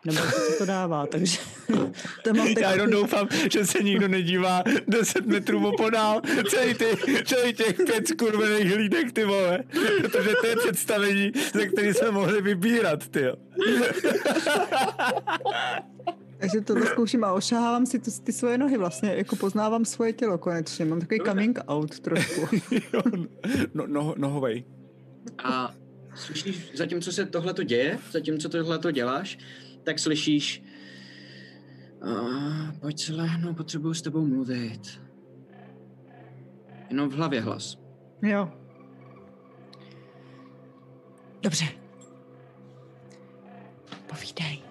Nebo 0.04 0.18
co 0.18 0.58
to 0.58 0.66
dává, 0.66 1.06
takže 1.06 1.38
to 2.22 2.34
mám 2.34 2.48
Já 2.48 2.72
jenom 2.72 2.90
doufám, 2.90 3.28
že 3.52 3.66
se 3.66 3.82
nikdo 3.82 4.08
nedívá 4.08 4.62
10 4.88 5.26
metrů 5.26 5.68
opodál, 5.68 6.20
celý, 6.50 6.74
ty, 6.74 6.86
celý 7.24 7.52
těch 7.52 7.76
pět 7.76 8.08
skurvených 8.08 8.74
hlídek, 8.74 9.12
ty 9.12 9.24
vole. 9.24 9.58
Protože 10.02 10.30
to 10.40 10.46
je 10.46 10.56
představení, 10.56 11.32
ze 11.54 11.66
který 11.66 11.94
jsme 11.94 12.10
mohli 12.10 12.42
vybírat, 12.42 13.08
ty 13.08 13.20
jo. 13.20 13.34
Takže 16.38 16.60
to 16.60 16.86
zkouším 16.86 17.24
a 17.24 17.32
ošahávám 17.32 17.86
si 17.86 17.98
ty 17.98 18.32
svoje 18.32 18.58
nohy 18.58 18.78
vlastně, 18.78 19.14
jako 19.14 19.36
poznávám 19.36 19.84
svoje 19.84 20.12
tělo 20.12 20.38
konečně. 20.38 20.84
Mám 20.84 21.00
takový 21.00 21.20
coming 21.26 21.58
out 21.68 22.00
trošku. 22.00 22.40
No, 23.74 23.86
no, 23.86 24.14
nohovej. 24.16 24.64
A 25.44 25.74
slyšíš, 26.14 26.70
zatímco 26.74 27.12
se 27.12 27.26
tohle 27.26 27.54
to 27.54 27.62
děje, 27.62 27.98
zatímco 28.10 28.48
tohle 28.48 28.78
to 28.78 28.90
děláš, 28.90 29.38
tak 29.84 29.98
slyšíš 29.98 30.62
uh, 32.02 32.78
pojď 32.80 33.00
se 33.00 33.12
lehnout, 33.14 33.56
potřebuju 33.56 33.94
s 33.94 34.02
tebou 34.02 34.26
mluvit. 34.26 35.00
Jenom 36.90 37.08
v 37.08 37.12
hlavě 37.12 37.40
hlas. 37.40 37.78
Jo. 38.22 38.52
Dobře. 41.42 41.64
Povídej. 44.06 44.62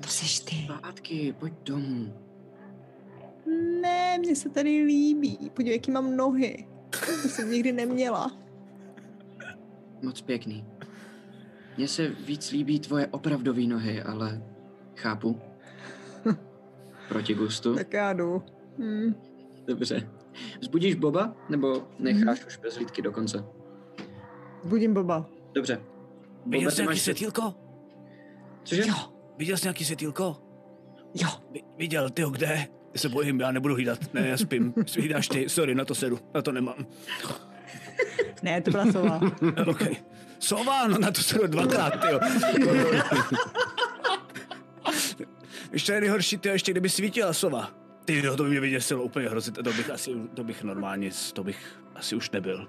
To 0.00 0.08
seš 0.08 0.40
ty. 0.40 0.56
Zpátky, 0.64 1.34
pojď 1.38 1.54
domů. 1.64 2.14
Ne, 3.82 4.18
mně 4.18 4.36
se 4.36 4.48
tady 4.48 4.84
líbí. 4.84 5.50
Podívej, 5.54 5.76
jaký 5.76 5.90
mám 5.90 6.16
nohy. 6.16 6.68
To 7.22 7.28
jsem 7.28 7.50
nikdy 7.50 7.72
neměla. 7.72 8.36
Moc 10.02 10.20
pěkný. 10.20 10.66
Mně 11.76 11.88
se 11.88 12.08
víc 12.08 12.50
líbí 12.50 12.80
tvoje 12.80 13.06
opravdové 13.06 13.62
nohy, 13.62 14.02
ale 14.02 14.42
chápu. 14.96 15.40
Proti 17.08 17.34
gustu. 17.34 17.74
Tak 17.74 17.92
já 17.92 18.12
jdu. 18.12 18.42
Hm. 18.78 19.14
Dobře. 19.66 20.08
Vzbudíš 20.60 20.94
Boba, 20.94 21.36
nebo 21.48 21.88
necháš 21.98 22.44
už 22.46 22.56
bez 22.56 22.74
hlídky 22.76 23.02
do 23.02 23.12
konce? 23.12 23.44
Budím 24.64 24.94
Boba. 24.94 25.26
Dobře. 25.54 25.80
Viděl 26.46 26.60
Bobe, 26.60 26.70
jsi 26.70 26.80
nějaký 26.82 26.94
máš... 26.94 27.00
světýlko? 27.02 27.54
Cože? 28.64 28.82
Jo, 28.86 28.94
Viděl 29.38 29.56
jsi 29.56 29.64
nějaký 29.66 29.84
světýlko? 29.84 30.36
jo. 31.14 31.28
Vi- 31.52 31.62
Viděl, 31.78 32.10
ty 32.10 32.22
kde? 32.30 32.66
Já 32.94 33.00
se 33.00 33.08
bojím, 33.08 33.40
já 33.40 33.52
nebudu 33.52 33.74
hlídat. 33.74 34.14
Ne, 34.14 34.28
já 34.28 34.36
spím. 34.36 34.74
Hlídáš 34.98 35.28
ty, 35.28 35.48
sorry, 35.48 35.74
na 35.74 35.84
to 35.84 35.94
sedu, 35.94 36.18
na 36.34 36.42
to 36.42 36.52
nemám. 36.52 36.86
Ne, 38.42 38.60
to 38.60 38.70
byla 38.70 38.92
sova. 38.92 39.20
No, 39.66 39.74
Sova, 40.38 40.86
no 40.86 40.98
na 40.98 41.10
to 41.10 41.22
sedu 41.22 41.46
dvakrát, 41.46 41.90
ty 41.90 42.06
Ještě 45.72 45.92
je 45.92 46.00
nejhorší, 46.00 46.38
ty 46.38 46.48
ještě 46.48 46.72
kdyby 46.72 46.88
svítila 46.88 47.32
sova. 47.32 47.70
Ty 48.04 48.22
jo, 48.24 48.36
to 48.36 48.42
by 48.42 48.48
mě 48.50 48.60
vyděsilo 48.60 49.02
úplně 49.02 49.28
hrozit, 49.28 49.54
to 49.54 49.62
bych 49.62 49.90
asi, 49.90 50.10
to 50.34 50.44
bych 50.44 50.62
normálně, 50.62 51.10
to 51.32 51.44
bych 51.44 51.58
asi 51.94 52.16
už 52.16 52.30
nebyl. 52.30 52.66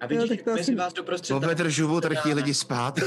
A 0.00 0.04
Jo, 0.04 0.08
vidíš, 0.08 0.28
tak 0.28 0.42
to 0.42 0.50
mezi 0.50 0.60
asi- 0.62 0.74
vás 0.74 0.92
doprostřed... 0.92 1.34
Bobe, 1.34 1.54
držu, 1.54 2.00
tady 2.00 2.16
chtějí 2.16 2.34
lidi 2.34 2.54
spát. 2.54 2.98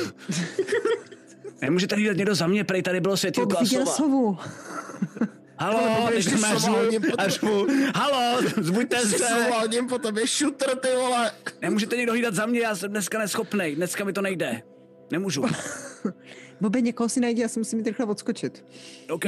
Nemůžete 1.62 1.96
hlídat 1.96 2.18
někdo 2.18 2.36
za 2.36 2.48
mě, 2.48 2.64
prej 2.64 2.84
tady 2.84 3.02
bylo 3.02 3.18
světýlko 3.18 3.50
Bob 3.50 3.62
a 3.62 3.66
sova. 3.66 3.86
sovu. 3.86 4.38
Halo, 5.60 5.96
Bobe, 5.96 6.08
teď 6.08 6.16
ještě 6.16 6.32
tam 6.32 6.40
sova, 6.40 6.60
řvu, 6.60 6.76
hodím 6.76 7.02
po 7.02 7.08
a 7.18 7.28
řvu. 7.28 7.68
Halo, 7.96 8.42
zbuďte 8.62 9.00
se. 9.00 9.44
Hodím 9.60 9.88
po 9.88 10.00
tobě 10.00 10.28
šutr, 10.28 10.76
ty 10.76 10.88
vole. 10.96 11.32
Nemůžete 11.62 11.98
někdo 11.98 12.12
hlídat 12.12 12.34
za 12.34 12.46
mě, 12.46 12.60
já 12.60 12.76
jsem 12.76 12.92
dneska 12.92 13.20
neschopnej, 13.20 13.76
dneska 13.76 14.04
mi 14.04 14.14
to 14.14 14.22
nejde. 14.22 14.62
Nemůžu. 15.12 15.46
Bobe, 16.62 16.82
někoho 16.82 17.10
si 17.10 17.20
najdi, 17.20 17.42
já 17.42 17.48
si 17.48 17.60
musím 17.60 17.80
jít 17.80 17.88
rychle 17.88 18.06
odskočit. 18.06 18.66
OK. 19.10 19.26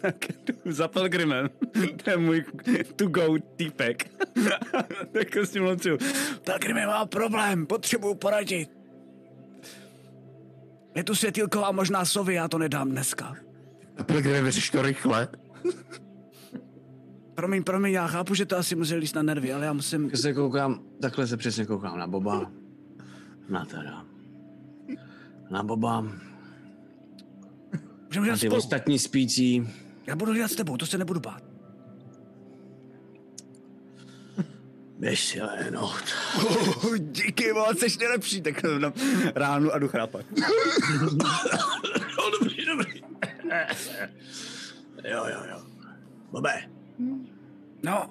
Tak 0.00 0.14
jdu 0.46 0.72
za 0.72 0.88
Pelgrimem. 0.88 1.50
to 2.04 2.10
je 2.10 2.16
můj 2.16 2.44
to 2.96 3.06
go 3.06 3.38
týpek. 3.56 4.10
tak 5.12 5.36
s 5.36 5.50
tím 5.50 5.62
locuju. 5.62 5.98
Pelgrime 6.44 6.86
má 6.86 7.06
problém, 7.06 7.66
potřebuju 7.66 8.14
poradit. 8.14 8.70
Je 10.94 11.04
tu 11.04 11.14
světýlko 11.14 11.64
a 11.64 11.72
možná 11.72 12.04
sovy, 12.04 12.34
já 12.34 12.48
to 12.48 12.58
nedám 12.58 12.90
dneska. 12.90 13.36
Pelgrime, 14.06 14.42
vyřeš 14.42 14.70
to 14.70 14.82
rychle. 14.82 15.28
Promiň, 17.34 17.62
promiň, 17.64 17.92
já 17.92 18.06
chápu, 18.06 18.34
že 18.34 18.46
to 18.46 18.56
asi 18.58 18.74
musí 18.74 18.94
líst 18.94 19.14
na 19.14 19.22
nervy, 19.22 19.52
ale 19.52 19.66
já 19.66 19.72
musím... 19.72 20.10
Tak 20.10 20.20
se 20.20 20.32
koukám, 20.34 20.80
takhle 21.02 21.26
se 21.26 21.36
přesně 21.36 21.66
koukám 21.66 21.98
na 21.98 22.06
Boba. 22.06 22.50
Na 23.48 23.64
teda. 23.64 24.04
Na 25.50 25.62
Boba. 25.62 26.00
Můžeme 28.06 28.28
Na 28.28 28.34
ty 28.36 28.46
spolu. 28.46 28.56
ostatní 28.56 28.98
spící. 28.98 29.68
Já 30.06 30.16
budu 30.16 30.30
hlídat 30.32 30.50
s 30.50 30.54
tebou, 30.56 30.76
to 30.76 30.86
se 30.86 30.98
nebudu 30.98 31.20
bát. 31.20 31.42
Běž 34.98 35.24
si 35.24 35.40
lehnout. 35.42 36.04
Oh, 36.36 36.96
díky, 36.98 37.52
vole, 37.52 37.74
jsi 37.74 37.98
nejlepší, 37.98 38.40
tak 38.42 38.62
na 38.78 38.92
ránu 39.34 39.72
a 39.72 39.78
jdu 39.78 39.88
chrápat. 39.88 40.24
No, 42.18 42.30
dobrý. 42.40 42.57
Jo, 45.10 45.24
jo, 45.26 45.40
jo. 45.50 45.62
Bobe, 46.30 46.52
No, 47.82 48.10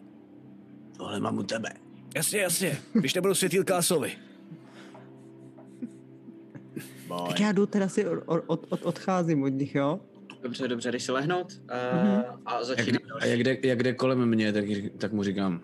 tohle 0.97 1.19
mám 1.19 1.37
u 1.37 1.43
tebe. 1.43 1.69
jasně, 2.15 2.39
jasně, 2.39 2.77
když 2.93 3.13
nebudou 3.13 3.33
světýlka 3.33 3.77
a 3.77 3.81
sovy. 3.81 4.11
Boj. 7.07 7.27
Tak 7.27 7.39
já 7.39 7.51
jdu 7.51 7.65
teda 7.65 7.89
si 7.89 8.07
od, 8.07 8.43
od, 8.47 8.65
od, 8.69 8.81
odcházím 8.85 9.43
od 9.43 9.47
nich, 9.47 9.75
jo? 9.75 9.99
Dobře, 10.41 10.67
dobře, 10.67 10.91
jdeš 10.91 11.03
si 11.03 11.11
lehnout 11.11 11.61
a, 11.69 11.75
Mhm. 11.95 12.23
a 12.45 12.53
Jak, 12.55 12.63
začíná 12.65 12.99
a 13.21 13.25
jak 13.25 13.39
jde, 13.43 13.57
jak 13.63 13.83
jde 13.83 13.93
kolem 13.93 14.25
mě, 14.25 14.53
tak, 14.53 14.65
tak 14.97 15.11
mu 15.13 15.23
říkám. 15.23 15.61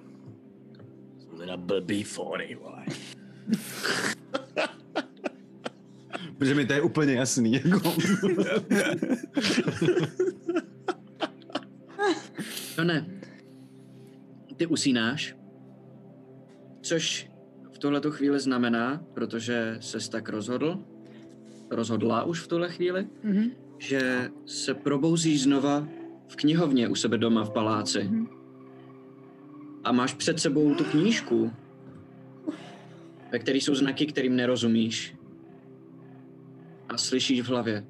Jsou 1.20 1.38
teda 1.38 1.58
blbý 1.58 2.04
fóry, 2.04 2.58
vole. 2.62 2.86
Protože 6.44 6.56
mi 6.56 6.66
to 6.66 6.74
je 6.74 6.82
úplně 6.82 7.14
jasný, 7.14 7.54
jako. 7.54 7.94
No 12.78 12.84
ne. 12.84 13.06
Ty 14.58 14.66
usínáš, 14.68 15.36
což 16.82 17.30
v 17.72 17.78
tuhletu 17.78 18.12
chvíli 18.12 18.40
znamená, 18.40 19.04
protože 19.14 19.78
ses 19.80 20.10
tak 20.10 20.30
rozhodl, 20.30 20.80
rozhodla 21.72 22.24
už 22.24 22.40
v 22.40 22.48
tuhle 22.48 22.70
chvíli, 22.70 23.08
Mhm. 23.24 23.52
že 23.78 24.30
se 24.46 24.74
probouzíš 24.74 25.44
znova 25.44 25.88
v 26.28 26.36
knihovně 26.36 26.88
u 26.88 26.96
sebe 26.96 27.18
doma 27.18 27.44
v 27.44 27.50
paláci. 27.50 28.10
A 29.84 29.92
máš 29.92 30.14
před 30.14 30.40
sebou 30.40 30.76
tu 30.76 30.84
knížku, 30.84 31.52
ve 33.32 33.40
které 33.40 33.58
jsou 33.58 33.76
znaky, 33.76 34.06
kterým 34.06 34.36
nerozumíš. 34.36 35.16
A 36.94 36.98
slyšíš 36.98 37.42
v 37.42 37.50
hlavě. 37.50 37.86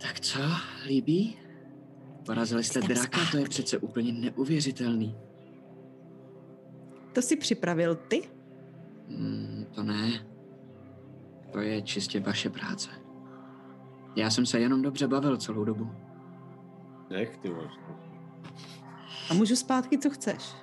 Tak 0.00 0.20
co, 0.20 0.40
líbí? 0.86 1.38
Porazili 2.26 2.64
jste 2.64 2.78
Jdem 2.78 2.88
draka, 2.88 3.10
to 3.10 3.20
je 3.20 3.26
zpátky. 3.26 3.48
přece 3.48 3.78
úplně 3.78 4.12
neuvěřitelný. 4.12 5.16
To 7.12 7.22
si 7.22 7.36
připravil 7.36 7.94
ty? 7.94 8.28
Hmm, 9.08 9.66
to 9.74 9.82
ne. 9.82 10.26
To 11.52 11.58
je 11.60 11.82
čistě 11.82 12.20
vaše 12.20 12.50
práce. 12.50 12.90
Já 14.16 14.30
jsem 14.30 14.46
se 14.46 14.60
jenom 14.60 14.82
dobře 14.82 15.08
bavil 15.08 15.36
celou 15.36 15.64
dobu. 15.64 15.90
Jak 17.10 17.36
ty 17.36 17.48
vole? 17.48 17.68
A 19.30 19.34
můžu 19.34 19.56
zpátky, 19.56 19.98
co 19.98 20.10
chceš. 20.10 20.54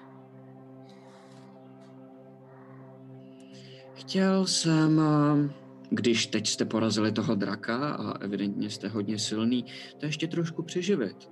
Chtěl 3.93 4.45
jsem, 4.45 4.99
eh, 4.99 5.62
když 5.95 6.27
teď 6.27 6.47
jste 6.47 6.65
porazili 6.65 7.11
toho 7.11 7.35
draka 7.35 7.89
a 7.93 8.17
evidentně 8.17 8.69
jste 8.69 8.87
hodně 8.87 9.19
silný, 9.19 9.65
to 9.97 10.05
ještě 10.05 10.27
trošku 10.27 10.63
přeživit. 10.63 11.29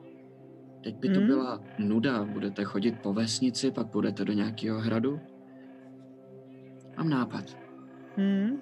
Teď 0.83 0.95
by 0.95 1.09
to 1.09 1.19
Hmm. 1.19 1.27
byla 1.27 1.63
nuda. 1.79 2.23
Budete 2.23 2.63
chodit 2.63 2.99
po 3.01 3.13
vesnici, 3.13 3.71
pak 3.71 3.87
budete 3.87 4.25
do 4.25 4.33
nějakého 4.33 4.79
hradu. 4.79 5.19
Mám 6.97 7.09
nápad. 7.09 7.57
Hmm. 8.17 8.61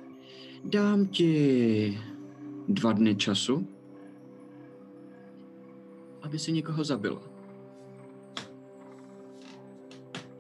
Dám 0.64 1.08
ti 1.08 1.98
dva 2.68 2.94
dny 2.94 3.16
času, 3.16 3.68
aby 6.22 6.40
si 6.40 6.52
někoho 6.52 6.84
zabila. 6.84 7.22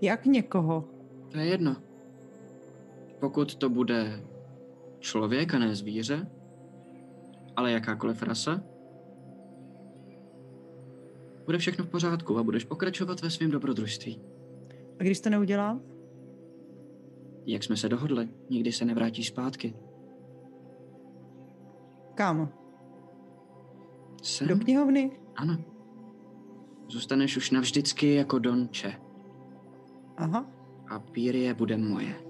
Jak 0.02 0.26
někoho? 0.26 0.86
To 1.31 1.38
je 1.38 1.45
jedno. 1.45 1.76
Pokud 3.19 3.56
to 3.56 3.69
bude 3.69 4.22
člověk 5.00 5.54
a 5.54 5.60
ne 5.60 5.76
zvíře, 5.76 6.28
ale 7.56 7.72
jakákoliv 7.72 8.24
rasa, 8.24 8.64
bude 11.46 11.58
všechno 11.58 11.86
v 11.86 11.90
pořádku 11.90 12.38
a 12.38 12.44
budeš 12.44 12.64
pokračovat 12.66 13.22
ve 13.22 13.30
svém 13.30 13.52
dobrodružství. 13.52 14.22
A 15.00 15.04
když 15.04 15.20
to 15.20 15.30
neudělám? 15.30 15.82
Jak 17.46 17.64
jsme 17.64 17.78
se 17.78 17.90
dohodli, 17.90 18.30
nikdy 18.50 18.72
se 18.72 18.86
nevrátíš 18.86 19.28
zpátky. 19.28 19.74
Kam? 22.16 22.54
Sem? 24.24 24.48
Do 24.48 24.56
knihovny? 24.56 25.12
Ano. 25.36 25.58
Zůstaneš 26.88 27.38
už 27.38 27.52
navždycky 27.52 28.14
jako 28.14 28.40
Don 28.40 28.68
Che. 28.68 28.94
Aha. 30.18 30.46
A 30.88 31.00
Pírie 31.00 31.54
bude 31.54 31.78
moje. 31.78 32.29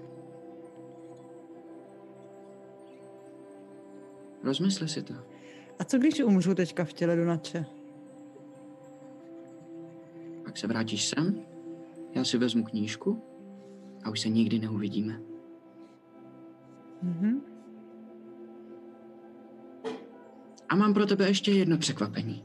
Rozmysli 4.44 4.88
si 4.88 5.02
to. 5.02 5.14
A 5.78 5.84
co 5.84 5.98
když 5.98 6.20
umřu 6.20 6.54
teďka 6.54 6.84
v 6.84 6.92
těle 6.92 7.16
Donače? 7.16 7.66
Pak 10.44 10.58
se 10.58 10.66
vrátíš 10.66 11.08
sem, 11.08 11.40
já 12.14 12.24
si 12.24 12.38
vezmu 12.38 12.64
knížku 12.64 13.22
a 14.04 14.10
už 14.10 14.20
se 14.20 14.28
nikdy 14.28 14.58
neuvidíme. 14.58 15.20
Mhm. 17.02 17.40
A 20.68 20.76
mám 20.76 20.94
pro 20.94 21.06
tebe 21.06 21.28
ještě 21.28 21.52
jedno 21.52 21.78
překvapení. 21.78 22.44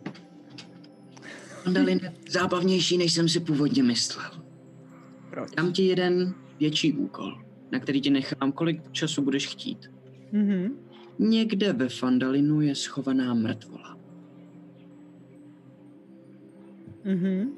Mandalin 1.66 2.00
je 2.04 2.14
zábavnější, 2.30 2.98
než 2.98 3.14
jsem 3.14 3.30
si 3.30 3.40
původně 3.40 3.84
myslel. 3.84 4.32
Proč? 5.30 5.52
Dám 5.52 5.74
ti 5.74 5.84
jeden 5.84 6.36
větší 6.60 6.94
úkol, 6.94 7.44
na 7.72 7.80
který 7.80 8.02
ti 8.02 8.10
nechám, 8.10 8.52
kolik 8.52 8.92
času 8.92 9.22
budeš 9.22 9.48
chtít. 9.48 9.92
Mhm. 10.32 10.85
Někde 11.20 11.74
ve 11.74 11.90
Fandalinu 11.90 12.62
je 12.62 12.76
schovaná 12.76 13.34
mrtvola. 13.34 13.98
Mhm. 17.04 17.52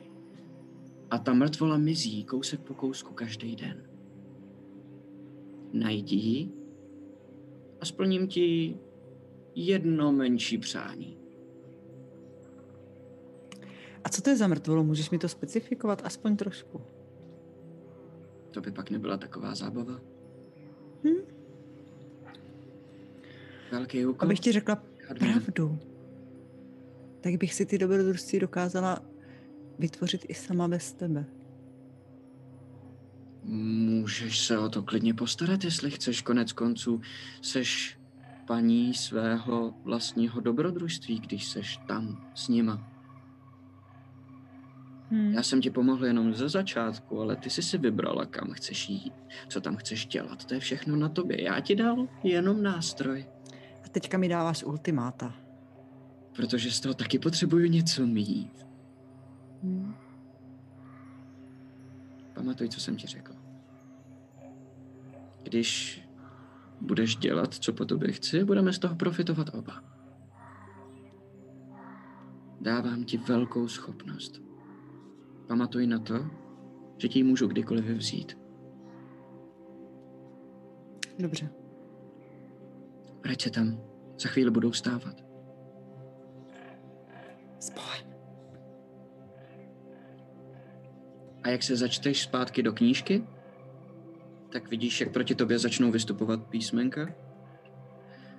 A 1.11 1.17
ta 1.17 1.33
mrtvola 1.33 1.77
mizí 1.77 2.23
kousek 2.23 2.59
po 2.59 2.73
kousku 2.73 3.13
každý 3.13 3.55
den. 3.55 3.83
Najdi 5.73 6.15
ji 6.15 6.51
a 7.81 7.85
splním 7.85 8.27
ti 8.27 8.77
jedno 9.55 10.11
menší 10.11 10.57
přání. 10.57 11.17
A 14.03 14.09
co 14.09 14.21
to 14.21 14.29
je 14.29 14.37
za 14.37 14.47
mrtvolu? 14.47 14.83
Můžeš 14.83 15.09
mi 15.09 15.17
to 15.17 15.29
specifikovat 15.29 16.01
aspoň 16.05 16.35
trošku? 16.35 16.81
To 18.51 18.61
by 18.61 18.71
pak 18.71 18.89
nebyla 18.89 19.17
taková 19.17 19.55
zábava. 19.55 20.01
Hm? 21.03 21.36
Velký 23.71 24.05
úkol. 24.05 24.25
Abych 24.25 24.39
ti 24.39 24.51
řekla 24.51 24.83
pravdu, 25.19 25.79
tak 27.21 27.35
bych 27.37 27.53
si 27.53 27.65
ty 27.65 27.77
dobrodružství 27.77 28.39
dokázala 28.39 28.99
vytvořit 29.79 30.25
i 30.27 30.33
sama 30.33 30.67
bez 30.67 30.93
tebe. 30.93 31.25
Můžeš 33.43 34.39
se 34.39 34.59
o 34.59 34.69
to 34.69 34.83
klidně 34.83 35.13
postarat, 35.13 35.63
jestli 35.63 35.91
chceš. 35.91 36.21
Konec 36.21 36.51
konců 36.51 37.01
seš 37.41 37.99
paní 38.47 38.93
svého 38.93 39.73
vlastního 39.83 40.41
dobrodružství, 40.41 41.19
když 41.19 41.45
seš 41.45 41.77
tam 41.87 42.31
s 42.35 42.47
nima. 42.47 42.91
Hm. 45.11 45.33
Já 45.33 45.43
jsem 45.43 45.61
ti 45.61 45.69
pomohl 45.69 46.05
jenom 46.05 46.33
ze 46.33 46.49
začátku, 46.49 47.21
ale 47.21 47.35
ty 47.35 47.49
jsi 47.49 47.63
si 47.63 47.77
vybrala, 47.77 48.25
kam 48.25 48.51
chceš 48.51 48.89
jít, 48.89 49.13
co 49.49 49.61
tam 49.61 49.75
chceš 49.75 50.05
dělat. 50.05 50.45
To 50.45 50.53
je 50.53 50.59
všechno 50.59 50.95
na 50.95 51.09
tobě. 51.09 51.43
Já 51.43 51.59
ti 51.59 51.75
dal 51.75 52.07
jenom 52.23 52.63
nástroj, 52.63 53.25
teďka 53.99 54.17
mi 54.17 54.29
dáváš 54.29 54.63
ultimáta. 54.63 55.33
protože 56.35 56.71
z 56.71 56.79
toho 56.79 56.93
taky 56.93 57.19
potřebuju 57.19 57.67
něco 57.67 58.05
mít. 58.05 58.65
Hm. 59.63 59.93
Pamatuj, 62.33 62.69
co 62.69 62.79
jsem 62.79 62.95
ti 62.95 63.07
řekl. 63.07 63.33
Když 65.43 66.01
budeš 66.81 67.15
dělat, 67.15 67.53
co 67.53 67.73
po 67.73 67.85
tobě 67.85 68.11
chci, 68.11 68.43
budeme 68.43 68.73
z 68.73 68.79
toho 68.79 68.95
profitovat 68.95 69.53
oba. 69.53 69.83
Dávám 72.61 73.03
ti 73.03 73.17
velkou 73.17 73.67
schopnost. 73.67 74.41
Pamatuj 75.47 75.87
na 75.87 75.99
to, 75.99 76.29
že 76.97 77.07
ti 77.07 77.19
ji 77.19 77.23
můžu 77.23 77.47
kdykoliv 77.47 77.85
vzít. 77.85 78.37
Dobře. 81.19 81.49
Vrať 83.23 83.41
se 83.41 83.49
tam. 83.49 83.86
Za 84.19 84.29
chvíli 84.29 84.51
budou 84.51 84.73
stávat. 84.73 85.23
Spoj. 87.59 88.07
A 91.43 91.49
jak 91.49 91.63
se 91.63 91.75
začteš 91.75 92.21
zpátky 92.21 92.63
do 92.63 92.73
knížky, 92.73 93.23
tak 94.51 94.69
vidíš, 94.69 95.01
jak 95.01 95.13
proti 95.13 95.35
tobě 95.35 95.59
začnou 95.59 95.91
vystupovat 95.91 96.47
písmenka. 96.47 97.15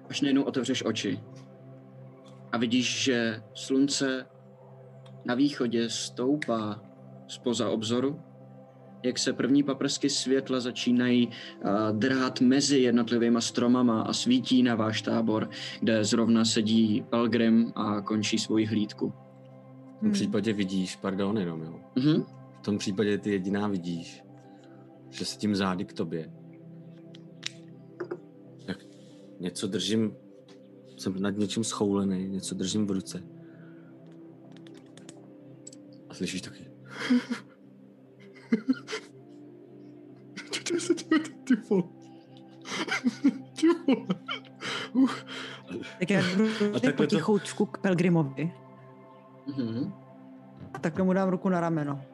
Až 0.08 0.20
najednou 0.20 0.42
otevřeš 0.42 0.84
oči 0.84 1.20
a 2.52 2.58
vidíš, 2.58 3.02
že 3.04 3.42
slunce 3.54 4.26
na 5.24 5.34
východě 5.34 5.90
stoupá 5.90 6.82
spoza 7.26 7.70
obzoru, 7.70 8.22
jak 9.02 9.18
se 9.18 9.32
první 9.32 9.62
paprsky 9.62 10.10
světla 10.10 10.60
začínají 10.60 11.28
a, 11.62 11.90
drát 11.90 12.40
mezi 12.40 12.78
jednotlivými 12.78 13.42
stromama 13.42 14.02
a 14.02 14.12
svítí 14.12 14.62
na 14.62 14.74
váš 14.74 15.02
tábor, 15.02 15.50
kde 15.80 16.04
zrovna 16.04 16.44
sedí 16.44 17.04
Pelgrim 17.10 17.72
a 17.74 18.00
končí 18.00 18.38
svoji 18.38 18.66
hlídku. 18.66 19.12
V 19.96 20.00
tom 20.00 20.12
případě 20.12 20.52
vidíš, 20.52 20.96
pardon, 20.96 21.38
jenom, 21.38 21.62
jo. 21.62 21.80
Mhm. 21.96 22.24
V 22.58 22.62
tom 22.62 22.78
případě 22.78 23.18
ty 23.18 23.30
jediná 23.30 23.68
vidíš, 23.68 24.22
že 25.10 25.24
s 25.24 25.36
tím 25.36 25.56
zády 25.56 25.84
k 25.84 25.92
tobě. 25.92 26.32
Tak 28.66 28.84
něco 29.40 29.66
držím, 29.66 30.16
jsem 30.96 31.22
nad 31.22 31.36
něčím 31.36 31.64
schoulený, 31.64 32.28
něco 32.28 32.54
držím 32.54 32.86
v 32.86 32.90
ruce. 32.90 33.22
A 36.08 36.14
slyšíš 36.14 36.40
taky. 36.42 36.64
Se 40.78 40.94
děje, 40.94 41.20
ty 41.44 41.54
vole? 41.70 41.82
Ty 43.60 43.66
vole. 43.86 44.06
Tak 45.98 46.10
já 46.10 46.20
jdu 46.20 46.44
A 46.44 46.72
takhle 46.72 46.92
to- 46.92 46.96
potichoučku 46.96 47.66
k 47.66 47.78
Pelgrimovi 47.78 48.52
Mhm. 49.56 49.92
a 50.74 50.78
takhle 50.78 51.04
mu 51.04 51.12
dám 51.12 51.28
ruku 51.28 51.48
na 51.48 51.60
rameno. 51.60 52.04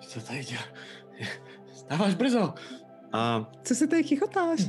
Co 0.00 0.20
tady 0.20 0.44
dělá? 0.44 0.62
Stáváš 1.74 2.14
brzo. 2.14 2.54
A 3.12 3.50
Co 3.62 3.74
se 3.74 3.86
tady 3.86 4.02
chichotáš? 4.02 4.60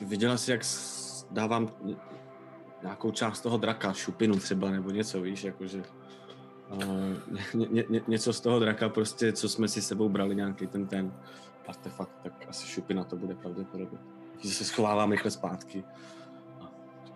viděla 0.00 0.36
jsi, 0.36 0.50
jak 0.50 0.60
dávám 1.30 1.70
nějakou 2.82 3.10
část 3.10 3.40
toho 3.40 3.56
draka, 3.56 3.92
šupinu 3.92 4.38
třeba, 4.38 4.70
nebo 4.70 4.90
něco, 4.90 5.20
víš, 5.20 5.44
jakože 5.44 5.82
uh, 6.70 6.84
ně, 7.54 7.66
ně, 7.70 7.84
ně, 7.88 8.00
něco 8.08 8.32
z 8.32 8.40
toho 8.40 8.58
draka 8.58 8.88
prostě, 8.88 9.32
co 9.32 9.48
jsme 9.48 9.68
si 9.68 9.82
s 9.82 9.86
sebou 9.86 10.08
brali, 10.08 10.36
nějaký 10.36 10.66
ten 10.66 10.86
ten 10.86 11.12
artefakt, 11.68 12.12
tak 12.22 12.32
asi 12.48 12.66
šupina 12.66 13.04
to 13.04 13.16
bude 13.16 13.34
pravděpodobně. 13.34 13.98
Že 14.38 14.50
se 14.50 14.64
schovávám 14.64 15.10
rychle 15.10 15.30
zpátky. 15.30 15.84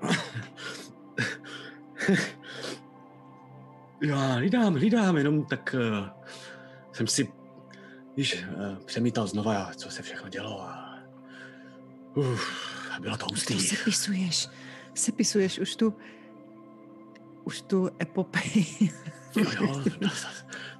Já 4.02 4.16
hlídám, 4.16 4.74
hlídám, 4.74 5.16
jenom 5.16 5.46
tak 5.46 5.74
uh, 5.78 6.08
jsem 6.92 7.06
si, 7.06 7.32
víš, 8.16 8.44
uh, 8.44 8.76
přemítal 8.84 9.26
znova, 9.26 9.70
co 9.76 9.90
se 9.90 10.02
všechno 10.02 10.28
dělo 10.28 10.62
a 10.62 10.98
uf, 12.14 12.50
bylo 13.00 13.16
to 13.16 13.26
hustý. 13.26 13.54
To 13.54 13.60
sepisuješ. 13.60 14.48
Sepisuješ 14.94 15.58
už 15.58 15.76
tu 15.76 15.94
už 17.44 17.60
tu 17.62 17.90
epopej. 18.02 18.66
Jo, 19.36 19.44
jo, 19.60 19.82
to, 20.00 20.08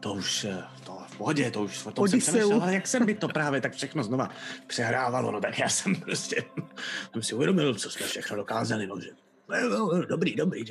to 0.01 0.12
už, 0.15 0.45
eh, 0.45 0.65
to 0.85 0.99
v 1.09 1.16
pohodě, 1.16 1.51
to 1.51 1.62
už 1.62 1.86
o 1.86 1.91
tom 1.91 2.09
jsem 2.09 2.19
Odiseu. 2.19 2.31
přemýšlel, 2.32 2.62
ale 2.62 2.74
jak 2.74 2.86
jsem 2.86 3.07
mi 3.07 3.15
to 3.15 3.28
právě 3.28 3.61
tak 3.61 3.73
všechno 3.74 4.05
znova 4.05 4.31
přehrávalo, 4.66 5.31
no 5.32 5.41
tak 5.41 5.59
já 5.59 5.69
jsem 5.69 5.97
prostě, 5.97 6.45
jsem 7.12 7.23
si 7.23 7.35
uvědomil, 7.35 7.74
co 7.74 7.91
jsme 7.91 8.07
všechno 8.07 8.36
dokázali, 8.36 8.86
no, 8.86 9.01
že 9.01 9.09
Jo, 9.61 9.70
jo, 9.70 10.03
Dobrý, 10.09 10.36
dobrý. 10.36 10.65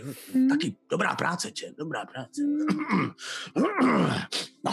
Taky 0.50 0.76
dobrá 0.90 1.16
práce, 1.16 1.52
če, 1.52 1.72
dobrá 1.78 2.06
práce. 2.06 2.42
No, 4.64 4.72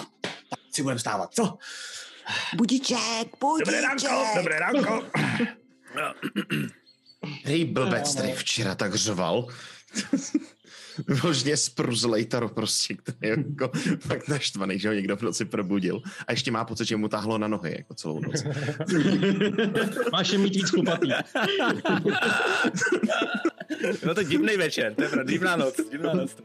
tak 0.51 0.61
si 0.71 0.83
budeme 0.83 0.99
stávat, 1.01 1.35
co? 1.35 1.59
Budíček, 2.57 3.29
budíček. 3.41 3.67
Dobré 3.67 3.81
ránko, 3.81 4.25
dobré 4.37 4.59
ránko. 4.65 5.05
Hej, 7.45 7.65
blbec, 7.65 8.15
který 8.15 8.33
včera 8.33 8.75
tak 8.75 8.95
řval. 8.95 9.47
Vyloženě 11.09 11.57
spruzlej 11.57 12.25
taro 12.25 12.49
prostě, 12.49 12.95
který 12.95 13.19
je 13.23 13.31
jako 13.31 13.71
fakt 14.01 14.29
naštvaný, 14.29 14.79
že 14.79 14.89
ho 14.89 14.95
někdo 14.95 15.17
v 15.17 15.23
noci 15.23 15.45
probudil. 15.45 16.03
A 16.27 16.33
ještě 16.33 16.51
má 16.51 16.65
pocit, 16.65 16.85
že 16.89 16.97
mu 16.97 17.09
táhlo 17.09 17.39
na 17.39 17.49
nohy 17.49 17.75
jako 17.79 17.95
celou 17.95 18.21
noc. 18.21 18.45
Máš 20.13 20.31
je 20.33 20.39
mít 20.39 20.55
víc 20.57 20.71
chlupatý. 20.71 21.11
No 24.07 24.15
to 24.15 24.23
divný 24.23 24.57
večer, 24.57 24.95
to 24.95 25.03
je 25.03 25.09
pravda, 25.09 25.33
divná 25.33 25.57
noc, 25.57 25.75
divná 25.91 26.13
noc. 26.15 26.37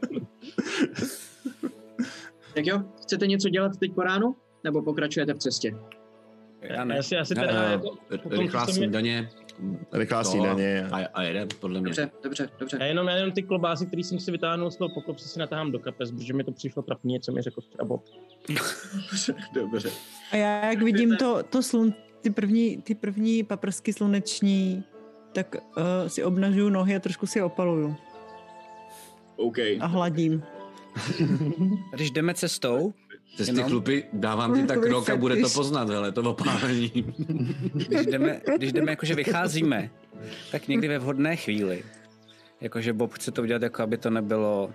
Tak 2.54 2.66
jo, 2.66 2.82
chcete 3.02 3.26
něco 3.26 3.48
dělat 3.48 3.72
teď 3.78 3.94
po 3.94 4.02
ránu? 4.02 4.36
Nebo 4.64 4.82
pokračujete 4.82 5.34
v 5.34 5.38
cestě? 5.38 5.74
Já 6.60 6.84
ne. 6.84 6.96
Já 6.96 7.02
si, 7.02 7.14
já 7.14 7.24
si 7.24 7.34
teda, 7.34 7.62
jako, 7.62 7.98
Rychlá 8.30 8.64
mě- 8.64 8.74
snídaně. 8.74 9.30
Rychlá 9.92 10.22
to 10.22 10.30
snídaně. 10.30 10.88
A, 10.92 11.06
a 11.14 11.22
jede, 11.22 11.46
podle 11.60 11.80
mě. 11.80 11.88
Dobře, 11.88 12.10
dobře, 12.22 12.48
dobře. 12.58 12.76
já 12.80 12.86
jenom, 12.86 13.08
já 13.08 13.16
jenom 13.16 13.32
ty 13.32 13.42
klobásy, 13.42 13.86
které 13.86 14.04
jsem 14.04 14.18
si 14.18 14.30
vytáhnul 14.30 14.70
z 14.70 14.76
toho 14.76 14.88
pokopce, 14.94 15.28
si 15.28 15.38
natáhám 15.38 15.72
do 15.72 15.78
kapes, 15.78 16.12
protože 16.12 16.32
mi 16.32 16.44
to 16.44 16.52
přišlo 16.52 16.82
trapně, 16.82 17.20
co 17.20 17.32
mi 17.32 17.42
řekl 17.42 17.60
Bob. 17.84 18.04
Dobře. 19.54 19.90
A 20.32 20.36
já 20.36 20.66
jak 20.70 20.82
vidím 20.82 21.16
to, 21.16 21.42
to 21.42 21.62
slun, 21.62 21.94
ty 22.20 22.30
první, 22.30 22.82
ty 22.82 22.94
první 22.94 23.42
paprsky 23.42 23.92
sluneční, 23.92 24.84
tak 25.32 25.54
uh, 25.54 25.82
si 26.06 26.24
obnažuju 26.24 26.68
nohy 26.68 26.96
a 26.96 27.00
trošku 27.00 27.26
si 27.26 27.38
je 27.38 27.44
opaluju 27.44 27.96
OK. 29.36 29.58
a 29.80 29.86
hladím. 29.86 30.42
Když 31.92 32.10
jdeme 32.10 32.34
cestou, 32.34 32.92
Přes 33.34 33.46
ty 33.46 33.54
Jenom? 33.54 33.70
chlupy 33.70 34.04
dávám 34.12 34.54
ti 34.54 34.66
tak 34.66 34.84
rok 34.84 35.10
a 35.10 35.16
bude 35.16 35.36
to 35.36 35.48
poznat, 35.48 35.88
hele, 35.88 36.12
to 36.12 36.22
opálení. 36.22 36.90
když 37.72 38.06
jdeme, 38.06 38.40
když 38.56 38.72
jdeme 38.72 38.92
jakože 38.92 39.14
vycházíme, 39.14 39.90
tak 40.52 40.68
někdy 40.68 40.88
ve 40.88 40.98
vhodné 40.98 41.36
chvíli, 41.36 41.84
jakože 42.60 42.92
Bob 42.92 43.12
chce 43.12 43.32
to 43.32 43.42
udělat, 43.42 43.62
jako 43.62 43.82
aby 43.82 43.98
to 43.98 44.10
nebylo 44.10 44.70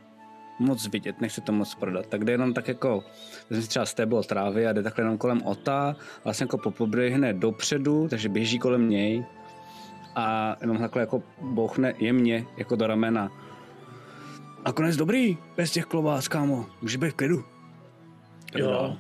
moc 0.60 0.88
vidět, 0.88 1.22
nechce 1.22 1.42
to 1.42 1.52
moc 1.52 1.76
prodat, 1.76 2.08
tak 2.08 2.24
jde 2.24 2.32
jenom 2.32 2.54
tak 2.54 2.68
jako, 2.68 3.04
vezme 3.50 3.64
si 3.64 3.70
třeba 3.70 3.86
stéblo 3.86 4.24
trávy 4.24 4.68
a 4.68 4.74
jde 4.74 4.84
takhle 4.84 5.02
jenom 5.02 5.18
kolem 5.18 5.42
ota, 5.44 5.96
vlastně 6.24 6.44
jako 6.44 6.58
popoběhne 6.58 7.34
dopředu, 7.34 8.08
takže 8.08 8.30
běží 8.30 8.60
kolem 8.60 8.90
něj 8.90 9.26
a 10.16 10.56
jenom 10.62 10.78
takhle 10.78 11.02
jako 11.02 11.24
bouchne 11.42 11.94
jemně 12.00 12.46
jako 12.58 12.76
do 12.76 12.88
ramena. 12.88 13.32
A 14.66 14.72
konec 14.72 14.96
dobrý, 14.96 15.38
bez 15.58 15.72
těch 15.72 15.86
klobás, 15.86 16.28
kámo, 16.28 16.66
může 16.82 16.98
být 16.98 17.10
v 17.10 17.14
klidu. 17.14 17.44
Jo. 18.56 18.98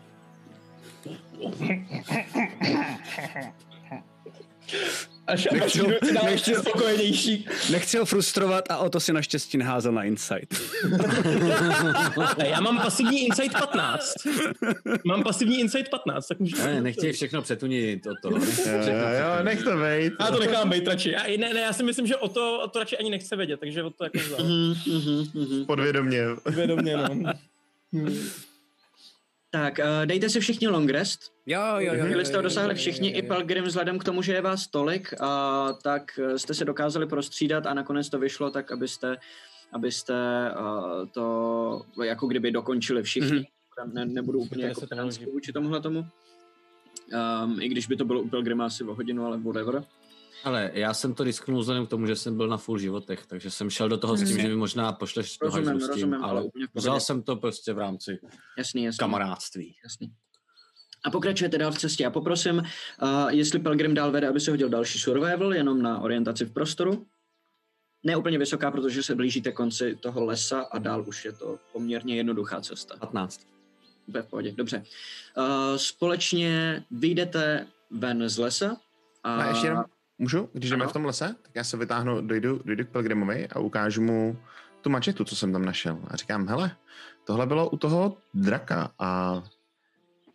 Až 5.27 5.47
někdo 5.51 5.87
dál 6.13 6.23
nechtěl- 6.25 6.61
spokojenější. 6.61 7.47
Nechci 7.71 7.97
ho 7.97 8.05
frustrovat 8.05 8.71
a 8.71 8.77
o 8.77 8.89
to 8.89 8.99
si 8.99 9.13
naštěstí 9.13 9.57
neházel 9.57 9.91
na 9.91 10.03
insight. 10.03 10.61
Já 12.45 12.61
mám 12.61 12.81
pasivní 12.81 13.25
insight 13.25 13.53
15. 13.59 14.13
Mám 15.05 15.23
pasivní 15.23 15.59
insight 15.59 15.89
15, 15.89 16.27
tak 16.27 16.39
můžu... 16.39 16.57
Ne, 16.57 16.81
nechtěj 16.81 17.11
všechno 17.13 17.41
přetunit 17.41 18.07
o 18.07 18.13
to. 18.21 18.37
Jo, 18.37 18.77
jo, 18.87 18.93
jo, 18.93 19.43
nech 19.43 19.63
to 19.63 19.77
vejt. 19.77 20.13
Já 20.19 20.31
to 20.31 20.39
nechám 20.39 20.69
být 20.69 20.87
radši. 20.87 21.11
Já, 21.11 21.23
ne, 21.37 21.53
ne, 21.53 21.61
já 21.61 21.73
si 21.73 21.83
myslím, 21.83 22.07
že 22.07 22.15
o 22.15 22.27
to, 22.29 22.61
o 22.63 22.67
to 22.67 22.79
radši 22.79 22.97
ani 22.97 23.09
nechce 23.09 23.35
vědět, 23.35 23.59
takže 23.59 23.83
o 23.83 23.89
to 23.89 24.03
jako 24.03 24.17
vzal. 24.17 24.39
Mhm, 24.45 24.75
mhm, 24.87 25.25
mhm. 25.33 25.65
Podvědomě. 25.65 26.23
Vědomě, 26.45 26.97
no. 26.97 27.33
Tak, 29.51 29.79
uh, 29.79 30.05
dejte 30.05 30.29
si 30.29 30.39
všichni 30.39 30.67
long 30.67 30.89
rest. 30.89 31.19
Jo, 31.45 31.61
jo, 31.77 31.93
jo. 31.93 32.05
Chvíli 32.05 32.25
jste 32.25 32.37
ho 32.37 32.43
dosáhli 32.43 32.75
všichni, 32.75 33.09
i 33.09 33.21
Pelgrim 33.21 33.63
vzhledem 33.63 33.99
k 33.99 34.03
tomu, 34.03 34.21
že 34.21 34.33
je 34.33 34.41
vás 34.41 34.67
tolik, 34.67 35.13
a 35.21 35.73
tak 35.83 36.19
eh, 36.19 36.39
jste 36.39 36.53
se 36.53 36.65
dokázali 36.65 37.07
prostřídat 37.07 37.65
a 37.65 37.73
nakonec 37.73 38.09
to 38.09 38.19
vyšlo 38.19 38.51
tak, 38.51 38.71
abyste, 38.71 39.17
abyste 39.71 40.13
uh, 40.59 41.07
to 41.07 41.81
jako 42.03 42.27
kdyby 42.27 42.51
dokončili 42.51 43.03
všichni. 43.03 43.37
Mhm. 43.37 43.93
Ne, 43.93 44.05
nebudu 44.05 44.39
úplně 44.39 44.65
jako 44.65 44.81
vůči 45.31 45.53
tomuhle 45.53 45.81
tomu. 45.81 46.05
Um, 47.43 47.61
I 47.61 47.69
když 47.69 47.87
by 47.87 47.95
to 47.95 48.05
bylo 48.05 48.21
u 48.21 48.29
Pelgrima 48.29 48.65
asi 48.65 48.83
o 48.83 48.95
hodinu, 48.95 49.25
ale 49.25 49.37
whatever. 49.37 49.83
Ale 50.43 50.71
já 50.73 50.93
jsem 50.93 51.13
to 51.13 51.23
risknul 51.23 51.59
vzhledem 51.59 51.85
k 51.85 51.89
tomu, 51.89 52.07
že 52.07 52.15
jsem 52.15 52.37
byl 52.37 52.47
na 52.47 52.57
full 52.57 52.77
životech, 52.77 53.25
takže 53.25 53.51
jsem 53.51 53.69
šel 53.69 53.89
do 53.89 53.97
toho 53.97 54.17
s 54.17 54.27
tím, 54.27 54.39
že 54.39 54.47
mi 54.47 54.55
možná 54.55 54.93
pošleš 54.93 55.37
do 55.37 55.45
Rozumím, 55.45 55.67
s 55.67 55.83
tím, 55.83 55.87
rozumím, 55.89 56.23
ale 56.23 56.43
vzal 56.73 56.99
jsem 56.99 57.23
to 57.23 57.35
prostě 57.35 57.73
v 57.73 57.77
rámci 57.77 58.19
Jasný, 58.57 58.83
jasný. 58.83 58.97
kamarádství. 58.97 59.75
Jasný. 59.83 60.13
A 61.05 61.11
pokračujete 61.11 61.57
dál 61.57 61.71
v 61.71 61.77
cestě. 61.77 62.05
A 62.05 62.09
poprosím, 62.09 62.55
uh, 62.55 63.29
jestli 63.29 63.59
Pelgrim 63.59 63.93
dál 63.93 64.11
vede, 64.11 64.27
aby 64.27 64.39
se 64.39 64.51
hodil 64.51 64.69
další 64.69 64.99
survival, 64.99 65.53
jenom 65.53 65.81
na 65.81 65.99
orientaci 65.99 66.45
v 66.45 66.53
prostoru. 66.53 67.07
Ne 68.03 68.17
úplně 68.17 68.37
vysoká, 68.37 68.71
protože 68.71 69.03
se 69.03 69.15
blížíte 69.15 69.51
konci 69.51 69.95
toho 69.95 70.25
lesa 70.25 70.61
a 70.61 70.79
dál 70.79 71.03
už 71.07 71.25
je 71.25 71.31
to 71.31 71.59
poměrně 71.73 72.15
jednoduchá 72.15 72.61
cesta. 72.61 72.95
15. 72.97 73.41
Úplně 74.07 74.21
v 74.21 74.27
pohodě, 74.27 74.51
dobře. 74.51 74.83
Uh, 75.37 75.43
společně 75.75 76.83
vyjdete 76.91 77.67
ven 77.91 78.29
z 78.29 78.37
lesa. 78.37 78.77
A, 79.23 79.35
A 79.35 79.49
ještě 79.49 79.67
jenom, 79.67 79.83
můžu? 80.21 80.49
Když 80.53 80.69
jdeme 80.69 80.83
Ano. 80.83 80.89
v 80.89 80.93
tom 80.93 81.05
lese, 81.05 81.35
tak 81.41 81.51
já 81.55 81.63
se 81.63 81.77
vytáhnu, 81.77 82.21
dojdu, 82.21 82.61
dojdu 82.65 82.85
k 82.85 82.89
Pelgrimovi 82.89 83.47
a 83.47 83.59
ukážu 83.59 84.01
mu 84.01 84.37
tu 84.81 84.89
mačetu, 84.89 85.23
co 85.23 85.35
jsem 85.35 85.53
tam 85.53 85.65
našel. 85.65 85.99
A 86.07 86.15
říkám, 86.15 86.47
hele, 86.47 86.71
tohle 87.23 87.45
bylo 87.45 87.69
u 87.69 87.77
toho 87.77 88.17
draka 88.33 88.91
a 88.99 89.41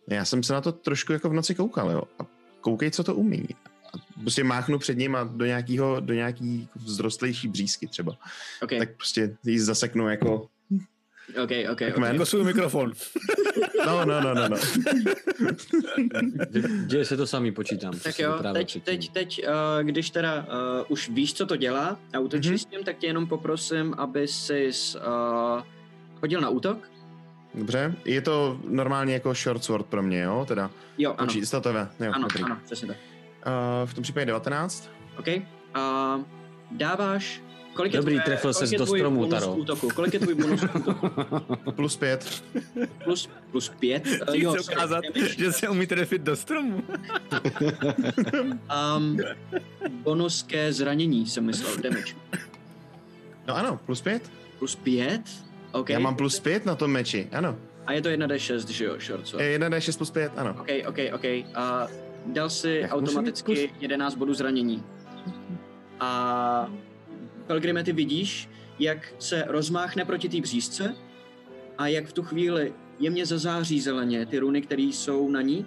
já 0.09 0.25
jsem 0.25 0.43
se 0.43 0.53
na 0.53 0.61
to 0.61 0.71
trošku 0.71 1.13
jako 1.13 1.29
v 1.29 1.33
noci 1.33 1.55
koukal, 1.55 1.91
jo. 1.91 2.03
A 2.19 2.25
koukej, 2.61 2.91
co 2.91 3.03
to 3.03 3.15
umí. 3.15 3.47
A 3.93 3.97
prostě 4.21 4.43
máchnu 4.43 4.79
před 4.79 4.97
ním 4.97 5.15
a 5.15 5.23
do 5.23 5.45
nějakého, 5.45 5.99
do 5.99 6.13
nějaký 6.13 6.61
jako 6.61 6.79
vzrostlejší 6.79 7.47
břízky 7.47 7.87
třeba. 7.87 8.17
okay, 8.61 8.79
Tak 8.79 8.95
prostě 8.95 9.37
jí 9.43 9.59
zaseknu 9.59 10.09
jako 10.09 10.49
OK, 11.43 11.51
OK, 11.71 11.81
OK. 11.89 11.93
kmen. 11.93 12.25
Svůj 12.25 12.43
mikrofon. 12.43 12.91
No, 13.85 14.05
no, 14.05 14.21
no, 14.21 14.33
no, 14.33 14.47
no. 14.49 14.57
Děje 16.85 17.05
se 17.05 17.17
to 17.17 17.27
samý, 17.27 17.51
počítám. 17.51 17.93
Tak 17.99 18.19
jo, 18.19 18.39
teď, 18.53 18.83
teď, 18.83 19.09
teď, 19.11 19.41
uh, 19.47 19.53
když 19.87 20.09
teda 20.09 20.35
uh, 20.41 20.47
už 20.87 21.09
víš, 21.09 21.33
co 21.33 21.45
to 21.45 21.55
dělá 21.55 21.99
a 22.13 22.19
útočíš 22.19 22.49
Mhm. 22.49 22.57
s 22.57 22.65
tím, 22.65 22.83
tak 22.83 22.97
tě 22.97 23.07
jenom 23.07 23.27
poprosím, 23.27 23.93
aby 23.97 24.27
jsi 24.27 24.69
uh, 24.95 25.01
hodil 26.21 26.41
na 26.41 26.49
útok. 26.49 26.89
Dobře, 27.55 27.95
je 28.05 28.21
to 28.21 28.59
normálně 28.67 29.13
jako 29.13 29.33
short 29.33 29.63
sword 29.63 29.85
pro 29.85 30.03
mě, 30.03 30.21
jo? 30.21 30.45
Teda 30.47 30.71
Jo, 30.97 31.15
ano, 31.17 31.27
počít 31.27 31.45
statové. 31.45 31.89
Jo, 31.99 32.11
ano, 32.15 32.27
dobrý. 32.27 32.43
ano, 32.43 32.57
přesně 32.65 32.87
tak. 32.87 32.97
Uh, 33.47 33.89
v 33.89 33.93
tom 33.93 34.01
případě 34.03 34.25
19. 34.25 34.89
OK. 35.19 35.27
A 35.73 36.19
dáváš... 36.71 37.41
Kolik 37.77 37.93
je 37.93 37.99
Dobrý, 37.99 38.13
tvoje, 38.13 38.25
trefil 38.25 38.41
kolik 38.53 38.57
ses 38.57 38.71
je 38.71 38.77
do 38.77 38.85
tvůj 38.85 38.99
stromu, 38.99 39.19
bonus 39.19 39.39
Taro. 39.39 39.55
Útoku? 39.55 39.89
Kolik 39.89 40.13
je 40.13 40.19
tvůj 40.19 40.35
bonus 40.35 40.61
útoku? 40.63 40.91
Plus 41.71 41.97
5. 41.97 42.43
Plus, 43.03 43.29
plus 43.51 43.69
pět? 43.69 44.05
Uh, 44.05 44.11
Chci 44.11 44.41
sorry, 44.41 44.61
ukázat, 44.61 45.03
damage. 45.03 45.33
že 45.37 45.51
se 45.51 45.69
umí 45.69 45.87
trefit 45.87 46.21
do 46.21 46.35
stromu. 46.35 46.83
Um, 48.97 49.17
bonus 49.89 50.43
ke 50.43 50.73
zranění 50.73 51.25
jsem 51.25 51.45
myslel, 51.45 51.77
damage. 51.77 52.13
No 53.47 53.55
ano, 53.55 53.79
plus 53.85 54.01
5. 54.01 54.31
Plus 54.59 54.75
pět? 54.75 55.21
OK. 55.71 55.89
Já 55.89 55.99
mám 55.99 56.15
plus 56.15 56.39
5 56.39 56.65
na 56.65 56.75
tom 56.75 56.91
meči, 56.91 57.27
ano. 57.31 57.57
A 57.85 57.93
je 57.93 58.01
to 58.01 58.09
1d6, 58.09 58.67
že 58.67 58.85
jo, 58.85 58.95
short 58.99 59.27
sword. 59.27 59.43
Je 59.43 59.59
1d6 59.59 59.97
plus 59.97 60.11
5, 60.11 60.31
ano. 60.35 60.55
OK, 60.59 60.67
OK, 60.87 60.97
OK. 61.13 61.25
A 61.55 61.87
dal 62.25 62.49
si 62.49 62.79
Jak 62.81 62.93
automaticky 62.93 63.51
mít 63.51 63.71
11 63.81 64.15
bodů 64.15 64.33
zranění. 64.33 64.83
A 65.99 66.71
Pelgrime, 67.47 67.83
ty 67.83 67.93
vidíš, 67.93 68.49
jak 68.79 69.13
se 69.19 69.43
rozmáchne 69.47 70.05
proti 70.05 70.29
té 70.29 70.41
břízce 70.41 70.95
a 71.77 71.87
jak 71.87 72.05
v 72.05 72.13
tu 72.13 72.23
chvíli 72.23 72.73
jemně 72.99 73.25
zazáří 73.25 73.81
zeleně 73.81 74.25
ty 74.25 74.39
runy, 74.39 74.61
které 74.61 74.81
jsou 74.81 75.29
na 75.29 75.41
ní. 75.41 75.65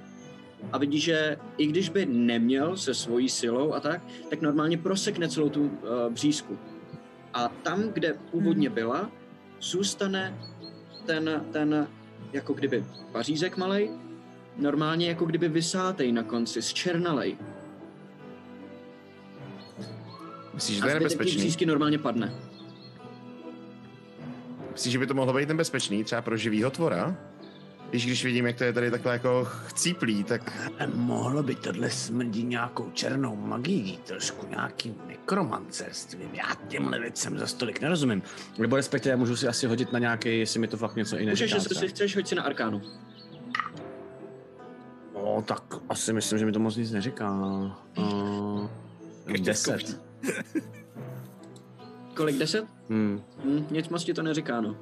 A 0.72 0.78
vidíš, 0.78 1.04
že 1.04 1.36
i 1.56 1.66
když 1.66 1.88
by 1.88 2.06
neměl 2.06 2.76
se 2.76 2.94
svojí 2.94 3.28
silou 3.28 3.72
a 3.72 3.80
tak, 3.80 4.02
tak 4.30 4.40
normálně 4.40 4.78
prosekne 4.78 5.28
celou 5.28 5.48
tu 5.48 5.62
uh, 5.62 5.70
břízku. 6.10 6.58
A 7.34 7.48
tam, 7.48 7.82
kde 7.82 8.14
původně 8.30 8.70
byla, 8.70 9.10
zůstane 9.60 10.38
ten, 11.06 11.44
ten 11.52 11.88
jako 12.32 12.52
kdyby 12.52 12.84
pařízek 13.12 13.56
malej, 13.56 13.90
normálně 14.56 15.08
jako 15.08 15.24
kdyby 15.24 15.48
vysátej 15.48 16.12
na 16.12 16.22
konci, 16.22 16.62
zčernalej. 16.62 17.36
Myslíš, 20.60 20.76
že 20.76 20.82
A 20.82 20.86
to 20.86 20.88
je 20.88 20.94
nebezpečný? 20.94 21.36
břízky 21.36 21.66
normálně 21.66 21.98
padne. 21.98 22.34
Myslíš, 24.72 24.92
že 24.92 24.98
by 24.98 25.06
to 25.06 25.14
mohlo 25.14 25.32
být 25.32 25.48
nebezpečný, 25.48 26.04
třeba 26.04 26.22
pro 26.22 26.36
živýho 26.36 26.70
tvora? 26.70 27.16
Když, 27.90 28.06
když 28.06 28.24
vidím, 28.24 28.46
jak 28.46 28.56
to 28.56 28.64
je 28.64 28.72
tady 28.72 28.90
takhle 28.90 29.12
jako 29.12 29.44
chcíplý, 29.44 30.24
tak 30.24 30.70
Ale 30.78 30.90
mohlo 30.94 31.42
by 31.42 31.54
tohle 31.54 31.90
smrdí 31.90 32.44
nějakou 32.44 32.90
černou 32.90 33.36
magií, 33.36 33.98
trošku 34.06 34.46
nějakým 34.46 34.94
nekromancerstvím. 35.06 36.28
Já 36.32 36.56
těmhle 36.68 37.00
věcem 37.00 37.38
za 37.38 37.46
stolik 37.46 37.80
nerozumím. 37.80 38.22
Nebo 38.58 38.76
respektive 38.76 39.16
můžu 39.16 39.36
si 39.36 39.48
asi 39.48 39.66
hodit 39.66 39.92
na 39.92 39.98
nějaký, 39.98 40.38
jestli 40.38 40.60
mi 40.60 40.68
to 40.68 40.76
fakt 40.76 40.96
něco 40.96 41.18
i 41.18 41.26
Můžeš, 41.26 41.52
jestli 41.52 41.88
chceš, 41.88 42.16
hoď 42.16 42.26
si 42.26 42.34
na 42.34 42.42
Arkánu. 42.42 42.82
No, 45.14 45.44
tak 45.46 45.62
asi 45.88 46.12
myslím, 46.12 46.38
že 46.38 46.46
mi 46.46 46.52
to 46.52 46.58
moc 46.58 46.76
nic 46.76 46.92
neříká. 46.92 47.30
Uh, 47.98 48.68
deset. 49.42 50.09
Kolik, 52.14 52.38
deset? 52.38 52.64
Hmm. 52.88 53.20
Hm, 53.44 53.66
nic 53.70 53.88
moc 53.88 54.04
ti 54.04 54.14
to 54.14 54.22
neříká, 54.22 54.60
no. 54.60 54.76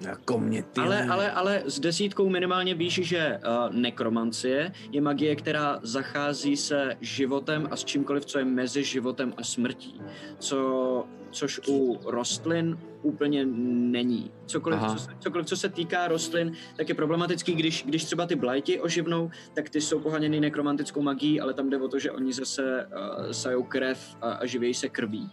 Jako 0.00 0.38
mě 0.38 0.62
ty... 0.62 0.80
Ale, 0.80 1.04
ale, 1.04 1.30
ale 1.30 1.62
s 1.66 1.80
desítkou 1.80 2.28
minimálně 2.28 2.74
víš, 2.74 3.00
že 3.02 3.38
uh, 3.38 3.74
nekromancie 3.74 4.72
je 4.92 5.00
magie, 5.00 5.36
která 5.36 5.80
zachází 5.82 6.56
se 6.56 6.96
životem 7.00 7.68
a 7.70 7.76
s 7.76 7.84
čímkoliv, 7.84 8.24
co 8.24 8.38
je 8.38 8.44
mezi 8.44 8.84
životem 8.84 9.34
a 9.36 9.44
smrtí. 9.44 10.00
Co, 10.38 11.04
což 11.30 11.60
u 11.68 12.00
rostlin 12.04 12.78
úplně 13.02 13.46
není. 13.46 14.30
Cokoliv 14.46 14.78
Aha. 14.78 14.94
co, 14.94 15.04
se, 15.04 15.10
cokoliv, 15.18 15.46
co 15.46 15.56
se 15.56 15.68
týká 15.68 16.08
rostlin, 16.08 16.52
tak 16.76 16.88
je 16.88 16.94
problematický, 16.94 17.54
když, 17.54 17.84
když 17.84 18.04
třeba 18.04 18.26
ty 18.26 18.34
blajti 18.34 18.80
oživnou, 18.80 19.30
tak 19.54 19.70
ty 19.70 19.80
jsou 19.80 20.00
poháněny 20.00 20.40
nekromantickou 20.40 21.02
magií, 21.02 21.40
ale 21.40 21.54
tam 21.54 21.70
jde 21.70 21.78
o 21.78 21.88
to, 21.88 21.98
že 21.98 22.10
oni 22.10 22.32
zase 22.32 22.86
uh, 22.86 23.30
sajou 23.30 23.62
krev 23.62 24.16
a, 24.20 24.32
a 24.32 24.46
živějí 24.46 24.74
se 24.74 24.88
krví. 24.88 25.30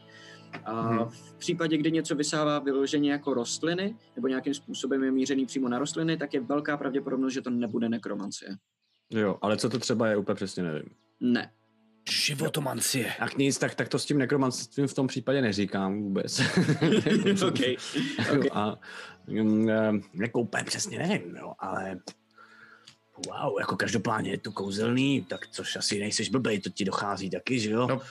A 0.66 0.82
Mhm. 0.92 1.10
v 1.10 1.34
případě, 1.38 1.78
kdy 1.78 1.92
něco 1.92 2.16
vysává 2.16 2.60
vyloženě 2.60 3.12
jako 3.12 3.34
rostliny, 3.34 3.96
nebo 4.16 4.28
nějakým 4.28 4.54
způsobem 4.54 5.04
je 5.04 5.12
mířený 5.12 5.46
přímo 5.46 5.70
na 5.70 5.80
rostliny, 5.80 6.18
tak 6.18 6.34
je 6.34 6.40
velká 6.42 6.78
pravděpodobnost, 6.78 7.34
že 7.34 7.42
to 7.42 7.50
nebude 7.50 7.90
nekromancie. 7.90 8.56
Jo, 9.10 9.38
ale 9.42 9.58
co 9.58 9.70
to 9.70 9.80
třeba 9.80 10.08
je, 10.08 10.18
úplně 10.18 10.36
přesně 10.36 10.64
nevím. 10.64 10.90
Ne. 11.20 11.52
Životomancie. 12.10 13.14
Tak 13.20 13.38
nic, 13.38 13.58
tak, 13.58 13.76
tak 13.76 13.90
to 13.90 14.00
s 14.00 14.06
tím 14.06 14.18
nekromanstvím 14.18 14.88
v 14.88 14.94
tom 14.94 15.08
případě 15.08 15.42
neříkám 15.42 16.04
vůbec. 16.04 16.40
OK. 17.48 17.60
okay. 18.34 18.50
A, 18.54 18.76
eh, 19.70 19.92
Jako 20.14 20.40
úplně 20.40 20.64
přesně 20.64 21.00
nevím, 21.00 21.36
jo, 21.36 21.54
ale... 21.60 22.00
Wow, 23.28 23.60
jako 23.60 23.76
každopádně 23.76 24.32
je 24.32 24.38
to 24.38 24.52
kouzelný, 24.52 25.22
tak 25.30 25.48
což 25.48 25.76
asi 25.76 26.00
nejseš 26.00 26.30
blbej, 26.30 26.60
to 26.60 26.70
ti 26.70 26.86
dochází 26.86 27.30
taky, 27.30 27.60
že 27.60 27.72
jo? 27.72 27.88
No, 27.88 28.02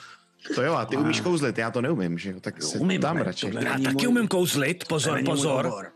to 0.55 0.61
jo, 0.63 0.73
a 0.73 0.85
ty 0.85 0.97
umíš 0.97 1.21
kouzlit, 1.21 1.57
já 1.57 1.71
to 1.71 1.81
neumím, 1.81 2.17
že 2.17 2.31
jo, 2.31 2.39
tak 2.39 2.63
se 2.63 2.77
Umím, 2.79 3.01
tam 3.01 3.17
ne, 3.17 3.23
radši. 3.23 3.51
Já 3.59 3.71
taky 3.73 4.07
můj- 4.07 4.07
umím 4.09 4.27
kouzlit, 4.27 4.85
pozor, 4.87 5.19
pozor. 5.25 5.91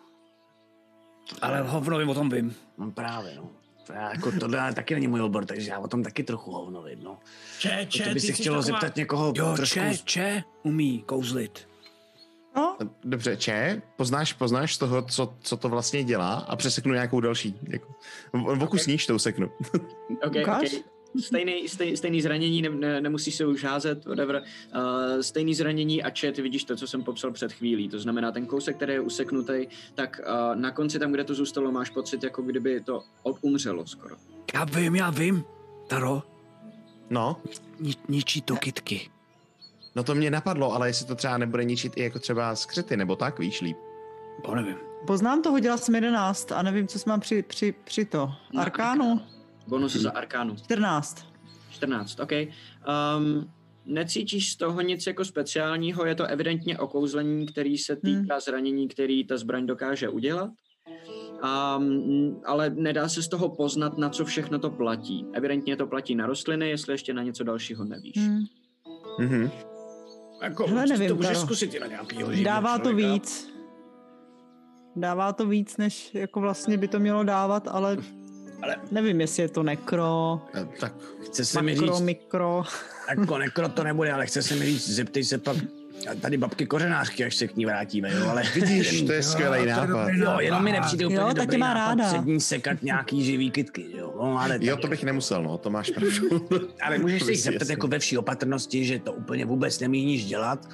Ale 1.41 1.61
hovno 1.61 1.97
vím, 1.97 2.09
o 2.09 2.13
tom 2.13 2.29
vím. 2.29 2.55
No 2.77 2.91
právě, 2.91 3.33
no. 3.35 3.49
To 3.87 3.93
já, 3.93 4.09
jako 4.11 4.31
tohle 4.39 4.73
taky 4.73 4.93
není 4.93 5.07
můj 5.07 5.21
obor, 5.21 5.45
takže 5.45 5.71
já 5.71 5.79
o 5.79 5.87
tom 5.87 6.03
taky 6.03 6.23
trochu 6.23 6.51
hovno 6.51 6.83
vím, 6.83 6.99
no. 7.03 7.17
Če, 7.59 7.85
če, 7.89 8.03
To 8.03 8.09
by 8.13 8.19
jsi 8.19 8.33
chtělo 8.33 8.61
taková- 8.61 8.79
zeptat 8.79 8.95
někoho 8.95 9.33
Jo, 9.37 9.53
trošku... 9.55 9.73
če, 9.79 9.97
če, 10.03 10.43
umí 10.63 11.03
kouzlit. 11.05 11.67
No, 12.55 12.77
Dobře, 13.03 13.37
Če, 13.37 13.81
poznáš, 13.97 14.33
poznáš 14.33 14.75
z 14.75 14.77
toho, 14.77 15.01
co, 15.01 15.33
co 15.41 15.57
to 15.57 15.69
vlastně 15.69 16.03
dělá 16.03 16.33
a 16.33 16.55
přeseknu 16.55 16.93
nějakou 16.93 17.19
další. 17.19 17.55
Jako, 17.67 17.95
v- 18.33 18.79
sníš, 18.79 19.05
to 19.05 19.15
useknu. 19.15 19.49
Okay, 20.27 20.41
Ukáž? 20.43 20.67
okay. 20.73 20.83
Stejný, 21.19 21.67
stej, 21.67 21.97
stejný 21.97 22.21
zranění, 22.21 22.61
ne, 22.61 22.69
ne, 22.69 23.01
nemusíš 23.01 23.35
se 23.35 23.45
už 23.45 23.63
házet, 23.63 24.05
whatever. 24.05 24.43
Uh, 24.75 25.21
stejný 25.21 25.55
zranění 25.55 26.03
a 26.03 26.09
čet, 26.09 26.37
vidíš 26.37 26.63
to, 26.63 26.75
co 26.75 26.87
jsem 26.87 27.03
popsal 27.03 27.31
před 27.31 27.53
chvílí. 27.53 27.89
To 27.89 27.99
znamená, 27.99 28.31
ten 28.31 28.45
kousek, 28.45 28.75
který 28.75 28.93
je 28.93 28.99
useknutý, 28.99 29.67
tak 29.95 30.21
uh, 30.27 30.55
na 30.55 30.71
konci 30.71 30.99
tam, 30.99 31.11
kde 31.11 31.23
to 31.23 31.33
zůstalo, 31.35 31.71
máš 31.71 31.89
pocit, 31.89 32.23
jako 32.23 32.41
kdyby 32.41 32.81
to 32.81 33.03
odumřelo 33.23 33.85
skoro. 33.87 34.15
Já 34.53 34.63
vím, 34.63 34.95
já 34.95 35.09
vím. 35.09 35.43
Taro, 35.87 36.23
No, 37.09 37.37
ni, 37.79 37.93
ničí 38.09 38.41
to 38.41 38.55
kytky. 38.55 39.09
no 39.95 40.03
to 40.03 40.15
mě 40.15 40.31
napadlo, 40.31 40.73
ale 40.73 40.89
jestli 40.89 41.05
to 41.05 41.15
třeba 41.15 41.37
nebude 41.37 41.63
ničit 41.63 41.93
i 41.97 42.03
jako 42.03 42.19
třeba 42.19 42.55
skřety, 42.55 42.97
nebo 42.97 43.15
tak, 43.15 43.39
víš 43.39 43.61
líp. 43.61 43.77
To 44.45 44.55
nevím. 44.55 44.75
poznám 45.07 45.41
to, 45.41 45.51
hodila 45.51 45.77
jsem 45.77 45.95
11 45.95 46.51
a 46.51 46.61
nevím, 46.61 46.87
co 46.87 46.99
jsem 46.99 47.09
mám 47.11 47.19
při, 47.19 47.41
při, 47.43 47.73
při 47.83 48.05
to. 48.05 48.31
Arkánu? 48.57 49.21
Bonus 49.71 49.95
za 49.95 50.11
Arkánu. 50.11 50.55
14. 50.55 51.25
14, 51.69 52.19
OK. 52.19 52.31
Um, 52.31 53.51
necítíš 53.85 54.51
z 54.51 54.55
toho 54.55 54.81
nic 54.81 55.07
jako 55.07 55.25
speciálního, 55.25 56.05
je 56.05 56.15
to 56.15 56.25
evidentně 56.25 56.77
okouzlení, 56.77 57.45
který 57.45 57.77
se 57.77 57.95
týká 57.95 58.39
zranění, 58.39 58.87
který 58.87 59.23
ta 59.23 59.37
zbraň 59.37 59.65
dokáže 59.65 60.09
udělat. 60.09 60.49
Um, 61.77 62.41
ale 62.45 62.69
nedá 62.69 63.09
se 63.09 63.23
z 63.23 63.27
toho 63.27 63.49
poznat, 63.49 63.97
na 63.97 64.09
co 64.09 64.25
všechno 64.25 64.59
to 64.59 64.69
platí. 64.69 65.25
Evidentně 65.33 65.77
to 65.77 65.87
platí 65.87 66.15
na 66.15 66.25
rostliny, 66.25 66.69
jestli 66.69 66.93
ještě 66.93 67.13
na 67.13 67.23
něco 67.23 67.43
dalšího 67.43 67.83
nevíš. 67.83 68.17
Hmm. 68.17 68.45
Mhm. 69.19 69.51
Jako, 70.43 70.67
Hele, 70.67 70.81
určitě 70.81 70.93
nevím, 70.93 71.09
to 71.09 71.15
můžeš 71.15 71.31
Karo. 71.31 71.45
zkusit 71.45 71.73
i 71.73 71.79
na 71.79 71.87
nějakýho 71.87 72.29
Dává 72.43 72.79
to 72.79 72.95
víc. 72.95 73.51
Dává 74.95 75.33
to 75.33 75.47
víc, 75.47 75.77
než 75.77 76.15
jako 76.15 76.39
vlastně 76.39 76.77
by 76.77 76.87
to 76.87 76.99
mělo 76.99 77.23
dávat, 77.23 77.67
ale, 77.67 77.97
Ale- 78.61 78.75
nevím, 78.91 79.21
jestli 79.21 79.43
je 79.43 79.49
to 79.49 79.63
nekro, 79.63 80.41
Eh, 80.55 80.67
Tak, 80.79 80.93
Chce 81.25 81.45
se 81.45 81.61
mi 81.61 81.75
říct, 81.75 82.01
mikro. 82.01 82.63
jako 83.09 83.37
nekro 83.37 83.69
to 83.69 83.83
nebude, 83.83 84.11
ale 84.11 84.25
chce 84.25 84.41
se 84.43 84.55
mi 84.55 84.65
říct, 84.65 84.89
zeptej 84.89 85.23
se 85.23 85.37
pak 85.37 85.57
tady 86.21 86.37
babky 86.37 86.65
kořenářky, 86.65 87.25
až 87.25 87.35
se 87.35 87.47
k 87.47 87.55
ní 87.55 87.65
vrátíme, 87.65 88.13
jo, 88.15 88.29
ale 88.29 88.43
vidíš, 88.55 89.01
to 89.01 89.11
je 89.13 89.23
skvělý 89.23 89.65
nápad. 89.65 90.07
Jo, 90.09 90.35
jenom 90.39 90.63
mi 90.63 90.71
nepřijde 90.71 91.05
úplně 91.05 91.19
Jo, 91.19 91.33
dobrý 91.33 91.57
má 91.57 91.73
nápad 91.73 91.89
ráda. 91.95 92.07
před 92.13 92.25
ní 92.25 92.39
sekat 92.41 92.83
nějaký 92.83 93.23
živý 93.23 93.51
kytky, 93.51 93.85
jo. 93.97 94.13
No, 94.17 94.39
ale, 94.39 94.57
Jo, 94.61 94.77
to 94.77 94.87
bych 94.87 95.03
nemusel, 95.03 95.43
no, 95.43 95.57
to 95.57 95.69
máš 95.69 95.89
pravdu. 95.89 96.47
ale 96.81 96.97
můžeš 96.97 97.23
se 97.23 97.35
zeptat 97.35 97.69
jako 97.69 97.87
ve 97.87 97.99
vší 97.99 98.17
opatrnosti, 98.17 98.85
že 98.85 98.99
to 98.99 99.13
úplně 99.13 99.45
vůbec 99.45 99.79
nemíníš 99.79 100.25
dělat, 100.25 100.69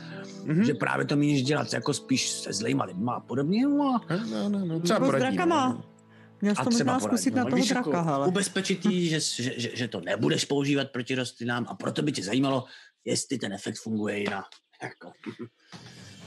Mhm. 0.46 0.64
že 0.64 0.74
právě 0.74 1.06
to 1.06 1.16
míníš 1.16 1.44
dělat 1.44 1.74
jako 1.74 1.94
spíš 1.94 2.30
se 2.32 2.54
zlejma 2.54 2.84
lidma 2.86 3.14
a 3.14 3.20
podobně, 3.20 3.68
no, 3.68 3.98
a 4.10 4.14
No, 4.32 4.50
no, 4.50 4.66
no, 4.66 4.80
třeba 4.80 5.00
Nebo 5.00 5.06
s 5.06 5.10
poradí, 5.16 5.36
drakama. 5.38 5.70
no. 5.70 5.84
Měl 6.42 6.56
jsi 6.56 6.64
to 6.64 6.70
možná 6.70 7.00
zkusit 7.00 7.36
no. 7.36 7.44
na 7.44 7.50
toho 7.50 7.66
draka, 7.66 7.90
jako 7.90 8.04
hele. 8.04 8.28
Ubezpečit 8.28 8.86
jí, 8.86 9.10
že, 9.10 9.20
že, 9.20 9.60
že, 9.60 9.70
že, 9.74 9.88
to 9.88 10.02
nebudeš 10.02 10.46
používat 10.46 10.92
proti 10.92 11.16
rostlinám 11.16 11.66
a 11.70 11.76
proto 11.76 12.02
by 12.02 12.12
tě 12.12 12.24
zajímalo, 12.24 12.66
jestli 13.06 13.38
ten 13.38 13.54
efekt 13.54 13.78
funguje 13.78 14.24
i 14.24 14.30
na 14.30 14.44
jako, 14.84 15.12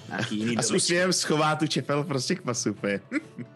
nějaký 0.08 0.38
jiný 0.38 0.56
A 0.56 0.62
s 0.62 0.68
doby. 0.68 0.76
úsměvem 0.76 1.12
schová 1.12 1.56
tu 1.56 1.66
čepel 1.66 2.04
prostě 2.04 2.34
k 2.34 2.42
pasu. 2.42 2.70
úplně. 2.70 3.00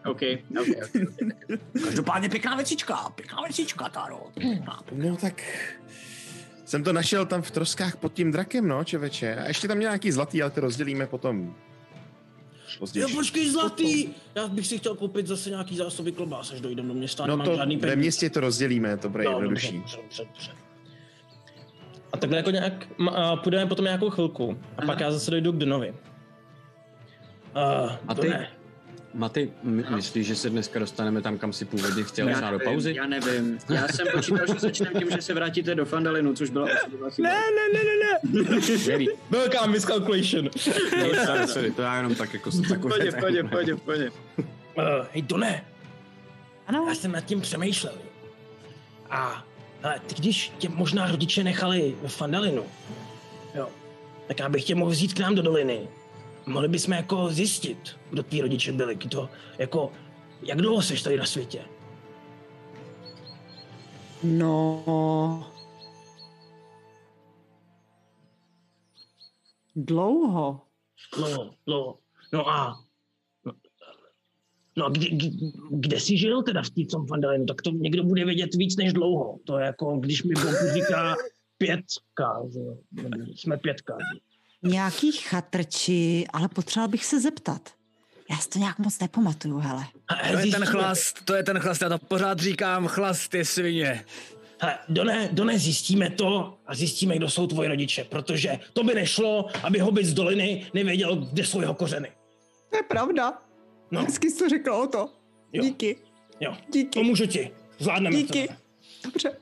OK, 0.05 0.21
OK, 0.59 0.67
OK. 0.83 1.83
Každopádně 1.83 2.29
pěkná 2.29 2.55
věcička, 2.55 3.09
pěkná 3.15 3.41
věcička, 3.41 3.89
Taro. 3.89 4.21
Pěkná. 4.33 4.83
No 4.91 5.17
tak 5.17 5.41
jsem 6.65 6.83
to 6.83 6.93
našel 6.93 7.25
tam 7.25 7.41
v 7.41 7.51
troskách 7.51 7.95
pod 7.95 8.13
tím 8.13 8.31
drakem, 8.31 8.67
no, 8.67 8.83
čověče. 8.83 9.35
A 9.35 9.47
ještě 9.47 9.67
tam 9.67 9.79
nějaký 9.79 10.11
zlatý, 10.11 10.41
ale 10.41 10.51
ty 10.51 10.59
rozdělíme 10.59 11.07
potom. 11.07 11.55
Později. 12.79 13.01
Jo, 13.01 13.07
počkej, 13.15 13.49
zlatý! 13.49 14.07
Já 14.35 14.47
bych 14.47 14.67
si 14.67 14.77
chtěl 14.77 14.95
koupit 14.95 15.27
zase 15.27 15.49
nějaký 15.49 15.77
zásoby 15.77 16.11
klobás, 16.11 16.51
až 16.51 16.61
dojdem 16.61 16.87
do 16.87 16.93
města, 16.93 17.25
No 17.27 17.37
to 17.43 17.55
žádný 17.55 17.77
ve 17.77 17.95
městě 17.95 18.29
to 18.29 18.39
rozdělíme, 18.39 18.97
to 18.97 19.09
bude 19.09 19.23
No, 19.23 19.31
jednodušší. 19.31 19.77
dobře, 19.77 19.97
dobře, 20.01 20.23
dobře. 20.25 20.51
A 22.13 22.17
takhle 22.17 22.37
jako 22.37 22.51
nějak, 22.51 22.87
a 23.15 23.35
půjdeme 23.35 23.65
potom 23.65 23.85
nějakou 23.85 24.09
chvilku. 24.09 24.57
A 24.77 24.81
pak 24.85 24.99
já 24.99 25.11
zase 25.11 25.31
dojdu 25.31 25.51
k 25.51 25.57
Dnovi. 25.57 25.89
Uh, 25.91 25.95
A 28.07 28.15
to 28.15 28.21
ty? 28.21 28.29
ne. 28.29 28.47
Maty, 29.15 29.51
my, 29.63 29.83
myslíš, 29.95 30.27
že 30.27 30.35
se 30.35 30.49
dneska 30.49 30.79
dostaneme 30.79 31.21
tam, 31.21 31.37
kam 31.37 31.53
si 31.53 31.65
původně 31.65 32.03
chtěl, 32.03 32.29
Já 32.29 32.51
do 32.51 32.59
pauzy? 32.59 32.95
Já 32.95 33.07
nevím. 33.07 33.59
Já 33.73 33.87
jsem 33.87 34.07
počítal, 34.13 34.47
že 34.47 34.53
začneme 34.59 34.99
tím, 34.99 35.11
že 35.11 35.21
se 35.21 35.33
vrátíte 35.33 35.75
do 35.75 35.85
Fandalinu, 35.85 36.33
což 36.35 36.49
byla 36.49 36.65
osudová 36.65 37.09
chyba. 37.09 37.29
Ne, 37.29 37.39
ne, 37.39 37.73
ne, 37.73 37.83
ne, 37.83 38.97
ne. 38.97 39.05
Velká 39.29 39.65
miscalculation. 39.65 40.49
sorry, 41.25 41.47
sorry, 41.47 41.71
to 41.71 41.81
já 41.81 41.97
jenom 41.97 42.15
tak 42.15 42.33
jako 42.33 42.51
jsem 42.51 42.63
takový. 42.63 42.93
Pojď, 42.99 43.15
pojď, 43.19 43.49
pojď, 43.49 43.81
pojď. 43.85 44.01
Uh, 44.37 44.83
hej, 45.11 45.23
to 45.23 45.37
ne. 45.37 45.65
Ano, 46.67 46.85
Já 46.89 46.95
jsem 46.95 47.11
nad 47.11 47.21
tím 47.21 47.41
přemýšlel. 47.41 47.93
A 49.09 49.45
hele, 49.81 49.99
ty 50.07 50.15
když 50.15 50.51
tě 50.57 50.69
možná 50.69 51.11
rodiče 51.11 51.43
nechali 51.43 51.95
ve 52.01 52.09
Fandalinu, 52.09 52.63
jo, 53.55 53.69
tak 54.27 54.39
já 54.39 54.49
bych 54.49 54.63
tě 54.63 54.75
mohl 54.75 54.91
vzít 54.91 55.13
k 55.13 55.19
nám 55.19 55.35
do 55.35 55.41
doliny. 55.41 55.87
Mohli 56.45 56.67
bychom 56.67 56.93
jako 56.93 57.29
zjistit, 57.29 57.99
kdo 58.09 58.23
tví 58.23 58.41
rodiče 58.41 58.71
byli, 58.71 58.95
kdo, 58.95 59.29
jako, 59.57 59.91
jak 60.41 60.61
dlouho 60.61 60.81
seš 60.81 61.01
tady 61.01 61.17
na 61.17 61.25
světě? 61.25 61.65
no... 64.23 65.51
Dlouho. 69.75 70.61
Dlouho, 71.17 71.53
dlouho. 71.65 71.97
No 72.33 72.49
a 72.49 72.85
No 74.77 74.85
a 74.85 74.89
kdy, 74.89 75.17
kde 75.71 75.99
jsi 75.99 76.17
žil 76.17 76.43
teda 76.43 76.61
v 76.63 76.87
tom 76.91 77.07
Fandalinu, 77.07 77.45
tak 77.45 77.61
to 77.61 77.71
někdo 77.71 78.03
bude 78.03 78.25
vědět 78.25 78.55
víc 78.55 78.77
než 78.77 78.93
dlouho. 78.93 79.39
To 79.43 79.57
je 79.57 79.65
jako, 79.65 79.97
když 79.97 80.23
mi 80.23 80.33
Bohu 80.33 80.73
říká 80.73 81.15
pětka, 81.57 82.41
že 82.53 82.59
jsme 83.35 83.57
pětka. 83.57 83.97
že? 84.13 84.34
Nějaký 84.63 85.11
chatrči, 85.11 86.25
ale 86.33 86.47
potřeboval 86.47 86.87
bych 86.89 87.05
se 87.05 87.19
zeptat. 87.21 87.69
Já 88.31 88.37
si 88.37 88.49
to 88.49 88.59
nějak 88.59 88.79
moc 88.79 88.99
nepamatuju, 88.99 89.57
hele. 89.57 89.85
To 90.31 90.37
je 90.37 90.51
ten 90.51 90.65
chlast, 90.65 91.25
to 91.25 91.33
je 91.33 91.43
ten 91.43 91.59
chlast, 91.59 91.81
já 91.81 91.89
to 91.89 91.97
pořád 91.97 92.39
říkám, 92.39 92.87
chlast 92.87 93.33
je 93.33 93.45
svině. 93.45 94.05
Hele, 94.59 94.77
Done, 94.89 95.29
Done, 95.31 95.59
zjistíme 95.59 96.09
to 96.09 96.57
a 96.67 96.75
zjistíme, 96.75 97.15
kdo 97.15 97.29
jsou 97.29 97.47
tvoji 97.47 97.69
rodiče, 97.69 98.03
protože 98.03 98.59
to 98.73 98.83
by 98.83 98.93
nešlo, 98.95 99.49
aby 99.63 99.79
hobit 99.79 100.05
z 100.05 100.13
doliny 100.13 100.65
nevěděl, 100.73 101.15
kde 101.15 101.45
jsou 101.45 101.61
jeho 101.61 101.73
kořeny. 101.73 102.11
To 102.69 102.77
je 102.77 102.83
pravda. 102.83 103.41
No. 103.91 104.03
Hezky 104.03 104.31
jsi 104.31 104.37
to 104.39 104.49
řekl 104.49 104.73
o 104.73 104.87
to. 104.87 105.09
Jo. 105.53 105.63
Díky. 105.63 105.97
Jo, 106.39 106.57
Díky. 106.73 106.99
pomůžu 106.99 107.25
ti. 107.25 107.51
Zvládneme 107.79 108.15
Díky. 108.15 108.47
to. 108.47 108.53
Dobře. 109.03 109.37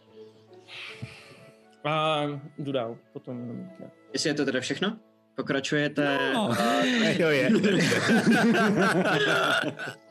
A 1.83 2.21
jdu 2.57 2.71
dál, 2.71 2.97
potom 3.13 3.39
jenom... 3.39 3.57
Ne. 3.79 3.91
Jestli 4.13 4.29
je 4.29 4.33
to 4.33 4.45
teda 4.45 4.59
všechno? 4.59 4.97
Pokračujete... 5.35 6.31
No. 6.33 6.49
Jo 7.19 7.27
je. 7.29 7.49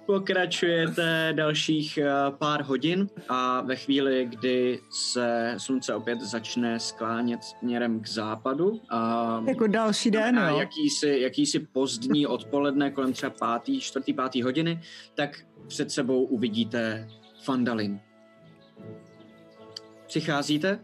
Pokračujete 0.07 1.33
dalších 1.37 1.99
eh, 1.99 2.11
pár 2.31 2.63
hodin 2.63 3.09
a 3.29 3.61
ve 3.61 3.77
chvíli, 3.77 4.27
kdy 4.31 4.79
se 4.91 5.55
slunce 5.59 5.95
opět 5.95 6.21
začne 6.21 6.81
sklánět 6.81 7.45
směrem 7.45 8.01
k 8.01 8.09
západu 8.09 8.81
a 8.91 9.43
Jako 9.49 9.67
další 9.67 10.11
den, 10.11 10.35
na 10.35 10.49
jo. 10.49 10.59
jakýsi, 10.59 11.19
jakýsi 11.21 11.59
pozdní 11.59 12.27
odpoledne 12.27 12.91
kolem 12.91 13.13
třeba 13.13 13.31
pátý, 13.39 13.81
čtvrtý, 13.81 14.13
pátý 14.13 14.43
hodiny, 14.43 14.81
tak 15.15 15.41
před 15.69 15.91
sebou 15.91 16.25
uvidíte 16.25 17.09
Fandalin. 17.45 18.01
Přicházíte 20.07 20.79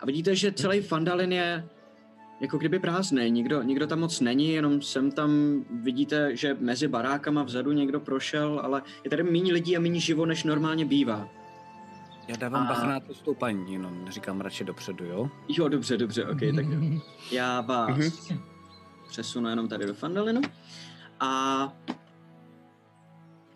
a 0.00 0.06
vidíte, 0.06 0.36
že 0.36 0.52
celý 0.52 0.80
Fandalin 0.80 1.32
je 1.32 1.64
jako 2.42 2.58
kdyby 2.58 2.78
prázdný, 2.78 3.30
nikdo, 3.30 3.62
nikdo 3.62 3.86
tam 3.86 4.00
moc 4.00 4.20
není, 4.20 4.48
jenom 4.52 4.82
sem 4.82 5.12
tam 5.12 5.30
vidíte, 5.82 6.36
že 6.36 6.56
mezi 6.60 6.88
barákama 6.88 7.42
vzadu 7.42 7.72
někdo 7.72 8.00
prošel, 8.00 8.60
ale 8.64 8.82
je 9.04 9.10
tady 9.10 9.22
méně 9.22 9.52
lidí 9.52 9.76
a 9.76 9.80
méně 9.80 10.00
živo, 10.00 10.26
než 10.26 10.44
normálně 10.44 10.84
bývá. 10.84 11.28
Já 12.28 12.36
dávám 12.36 12.62
A- 12.62 12.68
bacha 12.68 12.86
na 12.86 13.00
to 13.00 13.14
stoupaní, 13.14 13.72
jenom 13.72 14.06
říkám 14.10 14.40
radši 14.40 14.64
dopředu, 14.64 15.04
jo? 15.04 15.30
Jo, 15.48 15.68
dobře, 15.68 15.96
dobře, 15.96 16.24
ok, 16.24 16.40
tak 16.56 16.66
jo. 16.66 17.00
Já 17.32 17.60
vás 17.60 18.32
přesunu 19.08 19.48
jenom 19.48 19.68
tady 19.68 19.86
do 19.86 19.94
Fandalinu. 19.94 20.40
A 21.20 21.72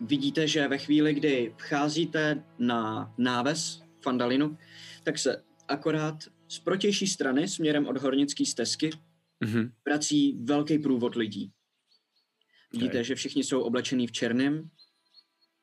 vidíte, 0.01 0.47
že 0.47 0.67
ve 0.67 0.77
chvíli, 0.77 1.13
kdy 1.13 1.53
vcházíte 1.57 2.43
na 2.59 3.11
náves 3.17 3.81
Fandalinu, 4.01 4.57
tak 5.03 5.17
se 5.17 5.43
akorát 5.67 6.15
z 6.47 6.59
protější 6.59 7.07
strany 7.07 7.47
směrem 7.47 7.87
od 7.87 7.97
hornické 7.97 8.45
stezky 8.45 8.89
Mhm. 9.43 9.71
vrací 9.85 10.37
velký 10.43 10.79
průvod 10.79 11.15
lidí. 11.15 11.51
Vidíte, 12.73 12.91
Okay. 12.91 13.03
že 13.03 13.15
všichni 13.15 13.43
jsou 13.43 13.61
oblečení 13.61 14.07
v 14.07 14.11
černém, 14.11 14.69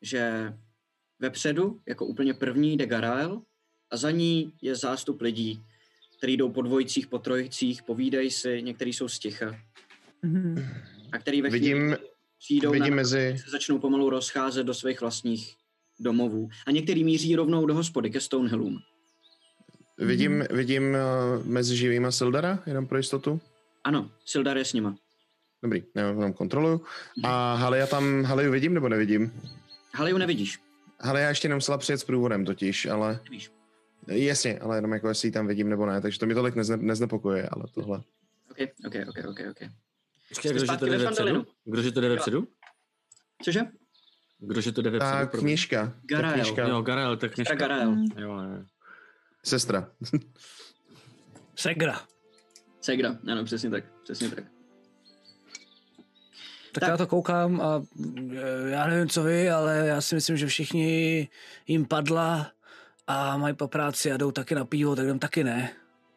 že 0.03 0.53
vepředu, 1.19 1.81
jako 1.89 2.07
úplně 2.07 2.35
první, 2.35 2.77
jde 2.77 2.87
Garael 2.87 3.43
a 3.91 3.97
za 3.97 4.11
ní 4.11 4.53
je 4.63 4.77
zástup 4.77 5.21
lidí, 5.21 5.63
kteří 6.19 6.37
jdou 6.37 6.51
po 6.53 6.63
dvojicích, 6.63 7.07
po 7.07 7.19
trojicích, 7.19 7.83
povídají 7.83 8.31
si, 8.31 8.63
někteří 8.63 8.93
jsou 8.93 9.09
sticha 9.09 9.61
Mhm. 10.23 10.65
a 11.13 11.19
který 11.19 11.43
ve 11.43 11.49
chvíli 11.51 11.61
Vidím, 11.75 11.97
přijdou 12.39 12.71
vidím 12.71 12.91
na, 12.91 12.97
mezi... 12.97 13.37
se 13.45 13.51
začnou 13.51 13.79
pomalu 13.79 14.11
rozcházet 14.11 14.67
do 14.67 14.75
svých 14.75 15.01
vlastních 15.01 15.57
domovů. 16.01 16.49
A 16.67 16.71
některý 16.71 17.05
míří 17.05 17.37
rovnou 17.37 17.67
do 17.67 17.75
hospody 17.75 18.11
ke 18.11 18.21
Stonehillům. 18.21 18.81
Vidím, 19.99 20.45
vidím 20.51 20.83
uh, 20.83 21.47
mezi 21.47 21.77
živýma 21.77 22.11
Sildara, 22.11 22.59
jenom 22.67 22.87
pro 22.87 22.99
jistotu. 22.99 23.41
Ano, 23.85 24.11
Sildar 24.25 24.57
je 24.57 24.65
s 24.65 24.73
nima. 24.73 24.97
Dobrý, 25.63 25.85
já 25.95 26.09
jenom 26.09 26.33
kontroluju. 26.33 26.85
A 27.23 27.55
Halia 27.55 27.87
tam, 27.87 28.25
Haliu 28.25 28.53
vidím 28.53 28.75
nebo 28.75 28.89
nevidím? 28.89 29.33
Haliu 29.95 30.19
nevidíš. 30.19 30.59
Halia 31.01 31.29
ještě 31.29 31.49
nemusela 31.49 31.79
přijet 31.79 32.01
s 32.01 32.05
průvodem 32.05 32.45
totiž, 32.45 32.87
ale... 32.87 33.21
Nevíš. 33.25 33.51
Jasně, 34.07 34.59
ale 34.59 34.77
jenom 34.77 34.93
jako 34.93 35.09
jestli 35.09 35.29
ji 35.29 35.33
tam 35.33 35.47
vidím 35.47 35.69
nebo 35.69 35.87
ne, 35.87 36.01
takže 36.01 36.19
to 36.19 36.27
mi 36.27 36.35
tolik 36.35 36.55
nezne, 36.55 36.77
neznepokuje, 36.77 37.49
ale 37.53 37.65
tohle. 37.75 37.99
Ok, 38.51 38.59
ok, 38.87 38.95
ok, 39.09 39.19
ok, 39.29 39.41
ok. 39.51 39.71
Počkej, 40.29 40.49
Jste 40.51 40.53
kdože 40.53 40.79
to 40.79 40.87
jde 40.87 40.91
ve 40.91 40.99
vepředu? 40.99 41.17
Fandalinu? 41.17 41.47
Kdože 41.65 41.93
to 41.93 42.01
jde 42.01 42.09
vepředu? 42.09 42.49
Cože? 43.45 43.61
Kdože 44.39 44.73
to 44.73 44.83
jde 44.83 44.91
vepředu? 44.91 45.13
Ta 45.13 45.27
knížka, 45.27 45.87
ta 45.87 45.93
Garael. 46.03 46.35
knížka, 46.35 46.69
Jo, 46.69 46.83
Garel, 46.83 47.17
tak 47.17 47.31
Sestra 47.37 47.45
kněžka. 47.45 47.55
Garael. 47.55 47.97
Jo, 48.19 48.37
ne. 48.37 48.67
Sestra. 49.45 49.91
Segra. 51.57 52.01
Segra, 52.81 53.17
ano, 53.33 53.45
přesně 53.45 53.71
tak, 53.71 53.85
přesně 54.03 54.29
tak. 54.29 54.45
Tak, 56.73 56.81
Tak. 56.81 56.89
já 56.89 56.97
to 56.97 57.07
koukám 57.07 57.61
a 57.61 57.83
e, 58.37 58.71
já 58.71 58.87
nevím, 58.87 59.09
co 59.09 59.23
vy, 59.23 59.51
ale 59.51 59.87
já 59.87 60.01
si 60.01 60.15
myslím, 60.15 60.37
že 60.37 60.47
všichni 60.47 61.29
jim 61.67 61.87
padla 61.87 62.51
a 63.07 63.37
mají 63.37 63.55
po 63.55 63.69
práci 63.69 64.13
a 64.13 64.17
jdou 64.17 64.31
taky 64.31 64.55
na 64.55 64.65
pivo, 64.65 64.97
tak 64.97 65.05
jdem 65.05 65.19
taky 65.19 65.45
ne. 65.45 65.73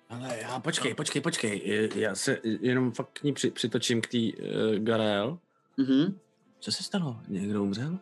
Ale 0.09 0.37
já, 0.41 0.59
počkej, 0.59 0.93
počkej, 0.93 1.21
počkej. 1.21 1.89
Já 1.95 2.15
se 2.15 2.37
jenom 2.43 2.91
fakt 2.91 3.09
k 3.19 3.23
ní 3.23 3.33
při, 3.33 3.51
přitočím 3.51 4.01
k 4.01 4.07
té 4.07 4.17
uh, 4.17 4.75
Garel. 4.77 5.39
Mhm. 5.77 6.19
Co 6.59 6.71
se 6.71 6.83
stalo? 6.83 7.21
Někdo 7.27 7.63
umřel? 7.63 7.99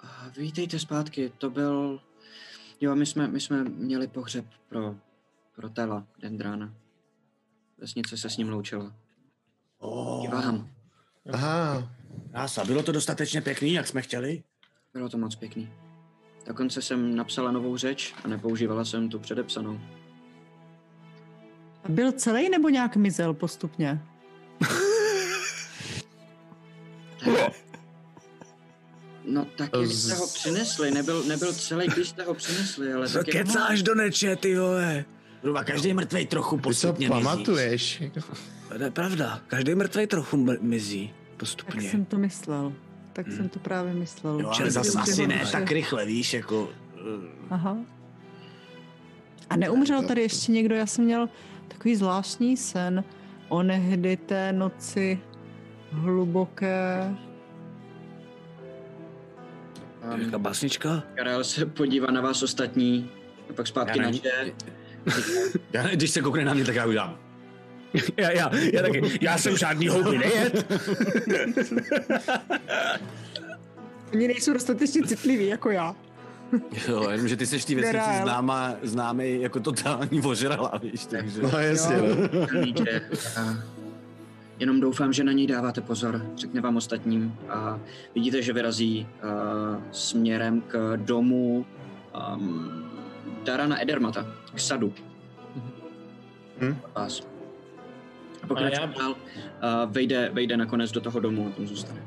A 0.00 0.28
Vítejte 0.36 0.78
zpátky, 0.78 1.32
to 1.38 1.50
byl... 1.50 2.00
Jo, 2.80 2.96
my 2.96 3.06
jsme, 3.06 3.28
my 3.28 3.40
jsme 3.40 3.64
měli 3.64 4.06
pohřeb 4.06 4.44
pro, 4.68 4.96
pro 5.54 5.68
Tela 5.68 6.06
Dendrána. 6.18 6.74
Vesnice 7.78 8.16
se 8.16 8.30
s 8.30 8.36
ním 8.36 8.48
loučila. 8.48 8.94
Oh. 9.78 10.34
Aha, 11.32 11.92
Krása, 12.30 12.64
bylo 12.64 12.82
to 12.82 12.92
dostatečně 12.92 13.40
pěkný, 13.40 13.72
jak 13.72 13.86
jsme 13.86 14.02
chtěli? 14.02 14.42
Bylo 14.94 15.08
to 15.08 15.18
moc 15.18 15.34
pěkný. 15.34 15.72
Dokonce 16.46 16.82
jsem 16.82 17.16
napsala 17.16 17.50
novou 17.50 17.76
řeč 17.76 18.14
a 18.24 18.28
nepoužívala 18.28 18.84
jsem 18.84 19.08
tu 19.08 19.18
předepsanou. 19.18 19.80
A 21.84 21.88
byl 21.88 22.12
celý 22.12 22.48
nebo 22.48 22.68
nějak 22.68 22.96
mizel 22.96 23.34
postupně? 23.34 24.02
No 29.26 29.46
tak 29.56 29.70
jak 29.80 29.90
jste 29.90 30.14
ho 30.14 30.26
přinesli, 30.26 30.90
nebyl, 30.90 31.22
nebyl 31.24 31.52
celý, 31.54 31.86
když 31.86 32.08
jste 32.08 32.22
ho 32.24 32.34
přinesli, 32.34 32.92
ale 32.92 33.08
Co 33.08 33.18
tak 33.18 33.26
kecáš 33.26 33.82
do 33.82 33.94
neče, 33.94 34.36
ty 34.36 34.58
vole? 34.58 35.04
Zhruba 35.42 35.64
každý 35.64 35.94
mrtvej 35.94 36.26
trochu 36.26 36.56
ty 36.56 36.62
co 36.62 36.68
postupně 36.68 37.08
mizí. 37.08 37.22
pamatuješ? 37.24 38.02
To 38.78 38.82
je 38.84 38.90
pravda, 38.90 39.40
každý 39.46 39.74
mrtvej 39.74 40.06
trochu 40.06 40.36
mizí 40.60 41.08
Tak 41.30 41.36
postupně. 41.38 41.90
jsem 41.90 42.04
to 42.04 42.18
myslel. 42.18 42.72
Tak 43.12 43.26
jsem 43.32 43.48
to 43.48 43.58
právě 43.58 43.94
myslel. 43.94 44.40
Jo, 44.40 44.52
ale 44.60 44.70
zase 44.70 44.98
asi 44.98 45.26
ne 45.26 45.42
tak 45.52 45.70
rychle, 45.70 46.06
víš, 46.06 46.34
jako... 46.34 46.68
eh, 46.96 47.00
Aha. 47.50 47.76
A 49.50 49.56
neumřel 49.56 50.02
tady 50.02 50.20
ještě 50.22 50.52
někdo? 50.52 50.74
Já 50.74 50.86
jsem 50.86 51.04
měl 51.04 51.28
takový 51.68 51.96
zvláštní 51.96 52.56
sen 52.56 53.04
o 53.48 53.62
nehdy 53.62 54.16
té 54.16 54.52
noci 54.52 55.18
hluboké. 55.90 57.14
Um, 60.14 60.20
Jaká 60.20 60.38
básnička? 60.38 61.02
Karel 61.14 61.44
se 61.44 61.66
podívá 61.66 62.10
na 62.10 62.20
vás 62.20 62.42
ostatní, 62.42 63.10
a 63.50 63.52
pak 63.52 63.66
zpátky 63.66 63.98
Já 63.98 64.10
na. 64.10 64.18
Já, 65.72 65.88
když 65.92 66.10
se 66.10 66.22
koukne 66.22 66.44
na 66.44 66.54
mě, 66.54 66.64
tak 66.64 66.74
já 66.74 66.86
udělám. 66.86 67.18
Já, 68.16 68.30
já, 68.30 68.50
já 68.72 68.82
taky, 68.82 69.18
já 69.20 69.38
jsem 69.38 69.56
žádný 69.56 69.88
houby 69.88 70.18
nejet. 70.18 70.72
Oni 74.12 74.28
nejsou 74.28 74.52
dostatečně 74.52 75.02
citliví 75.06 75.46
jako 75.46 75.70
já. 75.70 75.94
Jo, 76.88 77.10
jenom, 77.10 77.28
že 77.28 77.36
ty 77.36 77.46
seš 77.46 77.62
v 77.62 77.66
té 77.66 77.74
vesnici 77.74 77.92
Gerál. 77.92 78.22
známá, 78.22 78.74
známý 78.82 79.40
jako 79.42 79.60
totální 79.60 80.20
ožrala, 80.20 80.80
víš, 80.82 81.06
takže... 81.06 81.42
No 81.42 81.58
jasně, 81.58 81.96
no. 81.96 82.06
Jenom 84.58 84.80
doufám, 84.80 85.12
že 85.12 85.24
na 85.24 85.32
něj 85.32 85.46
dáváte 85.46 85.80
pozor, 85.80 86.26
řekne 86.36 86.60
vám 86.60 86.76
ostatním. 86.76 87.38
A 87.48 87.80
vidíte, 88.14 88.42
že 88.42 88.52
vyrazí 88.52 89.06
uh, 89.06 89.82
směrem 89.92 90.60
k 90.60 90.92
domu 90.96 91.66
um, 92.36 92.70
Darana 93.44 93.82
Edermata, 93.82 94.26
k 94.54 94.60
sadu. 94.60 94.92
Hm? 96.60 96.76
Od 96.84 96.94
Vás. 96.94 97.26
A 98.42 98.46
pokračuje 98.46 98.80
já- 98.80 98.98
dál, 98.98 99.10
uh, 99.10 99.92
vejde, 99.92 100.30
vejde 100.32 100.56
nakonec 100.56 100.92
do 100.92 101.00
toho 101.00 101.20
domu 101.20 101.46
a 101.46 101.50
tam 101.56 101.66
zůstane. 101.66 102.02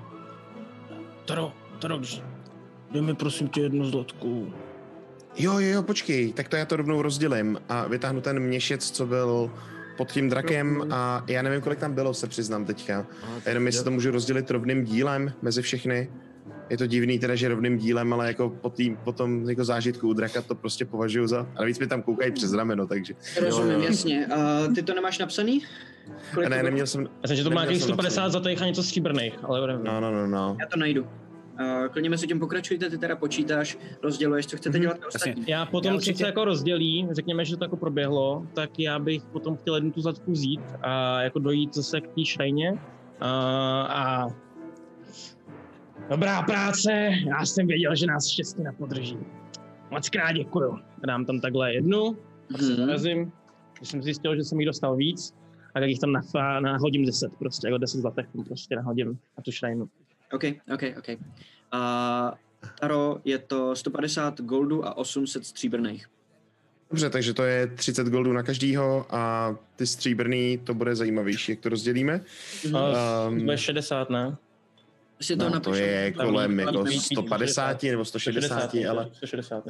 Taro, 1.26 1.54
Taro, 1.80 2.02
dej 2.92 3.02
mi 3.02 3.16
prosím 3.16 3.48
tě 3.48 3.62
jednu 3.62 3.86
zlotku. 3.86 4.54
Jo, 5.38 5.60
jo, 5.60 5.70
jo, 5.70 5.84
počkej, 5.84 6.34
tak 6.34 6.48
to 6.48 6.56
já 6.56 6.66
to 6.66 6.76
rovnou 6.76 7.02
rozdělím 7.02 7.62
a 7.70 7.88
vytáhnu 7.88 8.22
ten 8.22 8.40
měšec, 8.40 8.92
co 8.92 9.06
byl 9.06 9.52
pod 10.00 10.12
tím 10.12 10.30
drakem 10.30 10.88
a 10.92 11.24
já 11.28 11.42
nevím, 11.42 11.62
kolik 11.62 11.80
tam 11.80 11.94
bylo, 11.94 12.14
se 12.14 12.28
přiznám 12.28 12.66
teďka. 12.66 13.08
A 13.46 13.50
jenom 13.50 13.66
jestli 13.66 13.84
to 13.84 13.92
můžu 13.92 14.12
rozdělit 14.12 14.52
rovným 14.52 14.84
dílem 14.84 15.34
mezi 15.42 15.62
všechny. 15.62 16.10
je 16.70 16.78
to 16.78 16.88
divný 16.88 17.20
teda, 17.20 17.36
že 17.36 17.48
rovným 17.48 17.78
dílem, 17.78 18.14
ale 18.14 18.28
jako 18.28 18.50
po, 18.50 18.70
tým, 18.70 18.98
po 19.04 19.12
tom 19.12 19.50
jako 19.50 19.64
zážitku 19.64 20.10
u 20.10 20.14
draka 20.14 20.42
to 20.42 20.56
prostě 20.56 20.86
považuji 20.86 21.28
za... 21.28 21.40
A 21.56 21.62
navíc 21.62 21.80
mi 21.80 21.88
tam 21.88 22.02
koukají 22.02 22.32
přes 22.32 22.54
rameno, 22.54 22.88
takže... 22.88 23.14
Rozumím, 23.42 23.82
jasně. 23.82 24.28
A 24.28 24.68
ty 24.76 24.84
to 24.84 24.94
nemáš 24.94 25.18
napsaný? 25.18 25.62
Kolik 26.34 26.50
ne, 26.50 26.64
neměl 26.64 26.88
jsem... 26.88 27.08
Myslím, 27.22 27.38
že 27.38 27.44
to 27.44 27.50
má 27.50 27.62
neměl 27.62 27.72
nějakých 27.72 27.84
jsem 27.84 27.94
150 27.94 28.22
napsaný. 28.22 28.32
zlatých 28.32 28.62
a 28.62 28.66
něco 28.66 28.84
stříbrných, 28.84 29.34
ale. 29.44 29.78
No, 29.78 30.02
no, 30.02 30.12
no, 30.12 30.28
no. 30.28 30.58
Já 30.60 30.66
to 30.68 30.80
najdu. 30.80 31.08
Uh, 31.60 31.88
klidně 31.88 32.10
mezi 32.10 32.28
tím 32.28 32.40
pokračujte, 32.40 32.90
ty 32.90 32.98
teda 32.98 33.16
počítáš, 33.16 33.78
rozděluješ, 34.04 34.48
co 34.48 34.58
chcete 34.58 34.80
dělat 34.80 34.98
ostatní. 35.08 35.44
Já 35.48 35.66
potom, 35.66 35.92
Já 35.94 35.98
co 36.00 36.06
se 36.06 36.12
určitě- 36.12 36.26
jako 36.26 36.46
rozdělí, 36.46 37.08
řekněme, 37.12 37.46
že 37.46 37.58
to 37.58 37.64
jako 37.64 37.78
proběhlo, 37.78 38.48
tak 38.54 38.80
já 38.80 39.00
bych 39.00 39.24
potom 39.24 39.58
chtěl 39.58 39.76
jednu 39.76 39.92
tu 39.92 40.02
zadku 40.02 40.32
vzít 40.32 40.62
a 40.82 41.22
jako 41.22 41.40
dojít 41.40 41.76
zase 41.76 42.02
k 42.02 42.08
té 42.08 42.26
šrajně. 42.26 42.80
A, 43.20 43.30
a 43.84 44.28
dobrá 46.10 46.42
práce, 46.42 46.92
já 47.28 47.46
jsem 47.46 47.68
věděl, 47.68 47.96
že 47.96 48.06
nás 48.06 48.28
štěstí 48.28 48.64
napodrží. 48.64 49.18
Moc 49.92 50.10
krát 50.10 50.32
děkuju. 50.32 50.80
Dám 51.08 51.26
tam 51.26 51.40
takhle 51.40 51.74
jednu, 51.74 52.18
pak 52.52 52.62
se 52.62 52.68
Mhm. 52.68 52.76
zarazím, 52.76 53.32
když 53.78 53.90
jsem 53.90 54.04
zjistil, 54.04 54.36
že 54.36 54.44
jsem 54.44 54.60
jí 54.60 54.66
dostal 54.66 54.96
víc, 54.96 55.34
a 55.76 55.80
tak 55.80 55.90
jich 55.90 56.00
tam 56.00 56.14
nahodím 56.60 57.06
10 57.06 57.32
prostě, 57.40 57.68
jako 57.68 57.78
10 57.78 57.98
zlatech 58.02 58.26
prostě 58.48 58.76
nahodím 58.76 59.08
na 59.38 59.44
tu 59.44 59.52
šrajnu. 59.52 59.90
OK, 60.34 60.44
OK, 60.74 60.84
OK. 60.98 61.20
A 61.72 62.34
Taro, 62.80 63.22
je 63.26 63.38
to 63.38 63.76
150 63.76 64.42
goldů 64.42 64.86
a 64.86 64.98
800 64.98 65.46
stříbrných. 65.46 66.08
Dobře, 66.90 67.10
takže 67.10 67.34
to 67.34 67.44
je 67.44 67.68
30 67.68 68.08
goldů 68.08 68.34
na 68.34 68.44
každýho 68.44 69.06
a 69.10 69.56
ty 69.76 69.88
stříbrný, 69.88 70.58
to 70.64 70.74
bude 70.74 70.96
zajímavější, 70.96 71.52
jak 71.52 71.60
to 71.60 71.70
rozdělíme. 71.70 72.22
A 72.74 73.28
Um, 73.28 73.40
to 73.40 73.46
bude 73.46 73.58
60, 73.58 74.10
ne? 74.10 74.38
Si 75.22 75.36
to 75.36 75.44
no, 75.44 75.50
to 75.50 75.70
napíšu. 75.70 75.86
je 75.86 76.14
Tam 76.18 76.28
kolem 76.28 76.60
jako 76.60 76.84
víc, 76.84 76.94
víc, 76.94 77.06
150 77.06 77.84
nebo 77.84 78.06
160, 78.06 78.76
ale 78.90 79.10
160. 79.14 79.64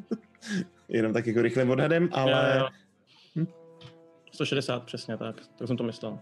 jenom 0.88 1.12
tak 1.12 1.26
jako 1.26 1.42
rychlým 1.42 1.70
odhadem, 1.70 2.08
ale... 2.12 2.56
Jo, 2.58 2.68
jo. 3.36 3.46
160, 4.32 4.84
přesně 4.84 5.16
tak. 5.16 5.36
Tak 5.58 5.68
jsem 5.68 5.76
to 5.76 5.84
myslel. 5.84 6.18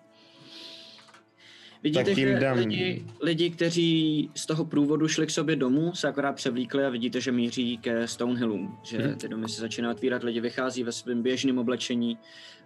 Vidíte, 1.82 2.04
Tak 2.04 2.14
tím 2.14 2.28
že 2.28 2.40
dám- 2.40 2.56
lidi, 2.58 3.04
lidi, 3.22 3.50
kteří 3.50 4.30
z 4.34 4.46
toho 4.46 4.64
průvodu 4.64 5.08
šli 5.08 5.26
k 5.26 5.30
sobě 5.30 5.56
domů, 5.56 5.94
se 5.94 6.08
akorát 6.08 6.32
převlíkli 6.32 6.84
a 6.84 6.88
vidíte, 6.90 7.20
že 7.20 7.32
míří 7.32 7.78
ke 7.78 8.08
Stonehillům. 8.08 8.78
Že 8.82 8.98
Mhm. 8.98 9.14
ty 9.14 9.28
domy 9.28 9.48
se 9.48 9.60
začínají 9.60 9.94
otvírat, 9.94 10.22
lidi 10.22 10.40
vychází 10.40 10.82
ve 10.82 10.92
svém 10.92 11.22
běžném 11.22 11.58
oblečení 11.58 12.18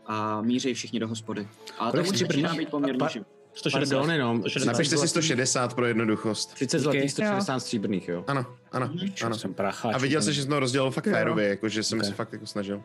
a 0.07 0.43
míří 0.43 0.75
všichni 0.75 1.01
do 1.01 1.09
hospody. 1.09 1.49
A 1.79 1.93
to 1.93 2.01
už 2.01 2.09
začíná 2.19 2.55
být 2.55 2.69
poměrně 2.69 2.99
Pa- 2.99 3.09
živý. 3.09 3.25
160. 3.55 3.97
Pardon, 3.97 4.11
jenom. 4.15 4.41
160. 4.41 4.73
Napište 4.73 4.97
si 4.97 5.09
160 5.09 5.75
pro 5.75 5.87
jednoduchost. 5.87 6.55
30 6.55 6.79
zlatých, 6.79 7.11
160 7.11 7.59
stříbrných, 7.61 8.09
jo. 8.09 8.25
Ano, 8.27 8.47
ano, 8.73 8.91
ano. 9.25 9.35
Jsem. 9.39 9.55
A 9.95 9.99
viděl 9.99 10.23
jsi, 10.23 10.33
že 10.33 10.43
jsem 10.43 10.51
to 10.51 10.61
rozdělil 10.61 10.91
fakt 10.91 11.07
Jo. 11.07 11.13
férově, 11.13 11.49
jako, 11.49 11.69
že 11.69 11.83
jsem 11.83 11.99
Ok. 11.99 12.05
se 12.05 12.13
fakt 12.13 12.33
jako 12.33 12.47
snažil. 12.47 12.83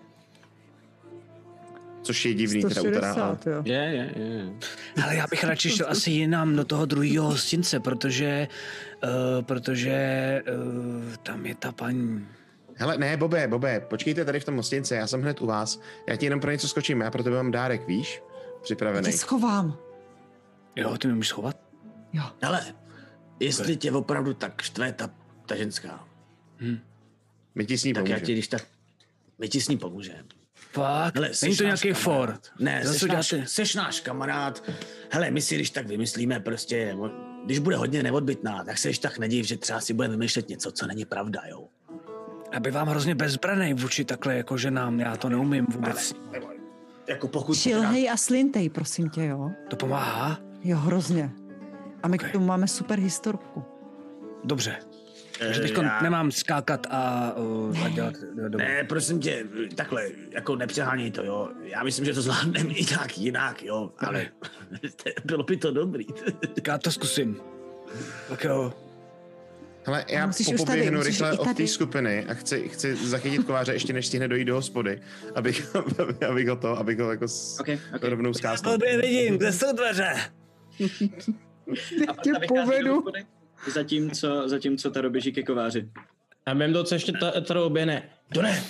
Což 2.10 2.26
je 2.26 2.34
divný 2.34 2.62
teda 2.62 2.82
u 2.82 2.86
teda. 2.86 3.14
160, 3.14 3.48
jo. 3.48 3.62
Je, 3.66 3.74
je, 3.74 4.14
je. 4.16 4.50
Ale 5.04 5.16
já 5.16 5.26
bych 5.30 5.44
radši 5.44 5.70
šel 5.70 5.86
asi 5.90 6.12
jinam 6.12 6.56
do 6.56 6.66
toho 6.66 6.86
druhého 6.86 7.26
hostince, 7.26 7.80
protože, 7.80 8.48
uh, 9.04 9.10
protože 9.46 10.42
uh, 11.08 11.16
tam 11.16 11.46
je 11.46 11.56
ta 11.56 11.72
paní. 11.72 12.28
Hele, 12.76 12.98
ne, 12.98 13.18
Bobe, 13.18 13.48
Bobe, 13.48 13.80
počkejte 13.80 14.26
tady 14.26 14.40
v 14.40 14.46
tom 14.46 14.56
hostince, 14.56 14.96
já 14.96 15.08
jsem 15.08 15.22
hned 15.22 15.42
u 15.42 15.46
vás. 15.46 15.80
Já 16.08 16.16
ti 16.16 16.26
jenom 16.26 16.40
pro 16.40 16.52
něco 16.52 16.68
skočím, 16.68 17.02
já 17.02 17.12
pro 17.12 17.24
tebe 17.24 17.36
mám 17.36 17.52
dárek, 17.52 17.88
víš? 17.88 18.22
Připravený. 18.62 19.12
Tě 19.12 19.18
schovám. 19.18 19.78
Jo, 20.76 20.98
ty 20.98 21.08
mi 21.08 21.14
můžeš 21.14 21.30
schovat? 21.30 21.58
Jo. 22.14 22.24
Hele, 22.42 22.62
jestli 23.40 23.78
tě 23.78 23.92
opravdu 23.92 24.34
tak 24.34 24.62
štve 24.62 24.94
ta, 24.94 25.10
ta 25.46 25.56
ženská, 25.56 26.08
My 27.56 27.66
ti 27.66 27.78
s 27.78 27.84
ní 27.84 27.94
tak 27.94 28.10
já 28.10 28.20
ti 28.20 28.34
když 28.34 28.48
tak, 28.48 28.68
my 29.38 29.50
ti 29.50 29.62
s 29.62 29.68
ní 29.68 29.78
pomůžeme. 29.78 30.39
Fakt? 30.72 31.16
Hele, 31.16 31.32
Není 31.42 31.56
to 31.58 31.64
nějaký 31.64 31.94
kamarád. 31.94 32.04
for? 32.04 32.40
Ne, 32.60 32.82
Zase 32.84 33.00
seš 33.00 33.10
náš, 33.10 33.30
děláte- 33.30 33.48
seš 33.48 33.76
náš 33.76 34.00
kamarád. 34.00 34.64
Hele, 35.12 35.32
my 35.32 35.42
si 35.42 35.56
když 35.56 35.70
tak 35.70 35.88
vymyslíme 35.88 36.40
prostě, 36.40 36.96
když 37.46 37.60
bude 37.60 37.76
hodně 37.76 38.04
neodbytná, 38.04 38.64
tak 38.64 38.78
se 38.78 38.88
když 38.88 39.00
tak 39.00 39.18
nediv, 39.20 39.46
že 39.46 39.58
třeba 39.58 39.80
si 39.80 39.94
bude 39.94 40.08
vymýšlet 40.08 40.50
něco, 40.50 40.72
co 40.72 40.88
není 40.88 41.06
pravda, 41.06 41.42
jo. 41.50 41.68
Aby 42.58 42.72
vám 42.72 42.88
hrozně 42.88 43.16
bezbranej 43.16 43.74
vůči 43.74 44.06
takhle 44.06 44.36
jako 44.36 44.58
ženám, 44.58 45.00
já 45.00 45.18
to 45.18 45.30
neumím 45.30 45.66
vůbec. 45.66 46.14
Jako 47.08 47.28
pokud... 47.28 47.58
Šilhej 47.58 48.10
a 48.10 48.18
slintej, 48.18 48.70
prosím 48.70 49.10
tě, 49.10 49.26
jo. 49.26 49.52
To 49.70 49.76
pomáhá? 49.76 50.40
Jo, 50.64 50.78
hrozně. 50.78 51.32
A 52.04 52.08
my 52.08 52.18
Ok. 52.20 52.24
k 52.26 52.32
tomu 52.32 52.46
máme 52.46 52.68
super 52.68 53.00
historku. 53.00 53.64
Dobře. 54.44 54.76
Eh, 55.42 55.46
Takže 55.46 55.62
teď 55.62 55.78
já- 55.78 56.02
nemám 56.02 56.32
skákat 56.32 56.88
a, 56.90 57.34
uh, 57.38 57.86
a 57.86 57.90
dělat 57.90 58.14
doma. 58.50 58.64
Ne, 58.64 58.84
prosím 58.84 59.20
tě, 59.20 59.46
takhle, 59.76 60.06
jako 60.32 60.56
nepřeháněj 60.56 61.12
to, 61.12 61.24
jo. 61.24 61.50
Já 61.64 61.84
myslím, 61.84 62.06
že 62.06 62.14
to 62.14 62.22
zvládneme 62.22 62.74
i 62.74 62.86
tak 62.86 63.18
jinak, 63.18 63.64
jo, 63.64 63.92
ale 63.98 64.26
bylo 65.26 65.44
by 65.44 65.58
to 65.58 65.72
dobrý. 65.72 66.06
Tak 66.56 66.68
já 66.68 66.78
to 66.78 66.92
zkusím. 66.92 67.38
Tak 68.30 68.44
jo. 68.44 68.74
Hele, 69.86 70.06
já 70.10 70.32
popoběhnu 70.58 70.98
musíš 70.98 71.20
rychle 71.22 71.38
od 71.38 71.58
té 71.58 71.68
skupiny 71.68 72.26
a 72.26 72.34
chci, 72.34 72.70
chci 72.70 72.96
zachytit 72.96 73.44
kováře 73.46 73.74
ještě 73.74 73.94
než 73.94 74.08
stihne 74.08 74.28
dojít 74.28 74.46
do 74.46 74.56
hospody, 74.56 75.02
abych, 75.36 75.76
abych 76.30 76.48
ho 76.48 76.56
to, 76.56 76.78
abych 76.78 77.00
ho 77.00 77.12
jako 77.12 77.28
s, 77.28 77.60
Okay, 77.60 77.80
okay. 77.96 78.10
rovnou 78.10 78.34
zkásnul. 78.34 78.78
Blbě 78.78 79.02
vidím, 79.02 79.38
kde 79.38 79.52
jsou 79.52 79.76
dveře? 79.76 80.14
A 82.08 82.14
pak 82.14 82.22
tě 82.22 82.32
do 82.34 82.40
povedu. 82.48 82.94
hospody, 82.96 83.26
Zatímco, 83.68 84.50
zatímco 84.50 84.92
Taro 84.92 85.10
běží 85.10 85.32
ke 85.32 85.44
kováři. 85.44 85.90
A 86.46 86.54
vím 86.54 86.74
to, 86.74 86.84
co 86.84 86.96
ještě 86.96 87.12
ta, 87.12 87.42
ta 87.42 87.62
oběhne. 87.62 88.10
To 88.34 88.42
ne, 88.42 88.64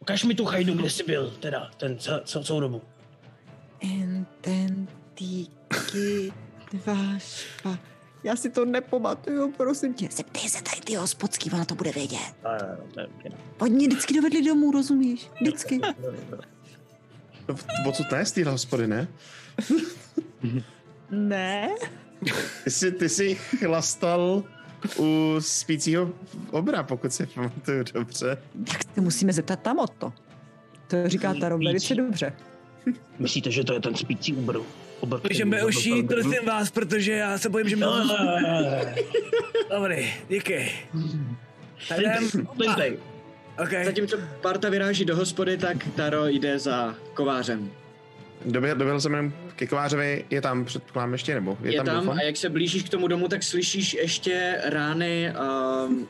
ukaž 0.00 0.24
mi 0.24 0.34
tu 0.34 0.44
chajdu, 0.44 0.74
kde 0.74 0.90
jsi 0.90 1.04
byl, 1.04 1.34
teda, 1.40 1.70
ten 1.76 1.98
cel, 1.98 2.20
cel, 2.24 2.44
celou 2.44 2.60
dobu. 2.60 2.82
Intentíky, 3.80 5.12
dva, 6.72 7.18
špa. 7.18 7.78
Já 8.24 8.36
si 8.36 8.50
to 8.50 8.64
nepamatuju, 8.64 9.52
prosím 9.52 9.94
tě. 9.94 10.08
Zeptej 10.10 10.48
se 10.48 10.62
tady 10.62 10.80
ty 10.80 10.94
hospodský, 10.94 11.50
ona 11.50 11.64
to 11.64 11.74
bude 11.74 11.92
vědět. 11.92 12.34
A, 12.44 12.58
to 12.94 13.00
je 13.00 13.06
pěkné. 13.22 13.40
Oni 13.58 13.74
mě 13.74 13.88
vždycky 13.88 14.14
dovedli 14.14 14.42
domů, 14.42 14.70
rozumíš? 14.70 15.30
Vždycky. 15.40 15.80
Odsud 17.88 18.10
ne 18.12 18.26
z 18.26 18.32
téhle 18.32 18.52
hospody, 18.52 18.86
ne? 18.86 19.08
ne? 21.10 21.68
Ty 22.64 22.70
jsi, 22.70 22.92
ty 22.92 23.08
jsi 23.08 23.34
chlastal 23.34 24.42
u 24.98 25.36
spícího 25.38 26.10
obra, 26.50 26.82
pokud 26.82 27.12
si 27.12 27.26
pamatuju 27.26 27.84
dobře. 27.94 28.38
Tak 28.72 28.80
se 28.94 29.00
musíme 29.00 29.32
zeptat 29.32 29.60
tam 29.60 29.78
o 29.78 29.86
to. 29.86 30.12
To 30.86 31.08
říká 31.08 31.34
Taro 31.40 31.58
velice 31.58 31.94
dobře. 31.94 32.32
Myslíte, 33.18 33.50
že 33.50 33.64
to 33.64 33.72
je 33.72 33.80
ten 33.80 33.94
spící 33.94 34.34
úbr? 34.34 34.58
Obr, 35.00 35.20
Takže 35.20 35.44
mi 35.44 35.64
uší, 35.64 36.02
prosím 36.02 36.46
vás, 36.46 36.70
protože 36.70 37.12
já 37.12 37.38
se 37.38 37.48
bojím, 37.48 37.68
že 37.68 37.76
mi... 37.76 37.82
Dobrý, 39.70 40.12
díky. 40.28 40.72
Tak 41.88 41.98
jdem. 41.98 42.28
Slintej. 42.28 42.98
Okay. 43.62 43.84
Zatímco 43.84 44.16
parta 44.40 44.68
vyráží 44.70 45.04
do 45.04 45.16
hospody, 45.16 45.58
tak 45.58 45.76
Taro 45.96 46.26
jde 46.26 46.58
za 46.58 46.94
kovářem. 47.14 47.70
Doběhl, 48.44 48.78
doběhl 48.78 49.00
jsem 49.00 49.12
jenom 49.14 49.32
ke 49.56 49.66
kovářovi, 49.66 50.24
je 50.30 50.40
tam, 50.40 50.64
předpokládám 50.64 51.12
ještě, 51.12 51.34
nebo 51.34 51.58
je, 51.62 51.72
Je 51.72 51.82
tam 51.82 51.96
doufám? 52.00 52.18
a 52.18 52.22
jak 52.22 52.36
se 52.36 52.48
blížíš 52.48 52.82
k 52.82 52.88
tomu 52.88 53.08
domu, 53.08 53.28
tak 53.28 53.42
slyšíš 53.42 53.94
ještě 53.94 54.60
rány 54.64 55.32
um, 55.86 56.06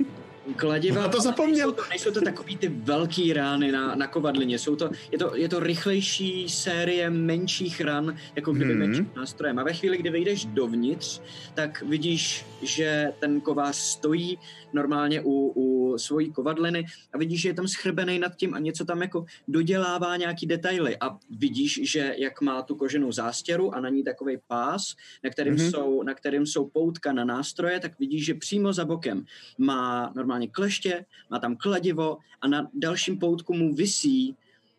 kladiva. 0.56 1.02
Já 1.02 1.08
to 1.08 1.20
zapomněl. 1.20 1.68
Nejsou 1.68 1.82
to, 1.82 1.88
nejsou 1.88 2.10
to 2.10 2.20
takový 2.20 2.56
ty 2.56 2.68
velký 2.68 3.32
rány 3.32 3.72
na, 3.72 3.94
na 3.94 4.06
kovadlině, 4.06 4.58
jsou 4.58 4.76
to, 4.76 4.90
je, 5.12 5.18
to, 5.18 5.36
je 5.36 5.48
to 5.48 5.60
rychlejší 5.60 6.48
série 6.48 7.10
menších 7.10 7.80
ran, 7.80 8.16
jako 8.36 8.52
kdyby 8.52 8.70
hmm. 8.70 8.78
menším 8.78 9.10
nástrojem. 9.16 9.58
A 9.58 9.64
ve 9.64 9.72
chvíli, 9.72 9.96
kdy 9.98 10.10
vejdeš 10.10 10.44
dovnitř, 10.44 11.20
tak 11.54 11.82
vidíš, 11.82 12.46
že 12.62 13.12
ten 13.18 13.40
kovář 13.40 13.76
stojí 13.76 14.38
normálně 14.72 15.20
u, 15.24 15.52
u 15.56 15.98
svojí 15.98 16.32
kovadliny 16.32 16.84
a 17.12 17.18
vidíš, 17.18 17.40
že 17.40 17.48
je 17.48 17.54
tam 17.54 17.68
schrbený 17.68 18.18
nad 18.18 18.36
tím 18.36 18.54
a 18.54 18.58
něco 18.58 18.84
tam 18.84 19.02
jako 19.02 19.24
dodělává 19.48 20.16
nějaký 20.16 20.46
detaily 20.46 20.96
a 21.00 21.18
vidíš, 21.30 21.80
že 21.82 22.14
jak 22.18 22.40
má 22.40 22.62
tu 22.62 22.74
koženou 22.74 23.12
zástěru 23.12 23.74
a 23.74 23.80
na 23.80 23.88
ní 23.88 24.04
takový 24.04 24.36
pás, 24.46 24.82
na 25.24 25.30
kterým, 25.30 25.54
mm-hmm. 25.54 25.70
jsou, 25.70 26.02
na 26.02 26.14
kterým 26.14 26.46
jsou 26.46 26.68
poutka 26.68 27.12
na 27.12 27.24
nástroje, 27.24 27.80
tak 27.80 27.98
vidíš, 27.98 28.24
že 28.24 28.34
přímo 28.34 28.72
za 28.72 28.84
bokem 28.84 29.24
má 29.58 30.12
normálně 30.16 30.33
kleště, 30.48 31.04
má 31.30 31.38
tam 31.38 31.56
kladivo 31.56 32.18
a 32.40 32.48
na 32.48 32.68
dalším 32.74 33.18
poutku 33.18 33.54
mu 33.54 33.74
visí 33.74 34.36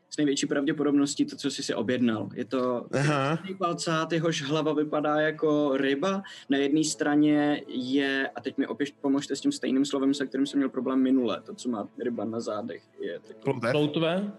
s 0.09 0.17
největší 0.17 0.45
pravděpodobností 0.45 1.25
to, 1.25 1.35
co 1.35 1.51
jsi 1.51 1.63
si 1.63 1.73
objednal. 1.73 2.29
Je 2.33 2.45
to 2.45 2.85
Aha. 2.93 3.39
palcát, 3.57 4.11
jehož 4.11 4.41
hlava 4.41 4.73
vypadá 4.73 5.21
jako 5.21 5.77
ryba. 5.77 6.23
Na 6.49 6.57
jedné 6.57 6.83
straně 6.83 7.61
je, 7.67 8.29
a 8.35 8.41
teď 8.41 8.57
mi 8.57 8.67
opět 8.67 8.89
pomožte 9.01 9.35
s 9.35 9.41
tím 9.41 9.51
stejným 9.51 9.85
slovem, 9.85 10.13
se 10.13 10.25
kterým 10.25 10.47
jsem 10.47 10.57
měl 10.57 10.69
problém 10.69 11.01
minule, 11.01 11.41
to, 11.41 11.55
co 11.55 11.69
má 11.69 11.87
ryba 12.03 12.25
na 12.25 12.39
zádech. 12.39 12.83
Je 12.99 13.19
takový 13.19 13.43
Ploutev? 13.43 13.71
Ploutve? 13.71 14.31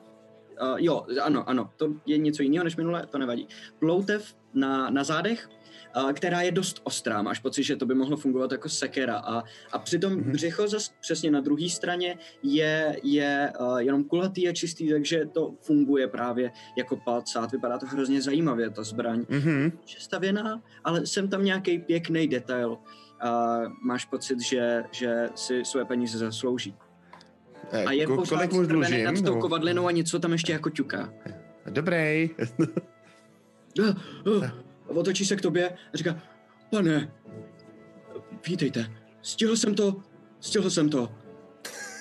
Uh, 0.63 0.77
jo, 0.77 1.07
ano, 1.23 1.49
ano, 1.49 1.71
to 1.77 1.93
je 2.07 2.19
něco 2.19 2.43
jiného 2.43 2.65
než 2.65 2.77
minule, 2.77 3.07
to 3.07 3.19
nevadí. 3.19 3.49
Ploutev 3.79 4.35
na, 4.55 4.91
na 4.91 5.05
zádech 5.05 5.49
která 6.13 6.41
je 6.41 6.51
dost 6.53 6.81
ostrá. 6.85 7.23
Máš 7.23 7.39
pocit, 7.39 7.63
že 7.63 7.77
to 7.77 7.87
by 7.87 7.95
mohlo 7.95 8.17
fungovat 8.17 8.53
jako 8.53 8.69
sekera. 8.69 9.17
A, 9.17 9.43
a 9.73 9.79
přitom 9.79 10.13
Mhm. 10.13 10.21
mm-hmm. 10.21 10.33
břicho 10.33 10.69
zas 10.69 10.95
přesně 11.01 11.31
na 11.31 11.41
druhé 11.41 11.69
straně 11.69 12.19
je, 12.43 12.97
je 13.03 13.53
uh, 13.61 13.79
jenom 13.79 14.05
kulatý 14.05 14.49
a 14.49 14.53
čistý, 14.53 14.91
takže 14.91 15.27
to 15.27 15.55
funguje 15.63 16.09
právě 16.09 16.51
jako 16.79 16.97
palcát. 16.97 17.53
Vypadá 17.53 17.79
to 17.79 17.87
hrozně 17.87 18.23
zajímavě, 18.23 18.71
ta 18.71 18.83
zbraň. 18.83 19.25
Mhm. 19.29 19.73
Přestavěná, 19.85 20.63
ale 20.85 21.07
jsem 21.07 21.29
tam 21.29 21.45
nějaký 21.45 21.79
pěkný 21.79 22.29
detail. 22.29 22.79
A 23.21 23.59
máš 23.85 24.05
pocit, 24.05 24.41
že, 24.41 24.85
že 24.93 25.29
si 25.35 25.65
své 25.65 25.85
peníze 25.85 26.19
zaslouží. 26.19 26.75
Eh, 27.73 27.85
A 27.85 27.93
je 27.93 28.07
ko- 28.07 28.17
pořád 28.17 28.51
dlužím? 28.51 29.05
nad 29.05 29.15
tou 29.15 29.23
nebo- 29.23 29.41
kovadlinou 29.41 29.87
a 29.87 29.91
něco 29.91 30.19
tam 30.19 30.33
ještě 30.33 30.53
jako 30.53 30.71
ťuká. 30.71 31.13
Dobrý. 31.71 32.31
Otočí 34.87 35.27
se 35.27 35.37
k 35.37 35.41
tobě 35.41 35.69
a 35.69 35.97
říká, 35.97 36.23
pane, 36.71 37.13
vítejte, 38.49 38.87
stihl 39.23 39.57
jsem 39.57 39.75
to, 39.75 39.97
stihl 40.41 40.71
jsem 40.71 40.89
to. 40.89 41.13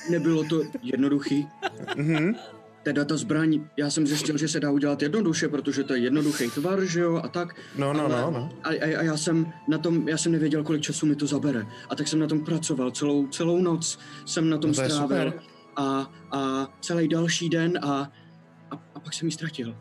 Nebylo 0.09 0.43
to 0.43 0.61
jednoduchý. 0.81 1.47
Mhm. 1.95 2.35
Teda 2.83 3.05
ta 3.05 3.17
zbraň, 3.17 3.69
já 3.77 3.89
jsem 3.89 4.07
zjistil, 4.07 4.37
že 4.37 4.47
se 4.47 4.59
dá 4.59 4.71
udělat 4.71 5.01
jednoduše, 5.01 5.47
protože 5.47 5.83
to 5.83 5.93
je 5.93 5.99
jednoduchý 5.99 6.49
tvar, 6.51 6.85
že 6.85 6.99
jo, 6.99 7.21
a 7.23 7.27
tak. 7.27 7.55
No, 7.77 7.93
no, 7.93 8.05
Ale- 8.05 8.21
no, 8.21 8.31
no. 8.31 8.49
A, 8.63 8.69
a, 8.69 8.97
a 8.97 9.01
já 9.03 9.17
jsem 9.17 9.53
na 9.67 9.77
tom, 9.77 10.09
já 10.09 10.17
jsem 10.17 10.31
nevěděl, 10.31 10.63
kolik 10.63 10.81
času 10.81 11.05
mi 11.05 11.15
to 11.15 11.27
zabere. 11.27 11.65
A 11.89 11.95
tak 11.95 12.07
jsem 12.07 12.19
na 12.19 12.27
tom 12.27 12.45
pracoval, 12.45 12.91
celou, 12.91 13.27
celou 13.27 13.61
noc 13.61 13.99
jsem 14.25 14.49
na 14.49 14.57
tom 14.57 14.71
No 14.71 14.75
to 14.75 14.89
strávil. 14.89 15.33
A, 15.75 16.11
a 16.31 16.67
celý 16.81 17.07
další 17.07 17.49
den 17.49 17.79
a, 17.81 18.11
a, 18.71 18.75
a 18.95 18.99
pak 18.99 19.13
jsem 19.13 19.27
ji 19.27 19.31
ztratil. 19.31 19.75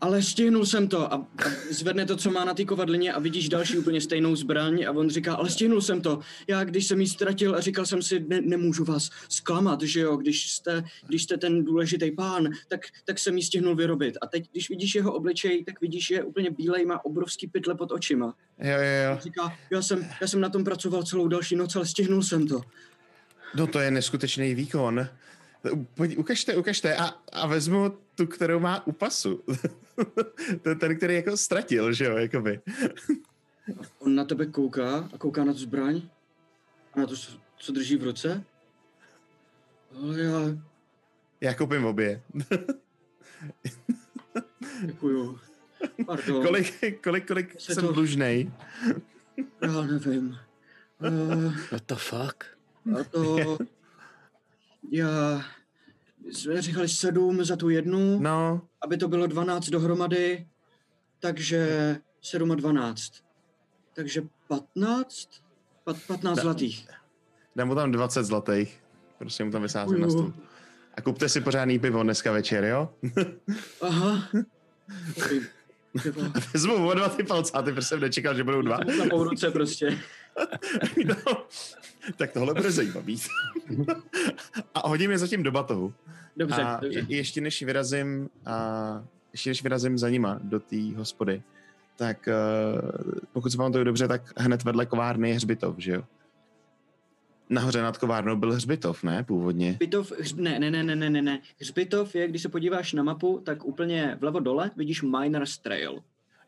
Ale 0.00 0.22
stihnul 0.22 0.66
jsem 0.66 0.88
to 0.88 1.12
a, 1.12 1.16
a 1.16 1.44
zvedne 1.70 2.06
to, 2.06 2.16
co 2.16 2.30
má 2.30 2.44
na 2.44 2.54
té 2.54 2.64
kovadlině 2.64 3.12
a 3.12 3.18
vidíš 3.18 3.48
další 3.48 3.78
úplně 3.78 4.00
stejnou 4.00 4.36
zbraň 4.36 4.84
a 4.88 4.92
on 4.92 5.10
říká, 5.10 5.34
ale 5.34 5.50
stihnul 5.50 5.80
jsem 5.80 6.00
to. 6.00 6.20
Já, 6.46 6.64
když 6.64 6.86
jsem 6.86 7.00
ji 7.00 7.06
ztratil 7.06 7.54
a 7.54 7.60
říkal 7.60 7.86
jsem 7.86 8.02
si, 8.02 8.20
ne, 8.20 8.40
nemůžu 8.40 8.84
vás 8.84 9.10
zklamat, 9.28 9.82
že 9.82 10.00
jo, 10.00 10.16
když 10.16 10.50
jste, 10.50 10.84
když 11.06 11.22
jste 11.22 11.36
ten 11.36 11.64
důležitý 11.64 12.10
pán, 12.10 12.48
tak, 12.68 12.80
tak 13.04 13.18
jsem 13.18 13.36
ji 13.36 13.42
stihnul 13.42 13.76
vyrobit. 13.76 14.18
A 14.22 14.26
teď, 14.26 14.50
když 14.52 14.68
vidíš 14.68 14.94
jeho 14.94 15.12
obličej, 15.12 15.64
tak 15.64 15.80
vidíš, 15.80 16.06
že 16.06 16.14
je 16.14 16.24
úplně 16.24 16.50
bílej, 16.50 16.86
má 16.86 17.04
obrovský 17.04 17.46
pytle 17.46 17.74
pod 17.74 17.92
očima. 17.92 18.34
Jo, 18.58 18.76
jo, 18.76 19.10
jo. 19.12 19.18
Říká, 19.20 19.56
já 19.70 19.82
jsem, 19.82 20.08
já 20.20 20.26
jsem 20.26 20.40
na 20.40 20.48
tom 20.48 20.64
pracoval 20.64 21.02
celou 21.02 21.28
další 21.28 21.56
noc, 21.56 21.76
ale 21.76 21.86
stihnul 21.86 22.22
jsem 22.22 22.46
to. 22.46 22.60
No 23.54 23.66
to 23.66 23.78
je 23.78 23.90
neskutečný 23.90 24.54
výkon. 24.54 25.08
Pojď, 25.94 26.16
ukažte, 26.16 26.56
ukažte 26.56 26.96
a, 26.96 27.14
a 27.32 27.46
vezmu 27.46 27.92
tu, 28.14 28.26
kterou 28.26 28.60
má 28.60 28.86
u 28.86 28.92
pasu. 28.92 29.44
ten, 30.62 30.78
ten, 30.78 30.96
který 30.96 31.14
jako 31.14 31.36
ztratil, 31.36 31.92
že 31.92 32.04
jo, 32.04 32.16
jakoby. 32.16 32.60
On 33.98 34.14
na 34.14 34.24
tebe 34.24 34.46
kouká 34.46 35.08
a 35.14 35.18
kouká 35.18 35.44
na 35.44 35.52
tu 35.52 35.58
zbraň 35.58 36.02
a 36.94 37.00
na 37.00 37.06
to, 37.06 37.16
co- 37.16 37.38
co 37.58 37.72
drží 37.72 37.96
v 37.96 38.02
ruce. 38.04 38.44
Ale 39.96 40.20
já 40.20 40.40
Já 41.40 41.54
koupím 41.54 41.84
obě. 41.84 42.22
děkuju. 44.86 45.38
Pardon, 46.06 46.46
kolik, 46.46 47.00
kolik, 47.02 47.26
kolik 47.26 47.60
Se 47.60 47.74
jsem 47.74 47.86
to- 47.86 47.92
dlužnej? 47.92 48.52
já 49.62 49.82
nevím. 49.82 50.38
Uh, 51.08 51.52
What 51.70 51.82
the 51.86 51.94
fuck? 51.94 52.44
a 53.00 53.04
to... 53.04 53.58
Já... 54.90 55.42
Jsme 56.30 56.62
říkali 56.62 56.88
sedm 56.88 57.44
za 57.44 57.56
tu 57.56 57.68
jednu, 57.68 58.20
No, 58.20 58.68
aby 58.82 58.96
to 58.96 59.08
bylo 59.08 59.26
12 59.26 59.68
dohromady, 59.68 60.46
takže 61.20 61.96
7 62.22 62.52
a 62.52 62.54
12. 62.54 63.12
Takže 63.94 64.22
15? 64.48 65.28
Pat, 65.84 65.96
15 66.06 66.38
Da- 66.38 66.42
zlatých. 66.42 66.88
dám 67.56 67.68
mu 67.68 67.74
tam 67.74 67.92
20 67.92 68.24
zlatých. 68.24 68.82
Prostě 69.18 69.44
mu 69.44 69.50
tam 69.50 69.62
vysázím 69.62 70.00
na 70.00 70.10
stůl. 70.10 70.32
A 70.94 71.00
kupte 71.02 71.28
si 71.28 71.40
pořádný 71.40 71.78
pivo 71.78 72.02
dneska 72.02 72.32
večer, 72.32 72.64
jo? 72.64 72.90
Aha. 73.80 74.28
Vezmu 76.54 76.88
o 76.88 76.94
dva 76.94 77.08
ty 77.08 77.22
palcáty, 77.22 77.72
protože 77.72 77.86
jsem 77.86 78.00
nečekal, 78.00 78.34
že 78.34 78.44
budou 78.44 78.62
dva. 78.62 78.76
Na 78.78 79.04
mou 79.12 79.24
ruce 79.24 79.50
prostě. 79.50 79.98
No, 81.06 81.44
tak 82.16 82.32
tohle 82.32 82.54
bude 82.54 82.70
zajímavý. 82.70 83.20
a 84.74 84.88
hodím 84.88 85.10
je 85.10 85.18
zatím 85.18 85.42
do 85.42 85.52
batohu. 85.52 85.94
Dobře, 86.36 86.62
a 86.62 86.80
dobře. 86.80 86.98
je, 87.08 87.16
ještě 87.16 87.40
než 87.40 87.62
vyrazím, 87.62 88.28
a 88.46 89.04
ještě 89.32 89.50
než 89.50 89.62
vyrazím 89.62 89.98
za 89.98 90.08
nima 90.08 90.38
do 90.42 90.60
té 90.60 90.76
hospody, 90.96 91.42
tak 91.96 92.28
uh, 92.28 92.90
pokud 93.32 93.50
se 93.50 93.56
pamatuju 93.56 93.84
dobře, 93.84 94.08
tak 94.08 94.22
hned 94.36 94.64
vedle 94.64 94.86
kovárny 94.86 95.28
je 95.28 95.34
hřbitov, 95.34 95.74
že 95.78 95.92
jo? 95.92 96.02
Nahoře 97.50 97.82
nad 97.82 97.98
kovárnou 97.98 98.36
byl 98.36 98.52
hřbitov, 98.52 99.02
ne, 99.02 99.22
původně? 99.24 99.70
Hřbitov, 99.70 100.12
hřb, 100.20 100.38
ne, 100.38 100.58
ne, 100.58 100.70
ne, 100.70 100.82
ne, 100.84 100.96
ne, 100.96 101.10
ne, 101.10 101.22
ne. 101.22 101.40
Hřbitov 101.60 102.14
je, 102.14 102.28
když 102.28 102.42
se 102.42 102.48
podíváš 102.48 102.92
na 102.92 103.02
mapu, 103.02 103.42
tak 103.44 103.64
úplně 103.64 104.16
vlevo 104.20 104.40
dole 104.40 104.70
vidíš 104.76 105.02
Miner's 105.02 105.58
Trail, 105.58 105.98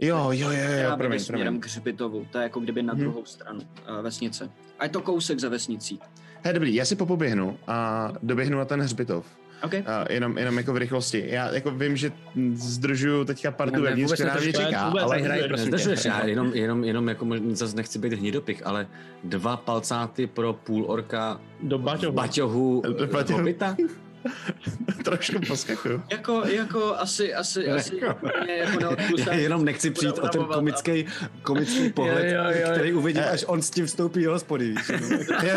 Jo, 0.01 0.17
jo, 0.33 0.51
jo, 0.51 0.51
jo, 0.51 0.69
vede 0.69 0.97
promiň, 0.99 1.19
směrem 1.19 1.45
promiň. 1.47 1.61
k 1.61 1.67
hřbitovu. 1.67 2.27
To 2.33 2.39
je 2.39 2.43
jako 2.43 2.61
kdyby 2.61 2.83
na 2.83 2.93
Mhm. 2.95 3.03
druhou 3.03 3.25
stranu 3.25 3.61
uh, 3.61 4.03
vesnice. 4.03 4.51
A 4.79 4.85
je 4.85 4.91
to 4.91 5.01
kousek 5.01 5.39
za 5.41 5.49
vesnicí. 5.49 5.99
Hej, 6.43 6.55
dobrý, 6.55 6.75
já 6.75 6.85
si 6.85 6.97
popoběhnu 6.97 7.59
a 7.67 8.09
doběhnu 8.23 8.59
na 8.59 8.65
ten 8.65 8.81
hřbitov. 8.81 9.27
OK? 9.65 9.75
A 9.75 10.13
jenom, 10.13 10.39
jenom 10.39 10.57
jako 10.59 10.73
v 10.73 10.77
rychlosti. 10.77 11.25
Já 11.27 11.55
jako 11.55 11.71
vím, 11.71 11.97
že 11.97 12.13
zdržuju 12.55 13.25
teďka 13.25 13.51
partu 13.51 13.83
Ne, 13.83 13.95
vůbec 13.95 14.13
která 14.13 14.35
mě 14.43 14.53
čeká, 14.53 14.89
vůbec 14.89 15.03
ale... 15.05 15.17
Nehraj, 15.17 15.49
prosím. 15.49 15.71
Nezdržuješ, 15.71 16.05
já 16.05 16.25
jenom, 16.25 16.51
jenom, 16.55 16.85
jenom 16.85 17.09
jako 17.09 17.25
možná 17.25 17.47
zase 17.55 17.77
nechci 17.77 17.99
být 17.99 18.13
hnidopich, 18.13 18.67
ale 18.67 18.87
dva 19.25 19.57
palcáty 19.57 20.27
pro 20.27 20.53
půl 20.53 20.85
orka 20.89 21.41
Do 21.63 21.79
baťohu. 21.79 22.13
baťohu 22.13 22.83
Do 22.99 23.07
baťohu. 23.07 23.49
Trošku 25.05 25.41
poskakuju. 25.49 26.03
Jako, 26.11 26.43
jako 26.47 26.97
asi, 26.97 27.35
asi, 27.35 27.69
asi 27.69 27.95
úplně 27.97 28.53
jako 28.57 28.81
neodpustám. 28.81 29.35
Já 29.35 29.41
jenom 29.41 29.65
nechci 29.65 29.91
přijít 29.91 30.19
o 30.19 30.29
ten 30.29 30.41
a- 30.43 30.45
komický, 30.55 31.07
komický 31.43 31.91
pohled, 31.91 32.33
jo, 32.33 32.43
jo. 32.61 32.69
který 32.73 32.93
uvidím, 32.93 33.23
až 33.33 33.45
on 33.49 33.63
s 33.63 33.71
tím 33.71 33.87
vstoupí 33.87 34.25
do 34.25 34.31
hospody, 34.33 34.69
víš. 34.69 34.89
no. 34.89 34.97
Jo, 35.43 35.57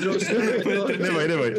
jo, 0.00 0.14
jo. 0.74 0.88
neboj, 0.98 1.28
neboj. 1.28 1.54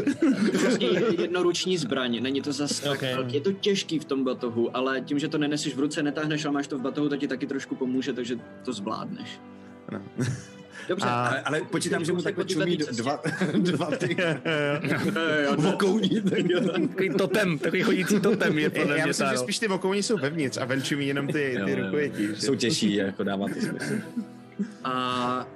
Prostě 0.62 0.86
jednoruční 1.22 1.78
zbraň, 1.78 2.20
není 2.24 2.42
to 2.42 2.54
zas 2.54 2.80
tak 2.80 2.92
Okay. 3.00 3.14
velký. 3.14 3.34
Je 3.36 3.42
to 3.42 3.52
těžký 3.54 4.00
v 4.00 4.06
tom 4.06 4.24
batohu, 4.24 4.78
ale 4.78 5.02
tím, 5.02 5.20
že 5.20 5.28
to 5.28 5.38
neneseš 5.38 5.76
v 5.76 5.80
ruce, 5.80 6.04
netáhneš, 6.04 6.46
ale 6.46 6.54
máš 6.54 6.68
to 6.68 6.78
v 6.78 6.82
batohu, 6.82 7.10
tak 7.10 7.20
ti 7.20 7.28
taky 7.28 7.48
trošku 7.48 7.76
pomůže, 7.76 8.14
takže 8.14 8.36
to 8.66 8.74
zvládneš. 8.74 9.40
No. 9.92 10.02
Dobře. 10.90 11.06
A- 11.08 11.28
Ale, 11.28 11.42
ale 11.42 11.62
počítám, 11.62 12.06
že 12.06 12.14
mu 12.14 12.22
takhle 12.22 12.44
Kousek 12.44 12.60
čumí 12.64 12.78
dva, 12.78 13.20
dva 13.60 13.86
ty 13.92 14.18
vokouní. 15.58 16.22
Takový 16.22 17.10
totem, 17.18 17.60
takový 17.60 17.82
chodící 17.82 18.20
totem 18.20 18.60
je 18.60 18.70
podle 18.80 18.98
Já 19.00 19.06
myslím, 19.06 19.28
že 19.32 19.38
spíš 19.38 19.60
ty 19.60 19.68
vokouní 19.68 20.04
jsou 20.04 20.18
vevnitř 20.18 20.58
a 20.58 20.66
ven 20.66 20.82
čumí 20.84 21.08
jenom 21.08 21.28
ty, 21.28 21.58
ty 21.66 21.76
rukojetí. 21.76 22.28
Jsou 22.36 22.56
těžší, 22.56 22.96
jako 22.96 23.24
dává 23.24 23.46
to 23.48 23.54
smysl. 23.62 23.94
A 24.84 25.48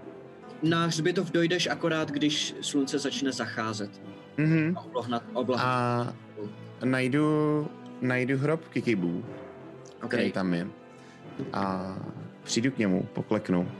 na 0.63 0.85
hřbitov 0.85 1.31
dojdeš 1.31 1.67
akorát, 1.67 2.11
když 2.11 2.55
slunce 2.61 2.99
začne 2.99 3.31
zacházet. 3.31 4.01
Mhm. 4.37 4.73
A 4.77 4.81
oblohnat, 4.85 5.23
oblohnat. 5.33 5.67
A 5.67 6.13
najdu, 6.85 7.67
najdu 8.01 8.37
hrob 8.37 8.67
Kikibů, 8.67 9.25
který 10.07 10.31
tam 10.31 10.53
je. 10.53 10.67
A 11.53 11.95
přijdu 12.43 12.71
k 12.71 12.77
němu, 12.77 13.03
pokleknu. 13.13 13.71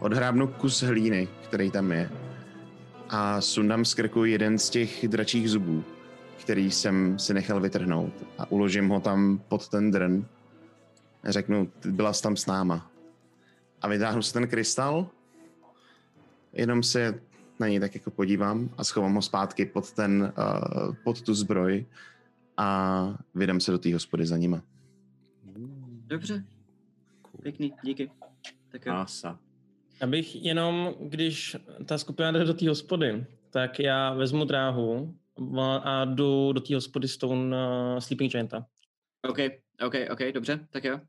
Odhrábnu 0.00 0.48
kus 0.48 0.82
hlíny, 0.82 1.28
který 1.44 1.70
tam 1.70 1.92
je. 1.92 2.10
A 3.08 3.40
sundám 3.40 3.84
z 3.84 3.94
krku 3.94 4.24
jeden 4.24 4.58
z 4.58 4.70
těch 4.70 5.08
dračích 5.08 5.50
zubů, 5.50 5.84
který 6.40 6.70
jsem 6.70 7.18
si 7.18 7.34
nechal 7.34 7.60
vytrhnout. 7.60 8.12
A 8.38 8.50
uložím 8.50 8.88
ho 8.88 9.00
tam 9.00 9.40
pod 9.48 9.68
ten 9.68 9.90
drn. 9.90 10.26
A 11.22 11.30
řeknu, 11.32 11.66
"Ty 11.80 11.92
byla 11.92 12.12
jsi 12.12 12.22
tam 12.22 12.36
s 12.36 12.46
náma. 12.46 12.90
A 13.82 13.88
vytáhnu 13.88 14.22
si 14.22 14.32
ten 14.32 14.48
krystal, 14.48 15.06
jenom 16.52 16.82
se 16.82 17.20
na 17.60 17.68
něj 17.68 17.80
tak 17.80 17.94
jako 17.94 18.10
podívám 18.10 18.70
a 18.78 18.84
schovám 18.84 19.14
ho 19.14 19.22
zpátky 19.22 19.64
pod, 19.64 19.92
ten, 19.92 20.32
uh, 20.38 20.94
pod 21.04 21.22
tu 21.22 21.34
zbroj 21.34 21.86
a 22.56 23.18
vydám 23.34 23.60
se 23.60 23.70
do 23.70 23.78
té 23.78 23.92
hospody 23.92 24.26
za 24.26 24.36
nima. 24.36 24.62
Dobře. 26.06 26.44
Pěkný, 27.42 27.74
díky. 27.82 28.10
Tak 28.72 28.86
jo. 28.86 28.94
Asa. 28.94 29.38
Abych 30.04 30.44
jenom, 30.44 30.94
když 31.00 31.56
ta 31.86 31.98
skupina 31.98 32.32
jde 32.32 32.44
do 32.44 32.54
té 32.54 32.68
hospody, 32.68 33.26
tak 33.50 33.78
já 33.80 34.14
vezmu 34.14 34.44
dráhu 34.44 35.14
a 35.82 36.04
jdu 36.04 36.52
do 36.52 36.60
té 36.60 36.74
hospody 36.74 37.08
Stone 37.08 37.56
uh, 37.56 37.98
Sleeping 37.98 38.32
Gianta. 38.32 38.66
OK, 39.28 39.38
OK, 39.82 39.94
OK, 40.10 40.32
dobře, 40.32 40.66
tak 40.70 40.84
jo. 40.84 41.00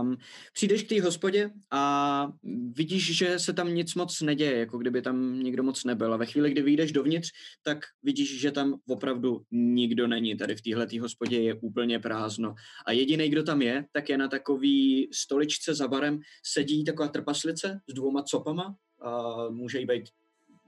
Um, 0.00 0.16
přijdeš 0.52 0.82
k 0.82 0.88
té 0.88 1.02
hospodě 1.02 1.50
a 1.70 2.32
vidíš, 2.72 3.16
že 3.16 3.38
se 3.38 3.52
tam 3.52 3.74
nic 3.74 3.94
moc 3.94 4.20
neděje, 4.20 4.58
jako 4.58 4.78
kdyby 4.78 5.02
tam 5.02 5.42
nikdo 5.42 5.62
moc 5.62 5.84
nebyl. 5.84 6.14
A 6.14 6.16
ve 6.16 6.26
chvíli, 6.26 6.50
kdy 6.50 6.62
vyjdeš 6.62 6.92
dovnitř, 6.92 7.30
tak 7.62 7.78
vidíš, 8.02 8.40
že 8.40 8.50
tam 8.50 8.74
opravdu 8.88 9.42
nikdo 9.50 10.06
není. 10.06 10.36
Tady 10.36 10.56
v 10.56 10.62
téhle 10.62 10.86
hospodě 11.00 11.40
je 11.40 11.54
úplně 11.54 11.98
prázdno. 11.98 12.54
A 12.86 12.92
jediný, 12.92 13.28
kdo 13.28 13.42
tam 13.42 13.62
je, 13.62 13.84
tak 13.92 14.08
je 14.08 14.18
na 14.18 14.28
takový 14.28 15.08
stoličce 15.12 15.74
za 15.74 15.88
barem, 15.88 16.20
sedí 16.42 16.84
taková 16.84 17.08
trpaslice 17.08 17.80
s 17.88 17.94
dvouma 17.94 18.22
copama. 18.22 18.76
A 19.00 19.34
může 19.48 19.78
jí 19.78 19.86
být 19.86 20.04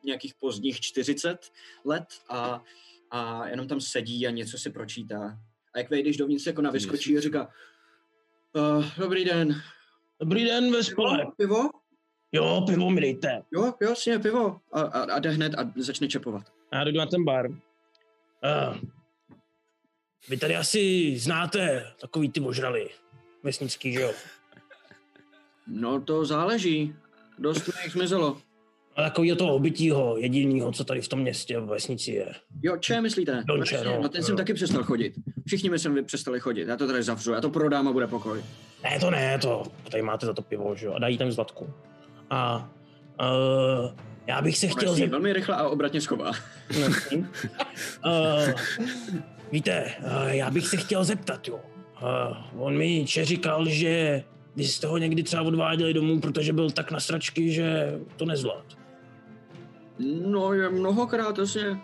nějakých 0.05 0.35
pozdních 0.35 0.81
40 0.81 1.51
let 1.85 2.07
a, 2.29 2.63
a 3.11 3.49
jenom 3.49 3.69
tam 3.69 3.81
sedí 3.81 4.27
a 4.27 4.31
něco 4.31 4.59
si 4.59 4.71
pročítá. 4.71 5.39
A 5.77 5.78
jak 5.78 5.90
vejdeš 5.90 6.16
dovnitř, 6.16 6.47
jako 6.47 6.62
na 6.62 6.70
vyskočí 6.70 7.19
a 7.19 7.20
říká 7.20 7.48
uh, 8.53 8.85
Dobrý 8.98 9.24
den. 9.24 9.62
Dobrý 10.20 10.44
den 10.44 10.73
ve 10.73 10.85
spole. 10.85 11.27
Pivo? 11.36 11.70
Jo, 12.32 12.65
pivo 12.66 12.90
mi 12.90 13.01
dejte. 13.01 13.43
Jo, 13.53 13.74
jo, 13.81 13.89
jasně, 13.89 14.19
pivo. 14.19 14.61
A, 14.73 14.81
a, 14.81 15.12
a 15.12 15.19
jde 15.19 15.31
hned 15.31 15.55
a 15.55 15.73
začne 15.77 16.09
čepovat. 16.09 16.53
Já 16.73 16.85
jdu 16.85 16.98
na 16.98 17.07
ten 17.07 17.24
bar. 17.24 17.48
Uh, 17.51 17.57
vy 20.28 20.36
tady 20.36 20.57
asi 20.57 21.15
znáte 21.19 21.93
takový 22.01 22.31
ty 22.31 22.40
ožraly 22.40 22.90
vesnický, 23.43 23.93
že 23.93 24.01
jo? 24.01 24.12
No 25.66 26.01
to 26.01 26.24
záleží. 26.24 26.94
Dost 27.39 27.66
mi 27.66 27.73
jich 27.85 27.93
zmizelo. 27.93 28.40
A 28.97 29.02
takový 29.02 29.36
toho 29.36 29.55
obytího, 29.55 30.16
jedinýho, 30.18 30.73
co 30.73 30.85
tady 30.85 31.01
v 31.01 31.09
tom 31.09 31.20
městě, 31.20 31.59
v 31.59 31.64
vesnici 31.66 32.10
je. 32.12 32.27
Jo, 32.62 32.77
če 32.77 33.01
myslíte? 33.01 33.43
Donče, 33.47 33.85
no, 33.85 34.02
Na 34.02 34.09
ten 34.09 34.20
jo. 34.20 34.27
jsem 34.27 34.36
taky 34.36 34.55
přestal 34.55 34.82
chodit. 34.82 35.14
Všichni 35.47 35.70
mi 35.70 35.78
sem 35.78 36.05
přestali 36.05 36.40
chodit. 36.40 36.68
Já 36.68 36.77
to 36.77 36.86
tady 36.86 37.02
zavřu, 37.02 37.32
já 37.32 37.40
to 37.40 37.51
prodám 37.51 37.89
a 37.89 37.93
bude 37.93 38.06
pokoj. 38.06 38.44
Ne, 38.85 38.98
to 39.01 39.10
ne, 39.10 39.39
to 39.39 39.62
tady 39.90 40.02
máte 40.02 40.27
za 40.27 40.32
to 40.32 40.43
pivo, 40.43 40.74
že 40.74 40.86
jo? 40.86 40.93
A 40.93 40.98
dají 40.98 41.18
tam 41.18 41.32
zlatku. 41.32 41.70
A 42.31 42.70
uh, 43.20 43.90
já 44.27 44.43
bych 44.43 44.59
se 44.59 44.66
chtěl 44.66 44.78
Chtěl 44.78 44.94
zeptat... 44.94 45.10
velmi 45.10 45.32
rychle 45.32 45.56
a 45.56 45.68
obratně 45.68 46.01
schová. 46.01 46.31
Uh, 48.06 48.51
víte, 49.52 49.85
uh, 50.05 50.28
já 50.28 50.51
bych 50.51 50.66
se 50.66 50.77
chtěl 50.77 51.05
zeptat, 51.05 51.48
jo. 51.48 51.60
Uh, 52.02 52.62
on 52.62 52.77
mi 52.77 53.05
če 53.06 53.24
říkal, 53.24 53.68
že 53.68 54.23
vy 54.56 54.64
jste 54.64 54.86
ho 54.86 54.98
někdy 54.98 55.23
třeba 55.23 55.43
odváděli 55.43 55.94
domů, 55.94 56.20
protože 56.20 56.52
byl 56.52 56.70
tak 56.70 56.90
na 56.90 57.01
sračky, 57.01 57.52
že 57.52 57.98
to 58.16 58.24
nezvlád. 58.24 58.86
No, 59.98 60.52
je 60.52 60.68
mnohokrát, 60.68 61.39
jasně. 61.39 61.78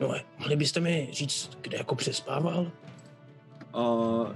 No, 0.00 0.14
mohli 0.38 0.56
byste 0.56 0.80
mi 0.80 1.08
říct, 1.12 1.50
kde 1.60 1.78
jako 1.78 1.94
přespával? 1.94 2.72
Uh, 3.76 4.28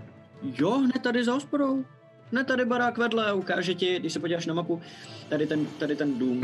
jo, 0.43 0.71
hned 0.71 1.03
tady 1.03 1.25
za 1.25 1.33
hospodou. 1.33 1.85
Hned 2.33 2.47
tady 2.47 2.65
barák 2.65 2.99
vedle, 2.99 3.33
ukáže 3.33 3.75
ti, 3.75 3.99
když 3.99 4.13
se 4.13 4.21
podíváš 4.21 4.47
na 4.47 4.55
mapu, 4.55 4.83
tady 5.29 5.47
ten, 5.47 5.67
tady 5.67 5.97
ten 5.97 6.19
dům. 6.19 6.43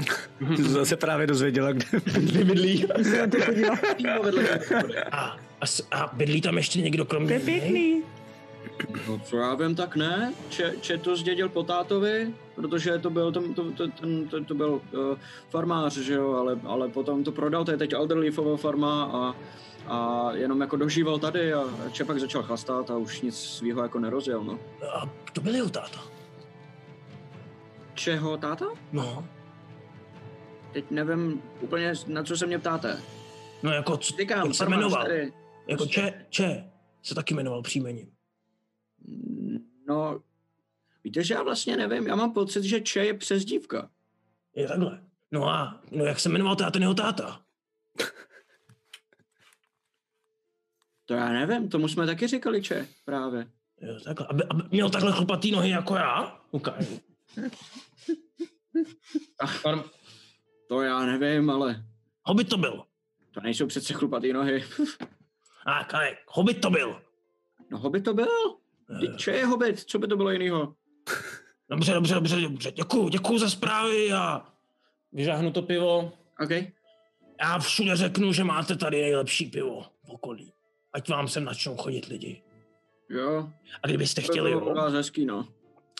Ty 0.57 0.57
jsi 0.57 0.63
zase 0.63 0.97
právě 0.97 1.27
dozvěděla, 1.27 1.73
kde, 1.73 1.87
kde 2.21 2.45
bydlí. 2.45 2.87
A, 5.13 5.37
a, 5.61 5.65
a 5.91 6.11
bydlí 6.17 6.41
tam 6.41 6.57
ještě 6.57 6.81
někdo 6.81 7.05
kromě 7.05 7.29
To 7.29 7.33
je 7.33 7.41
pěkný. 7.41 8.03
No, 9.09 9.19
co 9.25 9.37
já 9.37 9.55
vím, 9.55 9.75
tak 9.75 9.97
ne. 9.97 10.35
Če, 10.49 10.75
če 10.81 10.99
to 10.99 11.17
zdědil 11.17 11.49
po 11.49 11.63
tátovi, 11.63 12.35
protože 12.55 12.99
to 12.99 13.11
byl, 13.11 13.33
to, 13.33 13.41
to, 13.55 13.73
to, 13.73 13.89
to, 14.31 14.45
to 14.45 14.55
byl 14.55 14.71
uh, 14.73 15.19
farmář, 15.51 15.97
že 15.99 16.15
jo, 16.15 16.33
ale, 16.33 16.61
ale 16.65 16.89
potom 16.89 17.25
to 17.25 17.33
prodal, 17.33 17.65
to 17.65 17.71
je 17.71 17.77
teď 17.77 17.93
Alderleafová 17.95 18.57
farma 18.57 19.05
a, 19.05 19.35
a 19.95 20.29
jenom 20.33 20.61
jako 20.61 20.77
dožíval 20.77 21.19
tady 21.19 21.53
a 21.55 21.65
Če 21.93 22.05
pak 22.05 22.21
začal 22.21 22.43
chlastat 22.43 22.91
a 22.91 22.97
už 22.97 23.21
nic 23.21 23.37
svýho 23.39 23.83
jako 23.83 23.99
nerozjel, 23.99 24.45
no. 24.45 24.59
A 24.95 25.11
kdo 25.33 25.43
byl 25.43 25.55
jeho 25.55 25.69
táta? 25.71 26.01
Čeho 27.95 28.37
táta? 28.37 28.67
No, 28.93 29.29
Teď 30.73 30.85
nevím 30.91 31.43
úplně, 31.61 31.93
na 32.07 32.23
co 32.23 32.37
se 32.37 32.47
mě 32.47 32.59
ptáte. 32.59 33.01
no 33.63 33.73
jako, 33.73 33.97
co, 33.97 34.17
Říkám, 34.17 34.47
jak 34.47 34.55
se 34.55 34.67
jmenoval? 34.67 35.03
tady. 35.03 35.33
Jako 35.67 35.85
prostě. 35.85 36.01
Če, 36.01 36.27
Če 36.31 36.65
se 37.03 37.15
taky 37.15 37.35
jmenoval 37.35 37.63
příjmením. 37.63 38.14
No, 39.87 40.23
víte, 41.05 41.25
že 41.25 41.35
já 41.35 41.43
vlastně 41.43 41.77
nevím, 41.77 42.07
já 42.07 42.17
mám 42.17 42.33
pocit, 42.33 42.65
že 42.65 42.81
Če 42.81 43.05
je 43.07 43.15
přezdívka. 43.15 43.91
Je 44.55 44.69
takhle. 44.69 45.05
No 45.31 45.49
a 45.49 45.81
no 45.91 46.05
jak 46.05 46.21
se 46.21 46.29
jmenoval 46.29 46.57
táta 46.57 46.79
jeho 46.79 46.95
táta? 46.95 47.41
To 51.05 51.15
já 51.15 51.29
nevím, 51.29 51.69
tomu 51.69 51.89
jsme 51.89 52.07
taky 52.07 52.27
říkali 52.27 52.63
Če, 52.63 52.89
právě. 53.05 53.51
Jo, 53.81 54.01
takhle. 54.05 54.27
Aby, 54.27 54.45
aby 54.45 54.63
měl 54.71 54.91
takhle 54.91 55.13
chlupatý 55.13 55.51
nohy 55.51 55.71
jako 55.71 55.97
já? 55.97 56.41
Ukážu. 56.51 57.01
Ach, 59.39 59.63
to 60.69 60.83
já 60.83 61.07
nevím, 61.07 61.51
ale 61.51 61.85
Hobit 62.23 62.49
to 62.49 62.57
byl. 62.57 62.85
to 63.31 63.41
nejsou 63.41 63.67
přece 63.67 63.95
chlupatý 63.95 64.33
nohy. 64.33 64.65
A 65.67 65.85
Kajek, 65.85 66.19
hobit 66.29 66.61
to 66.61 66.71
byl. 66.71 67.03
No 67.71 67.79
hobit 67.79 68.05
to 68.05 68.15
byl. 68.15 68.59
Če 69.17 69.31
je 69.31 69.47
hobit, 69.47 69.81
co 69.81 69.99
by 69.99 70.09
to 70.09 70.17
bylo 70.17 70.31
jinýho? 70.31 70.75
Dobře, 71.71 71.93
dobře, 71.93 72.15
dobře, 72.15 72.41
dobře. 72.41 72.73
Děkuju, 72.73 73.09
děkuju 73.09 73.39
za 73.39 73.51
zprávy 73.51 74.13
a 74.13 74.47
vyžáhnu 75.13 75.51
to 75.53 75.63
pivo. 75.63 76.13
OK. 76.41 76.51
Já 77.41 77.59
všude 77.59 77.97
řeknu, 77.97 78.33
že 78.33 78.45
máte 78.45 78.77
tady 78.77 79.01
nejlepší 79.01 79.47
pivo 79.47 79.83
v 79.83 80.11
okolí. 80.11 80.53
Ať 80.93 81.09
vám 81.09 81.29
sem 81.29 81.45
začnou 81.45 81.77
chodit 81.77 82.07
lidi. 82.07 82.43
Jo. 83.11 83.51
A 83.83 83.87
kdybyste 83.87 84.21
To 84.23 84.33
chtěli, 84.33 84.51
bylo 84.51 84.71
jo, 84.71 84.91
hezký, 84.91 85.27
no. 85.27 85.49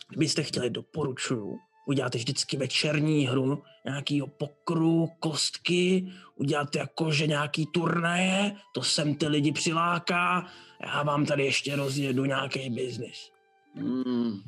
kdybyste 0.09 0.43
chtěli, 0.43 0.71
doporučuju, 0.71 1.59
uděláte 1.87 2.19
vždycky 2.19 2.57
večerní 2.57 3.27
hru, 3.27 3.63
nějakýho 3.85 4.27
pokru, 4.27 5.09
kostky, 5.19 6.13
uděláte 6.37 6.79
jakože 6.79 7.27
nějaký 7.27 7.67
turnaje, 7.67 8.57
to 8.75 8.83
sem 8.83 9.15
ty 9.15 9.27
lidi 9.29 9.53
přiláká, 9.53 10.47
já 10.87 11.03
vám 11.03 11.27
tady 11.27 11.45
ještě 11.45 11.77
rozjedu 11.77 12.25
nějaký 12.25 12.71
biznis. 12.71 13.31
Hmm. 13.75 14.41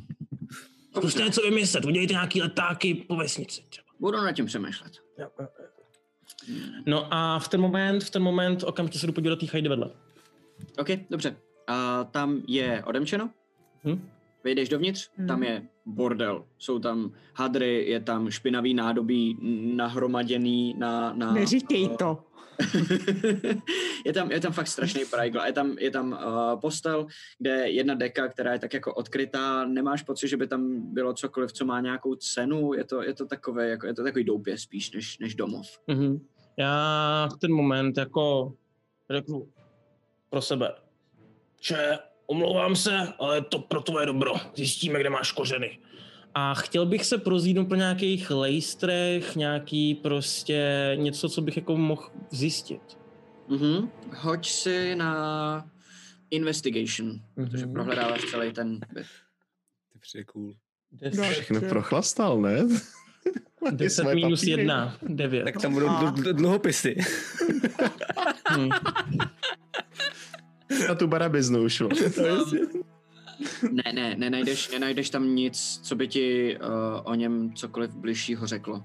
Zkuste 0.97 1.23
něco 1.23 1.43
vymyslet, 1.43 1.85
udělejte 1.85 2.13
nějaký 2.13 2.43
letáky 2.43 2.95
po 2.95 3.17
vesnici 3.17 3.63
třeba. 3.69 3.87
Budu 4.01 4.17
nad 4.19 4.33
tím 4.33 4.47
přemýšlet. 4.47 4.93
No 6.87 7.09
a 7.11 7.39
v 7.39 7.49
ten 7.49 7.61
moment, 7.61 8.05
v 8.05 8.11
ten 8.11 8.23
moment 8.23 8.63
okamžitě 8.65 8.99
se 8.99 9.07
jdu 9.07 9.13
podívat 9.13 9.35
do 9.35 9.41
té 9.41 9.47
chajdy 9.47 9.69
vedle. 9.69 9.91
OK, 10.79 10.89
dobře. 11.11 11.37
A 11.67 12.05
tam 12.05 12.43
je 12.49 12.85
odemčeno. 12.87 13.31
Hm? 13.85 14.09
Vejdeš 14.45 14.69
dovnitř, 14.69 15.11
Hmm. 15.17 15.27
tam 15.27 15.43
je 15.43 15.63
bordel. 15.87 16.45
Jsou 16.59 16.79
tam 16.79 17.13
hadry, 17.35 17.85
je 17.89 18.01
tam 18.01 18.31
špinavý 18.31 18.75
nádobí 18.75 19.39
nahromaděný 19.77 20.75
na... 20.79 21.13
na 21.13 21.33
Neříkej 21.33 21.89
to. 21.89 22.25
je, 24.07 24.13
tam, 24.13 24.31
je 24.31 24.41
tam 24.41 24.53
fakt 24.53 24.67
strašný 24.67 25.05
prajgl. 25.05 25.41
Je 25.47 25.53
tam, 25.53 25.77
je 25.79 25.91
tam 25.91 26.13
uh, 26.13 26.61
postel, 26.61 27.07
kde 27.39 27.51
je 27.51 27.71
jedna 27.71 27.95
deka, 27.95 28.29
která 28.29 28.53
je 28.53 28.59
tak 28.59 28.75
jako 28.75 28.95
odkrytá. 28.95 29.67
Nemáš 29.67 30.03
pocit, 30.03 30.29
že 30.29 30.37
by 30.37 30.47
tam 30.47 30.93
bylo 30.95 31.15
cokoliv, 31.15 31.53
co 31.53 31.65
má 31.65 31.81
nějakou 31.81 32.15
cenu? 32.15 32.75
Je 32.75 32.85
to, 32.85 33.03
je 33.03 33.15
to 33.15 33.27
takové, 33.27 33.69
jako, 33.69 33.87
je 33.87 33.95
to 33.95 34.05
takový 34.05 34.25
doupě 34.25 34.59
spíš, 34.59 34.91
než, 34.91 35.19
než 35.19 35.35
domov. 35.35 35.67
Mhm. 35.87 36.27
Já 36.59 37.29
v 37.33 37.39
ten 37.39 37.53
moment 37.53 37.99
jako 37.99 38.53
řeknu 39.11 39.49
pro 40.31 40.43
sebe, 40.43 40.75
Že 41.61 41.99
omlouvám 42.27 42.77
se, 42.77 43.13
ale 43.19 43.43
to 43.43 43.59
pro 43.59 43.83
tvoje 43.83 44.07
dobro. 44.07 44.35
Zjistíme, 44.55 45.01
kde 45.01 45.11
máš 45.11 45.33
kořeny. 45.33 45.79
A 46.39 46.55
chtěl 46.55 46.87
bych 46.87 47.05
se 47.05 47.19
prozídnout 47.19 47.69
po 47.69 47.75
nějakých 47.75 48.31
lejstrech, 48.31 49.37
nějaký 49.37 49.95
prostě 49.95 50.93
něco, 51.01 51.29
co 51.29 51.41
bych 51.43 51.57
jako 51.57 51.77
mohl 51.77 52.11
zjistit. 52.31 52.99
Mhm. 53.49 53.89
Hoď 54.17 54.49
si 54.49 54.95
na 54.97 55.71
investigation, 56.31 57.21
protože 57.35 57.65
Mhm. 57.65 57.73
prohledáváš 57.75 58.21
celý 58.31 58.53
ten 58.53 58.79
byt. 58.95 59.07
To 59.93 59.99
přijde 59.99 60.25
cool. 60.25 60.55
Deset, 60.93 61.25
Všechno 61.25 61.61
prochlastal, 61.61 62.41
ne? 62.41 62.63
Má 63.65 63.71
ty 63.71 63.77
10 63.77 64.01
svoje 64.03 64.15
minus 64.15 64.41
papíry. 64.41 64.63
1, 64.63 64.97
9. 65.09 65.45
Tak 65.45 65.63
tam 65.63 65.73
budou 65.73 65.87
A- 65.89 66.03
dl- 66.03 66.15
dl- 66.23 66.33
dluhopisy. 66.35 66.97
Hm. 68.57 68.69
Na 70.89 70.95
tu 70.95 71.07
barabiznu 71.07 71.63
už. 71.63 71.83
Ne, 73.73 73.93
ne, 73.93 74.15
nenajdeš, 74.19 74.71
nenajdeš 74.71 75.11
tam 75.11 75.35
nic, 75.35 75.81
co 75.83 75.97
by 75.97 76.09
ti 76.09 76.59
uh, 76.59 76.69
o 77.05 77.15
něm 77.15 77.53
cokoliv 77.55 77.95
bližšího 77.95 78.47
řeklo. 78.47 78.85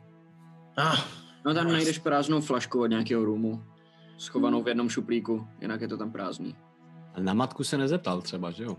Ah, 0.78 0.98
No 1.46 1.54
tam 1.54 1.72
najdeš 1.72 2.00
prázdnou 2.00 2.42
flašku 2.42 2.82
od 2.82 2.86
nějakého 2.88 3.26
roomu, 3.26 3.64
schovanou 4.18 4.64
v 4.64 4.68
jednom 4.68 4.90
šuplíku, 4.90 5.48
jinak 5.62 5.82
je 5.82 5.88
to 5.88 5.98
tam 5.98 6.12
prázdný. 6.12 6.56
A 7.14 7.20
na 7.20 7.34
matku 7.34 7.64
se 7.64 7.78
nezeptal 7.78 8.22
třeba, 8.22 8.52
že 8.52 8.64
jo? 8.64 8.78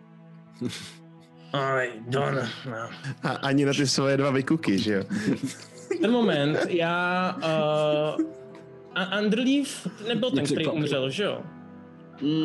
aj, 1.53 1.91
Don. 2.07 2.35
No. 2.67 2.91
A 3.23 3.29
ani 3.29 3.65
na 3.65 3.73
ty 3.73 3.87
svoje 3.87 4.17
dva 4.17 4.31
vykuky, 4.31 4.79
že 4.79 4.93
jo? 4.93 5.05
Ten 6.01 6.11
moment 6.11 6.59
já... 6.69 7.37
Uh, 8.19 8.25
a 8.95 9.19
Underleaf 9.21 9.87
nebyl 10.09 10.31
ten, 10.31 10.45
který 10.45 10.67
umřel, 10.67 11.11
že 11.11 11.23
jo? 11.23 11.43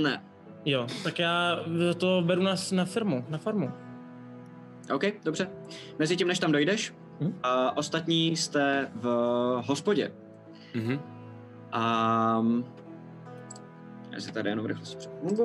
Ne, 0.04 0.24
Jo, 0.68 0.88
tak 1.04 1.20
já 1.20 1.60
to 1.98 2.24
beru 2.26 2.44
na, 2.44 2.56
na 2.72 2.86
firmu, 2.86 3.26
na 3.30 3.38
farmu. 3.38 3.72
OK, 4.96 5.04
dobře. 5.24 5.50
Mezi 6.00 6.16
tím, 6.18 6.28
než 6.28 6.40
tam 6.40 6.52
dojdeš, 6.52 6.94
Hm? 7.22 7.34
a 7.44 7.78
ostatní 7.78 8.36
jste 8.36 8.92
v 8.96 9.06
hospodě. 9.66 10.12
Mhm. 10.76 11.00
A 11.72 12.46
já 14.12 14.20
si 14.20 14.32
tady 14.32 14.50
jenom 14.50 14.66
rychle. 14.66 14.86
Uh, 15.22 15.40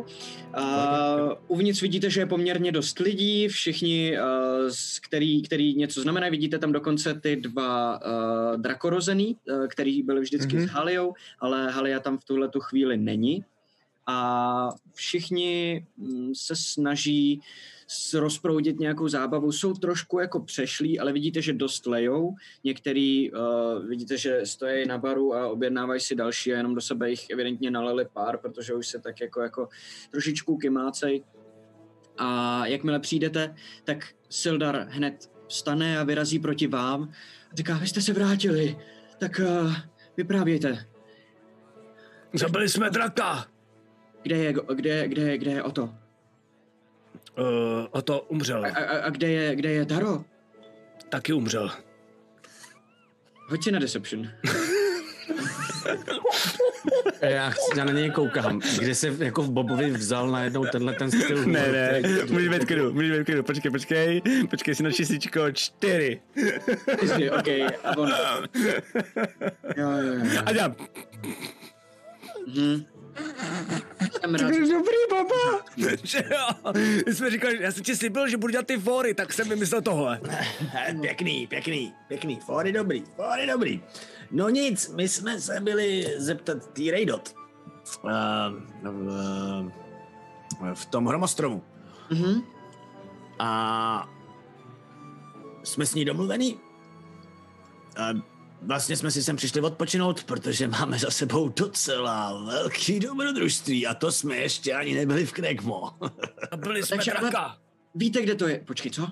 uvnitř 1.48 1.82
vidíte, 1.82 2.10
že 2.10 2.20
je 2.20 2.26
poměrně 2.26 2.72
dost 2.72 2.98
lidí, 2.98 3.48
všichni, 3.48 4.18
uh, 4.18 4.24
z 4.68 4.98
který, 4.98 5.42
který 5.42 5.74
něco 5.74 6.00
znamená. 6.00 6.28
Vidíte 6.28 6.58
tam 6.58 6.72
dokonce 6.72 7.14
ty 7.14 7.36
dva 7.36 8.00
uh, 8.06 8.60
drakorozený, 8.60 9.36
uh, 9.52 9.66
který 9.66 10.02
byli 10.02 10.20
vždycky 10.20 10.56
Mhm. 10.56 10.66
s 10.66 10.70
Haliou, 10.70 11.14
ale 11.40 11.70
Halia 11.70 12.00
tam 12.00 12.18
v 12.18 12.24
tuhle 12.24 12.48
tu 12.48 12.60
chvíli 12.60 12.96
není. 12.96 13.44
A 14.06 14.68
všichni 14.94 15.86
mm, 15.96 16.34
se 16.34 16.56
snaží 16.56 17.40
rozproudit 18.14 18.80
nějakou 18.80 19.08
zábavu. 19.08 19.52
Jsou 19.52 19.74
trošku 19.74 20.18
jako 20.18 20.40
přešlí, 20.40 21.00
ale 21.00 21.12
vidíte, 21.12 21.42
že 21.42 21.52
dost 21.52 21.86
lejou. 21.86 22.34
Některý 22.64 23.32
uh, 23.32 23.86
vidíte, 23.86 24.18
že 24.18 24.40
stojí 24.44 24.86
na 24.86 24.98
baru 24.98 25.34
a 25.34 25.48
objednávají 25.48 26.00
si 26.00 26.14
další 26.14 26.52
a 26.52 26.56
jenom 26.56 26.74
do 26.74 26.80
sebe 26.80 27.10
jich 27.10 27.30
evidentně 27.30 27.70
nalili 27.70 28.06
pár, 28.12 28.38
protože 28.38 28.74
už 28.74 28.86
se 28.86 28.98
tak 28.98 29.20
jako, 29.20 29.40
jako 29.40 29.68
trošičku 30.10 30.56
kymácej. 30.56 31.24
A 32.18 32.66
jakmile 32.66 33.00
přijdete, 33.00 33.54
tak 33.84 34.14
Sildar 34.28 34.86
hned 34.90 35.30
vstane 35.48 35.98
a 35.98 36.04
vyrazí 36.04 36.38
proti 36.38 36.66
vám. 36.66 37.12
A 37.52 37.56
říká, 37.56 37.78
vy 37.78 37.86
jste 37.86 38.00
se 38.00 38.12
vrátili, 38.12 38.76
tak 39.18 39.40
uh, 39.44 39.74
vyprávějte. 40.16 40.86
Zabili 42.34 42.68
jsme 42.68 42.90
draka. 42.90 43.51
Kde 44.22 44.36
je, 44.36 44.54
kde, 44.74 45.08
kde, 45.08 45.38
kde 45.38 45.50
je 45.50 45.62
Oto? 45.62 45.82
Uh, 45.82 45.86
a 47.92 48.02
to 48.02 48.20
umřel. 48.20 48.64
A, 48.64 48.68
a, 48.68 48.98
a 48.98 49.10
kde, 49.10 49.28
je, 49.30 49.56
kde 49.56 49.70
je 49.70 49.86
Taro? 49.86 50.24
Taky 51.08 51.32
umřel. 51.32 51.70
Hoď 53.48 53.64
si 53.64 53.72
na 53.72 53.78
Deception. 53.78 54.28
Já, 57.20 57.50
chci- 57.50 57.78
já 57.78 57.84
na 57.84 57.92
něj 57.92 58.10
koukám, 58.10 58.60
kde 58.78 58.94
se 58.94 59.14
jako 59.18 59.42
v 59.42 59.50
Bobovi 59.50 59.90
vzal 59.90 60.30
najednou 60.30 60.64
tenhle 60.64 60.92
ten 60.94 61.10
styl. 61.10 61.44
Ne, 61.46 61.72
ne, 61.72 62.02
můžeš 62.30 62.48
být 62.48 62.64
klidu, 62.64 62.92
můžeš 62.92 63.18
být 63.18 63.24
klidu, 63.24 63.42
počkej, 63.42 63.70
počkej, 63.70 64.22
počkej 64.50 64.74
si 64.74 64.82
na 64.82 64.90
čísličko 64.92 65.52
čtyři. 65.52 66.20
Čtyři, 66.96 67.30
OK. 67.30 67.48
A 67.84 67.96
on... 67.96 68.08
Jo, 69.76 69.90
jo, 69.90 70.12
jo. 70.34 70.42
A 70.46 70.52
dělám, 70.52 70.76
Mhm. 72.46 72.84
Jsem 74.20 74.34
rád, 74.34 74.50
Dobrý, 74.50 74.96
baba. 75.10 75.64
že 76.02 76.24
jo, 76.30 76.72
my 77.06 77.14
jsme 77.14 77.30
říkali, 77.30 77.58
já 77.62 77.72
jsem 77.72 77.82
ti 77.82 77.96
slíbil, 77.96 78.28
že 78.28 78.36
budu 78.36 78.50
dělat 78.50 78.66
ty 78.66 78.78
fóry, 78.78 79.14
tak 79.14 79.32
jsem 79.32 79.48
vymyslel 79.48 79.82
tohle. 79.82 80.20
Pěkný, 81.00 81.46
pěkný, 81.46 81.94
pěkný. 82.08 82.40
Fóry 82.40 82.72
dobrý, 82.72 83.04
fóry 83.16 83.46
dobrý. 83.46 83.82
No 84.30 84.48
nic, 84.48 84.88
my 84.88 85.08
jsme 85.08 85.40
se 85.40 85.60
byli 85.60 86.06
zeptat 86.16 86.72
tý 86.72 86.90
Rejdot. 86.90 87.34
Uh, 88.04 88.10
v, 88.82 90.74
v 90.74 90.86
tom 90.86 91.06
hromostromu. 91.06 91.62
Mhm. 92.10 92.42
A 93.38 94.08
jsme 95.64 95.86
s 95.86 95.94
ní 95.94 96.04
domluvený. 96.04 96.60
A 97.96 98.08
vlastně 98.66 98.96
jsme 98.96 99.10
si 99.10 99.22
sem 99.22 99.36
přišli 99.36 99.60
odpočinout, 99.60 100.24
protože 100.24 100.68
máme 100.68 100.98
za 100.98 101.10
sebou 101.10 101.48
docela 101.48 102.42
velký 102.44 103.00
dobrodružství 103.00 103.86
a 103.86 103.94
to 103.94 104.12
jsme 104.12 104.36
ještě 104.36 104.74
ani 104.74 104.94
nebyli 104.94 105.26
v 105.26 105.32
Krekmo. 105.32 105.90
Zabili 106.50 106.82
jsme 106.86 106.96
Takže 106.96 107.12
ale- 107.12 107.30
draka. 107.30 107.58
Víte, 107.94 108.22
kde 108.22 108.34
to 108.34 108.48
je? 108.48 108.58
Počkej, 108.66 108.92
co? 108.92 109.08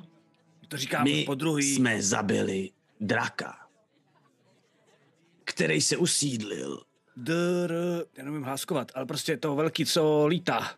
To 0.69 0.77
říkám 0.77 1.05
My 1.05 1.25
po 1.25 1.35
druhý. 1.35 1.75
jsme 1.75 2.03
zabili 2.03 2.71
draka, 3.01 3.57
který 5.45 5.81
se 5.81 5.97
usídlil 5.97 6.83
Dr, 7.17 7.75
já 8.17 8.25
nevím 8.25 8.43
hláskovat, 8.43 8.93
ale 8.95 9.07
prostě 9.07 9.37
to 9.37 9.55
velký, 9.55 9.87
co 9.87 10.27
lítá. 10.27 10.71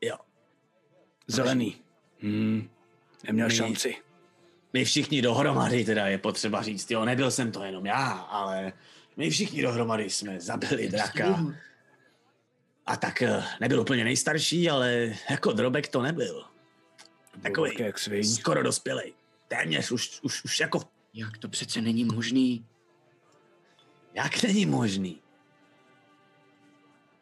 Jo. 0.00 0.16
Zelený. 1.26 1.76
Hmm, 2.20 2.68
neměl 3.26 3.48
My- 3.48 3.54
šanci. 3.54 3.96
My 4.72 4.84
všichni 4.84 5.22
dohromady, 5.22 5.84
teda 5.84 6.06
je 6.06 6.18
potřeba 6.18 6.62
říct, 6.62 6.90
jo, 6.90 7.04
nebyl 7.04 7.30
jsem 7.30 7.52
to 7.52 7.64
jenom 7.64 7.86
já, 7.86 8.08
ale 8.10 8.72
my 9.16 9.30
všichni 9.30 9.62
dohromady 9.62 10.10
jsme 10.10 10.40
zabili 10.40 10.88
draka. 10.88 11.44
A 12.86 12.96
tak 12.96 13.22
eh, 13.22 13.44
nebyl 13.60 13.80
úplně 13.80 14.04
nejstarší, 14.04 14.70
ale 14.70 15.14
jako 15.30 15.52
drobek 15.52 15.88
to 15.88 16.02
nebyl. 16.02 16.44
Takový 17.42 18.24
skoro 18.24 18.62
dospělej. 18.62 19.12
Téměř 19.48 19.90
už, 19.90 20.20
už, 20.22 20.44
už 20.44 20.60
jako, 20.60 20.80
Jak 21.14 21.38
to 21.38 21.48
přece 21.48 21.80
není 21.80 22.04
možný? 22.04 22.64
jak 24.14 24.42
není 24.42 24.66
možný. 24.66 25.18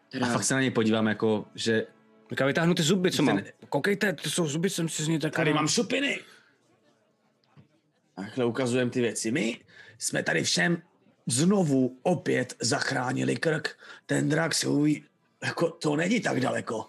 Teda, 0.09 0.27
A 0.27 0.33
fakt 0.33 0.45
se 0.45 0.55
na 0.55 0.61
něj 0.61 0.71
podívám 0.71 1.07
jako, 1.07 1.45
že 1.55 1.87
Tak 2.29 2.47
vytáhnu 2.47 2.75
ty 2.75 2.83
zuby, 2.83 3.11
co 3.11 3.23
mám. 3.23 3.41
Koukejte, 3.69 4.13
to 4.13 4.31
jsou 4.31 4.49
zuby, 4.49 4.71
jsem 4.71 4.89
si 4.89 5.05
z 5.05 5.09
ní 5.09 5.19
tak... 5.19 5.35
tady 5.37 5.55
mám 5.55 5.69
šupiny. 5.69 6.21
Takhle 8.17 8.45
ukazujem 8.45 8.91
ty 8.91 9.01
věci. 9.01 9.31
My 9.31 9.61
jsme 9.99 10.23
tady 10.23 10.43
všem 10.43 10.83
znovu 11.27 11.99
opět 12.03 12.55
zachránili 12.61 13.37
krk. 13.37 13.79
Ten 14.07 14.29
drak 14.29 14.55
se 14.55 14.69
uví, 14.69 15.05
jako 15.45 15.71
to 15.71 15.97
není 15.97 16.21
tak 16.21 16.41
daleko. 16.41 16.87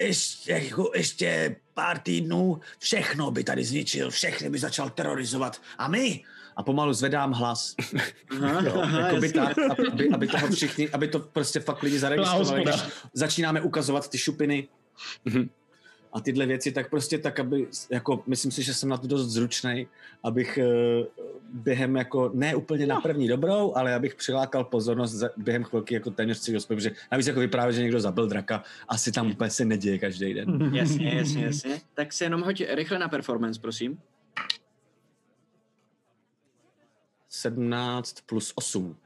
Ještě, 0.00 0.52
jako, 0.52 0.90
ještě 0.94 1.56
pár 1.74 1.98
týdnů 1.98 2.60
všechno 2.78 3.30
by 3.30 3.44
tady 3.44 3.64
zničil, 3.64 4.10
všechny 4.10 4.50
by 4.50 4.58
začal 4.58 4.90
terorizovat. 4.90 5.60
A 5.78 5.88
my? 5.88 6.24
A 6.56 6.62
pomalu 6.62 6.92
zvedám 6.92 7.32
hlas. 7.32 7.74
aha, 8.30 8.62
Jo, 8.64 8.80
aha, 8.82 9.00
jakoby 9.00 9.26
jasně. 9.26 9.40
tak, 9.40 9.58
aby, 9.92 10.08
aby 10.08 10.26
toho 10.26 10.48
všichni, 10.48 10.90
aby 10.90 11.08
to 11.08 11.18
prostě 11.20 11.60
fakt 11.60 11.82
lidi 11.82 11.98
zaregistrovali, 11.98 12.64
začínáme 13.12 13.60
ukazovat 13.60 14.08
ty 14.10 14.18
šupiny 14.18 14.68
Mhm. 15.24 15.50
A 16.12 16.20
tyhle 16.20 16.46
věci, 16.46 16.72
tak 16.72 16.90
prostě 16.90 17.18
tak, 17.18 17.40
aby, 17.40 17.66
jako, 17.90 18.22
myslím 18.26 18.52
si, 18.52 18.62
že 18.62 18.74
jsem 18.74 18.88
na 18.88 18.96
to 18.96 19.06
dost 19.06 19.28
zručnej, 19.28 19.86
abych 20.22 20.58
eh, 20.58 21.06
během 21.52 21.96
jako, 21.96 22.30
ne 22.34 22.54
úplně 22.54 22.86
na 22.86 23.00
první 23.00 23.28
dobrou, 23.28 23.72
ale 23.76 23.94
abych 23.94 24.14
přilákal 24.14 24.64
pozornost 24.64 25.12
za, 25.12 25.30
během 25.36 25.64
chvilky 25.64 25.94
jako 25.94 26.10
téměř 26.10 26.40
celý 26.40 26.54
hospod, 26.54 26.74
protože 26.74 26.90
navíc 27.12 27.26
jako 27.26 27.40
vyprávět, 27.40 27.76
že 27.76 27.82
někdo 27.82 28.00
zabil 28.00 28.26
draka, 28.26 28.62
asi 28.88 29.12
tam 29.12 29.30
úplně 29.30 29.50
se 29.50 29.64
neděje 29.64 29.98
každý 29.98 30.34
den. 30.34 30.70
Jasně, 30.74 31.14
jasně, 31.14 31.44
jasně. 31.44 31.80
Tak 31.94 32.12
si 32.12 32.24
jenom 32.24 32.42
hoď 32.42 32.62
rychle 32.68 32.98
na 32.98 33.08
performance, 33.08 33.60
prosím. 33.60 33.98
17 37.28 38.20
plus 38.26 38.52
8. 38.54 38.96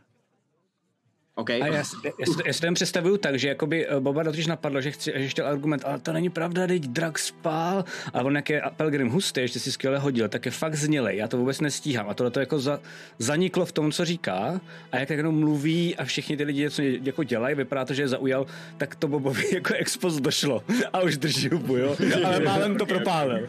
OK. 1.35 1.51
A 1.51 1.53
já, 1.67 1.67
já, 1.77 1.85
si 1.85 1.97
to- 2.03 2.43
já 2.47 2.53
si 2.53 2.61
to 2.61 2.67
jen 2.67 2.75
představuju 2.75 3.17
tak, 3.17 3.39
že 3.39 3.49
jakoby 3.49 3.87
eh, 3.87 4.01
Boba 4.01 4.25
totiž 4.25 4.47
napadlo, 4.47 4.81
že, 4.81 4.91
chci, 4.91 5.13
že 5.17 5.29
chtěl 5.29 5.47
argument, 5.47 5.83
ale 5.87 5.99
to 6.01 6.13
není 6.13 6.31
pravda, 6.31 6.67
teď 6.67 6.83
drak 6.83 7.19
spál. 7.19 7.85
A 8.15 8.23
on 8.23 8.37
jak 8.37 8.51
je 8.51 8.63
Pelgrim 8.77 9.09
hustý, 9.09 9.41
ještě 9.41 9.59
si 9.61 9.73
skvěle 9.73 9.99
hodil, 9.99 10.29
tak 10.29 10.45
je 10.47 10.51
fakt 10.53 10.75
znělej, 10.75 11.17
já 11.17 11.29
to 11.29 11.37
vůbec 11.37 11.61
nestíhám. 11.61 12.09
A 12.09 12.15
tohle 12.15 12.31
to 12.31 12.41
jako 12.41 12.59
za, 12.59 12.81
zaniklo 13.19 13.67
v 13.67 13.73
tom, 13.73 13.93
co 13.93 14.05
říká. 14.05 14.61
A 14.93 14.99
jak 14.99 15.09
tak 15.09 15.17
jenom 15.17 15.39
mluví 15.41 15.97
a 15.97 16.05
všichni 16.05 16.37
ty 16.37 16.45
lidi 16.45 16.61
něco 16.61 16.83
jako 16.83 17.25
dělají, 17.25 17.55
vypadá 17.55 17.85
to, 17.85 17.95
že 17.95 18.03
je 18.03 18.09
zaujal, 18.09 18.47
tak 18.77 18.95
to 18.95 19.09
Bobovi 19.09 19.45
jako 19.55 19.75
expoz 19.75 20.21
došlo. 20.21 20.63
A 20.93 21.01
už 21.01 21.17
drží 21.17 21.49
hubu, 21.49 21.77
jo. 21.77 21.97
Ale 22.25 22.41
málem 22.41 22.77
to 22.77 22.87
propálil. 22.87 23.49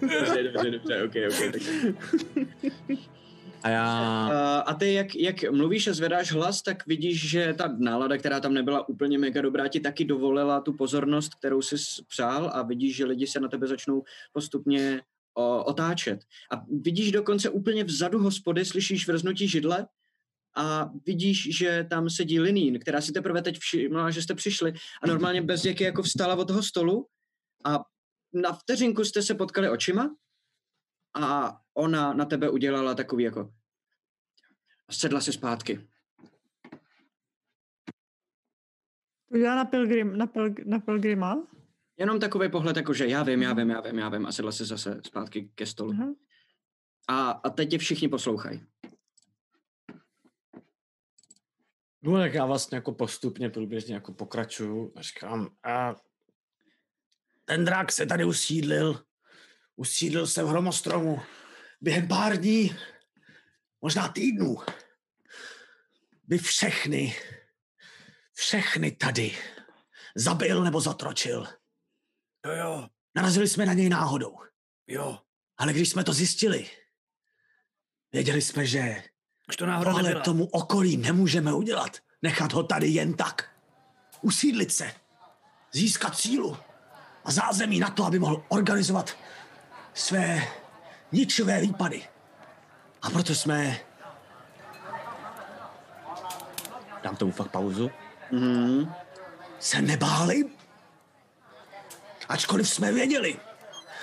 Dobře, 0.00 0.42
dobře, 0.42 0.70
dobře, 0.70 1.02
OK, 1.04 1.12
OK. 1.28 1.52
Tak. 1.52 1.62
A 3.62 3.68
já... 3.68 4.26
A 4.58 4.74
ty, 4.74 4.92
jak, 4.92 5.14
jak 5.14 5.50
mluvíš 5.50 5.86
a 5.86 5.92
zvedáš 5.92 6.32
hlas, 6.32 6.62
tak 6.62 6.86
vidíš, 6.86 7.30
že 7.30 7.54
ta 7.58 7.74
nálada, 7.78 8.18
která 8.18 8.40
tam 8.40 8.54
nebyla 8.54 8.88
úplně 8.88 9.18
mega 9.18 9.42
dobrá, 9.42 9.68
ti 9.68 9.80
taky 9.80 10.04
dovolila 10.04 10.60
tu 10.60 10.72
pozornost, 10.72 11.34
kterou 11.34 11.62
jsi 11.62 11.76
přál 12.08 12.50
a 12.54 12.62
vidíš, 12.62 12.96
že 12.96 13.04
lidi 13.04 13.26
se 13.26 13.40
na 13.40 13.48
tebe 13.48 13.66
začnou 13.66 14.02
postupně 14.32 15.02
o, 15.34 15.64
otáčet. 15.64 16.20
A 16.52 16.62
vidíš 16.80 17.12
dokonce 17.12 17.50
úplně 17.50 17.84
vzadu 17.84 18.18
hospody, 18.18 18.64
slyšíš 18.64 19.08
vrznutí 19.08 19.48
židle 19.48 19.86
a 20.56 20.90
vidíš, 21.06 21.56
že 21.58 21.86
tam 21.90 22.10
sedí 22.10 22.40
Linín, 22.40 22.78
která 22.78 23.00
si 23.00 23.12
teprve 23.12 23.42
teď 23.42 23.58
všimla, 23.58 24.10
že 24.10 24.22
jste 24.22 24.34
přišli 24.34 24.72
a 25.02 25.06
normálně 25.06 25.42
bez 25.42 25.62
děky 25.62 25.84
jako 25.84 26.02
vstala 26.02 26.34
od 26.34 26.48
toho 26.48 26.62
stolu 26.62 27.06
a 27.64 27.80
na 28.32 28.52
vteřinku 28.52 29.04
jste 29.04 29.22
se 29.22 29.34
potkali 29.34 29.70
očima 29.70 30.10
a 31.14 31.60
ona 31.74 32.12
na 32.12 32.24
tebe 32.24 32.50
udělala 32.50 32.94
takový 32.94 33.24
jako 33.24 33.52
a 34.88 34.92
sedla 34.92 35.20
si 35.20 35.32
zpátky. 35.32 35.88
To 39.32 39.38
dělá 39.38 39.54
na, 39.54 39.64
pilgrim, 39.64 40.18
na, 40.18 40.26
pilg, 40.26 40.58
na 40.58 40.78
pilgrima? 40.78 41.46
Jenom 41.98 42.20
takový 42.20 42.50
pohled, 42.50 42.76
jako 42.76 42.94
že 42.94 43.06
já 43.06 43.22
vím, 43.22 43.42
já 43.42 43.52
vím, 43.52 43.70
já 43.70 43.80
vím, 43.80 43.98
já 43.98 44.08
vím 44.08 44.26
a 44.26 44.32
sedla 44.32 44.52
si 44.52 44.64
zase 44.64 45.00
zpátky 45.06 45.50
ke 45.54 45.66
stolu. 45.66 45.92
Aha. 45.92 46.14
A, 47.08 47.30
a 47.30 47.50
teď 47.50 47.70
tě 47.70 47.78
všichni 47.78 48.08
poslouchají. 48.08 48.66
No 52.02 52.18
tak 52.18 52.34
já 52.34 52.46
vlastně 52.46 52.76
jako 52.76 52.92
postupně 52.92 53.50
průběžně 53.50 53.94
jako 53.94 54.12
pokračuju 54.12 54.92
a 54.96 55.02
říkám, 55.02 55.48
a 55.64 55.96
Ten 57.44 57.64
drak 57.64 57.92
se 57.92 58.06
tady 58.06 58.24
usídlil. 58.24 59.04
Usídlil 59.76 60.26
se 60.26 60.42
v 60.42 60.46
hromostromu. 60.48 61.22
Během 61.80 62.08
pár 62.08 62.36
dní, 62.36 62.76
možná 63.80 64.08
týdnů, 64.08 64.56
by 66.24 66.38
všechny, 66.38 67.16
všechny 68.34 68.90
tady 68.90 69.38
zabil 70.16 70.64
nebo 70.64 70.80
zatročil. 70.80 71.46
Jo, 72.46 72.52
jo, 72.52 72.88
Narazili 73.14 73.48
jsme 73.48 73.66
na 73.66 73.72
něj 73.72 73.88
náhodou. 73.88 74.38
jo. 74.86 75.18
Ale 75.58 75.72
když 75.72 75.88
jsme 75.90 76.04
to 76.04 76.12
zjistili, 76.12 76.70
věděli 78.12 78.42
jsme, 78.42 78.66
že 78.66 79.02
Už 79.48 79.56
to 79.56 79.66
tohle 79.66 80.02
nebyla. 80.02 80.24
tomu 80.24 80.46
okolí 80.46 80.96
nemůžeme 80.96 81.52
udělat. 81.54 81.96
Nechat 82.22 82.52
ho 82.52 82.62
tady 82.62 82.88
jen 82.88 83.14
tak. 83.14 83.56
Usídlit 84.22 84.72
se. 84.72 84.92
Získat 85.72 86.18
sílu 86.18 86.56
a 87.24 87.32
zázemí 87.32 87.78
na 87.78 87.90
to, 87.90 88.04
aby 88.04 88.18
mohl 88.18 88.44
organizovat 88.48 89.16
své 89.94 90.48
ničivé 91.12 91.60
výpady. 91.60 92.08
A 93.02 93.10
proto 93.10 93.34
jsme... 93.34 93.80
Dám 97.02 97.16
tomu 97.16 97.32
fakt 97.32 97.50
pauzu. 97.50 97.90
Mhm. 98.30 98.94
Se 99.58 99.82
nebáli, 99.82 100.44
ačkoliv 102.28 102.68
jsme 102.68 102.92
věděli, 102.92 103.40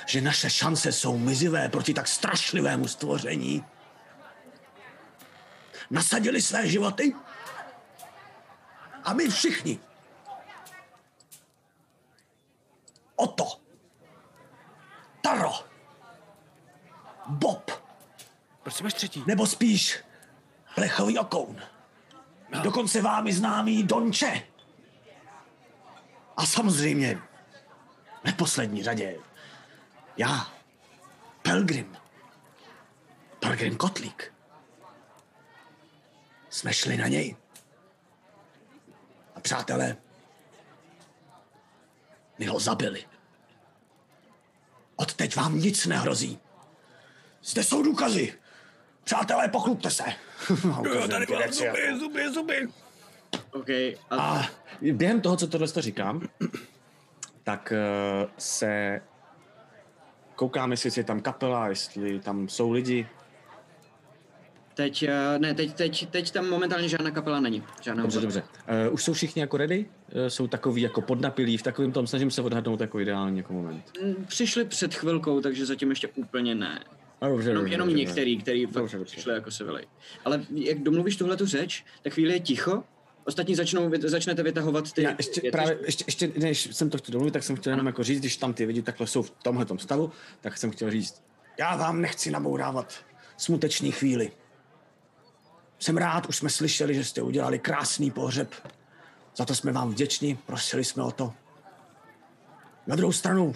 že 0.05 0.21
naše 0.21 0.49
šance 0.49 0.91
jsou 0.91 1.17
mizivé 1.17 1.69
proti 1.69 1.93
tak 1.93 2.07
strašlivému 2.07 2.87
stvoření. 2.87 3.65
Nasadili 5.89 6.41
své 6.41 6.67
životy 6.67 7.15
a 9.03 9.13
my 9.13 9.29
všichni. 9.29 9.79
Oto. 13.15 13.61
Taro. 15.21 15.68
Bob. 17.29 17.71
Proč 18.63 18.73
jsi 18.75 18.83
máš 18.83 18.93
třetí? 18.93 19.23
Nebo 19.27 19.47
spíš 19.47 20.03
plechový 20.75 21.19
okoun. 21.19 21.61
No. 22.49 22.61
Dokonce 22.61 23.01
vámi 23.01 23.33
známý 23.33 23.83
Donče. 23.83 24.43
A 26.37 26.45
samozřejmě 26.45 27.15
v 28.21 28.25
neposlední 28.25 28.83
řadě 28.83 29.17
já, 30.17 30.47
Pelgrim. 31.41 31.97
Pelgrim 33.39 33.77
Kotlík. 33.77 34.33
Jsme 36.49 36.73
šli 36.73 36.97
na 36.97 37.07
něj. 37.07 37.35
A 39.35 39.39
přátelé, 39.39 39.97
my 42.37 42.45
ho 42.45 42.59
zabili. 42.59 43.05
Odteď 44.95 45.35
vám 45.35 45.59
nic 45.59 45.85
nehrozí. 45.85 46.39
Zde 47.49 47.63
jsou 47.63 47.83
důkazy. 47.83 48.33
Přátelé, 49.03 49.47
pochlupte 49.47 49.89
se. 49.89 50.03
Jo, 50.83 51.07
tady 51.07 51.25
mám 51.33 51.51
zuby, 51.51 51.99
zuby, 51.99 52.33
zuby. 52.33 52.67
OK, 53.51 53.69
a, 54.09 54.15
A 54.17 54.49
během 54.91 55.21
toho, 55.21 55.37
co 55.37 55.47
tohle 55.47 55.67
to 55.67 55.81
říkám, 55.81 56.21
tak 57.43 57.73
uh, 58.23 58.29
se 58.37 59.01
koukám, 60.35 60.71
jestli 60.71 60.89
je 60.97 61.03
tam 61.03 61.21
kapela, 61.21 61.67
jestli 61.67 62.19
tam 62.19 62.49
jsou 62.49 62.71
lidi. 62.71 63.07
teď, 64.73 65.03
eh, 65.03 65.39
ne, 65.39 65.53
teď, 65.53 65.73
teď, 65.73 66.09
teď 66.09 66.31
tam 66.31 66.49
momentálně 66.49 66.89
žádná 66.89 67.11
kapela 67.11 67.39
není. 67.39 67.63
Žádná 67.81 68.01
Dobře, 68.03 68.19
kapela. 68.21 68.41
dobře. 68.67 68.87
Uh, 68.87 68.93
už 68.93 69.03
jsou 69.03 69.13
všichni 69.13 69.39
jako 69.41 69.57
ready? 69.57 69.85
Uh, 69.85 70.27
jsou 70.27 70.47
takový 70.47 70.81
jako 70.81 71.01
podnapilí, 71.01 71.57
v 71.57 71.63
takovém 71.63 71.91
tom 71.91 72.07
snažím 72.07 72.31
se 72.31 72.41
odhadnout 72.41 72.81
jako 72.81 72.99
ideální 72.99 73.37
jako 73.37 73.53
moment. 73.53 73.91
Mm, 74.03 74.25
Přišli 74.25 74.65
před 74.65 74.93
chvilkou, 74.95 75.41
takže 75.41 75.65
zatím 75.65 75.89
ještě 75.89 76.07
úplně 76.07 76.55
ne. 76.55 76.83
A 77.21 77.27
dobře, 77.27 77.49
Jenom, 77.49 77.61
dobře, 77.63 77.73
jenom 77.73 77.87
dobře, 77.87 77.99
některý, 77.99 78.37
který 78.37 78.65
fakt 78.65 78.73
Dobře, 78.75 78.97
dobře. 78.97 79.11
přišli 79.11 79.33
jako 79.33 79.51
se 79.51 79.63
vylej. 79.63 79.87
Ale 80.25 80.45
jak 80.55 80.79
domluvíš 80.79 81.15
tuhle 81.17 81.37
tu 81.37 81.45
řeč, 81.45 81.85
tak 82.01 82.13
chvíli 82.13 82.33
je 82.33 82.39
ticho, 82.39 82.83
ostatní 83.25 83.55
začnou, 83.55 83.91
začnete 84.05 84.43
vytahovat 84.43 84.91
ty 84.91 85.03
Já 85.03 85.09
ještě, 85.17 85.41
věci. 85.41 85.51
právě, 85.51 85.77
ještě, 85.85 86.03
ještě, 86.07 86.31
než 86.37 86.69
jsem 86.75 86.89
to 86.89 86.97
chtěl 86.97 87.13
domluvit, 87.13 87.31
tak 87.31 87.43
jsem 87.43 87.55
chtěl 87.55 87.73
jenom 87.73 87.85
jako 87.87 88.03
říct, 88.03 88.19
když 88.19 88.37
tam 88.37 88.53
ty 88.53 88.65
lidi 88.65 88.81
takhle 88.81 89.07
jsou 89.07 89.21
v 89.21 89.29
tomhle 89.43 89.65
stavu, 89.77 90.11
tak 90.41 90.57
jsem 90.57 90.71
chtěl 90.71 90.91
říct, 90.91 91.21
Já 91.59 91.75
vám 91.75 92.01
nechci 92.01 92.31
nabourávat 92.31 92.93
smuteční 93.37 93.91
chvíli. 93.91 94.31
Jsem 95.79 95.97
rád, 95.97 96.25
už 96.25 96.35
jsme 96.37 96.49
slyšeli, 96.49 96.93
že 96.95 97.03
jste 97.03 97.21
udělali 97.21 97.59
krásný 97.59 98.11
pohřeb. 98.11 98.55
Za 99.35 99.45
to 99.45 99.55
jsme 99.55 99.71
vám 99.71 99.91
vděční, 99.91 100.35
prosili 100.35 100.83
jsme 100.83 101.03
o 101.03 101.11
to. 101.11 101.33
Na 102.87 102.95
druhou 102.95 103.11
stranu, 103.11 103.55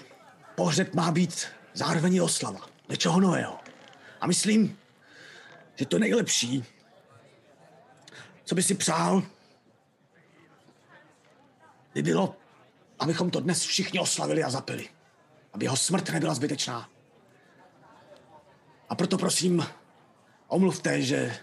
pohřeb 0.56 0.94
má 0.96 1.12
být 1.12 1.46
zároveň 1.74 2.20
oslava. 2.24 2.73
Něčeho 2.90 3.20
nového. 3.20 3.60
A 4.22 4.28
myslím, 4.28 4.80
že 5.76 5.86
to 5.86 6.00
nejlepší, 6.00 6.66
co 8.44 8.56
by 8.56 8.64
si 8.64 8.76
přál, 8.76 9.24
by 11.94 12.02
bylo, 12.02 12.36
abychom 13.00 13.30
to 13.30 13.40
dnes 13.40 13.64
všichni 13.64 14.00
oslavili 14.00 14.44
a 14.44 14.50
zapili. 14.50 14.90
Aby 15.54 15.66
jeho 15.66 15.78
smrt 15.78 16.10
nebyla 16.10 16.34
zbytečná. 16.34 16.90
A 18.90 18.96
proto 18.96 19.18
prosím, 19.18 19.66
omluvte, 20.48 21.02
že 21.02 21.38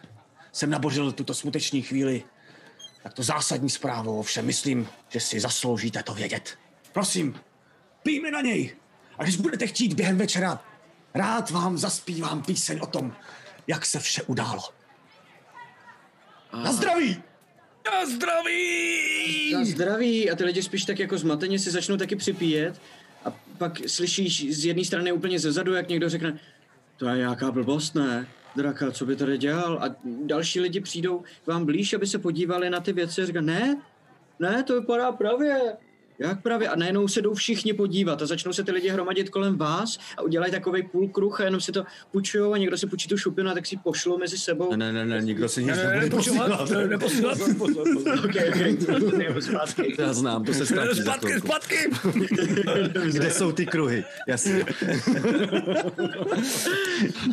jsem 0.52 0.70
nabořil 0.70 1.12
tuto 1.12 1.34
smuteční 1.34 1.82
chvíli 1.82 2.24
takto 3.02 3.22
zásadní 3.22 3.70
zprávou, 3.70 4.20
ovšem 4.20 4.46
myslím, 4.46 4.88
že 5.08 5.20
si 5.20 5.40
zasloužíte 5.40 6.02
to 6.02 6.14
vědět. 6.14 6.58
Prosím, 6.92 7.40
pijme 8.02 8.30
na 8.30 8.40
něj. 8.40 8.76
A 9.18 9.22
když 9.22 9.36
budete 9.36 9.66
chtít 9.66 9.94
během 9.94 10.18
večera, 10.18 10.64
rád 11.14 11.50
vám 11.50 11.78
zaspívám 11.78 12.42
píseň 12.42 12.78
o 12.82 12.86
tom, 12.86 13.14
jak 13.66 13.86
se 13.86 13.98
vše 13.98 14.22
událo. 14.22 14.62
Na 16.64 16.72
zdraví! 16.72 17.22
Na 17.92 18.06
zdraví! 18.06 19.52
Na 19.54 19.64
zdraví 19.64 20.30
a 20.30 20.36
ty 20.36 20.44
lidi 20.44 20.62
spíš 20.62 20.84
tak 20.84 20.98
jako 20.98 21.18
zmateně 21.18 21.58
si 21.58 21.70
začnou 21.70 21.96
taky 21.96 22.16
připíjet 22.16 22.80
a 23.24 23.30
pak 23.58 23.88
slyšíš 23.88 24.56
z 24.56 24.64
jedné 24.64 24.84
strany 24.84 25.12
úplně 25.12 25.38
ze 25.38 25.52
zadu, 25.52 25.74
jak 25.74 25.88
někdo 25.88 26.08
řekne 26.08 26.40
to 27.00 27.08
je 27.08 27.16
nějaká 27.16 27.50
blbost, 27.50 27.94
ne? 27.94 28.26
Draka, 28.56 28.90
co 28.90 29.06
by 29.06 29.16
tady 29.16 29.38
dělal? 29.38 29.78
A 29.82 29.96
další 30.04 30.60
lidi 30.60 30.80
přijdou 30.80 31.22
k 31.44 31.46
vám 31.46 31.66
blíž, 31.66 31.92
aby 31.92 32.06
se 32.06 32.18
podívali 32.18 32.70
na 32.70 32.80
ty 32.80 32.92
věci 32.92 33.22
a 33.22 33.26
říkají, 33.26 33.46
ne, 33.46 33.82
ne, 34.38 34.62
to 34.62 34.80
vypadá 34.80 35.12
pravě. 35.12 35.76
Jak 36.20 36.42
právě? 36.42 36.68
A 36.68 36.76
najednou 36.76 37.08
se 37.08 37.22
jdou 37.22 37.34
všichni 37.34 37.72
podívat 37.72 38.22
a 38.22 38.26
začnou 38.26 38.52
se 38.52 38.64
ty 38.64 38.72
lidi 38.72 38.88
hromadit 38.88 39.30
kolem 39.30 39.56
vás 39.58 39.98
a 40.16 40.22
udělají 40.22 40.52
takový 40.52 40.82
půl 40.82 41.08
kruh 41.08 41.40
a 41.40 41.44
jenom 41.44 41.60
si 41.60 41.72
to 41.72 41.84
půjčujou 42.12 42.52
a 42.52 42.58
někdo 42.58 42.76
si 42.78 42.86
půjčí 42.86 43.08
tu 43.08 43.16
šupinu 43.16 43.50
a 43.50 43.54
tak 43.54 43.66
si 43.66 43.76
pošlou 43.76 44.18
mezi 44.18 44.38
sebou. 44.38 44.76
ne, 44.76 44.92
ne, 44.92 45.06
ne, 45.06 45.20
nikdo 45.22 45.48
si 45.48 45.60
nic 45.64 45.76
Ne, 45.76 45.84
ne, 45.84 45.88
nebude 46.00 46.10
posílat. 46.16 46.70
ne, 46.70 46.86
neposílat. 46.88 47.38
Okay, 48.24 48.48
okay. 48.48 48.76
Zpátky. 49.40 49.92
To 49.96 50.02
já 50.02 50.12
znám, 50.12 50.44
to 50.44 50.54
se 50.54 50.66
ztratí 50.66 51.00
Zpátky, 51.00 51.40
zpátky! 51.40 51.76
Kde 53.12 53.30
jsou 53.30 53.52
ty 53.52 53.66
kruhy? 53.66 54.04
Jasně. 54.28 54.64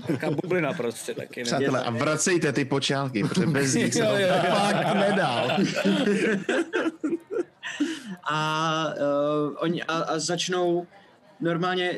Taká 0.07 0.31
bublina 0.31 0.73
prostě 0.73 1.13
taky. 1.13 1.39
Ne? 1.39 1.43
Přátelé, 1.43 1.83
a 1.83 1.91
vracejte 1.91 2.53
ty 2.53 2.65
počálky, 2.65 3.23
protože 3.23 3.45
bez 3.45 3.73
nich 3.73 3.93
se 3.93 3.99
to 3.99 4.15
fakt 4.55 4.95
nedal. 4.95 5.51
A, 8.29 8.85
uh, 8.87 9.55
oni, 9.59 9.83
a, 9.83 9.93
a 9.93 10.19
začnou 10.19 10.87
normálně 11.39 11.91
uh, 11.91 11.97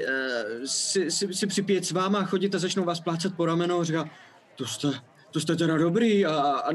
si, 0.66 1.12
si, 1.12 1.34
si 1.34 1.48
připět 1.48 1.86
s 1.86 1.92
váma, 1.92 2.26
chodit 2.26 2.56
a 2.56 2.60
začnou 2.60 2.84
vás 2.84 3.00
plácat 3.00 3.34
po 3.34 3.46
ramenu 3.46 3.80
a 3.80 3.84
říká, 3.84 4.10
to 4.56 4.66
jste, 4.66 4.88
to 5.32 5.40
jste 5.40 5.56
teda 5.56 5.78
dobrý 5.78 6.26
a, 6.26 6.36
a 6.36 6.70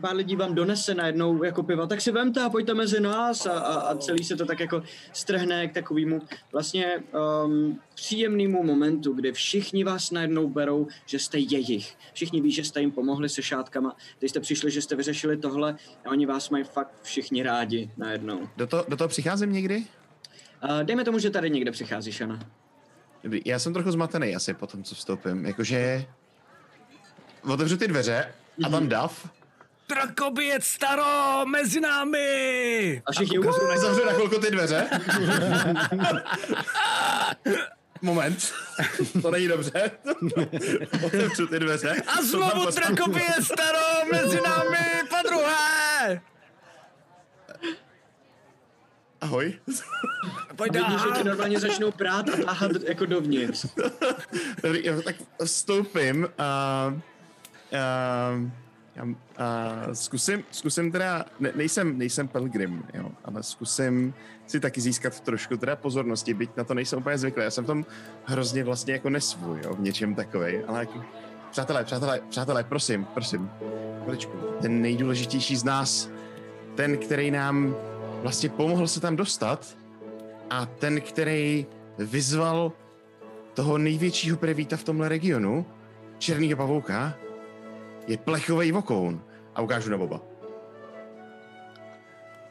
pár 0.00 0.16
lidí 0.16 0.36
vám 0.36 0.54
donese 0.54 0.94
najednou 0.94 1.44
jako 1.44 1.62
piva, 1.62 1.86
tak 1.86 2.00
si 2.00 2.12
vemte 2.12 2.42
a 2.42 2.50
pojďte 2.50 2.74
mezi 2.74 3.00
nás 3.00 3.46
a, 3.46 3.52
a, 3.52 3.74
a 3.74 3.96
celý 3.96 4.24
se 4.24 4.36
to 4.36 4.46
tak 4.46 4.60
jako 4.60 4.82
strhne 5.12 5.68
k 5.68 5.74
takovému 5.74 6.22
vlastně 6.52 7.02
um, 7.44 7.80
příjemnému 7.94 8.62
momentu, 8.62 9.12
kdy 9.12 9.32
všichni 9.32 9.84
vás 9.84 10.10
najednou 10.10 10.48
berou, 10.48 10.86
že 11.06 11.18
jste 11.18 11.38
jejich. 11.38 11.96
Všichni 12.12 12.40
ví, 12.40 12.52
že 12.52 12.64
jste 12.64 12.80
jim 12.80 12.90
pomohli 12.90 13.28
se 13.28 13.42
šátkama, 13.42 13.96
když 14.18 14.30
jste 14.30 14.40
přišli, 14.40 14.70
že 14.70 14.82
jste 14.82 14.96
vyřešili 14.96 15.36
tohle 15.36 15.76
a 16.06 16.10
oni 16.10 16.26
vás 16.26 16.50
mají 16.50 16.64
fakt 16.64 16.94
všichni 17.02 17.42
rádi 17.42 17.90
najednou. 17.96 18.48
Do, 18.56 18.66
to, 18.66 18.84
do 18.88 18.96
toho 18.96 19.08
přicházím 19.08 19.52
někdy? 19.52 19.84
Uh, 20.64 20.82
dejme 20.82 21.04
tomu, 21.04 21.18
že 21.18 21.30
tady 21.30 21.50
někde 21.50 21.70
přicházíš, 21.70 22.20
Ana. 22.20 22.40
Dobrý, 23.24 23.42
Já 23.44 23.58
jsem 23.58 23.72
trochu 23.72 23.90
zmatený 23.90 24.36
asi 24.36 24.54
po 24.54 24.66
tom, 24.66 24.82
co 24.82 24.94
vstoupím. 24.94 25.46
Jakože 25.46 26.06
otevřu 27.42 27.76
ty 27.76 27.88
dveře 27.88 28.32
a 28.64 28.68
tam 28.68 28.88
dav. 28.88 29.28
Drakoběc, 29.88 30.64
staro, 30.64 31.46
mezi 31.46 31.80
námi! 31.80 33.02
A 33.06 33.12
všichni 33.12 33.38
ukazují 33.38 33.68
na 33.70 33.76
Zavřu 33.78 34.04
na 34.04 34.12
chvilku 34.12 34.38
ty 34.40 34.50
dveře. 34.50 34.88
Moment. 38.02 38.52
to 39.22 39.30
není 39.30 39.48
dobře. 39.48 39.90
Otevřu 41.06 41.46
ty 41.46 41.58
dveře. 41.58 42.02
A 42.06 42.22
znovu 42.22 42.70
drakoběc, 42.70 43.44
staro, 43.44 44.06
mezi 44.12 44.40
námi, 44.40 45.02
po 45.10 45.28
druhé! 45.28 46.20
Ahoj. 49.20 49.58
Pojď 50.56 50.72
vidíš, 50.72 51.02
že 51.02 51.08
tě 51.08 51.12
dál. 51.14 51.24
normálně 51.24 51.60
začnou 51.60 51.90
prát 51.90 52.28
a 52.28 52.36
táhat 52.44 52.70
jako 52.88 53.06
dovnitř. 53.06 53.66
Dobrý, 54.62 54.86
jo, 54.86 55.02
tak 55.02 55.16
vstoupím 55.44 56.28
a, 56.38 57.00
a, 57.72 58.40
a, 59.00 59.04
a 59.44 59.74
zkusím, 59.94 60.44
zkusím 60.50 60.92
teda, 60.92 61.24
ne, 61.40 61.52
nejsem, 61.54 61.98
nejsem 61.98 62.28
pilgrim, 62.28 62.84
jo, 62.94 63.10
ale 63.24 63.42
zkusím 63.42 64.14
si 64.46 64.60
taky 64.60 64.80
získat 64.80 65.20
trošku 65.20 65.56
teda 65.56 65.76
pozornosti, 65.76 66.34
byť 66.34 66.50
na 66.56 66.64
to 66.64 66.74
nejsem 66.74 66.98
úplně 66.98 67.18
zvyklý. 67.18 67.42
Já 67.42 67.50
jsem 67.50 67.64
v 67.64 67.66
tom 67.66 67.86
hrozně 68.24 68.64
vlastně 68.64 68.92
jako 68.92 69.10
nesvůj, 69.10 69.60
jo, 69.64 69.74
v 69.74 69.80
něčem 69.80 70.14
takovej, 70.14 70.64
ale 70.66 70.80
jako, 70.80 71.04
přátelé, 71.50 71.84
přátelé, 71.84 72.20
přátelé, 72.28 72.64
prosím, 72.64 73.04
prosím, 73.04 73.50
chviličku, 74.02 74.32
ten 74.60 74.82
nejdůležitější 74.82 75.56
z 75.56 75.64
nás, 75.64 76.10
ten, 76.74 76.98
který 76.98 77.30
nám 77.30 77.74
vlastně 78.22 78.48
pomohl 78.48 78.88
se 78.88 79.00
tam 79.00 79.16
dostat 79.16 79.76
a 80.50 80.66
ten, 80.66 81.00
který 81.00 81.66
vyzval 81.98 82.72
toho 83.54 83.78
největšího 83.78 84.36
prevíta 84.36 84.76
v 84.76 84.84
tomhle 84.84 85.08
regionu, 85.08 85.66
černýho 86.18 86.56
pavouka, 86.56 87.14
je 88.08 88.16
plechový 88.16 88.72
vokoun. 88.72 89.22
A 89.54 89.60
ukážu 89.60 89.90
na 89.90 89.98
Boba. 89.98 90.20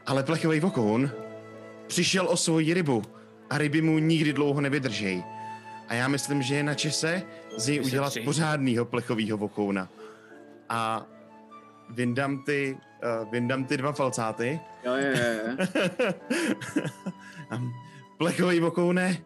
Ale 0.05 0.23
plechový 0.23 0.59
vokoun 0.59 1.11
přišel 1.87 2.27
o 2.27 2.37
svoji 2.37 2.73
rybu 2.73 3.03
a 3.49 3.57
ryby 3.57 3.81
mu 3.81 3.97
nikdy 3.97 4.33
dlouho 4.33 4.61
nevydržej. 4.61 5.23
A 5.87 5.93
já 5.93 6.07
myslím, 6.07 6.41
že 6.41 6.55
je 6.55 6.63
na 6.63 6.73
čase 6.73 7.23
z 7.57 7.67
něj 7.67 7.81
udělat 7.81 8.13
pořádnýho 8.25 8.85
plechovýho 8.85 9.37
vokouna. 9.37 9.89
A 10.69 11.05
vyndám 11.89 12.43
ty, 12.43 12.77
uh, 13.21 13.31
vyndám 13.31 13.65
ty 13.65 13.77
dva 13.77 13.91
falcáty. 13.91 14.59
Jo, 14.85 14.93
jo, 14.95 15.11
jo. 15.17 15.65
Plechový 18.17 18.59
vokoune, 18.59 19.17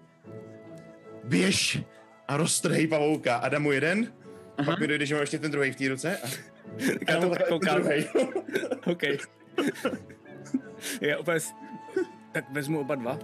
běž 1.23 1.81
a 2.27 2.37
roztrhej 2.37 2.87
pavouka. 2.87 3.35
A 3.35 3.49
dám 3.49 3.61
mu 3.61 3.71
jeden, 3.71 4.13
a 4.57 4.63
pak 4.63 4.79
mi 4.79 4.87
dojde, 4.87 5.05
že 5.05 5.15
mám 5.15 5.21
ještě 5.21 5.39
ten 5.39 5.51
druhý 5.51 5.71
v 5.71 5.75
té 5.75 5.87
ruce. 5.89 6.17
A, 6.17 6.27
a 7.07 7.11
já 7.11 7.19
to 7.19 7.35
koukám. 7.49 7.83
OK. 8.91 9.03
Já 11.01 11.17
úplně... 11.19 11.39
s- 11.39 11.53
Tak 12.31 12.51
vezmu 12.51 12.79
oba 12.79 12.95
dva. 12.95 13.19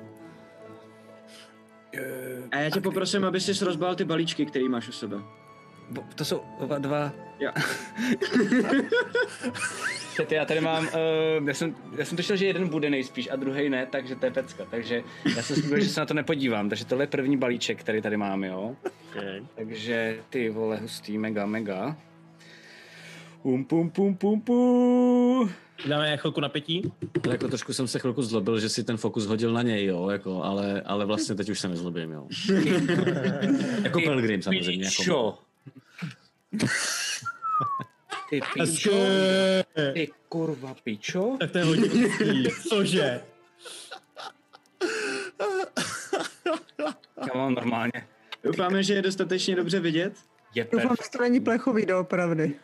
Eh, 1.93 2.43
A 2.51 2.57
já 2.59 2.69
tě 2.69 2.81
poprosím, 2.81 3.25
aby 3.25 3.39
jsi 3.39 3.65
rozbal 3.65 3.95
ty 3.95 4.03
balíčky, 4.05 4.45
který 4.45 4.69
máš 4.69 4.87
u 4.87 4.91
sebe. 4.91 5.17
Bo- 5.89 6.03
To 6.15 6.25
jsou 6.25 6.41
oba 6.59 6.77
dva... 6.77 7.11
Jo. 7.39 7.51
Teď 10.17 10.31
já 10.31 10.45
tady 10.45 10.61
mám, 10.61 10.83
uh, 10.87 11.47
já, 11.47 11.53
jsem, 11.53 11.75
já 11.97 12.05
jsem 12.05 12.17
tušil, 12.17 12.35
že 12.35 12.45
jeden 12.45 12.67
bude 12.67 12.89
nejspíš 12.89 13.29
a 13.31 13.35
druhý 13.35 13.69
ne, 13.69 13.85
takže 13.85 14.15
to 14.15 14.25
je 14.25 14.31
pecka. 14.31 14.65
Takže 14.71 15.03
já 15.35 15.41
jsem 15.43 15.55
slíbil, 15.55 15.79
že 15.79 15.89
se 15.89 15.99
na 15.99 16.05
to 16.05 16.13
nepodívám. 16.13 16.69
Takže 16.69 16.85
tohle 16.85 17.03
je 17.03 17.07
první 17.07 17.37
balíček, 17.37 17.79
který 17.79 18.01
tady 18.01 18.17
mám, 18.17 18.43
jo. 18.43 18.75
Okay. 19.11 19.41
Takže 19.55 20.19
ty 20.29 20.49
vole, 20.49 20.77
hustý, 20.77 21.17
mega, 21.17 21.45
mega. 21.45 21.97
Pum, 23.41 23.65
pum, 23.65 23.89
pum, 23.89 24.15
pum, 24.15 24.41
pum. 24.41 25.51
Dáme 25.89 26.17
chvilku 26.17 26.41
napětí. 26.41 26.91
Jako 27.31 27.47
trošku 27.47 27.73
jsem 27.73 27.87
se 27.87 27.99
chvilku 27.99 28.21
zlobil, 28.21 28.59
že 28.59 28.69
si 28.69 28.83
ten 28.83 28.97
fokus 28.97 29.25
hodil 29.25 29.53
na 29.53 29.61
něj, 29.61 29.85
jo, 29.85 30.09
jako, 30.09 30.43
ale, 30.43 30.81
ale 30.81 31.05
vlastně 31.05 31.35
teď 31.35 31.49
už 31.49 31.59
se 31.59 31.67
nezlobím, 31.67 32.11
jo. 32.11 32.27
jako 33.83 34.01
Pelgrim 34.01 34.41
samozřejmě. 34.41 34.89
Jako. 34.99 35.37
Ty 38.29 38.41
pičo. 38.53 38.91
Ty 39.93 40.11
kurva 40.29 40.75
pičo. 40.83 41.37
Tak 41.39 41.51
to 41.51 41.57
je 41.57 41.63
hodně. 41.63 41.89
Cože? 42.69 43.21
Já 47.17 47.37
mám 47.37 47.53
normálně. 47.53 47.91
Doufáme, 48.43 48.83
že 48.83 48.93
je 48.93 49.01
dostatečně 49.01 49.55
dobře 49.55 49.79
vidět. 49.79 50.13
Je 50.55 50.67
Doufám, 50.71 50.95
že 51.03 51.09
to 51.09 51.21
není 51.21 51.39
plechový 51.39 51.85
doopravdy. 51.85 52.55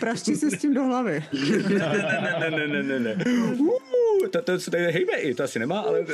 Praští 0.00 0.36
se 0.36 0.50
s 0.50 0.58
tím 0.58 0.74
do 0.74 0.82
hlavy. 0.84 1.24
ne, 1.68 2.50
ne, 2.50 2.50
ne, 2.50 2.66
ne, 2.68 2.82
ne, 2.82 2.98
ne. 2.98 3.24
Uh, 3.24 4.28
to, 4.30 4.42
to, 4.42 4.58
to 4.70 4.76
je 4.76 4.88
hejbe 4.88 5.12
i, 5.12 5.34
to 5.34 5.42
asi 5.42 5.58
nemá, 5.58 5.80
ale 5.80 6.04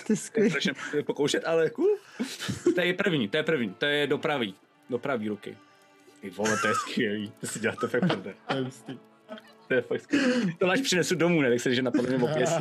To 0.90 0.96
je 0.96 1.02
pokoušet, 1.02 1.44
ale 1.46 1.70
cool. 1.70 1.98
To 2.74 2.80
je 2.80 2.94
první, 2.94 3.28
to 3.28 3.36
je 3.36 3.42
první, 3.42 3.74
to 3.78 3.86
je 3.86 4.06
do 4.06 4.18
pravý, 4.18 4.54
do 4.90 4.98
pravý 4.98 5.28
ruky. 5.28 5.56
Ty 6.20 6.30
vole, 6.30 6.56
to 6.62 6.68
je 6.68 6.74
skvělý, 6.74 7.32
to 7.40 7.46
si 7.46 7.60
děláte 7.60 7.88
fakt 7.88 8.00
prdel. 8.00 8.34
To 9.68 9.74
je 9.74 9.80
fakt 9.82 10.00
skvělý. 10.02 10.54
To 10.58 10.66
máš 10.66 10.80
přinesu 10.80 11.14
domů, 11.14 11.42
ne, 11.42 11.50
tak 11.50 11.60
se, 11.60 11.74
že 11.74 11.82
na 11.82 11.90
podle 11.90 12.16
mě 12.16 12.24
opěsí. 12.28 12.54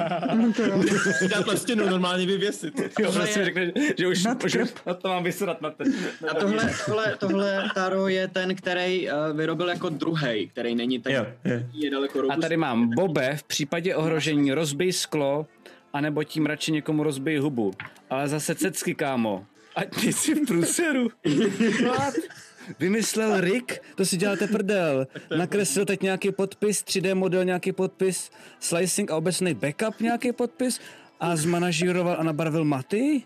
No 1.38 1.44
to 1.44 1.58
stěnu 1.58 1.90
normálně 1.90 2.26
vyvěsit. 2.26 2.80
Jo, 3.00 3.12
prostě 3.12 3.46
řekne, 3.46 3.72
že 3.98 4.08
už, 4.08 4.24
krb. 4.52 4.70
na 4.86 4.94
to 4.94 5.08
mám 5.08 5.24
vysedat 5.24 5.62
na 5.62 5.70
ten. 5.72 5.94
Na 6.22 6.30
A 6.32 6.34
tohle, 6.34 6.74
tohle, 6.86 7.16
tohle 7.20 7.70
Taro 7.76 8.08
je 8.08 8.28
ten, 8.28 8.56
který 8.56 9.10
uh, 9.10 9.38
vyrobil 9.38 9.70
jako 9.70 9.90
druhý, 9.90 10.48
který 10.48 10.76
není 10.76 11.00
tak, 11.00 11.14
Jo, 11.14 11.26
jo. 11.46 11.60
je 11.74 11.92
daleko 11.92 12.20
A 12.20 12.22
robustní. 12.22 12.42
tady 12.42 12.58
mám 12.58 12.90
Bobe, 12.96 13.36
v 13.38 13.44
případě 13.44 13.96
ohrožení 13.96 14.54
rozbij 14.54 14.94
sklo, 14.94 15.48
anebo 15.94 16.24
tím 16.24 16.46
radši 16.46 16.72
někomu 16.72 17.04
rozbij 17.04 17.38
hubu. 17.38 17.72
Ale 18.10 18.28
zase 18.28 18.56
cecky, 18.56 18.96
kámo. 18.96 19.46
Ať 19.76 20.02
ty 20.02 20.14
si 20.14 20.36
v 20.36 20.46
průseru. 20.48 21.10
Vymyslel 22.80 23.42
Rick, 23.42 23.82
to 23.96 24.06
si 24.06 24.18
děláte 24.18 24.48
prdel. 24.48 25.08
Nakreslil 25.38 25.86
teď 25.86 26.02
nějaký 26.02 26.32
podpis, 26.32 26.84
3D 26.84 27.16
model 27.16 27.46
nějaký 27.46 27.72
podpis, 27.72 28.32
slicing 28.60 29.12
a 29.12 29.16
obecný 29.16 29.54
backup 29.54 30.00
nějaký 30.00 30.32
podpis 30.32 30.80
a 31.20 31.36
zmanažíroval 31.36 32.16
a 32.20 32.24
nabarvil 32.24 32.66
maty? 32.66 33.24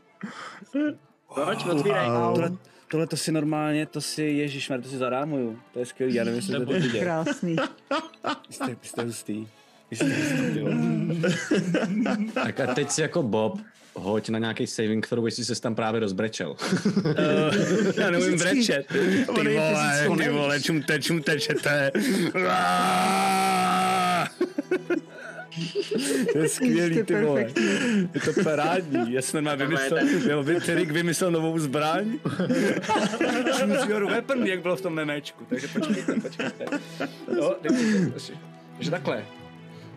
Pojď, 1.36 1.66
otvírej. 1.66 2.06
Tohle, 2.06 2.52
tohle 2.88 3.08
to 3.08 3.18
si 3.18 3.32
normálně, 3.32 3.86
to 3.86 4.02
si, 4.02 4.24
ježišmar, 4.24 4.82
to 4.82 4.90
si 4.90 4.98
zarámuju. 4.98 5.60
To 5.74 5.80
je 5.80 5.86
skvělý, 5.86 6.14
já 6.14 6.24
nevím, 6.24 6.40
jestli 6.40 6.66
to 6.66 6.66
vidět. 6.66 7.00
Krásný. 7.00 7.56
Jste, 8.50 8.78
jste 8.82 9.04
hustý. 9.04 9.48
Jste 9.92 10.06
hustý, 10.06 10.54
ty 10.54 10.62
vole. 10.62 10.76
Tak 12.34 12.60
a 12.60 12.74
teď 12.74 12.90
si 12.90 13.02
jako 13.02 13.24
Bob 13.24 13.60
hoď 13.94 14.30
na 14.30 14.40
nějaký 14.40 14.68
saving 14.68 15.08
throw, 15.08 15.26
jestli 15.26 15.46
se 15.46 15.62
tam 15.62 15.76
právě 15.76 16.00
rozbrečel. 16.00 16.56
Eh, 17.06 18.02
Já 18.02 18.10
neumím 18.12 18.32
Fyzicky. 18.40 18.56
brečet. 18.56 18.86
Ty 19.36 19.56
vole, 19.56 20.18
ty 20.24 20.30
vole, 20.30 20.62
čumte, 20.62 21.00
čumte, 21.02 21.40
čete. 21.40 21.92
To 26.34 26.38
je 26.38 26.50
skvělý, 26.50 27.04
ty 27.04 27.16
vole. 27.22 27.46
Je 28.14 28.20
to 28.26 28.44
parádní. 28.44 29.14
Já 29.14 29.22
jsem 29.22 29.44
normálně 29.44 29.64
je 29.64 29.68
vymyslel, 29.68 30.32
jo, 30.32 30.44
vy- 30.44 30.76
Rick 30.76 30.92
vymyslel 30.92 31.32
novou 31.32 31.60
zbraň. 31.60 32.20
Your 33.90 34.06
weapon, 34.06 34.48
jak 34.48 34.62
bylo 34.62 34.76
v 34.76 34.82
tom 34.82 34.94
memečku. 34.94 35.46
Takže 35.50 35.68
počkejte, 35.68 36.14
počkejte. 36.14 36.66
Jo, 37.38 37.56
dejte 37.62 38.20
si- 38.20 38.34
Takže 38.76 38.92
takhle. 38.92 39.26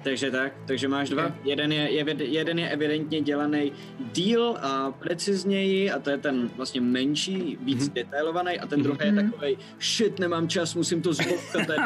Takže 0.05 0.31
tak, 0.31 0.52
takže 0.66 0.89
máš 0.89 1.09
dva. 1.09 1.32
Jeden 1.44 1.72
je, 1.72 1.90
je, 1.90 2.05
jeden 2.18 2.59
je 2.59 2.68
evidentně 2.70 3.20
dělaný 3.20 3.72
díl 4.12 4.56
a 4.60 4.90
precizněji 4.90 5.90
a 5.90 5.98
to 5.98 6.10
je 6.10 6.18
ten 6.18 6.51
vlastně 6.56 6.81
menší, 6.81 7.59
víc 7.62 7.78
Mhm. 7.78 7.89
mm-hmm. 7.89 7.93
detailovaný 7.93 8.59
a 8.60 8.66
ten 8.66 8.82
druhý 8.82 8.98
je 9.02 9.12
takový 9.12 9.59
shit, 9.81 10.18
nemám 10.18 10.48
čas, 10.48 10.74
musím 10.74 11.02
to 11.02 11.12
zboukat, 11.12 11.66
to 11.66 11.72
je 11.72 11.78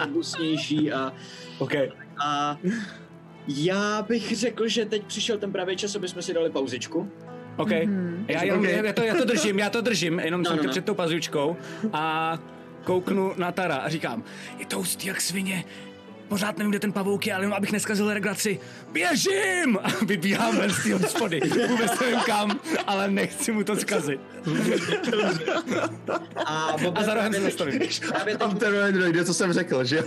robustnější 0.00 0.92
a, 0.92 1.12
OK. 1.58 1.72
a 2.24 2.58
já 3.48 4.02
bych 4.02 4.36
řekl, 4.36 4.68
že 4.68 4.84
teď 4.84 5.02
přišel 5.04 5.38
ten 5.38 5.52
pravý 5.52 5.76
čas, 5.76 5.96
aby 5.96 6.08
jsme 6.08 6.22
si 6.22 6.34
dali 6.34 6.50
pauzičku. 6.50 7.10
OK. 7.56 7.70
Já, 8.28 8.42
jenom, 8.42 8.64
já, 8.64 8.92
to, 8.92 9.02
já 9.02 9.14
to 9.14 9.24
držím, 9.24 9.58
já 9.58 9.70
to 9.70 9.80
držím, 9.80 10.18
jenom 10.20 10.42
No, 10.42 10.48
jsem 10.48 10.56
no, 10.56 10.62
no, 10.62 10.66
no. 10.66 10.70
před 10.70 10.84
tou 10.84 10.94
pazučkou 10.94 11.56
a 11.92 12.38
kouknu 12.84 13.32
na 13.36 13.52
Tara 13.52 13.76
a 13.76 13.88
říkám, 13.88 14.24
je 14.58 14.66
to 14.66 14.76
hustý 14.76 15.06
jak 15.08 15.20
svině, 15.20 15.64
pořád 16.28 16.58
nevím, 16.58 16.70
kde 16.70 16.78
ten 16.78 16.92
pavouk 16.92 17.26
je, 17.26 17.34
ale 17.34 17.44
jenom 17.44 17.56
abych 17.56 17.72
neskazil 17.72 18.14
regraci, 18.14 18.60
běžím! 18.92 19.78
A 19.82 19.88
vybíhám 20.04 20.56
ven 20.56 20.70
z 20.70 20.82
té 20.82 20.94
hospody, 20.94 21.40
vůbec 21.68 22.00
nevím 22.00 22.20
kam, 22.20 22.60
ale 22.86 23.10
nechci 23.10 23.52
mu 23.52 23.64
to 23.64 23.76
zkazit. 23.76 24.20
A, 26.46 26.76
A 26.94 27.02
za 27.02 27.14
rohem 27.14 27.32
se 27.32 27.40
zastavím. 27.40 27.80
Tam 28.38 28.56
ten 28.56 28.98
dojde, 28.98 29.24
co 29.24 29.34
jsem 29.34 29.52
řekl, 29.52 29.84
že 29.84 30.04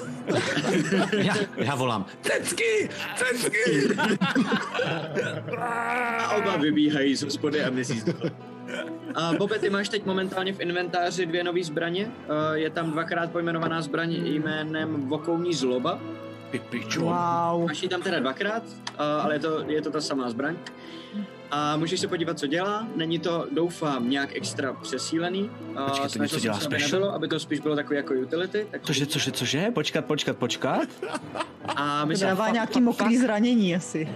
já, 1.18 1.36
já 1.58 1.76
volám. 1.76 2.06
Cecky! 2.22 2.90
Cecky! 3.16 3.90
a 6.18 6.36
oba 6.36 6.58
vybíhají 6.58 7.16
z 7.16 7.24
hospody 7.24 7.64
a 7.64 7.70
toho. 7.70 8.49
A 9.16 9.34
Bobe, 9.38 9.60
ty 9.60 9.70
máš 9.70 9.90
teď 9.90 10.06
momentálně 10.06 10.54
v 10.54 10.60
inventáři 10.62 11.26
dvě 11.26 11.44
nové 11.44 11.64
zbraně. 11.64 12.12
Je 12.54 12.70
tam 12.70 12.92
dvakrát 12.92 13.32
pojmenovaná 13.32 13.82
zbraň 13.82 14.14
jménem 14.14 15.10
Vokouní 15.10 15.54
zloba 15.54 16.00
Pipičo. 16.52 17.02
Wow. 17.02 17.68
Máš 17.68 17.84
ji 17.84 17.90
tam 17.90 18.02
teda 18.02 18.20
dvakrát, 18.20 18.64
ale 18.98 19.36
je 19.36 19.40
to, 19.40 19.64
je 19.68 19.82
to 19.82 19.92
ta 19.92 20.02
samá 20.02 20.30
zbraň. 20.30 20.56
A 21.52 21.78
můžeš 21.78 22.00
se 22.00 22.08
podívat, 22.08 22.40
co 22.40 22.48
dělá. 22.48 22.88
Není 22.96 23.20
to, 23.20 23.48
doufám, 23.52 24.10
nějak 24.10 24.30
extra 24.36 24.74
přesílený. 24.74 25.52
Počkej, 25.88 26.10
to 26.10 26.20
něco 26.20 26.40
dělá 26.40 26.60
special? 26.60 26.92
nebylo, 26.92 27.14
aby 27.14 27.28
to 27.28 27.40
spíš 27.40 27.60
bylo 27.60 27.76
takový 27.76 27.98
jako 27.98 28.14
utility. 28.14 28.68
Tak 28.72 28.82
Cože, 28.82 29.06
cože, 29.06 29.32
cože? 29.32 29.72
Počkat, 29.74 30.06
počkat, 30.06 30.38
počkat. 30.38 30.88
A 31.68 32.02
To 32.02 32.08
my 32.08 32.18
se 32.18 32.26
dává 32.26 32.50
nějaký 32.50 32.82
mokrý 32.82 33.18
zranění 33.18 33.76
asi. 33.76 34.10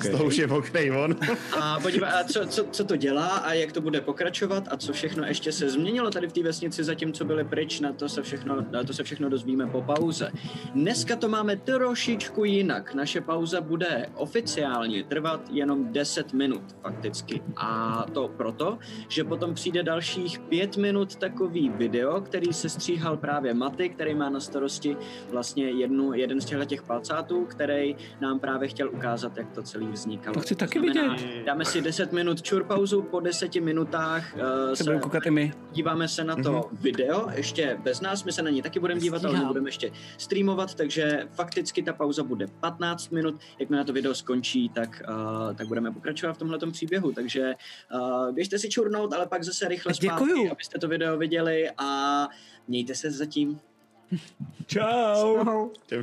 Z 0.00 0.08
toho 0.10 0.24
už 0.24 0.36
je 0.36 0.46
mokrý 0.46 0.90
on. 0.90 1.16
A 1.60 1.80
podívej, 1.80 2.10
a 2.10 2.24
co, 2.24 2.46
co, 2.46 2.64
co, 2.70 2.84
to 2.84 2.96
dělá 2.96 3.26
a 3.26 3.52
jak 3.52 3.72
to 3.72 3.80
bude 3.80 4.00
pokračovat 4.00 4.68
a 4.70 4.76
co 4.76 4.92
všechno 4.92 5.24
ještě 5.24 5.52
se 5.52 5.70
změnilo 5.70 6.10
tady 6.10 6.28
v 6.28 6.32
té 6.32 6.42
vesnici 6.42 6.84
zatím, 6.84 7.12
co 7.12 7.24
byli 7.24 7.44
pryč, 7.44 7.80
na 7.80 7.92
to 7.92 8.08
se 8.08 8.22
všechno, 8.22 8.66
na 8.70 8.84
to 8.84 8.92
se 8.92 9.04
všechno 9.04 9.28
dozvíme 9.28 9.66
po 9.66 9.82
pauze. 9.82 10.30
Dneska 10.74 11.16
to 11.16 11.28
máme 11.28 11.56
trošičku 11.56 12.44
jinak. 12.44 12.94
Naše 12.94 13.20
pauza 13.20 13.60
bude 13.60 14.06
oficiálně 14.14 15.04
trvat 15.04 15.40
jenom 15.50 15.92
10 15.92 16.32
minut 16.32 16.62
fakticky. 16.82 17.42
A 17.56 18.04
to 18.12 18.28
proto, 18.28 18.78
že 19.08 19.24
potom 19.24 19.54
přijde 19.54 19.82
dalších 19.82 20.38
5 20.38 20.76
minut 20.76 21.16
takový 21.16 21.68
video, 21.68 22.20
který 22.20 22.52
se 22.52 22.68
stříhal 22.68 23.16
právě 23.16 23.54
Maty, 23.54 23.88
který 23.88 24.14
má 24.14 24.30
na 24.30 24.40
starosti 24.40 24.96
vlastně 25.30 25.70
jednu, 25.70 26.14
jeden 26.14 26.40
z 26.40 26.44
těchto 26.44 26.64
těch 26.64 26.82
palcátů, 26.82 27.44
který 27.44 27.96
nám 28.20 28.38
právě 28.38 28.65
chtěl 28.68 28.90
ukázat, 28.90 29.36
jak 29.36 29.50
to 29.50 29.62
celý 29.62 29.86
vznikalo. 29.86 30.34
To 30.34 30.40
chci 30.40 30.54
taky 30.54 30.78
znamená, 30.80 31.14
vidět. 31.14 31.44
Dáme 31.46 31.64
si 31.64 31.80
10 31.80 32.12
minut 32.12 32.42
čur 32.42 32.64
pauzu, 32.64 33.02
po 33.02 33.20
10 33.20 33.54
minutách 33.54 34.34
uh, 34.34 34.74
Se 34.74 34.84
budeme 34.84 35.00
koukat 35.00 35.26
i 35.26 35.30
my. 35.30 35.52
díváme 35.72 36.08
se 36.08 36.24
na 36.24 36.36
to 36.36 36.42
mm-hmm. 36.42 36.68
video, 36.80 37.28
ještě 37.34 37.78
bez 37.82 38.00
nás, 38.00 38.24
my 38.24 38.32
se 38.32 38.42
na 38.42 38.50
něj 38.50 38.62
taky 38.62 38.80
budeme 38.80 39.00
dívat, 39.00 39.24
ale 39.24 39.44
budeme 39.44 39.68
ještě 39.68 39.90
streamovat, 40.18 40.74
takže 40.74 41.28
fakticky 41.32 41.82
ta 41.82 41.92
pauza 41.92 42.22
bude 42.22 42.46
15 42.46 43.10
minut, 43.10 43.40
jakmile 43.58 43.84
to 43.84 43.92
video 43.92 44.14
skončí, 44.14 44.68
tak, 44.68 45.02
uh, 45.08 45.54
tak 45.54 45.68
budeme 45.68 45.92
pokračovat 45.92 46.32
v 46.32 46.38
tomhle 46.38 46.58
příběhu, 46.72 47.12
takže 47.12 47.54
uh, 47.94 48.34
běžte 48.34 48.58
si 48.58 48.68
čurnout, 48.68 49.12
ale 49.12 49.26
pak 49.26 49.44
zase 49.44 49.68
rychle 49.68 49.94
zpátky, 49.94 50.24
Děkuju. 50.24 50.52
abyste 50.52 50.78
to 50.78 50.88
video 50.88 51.18
viděli 51.18 51.70
a 51.78 52.28
mějte 52.68 52.94
se 52.94 53.10
zatím. 53.10 53.60
Čau. 54.66 55.70
Čau, 55.86 56.02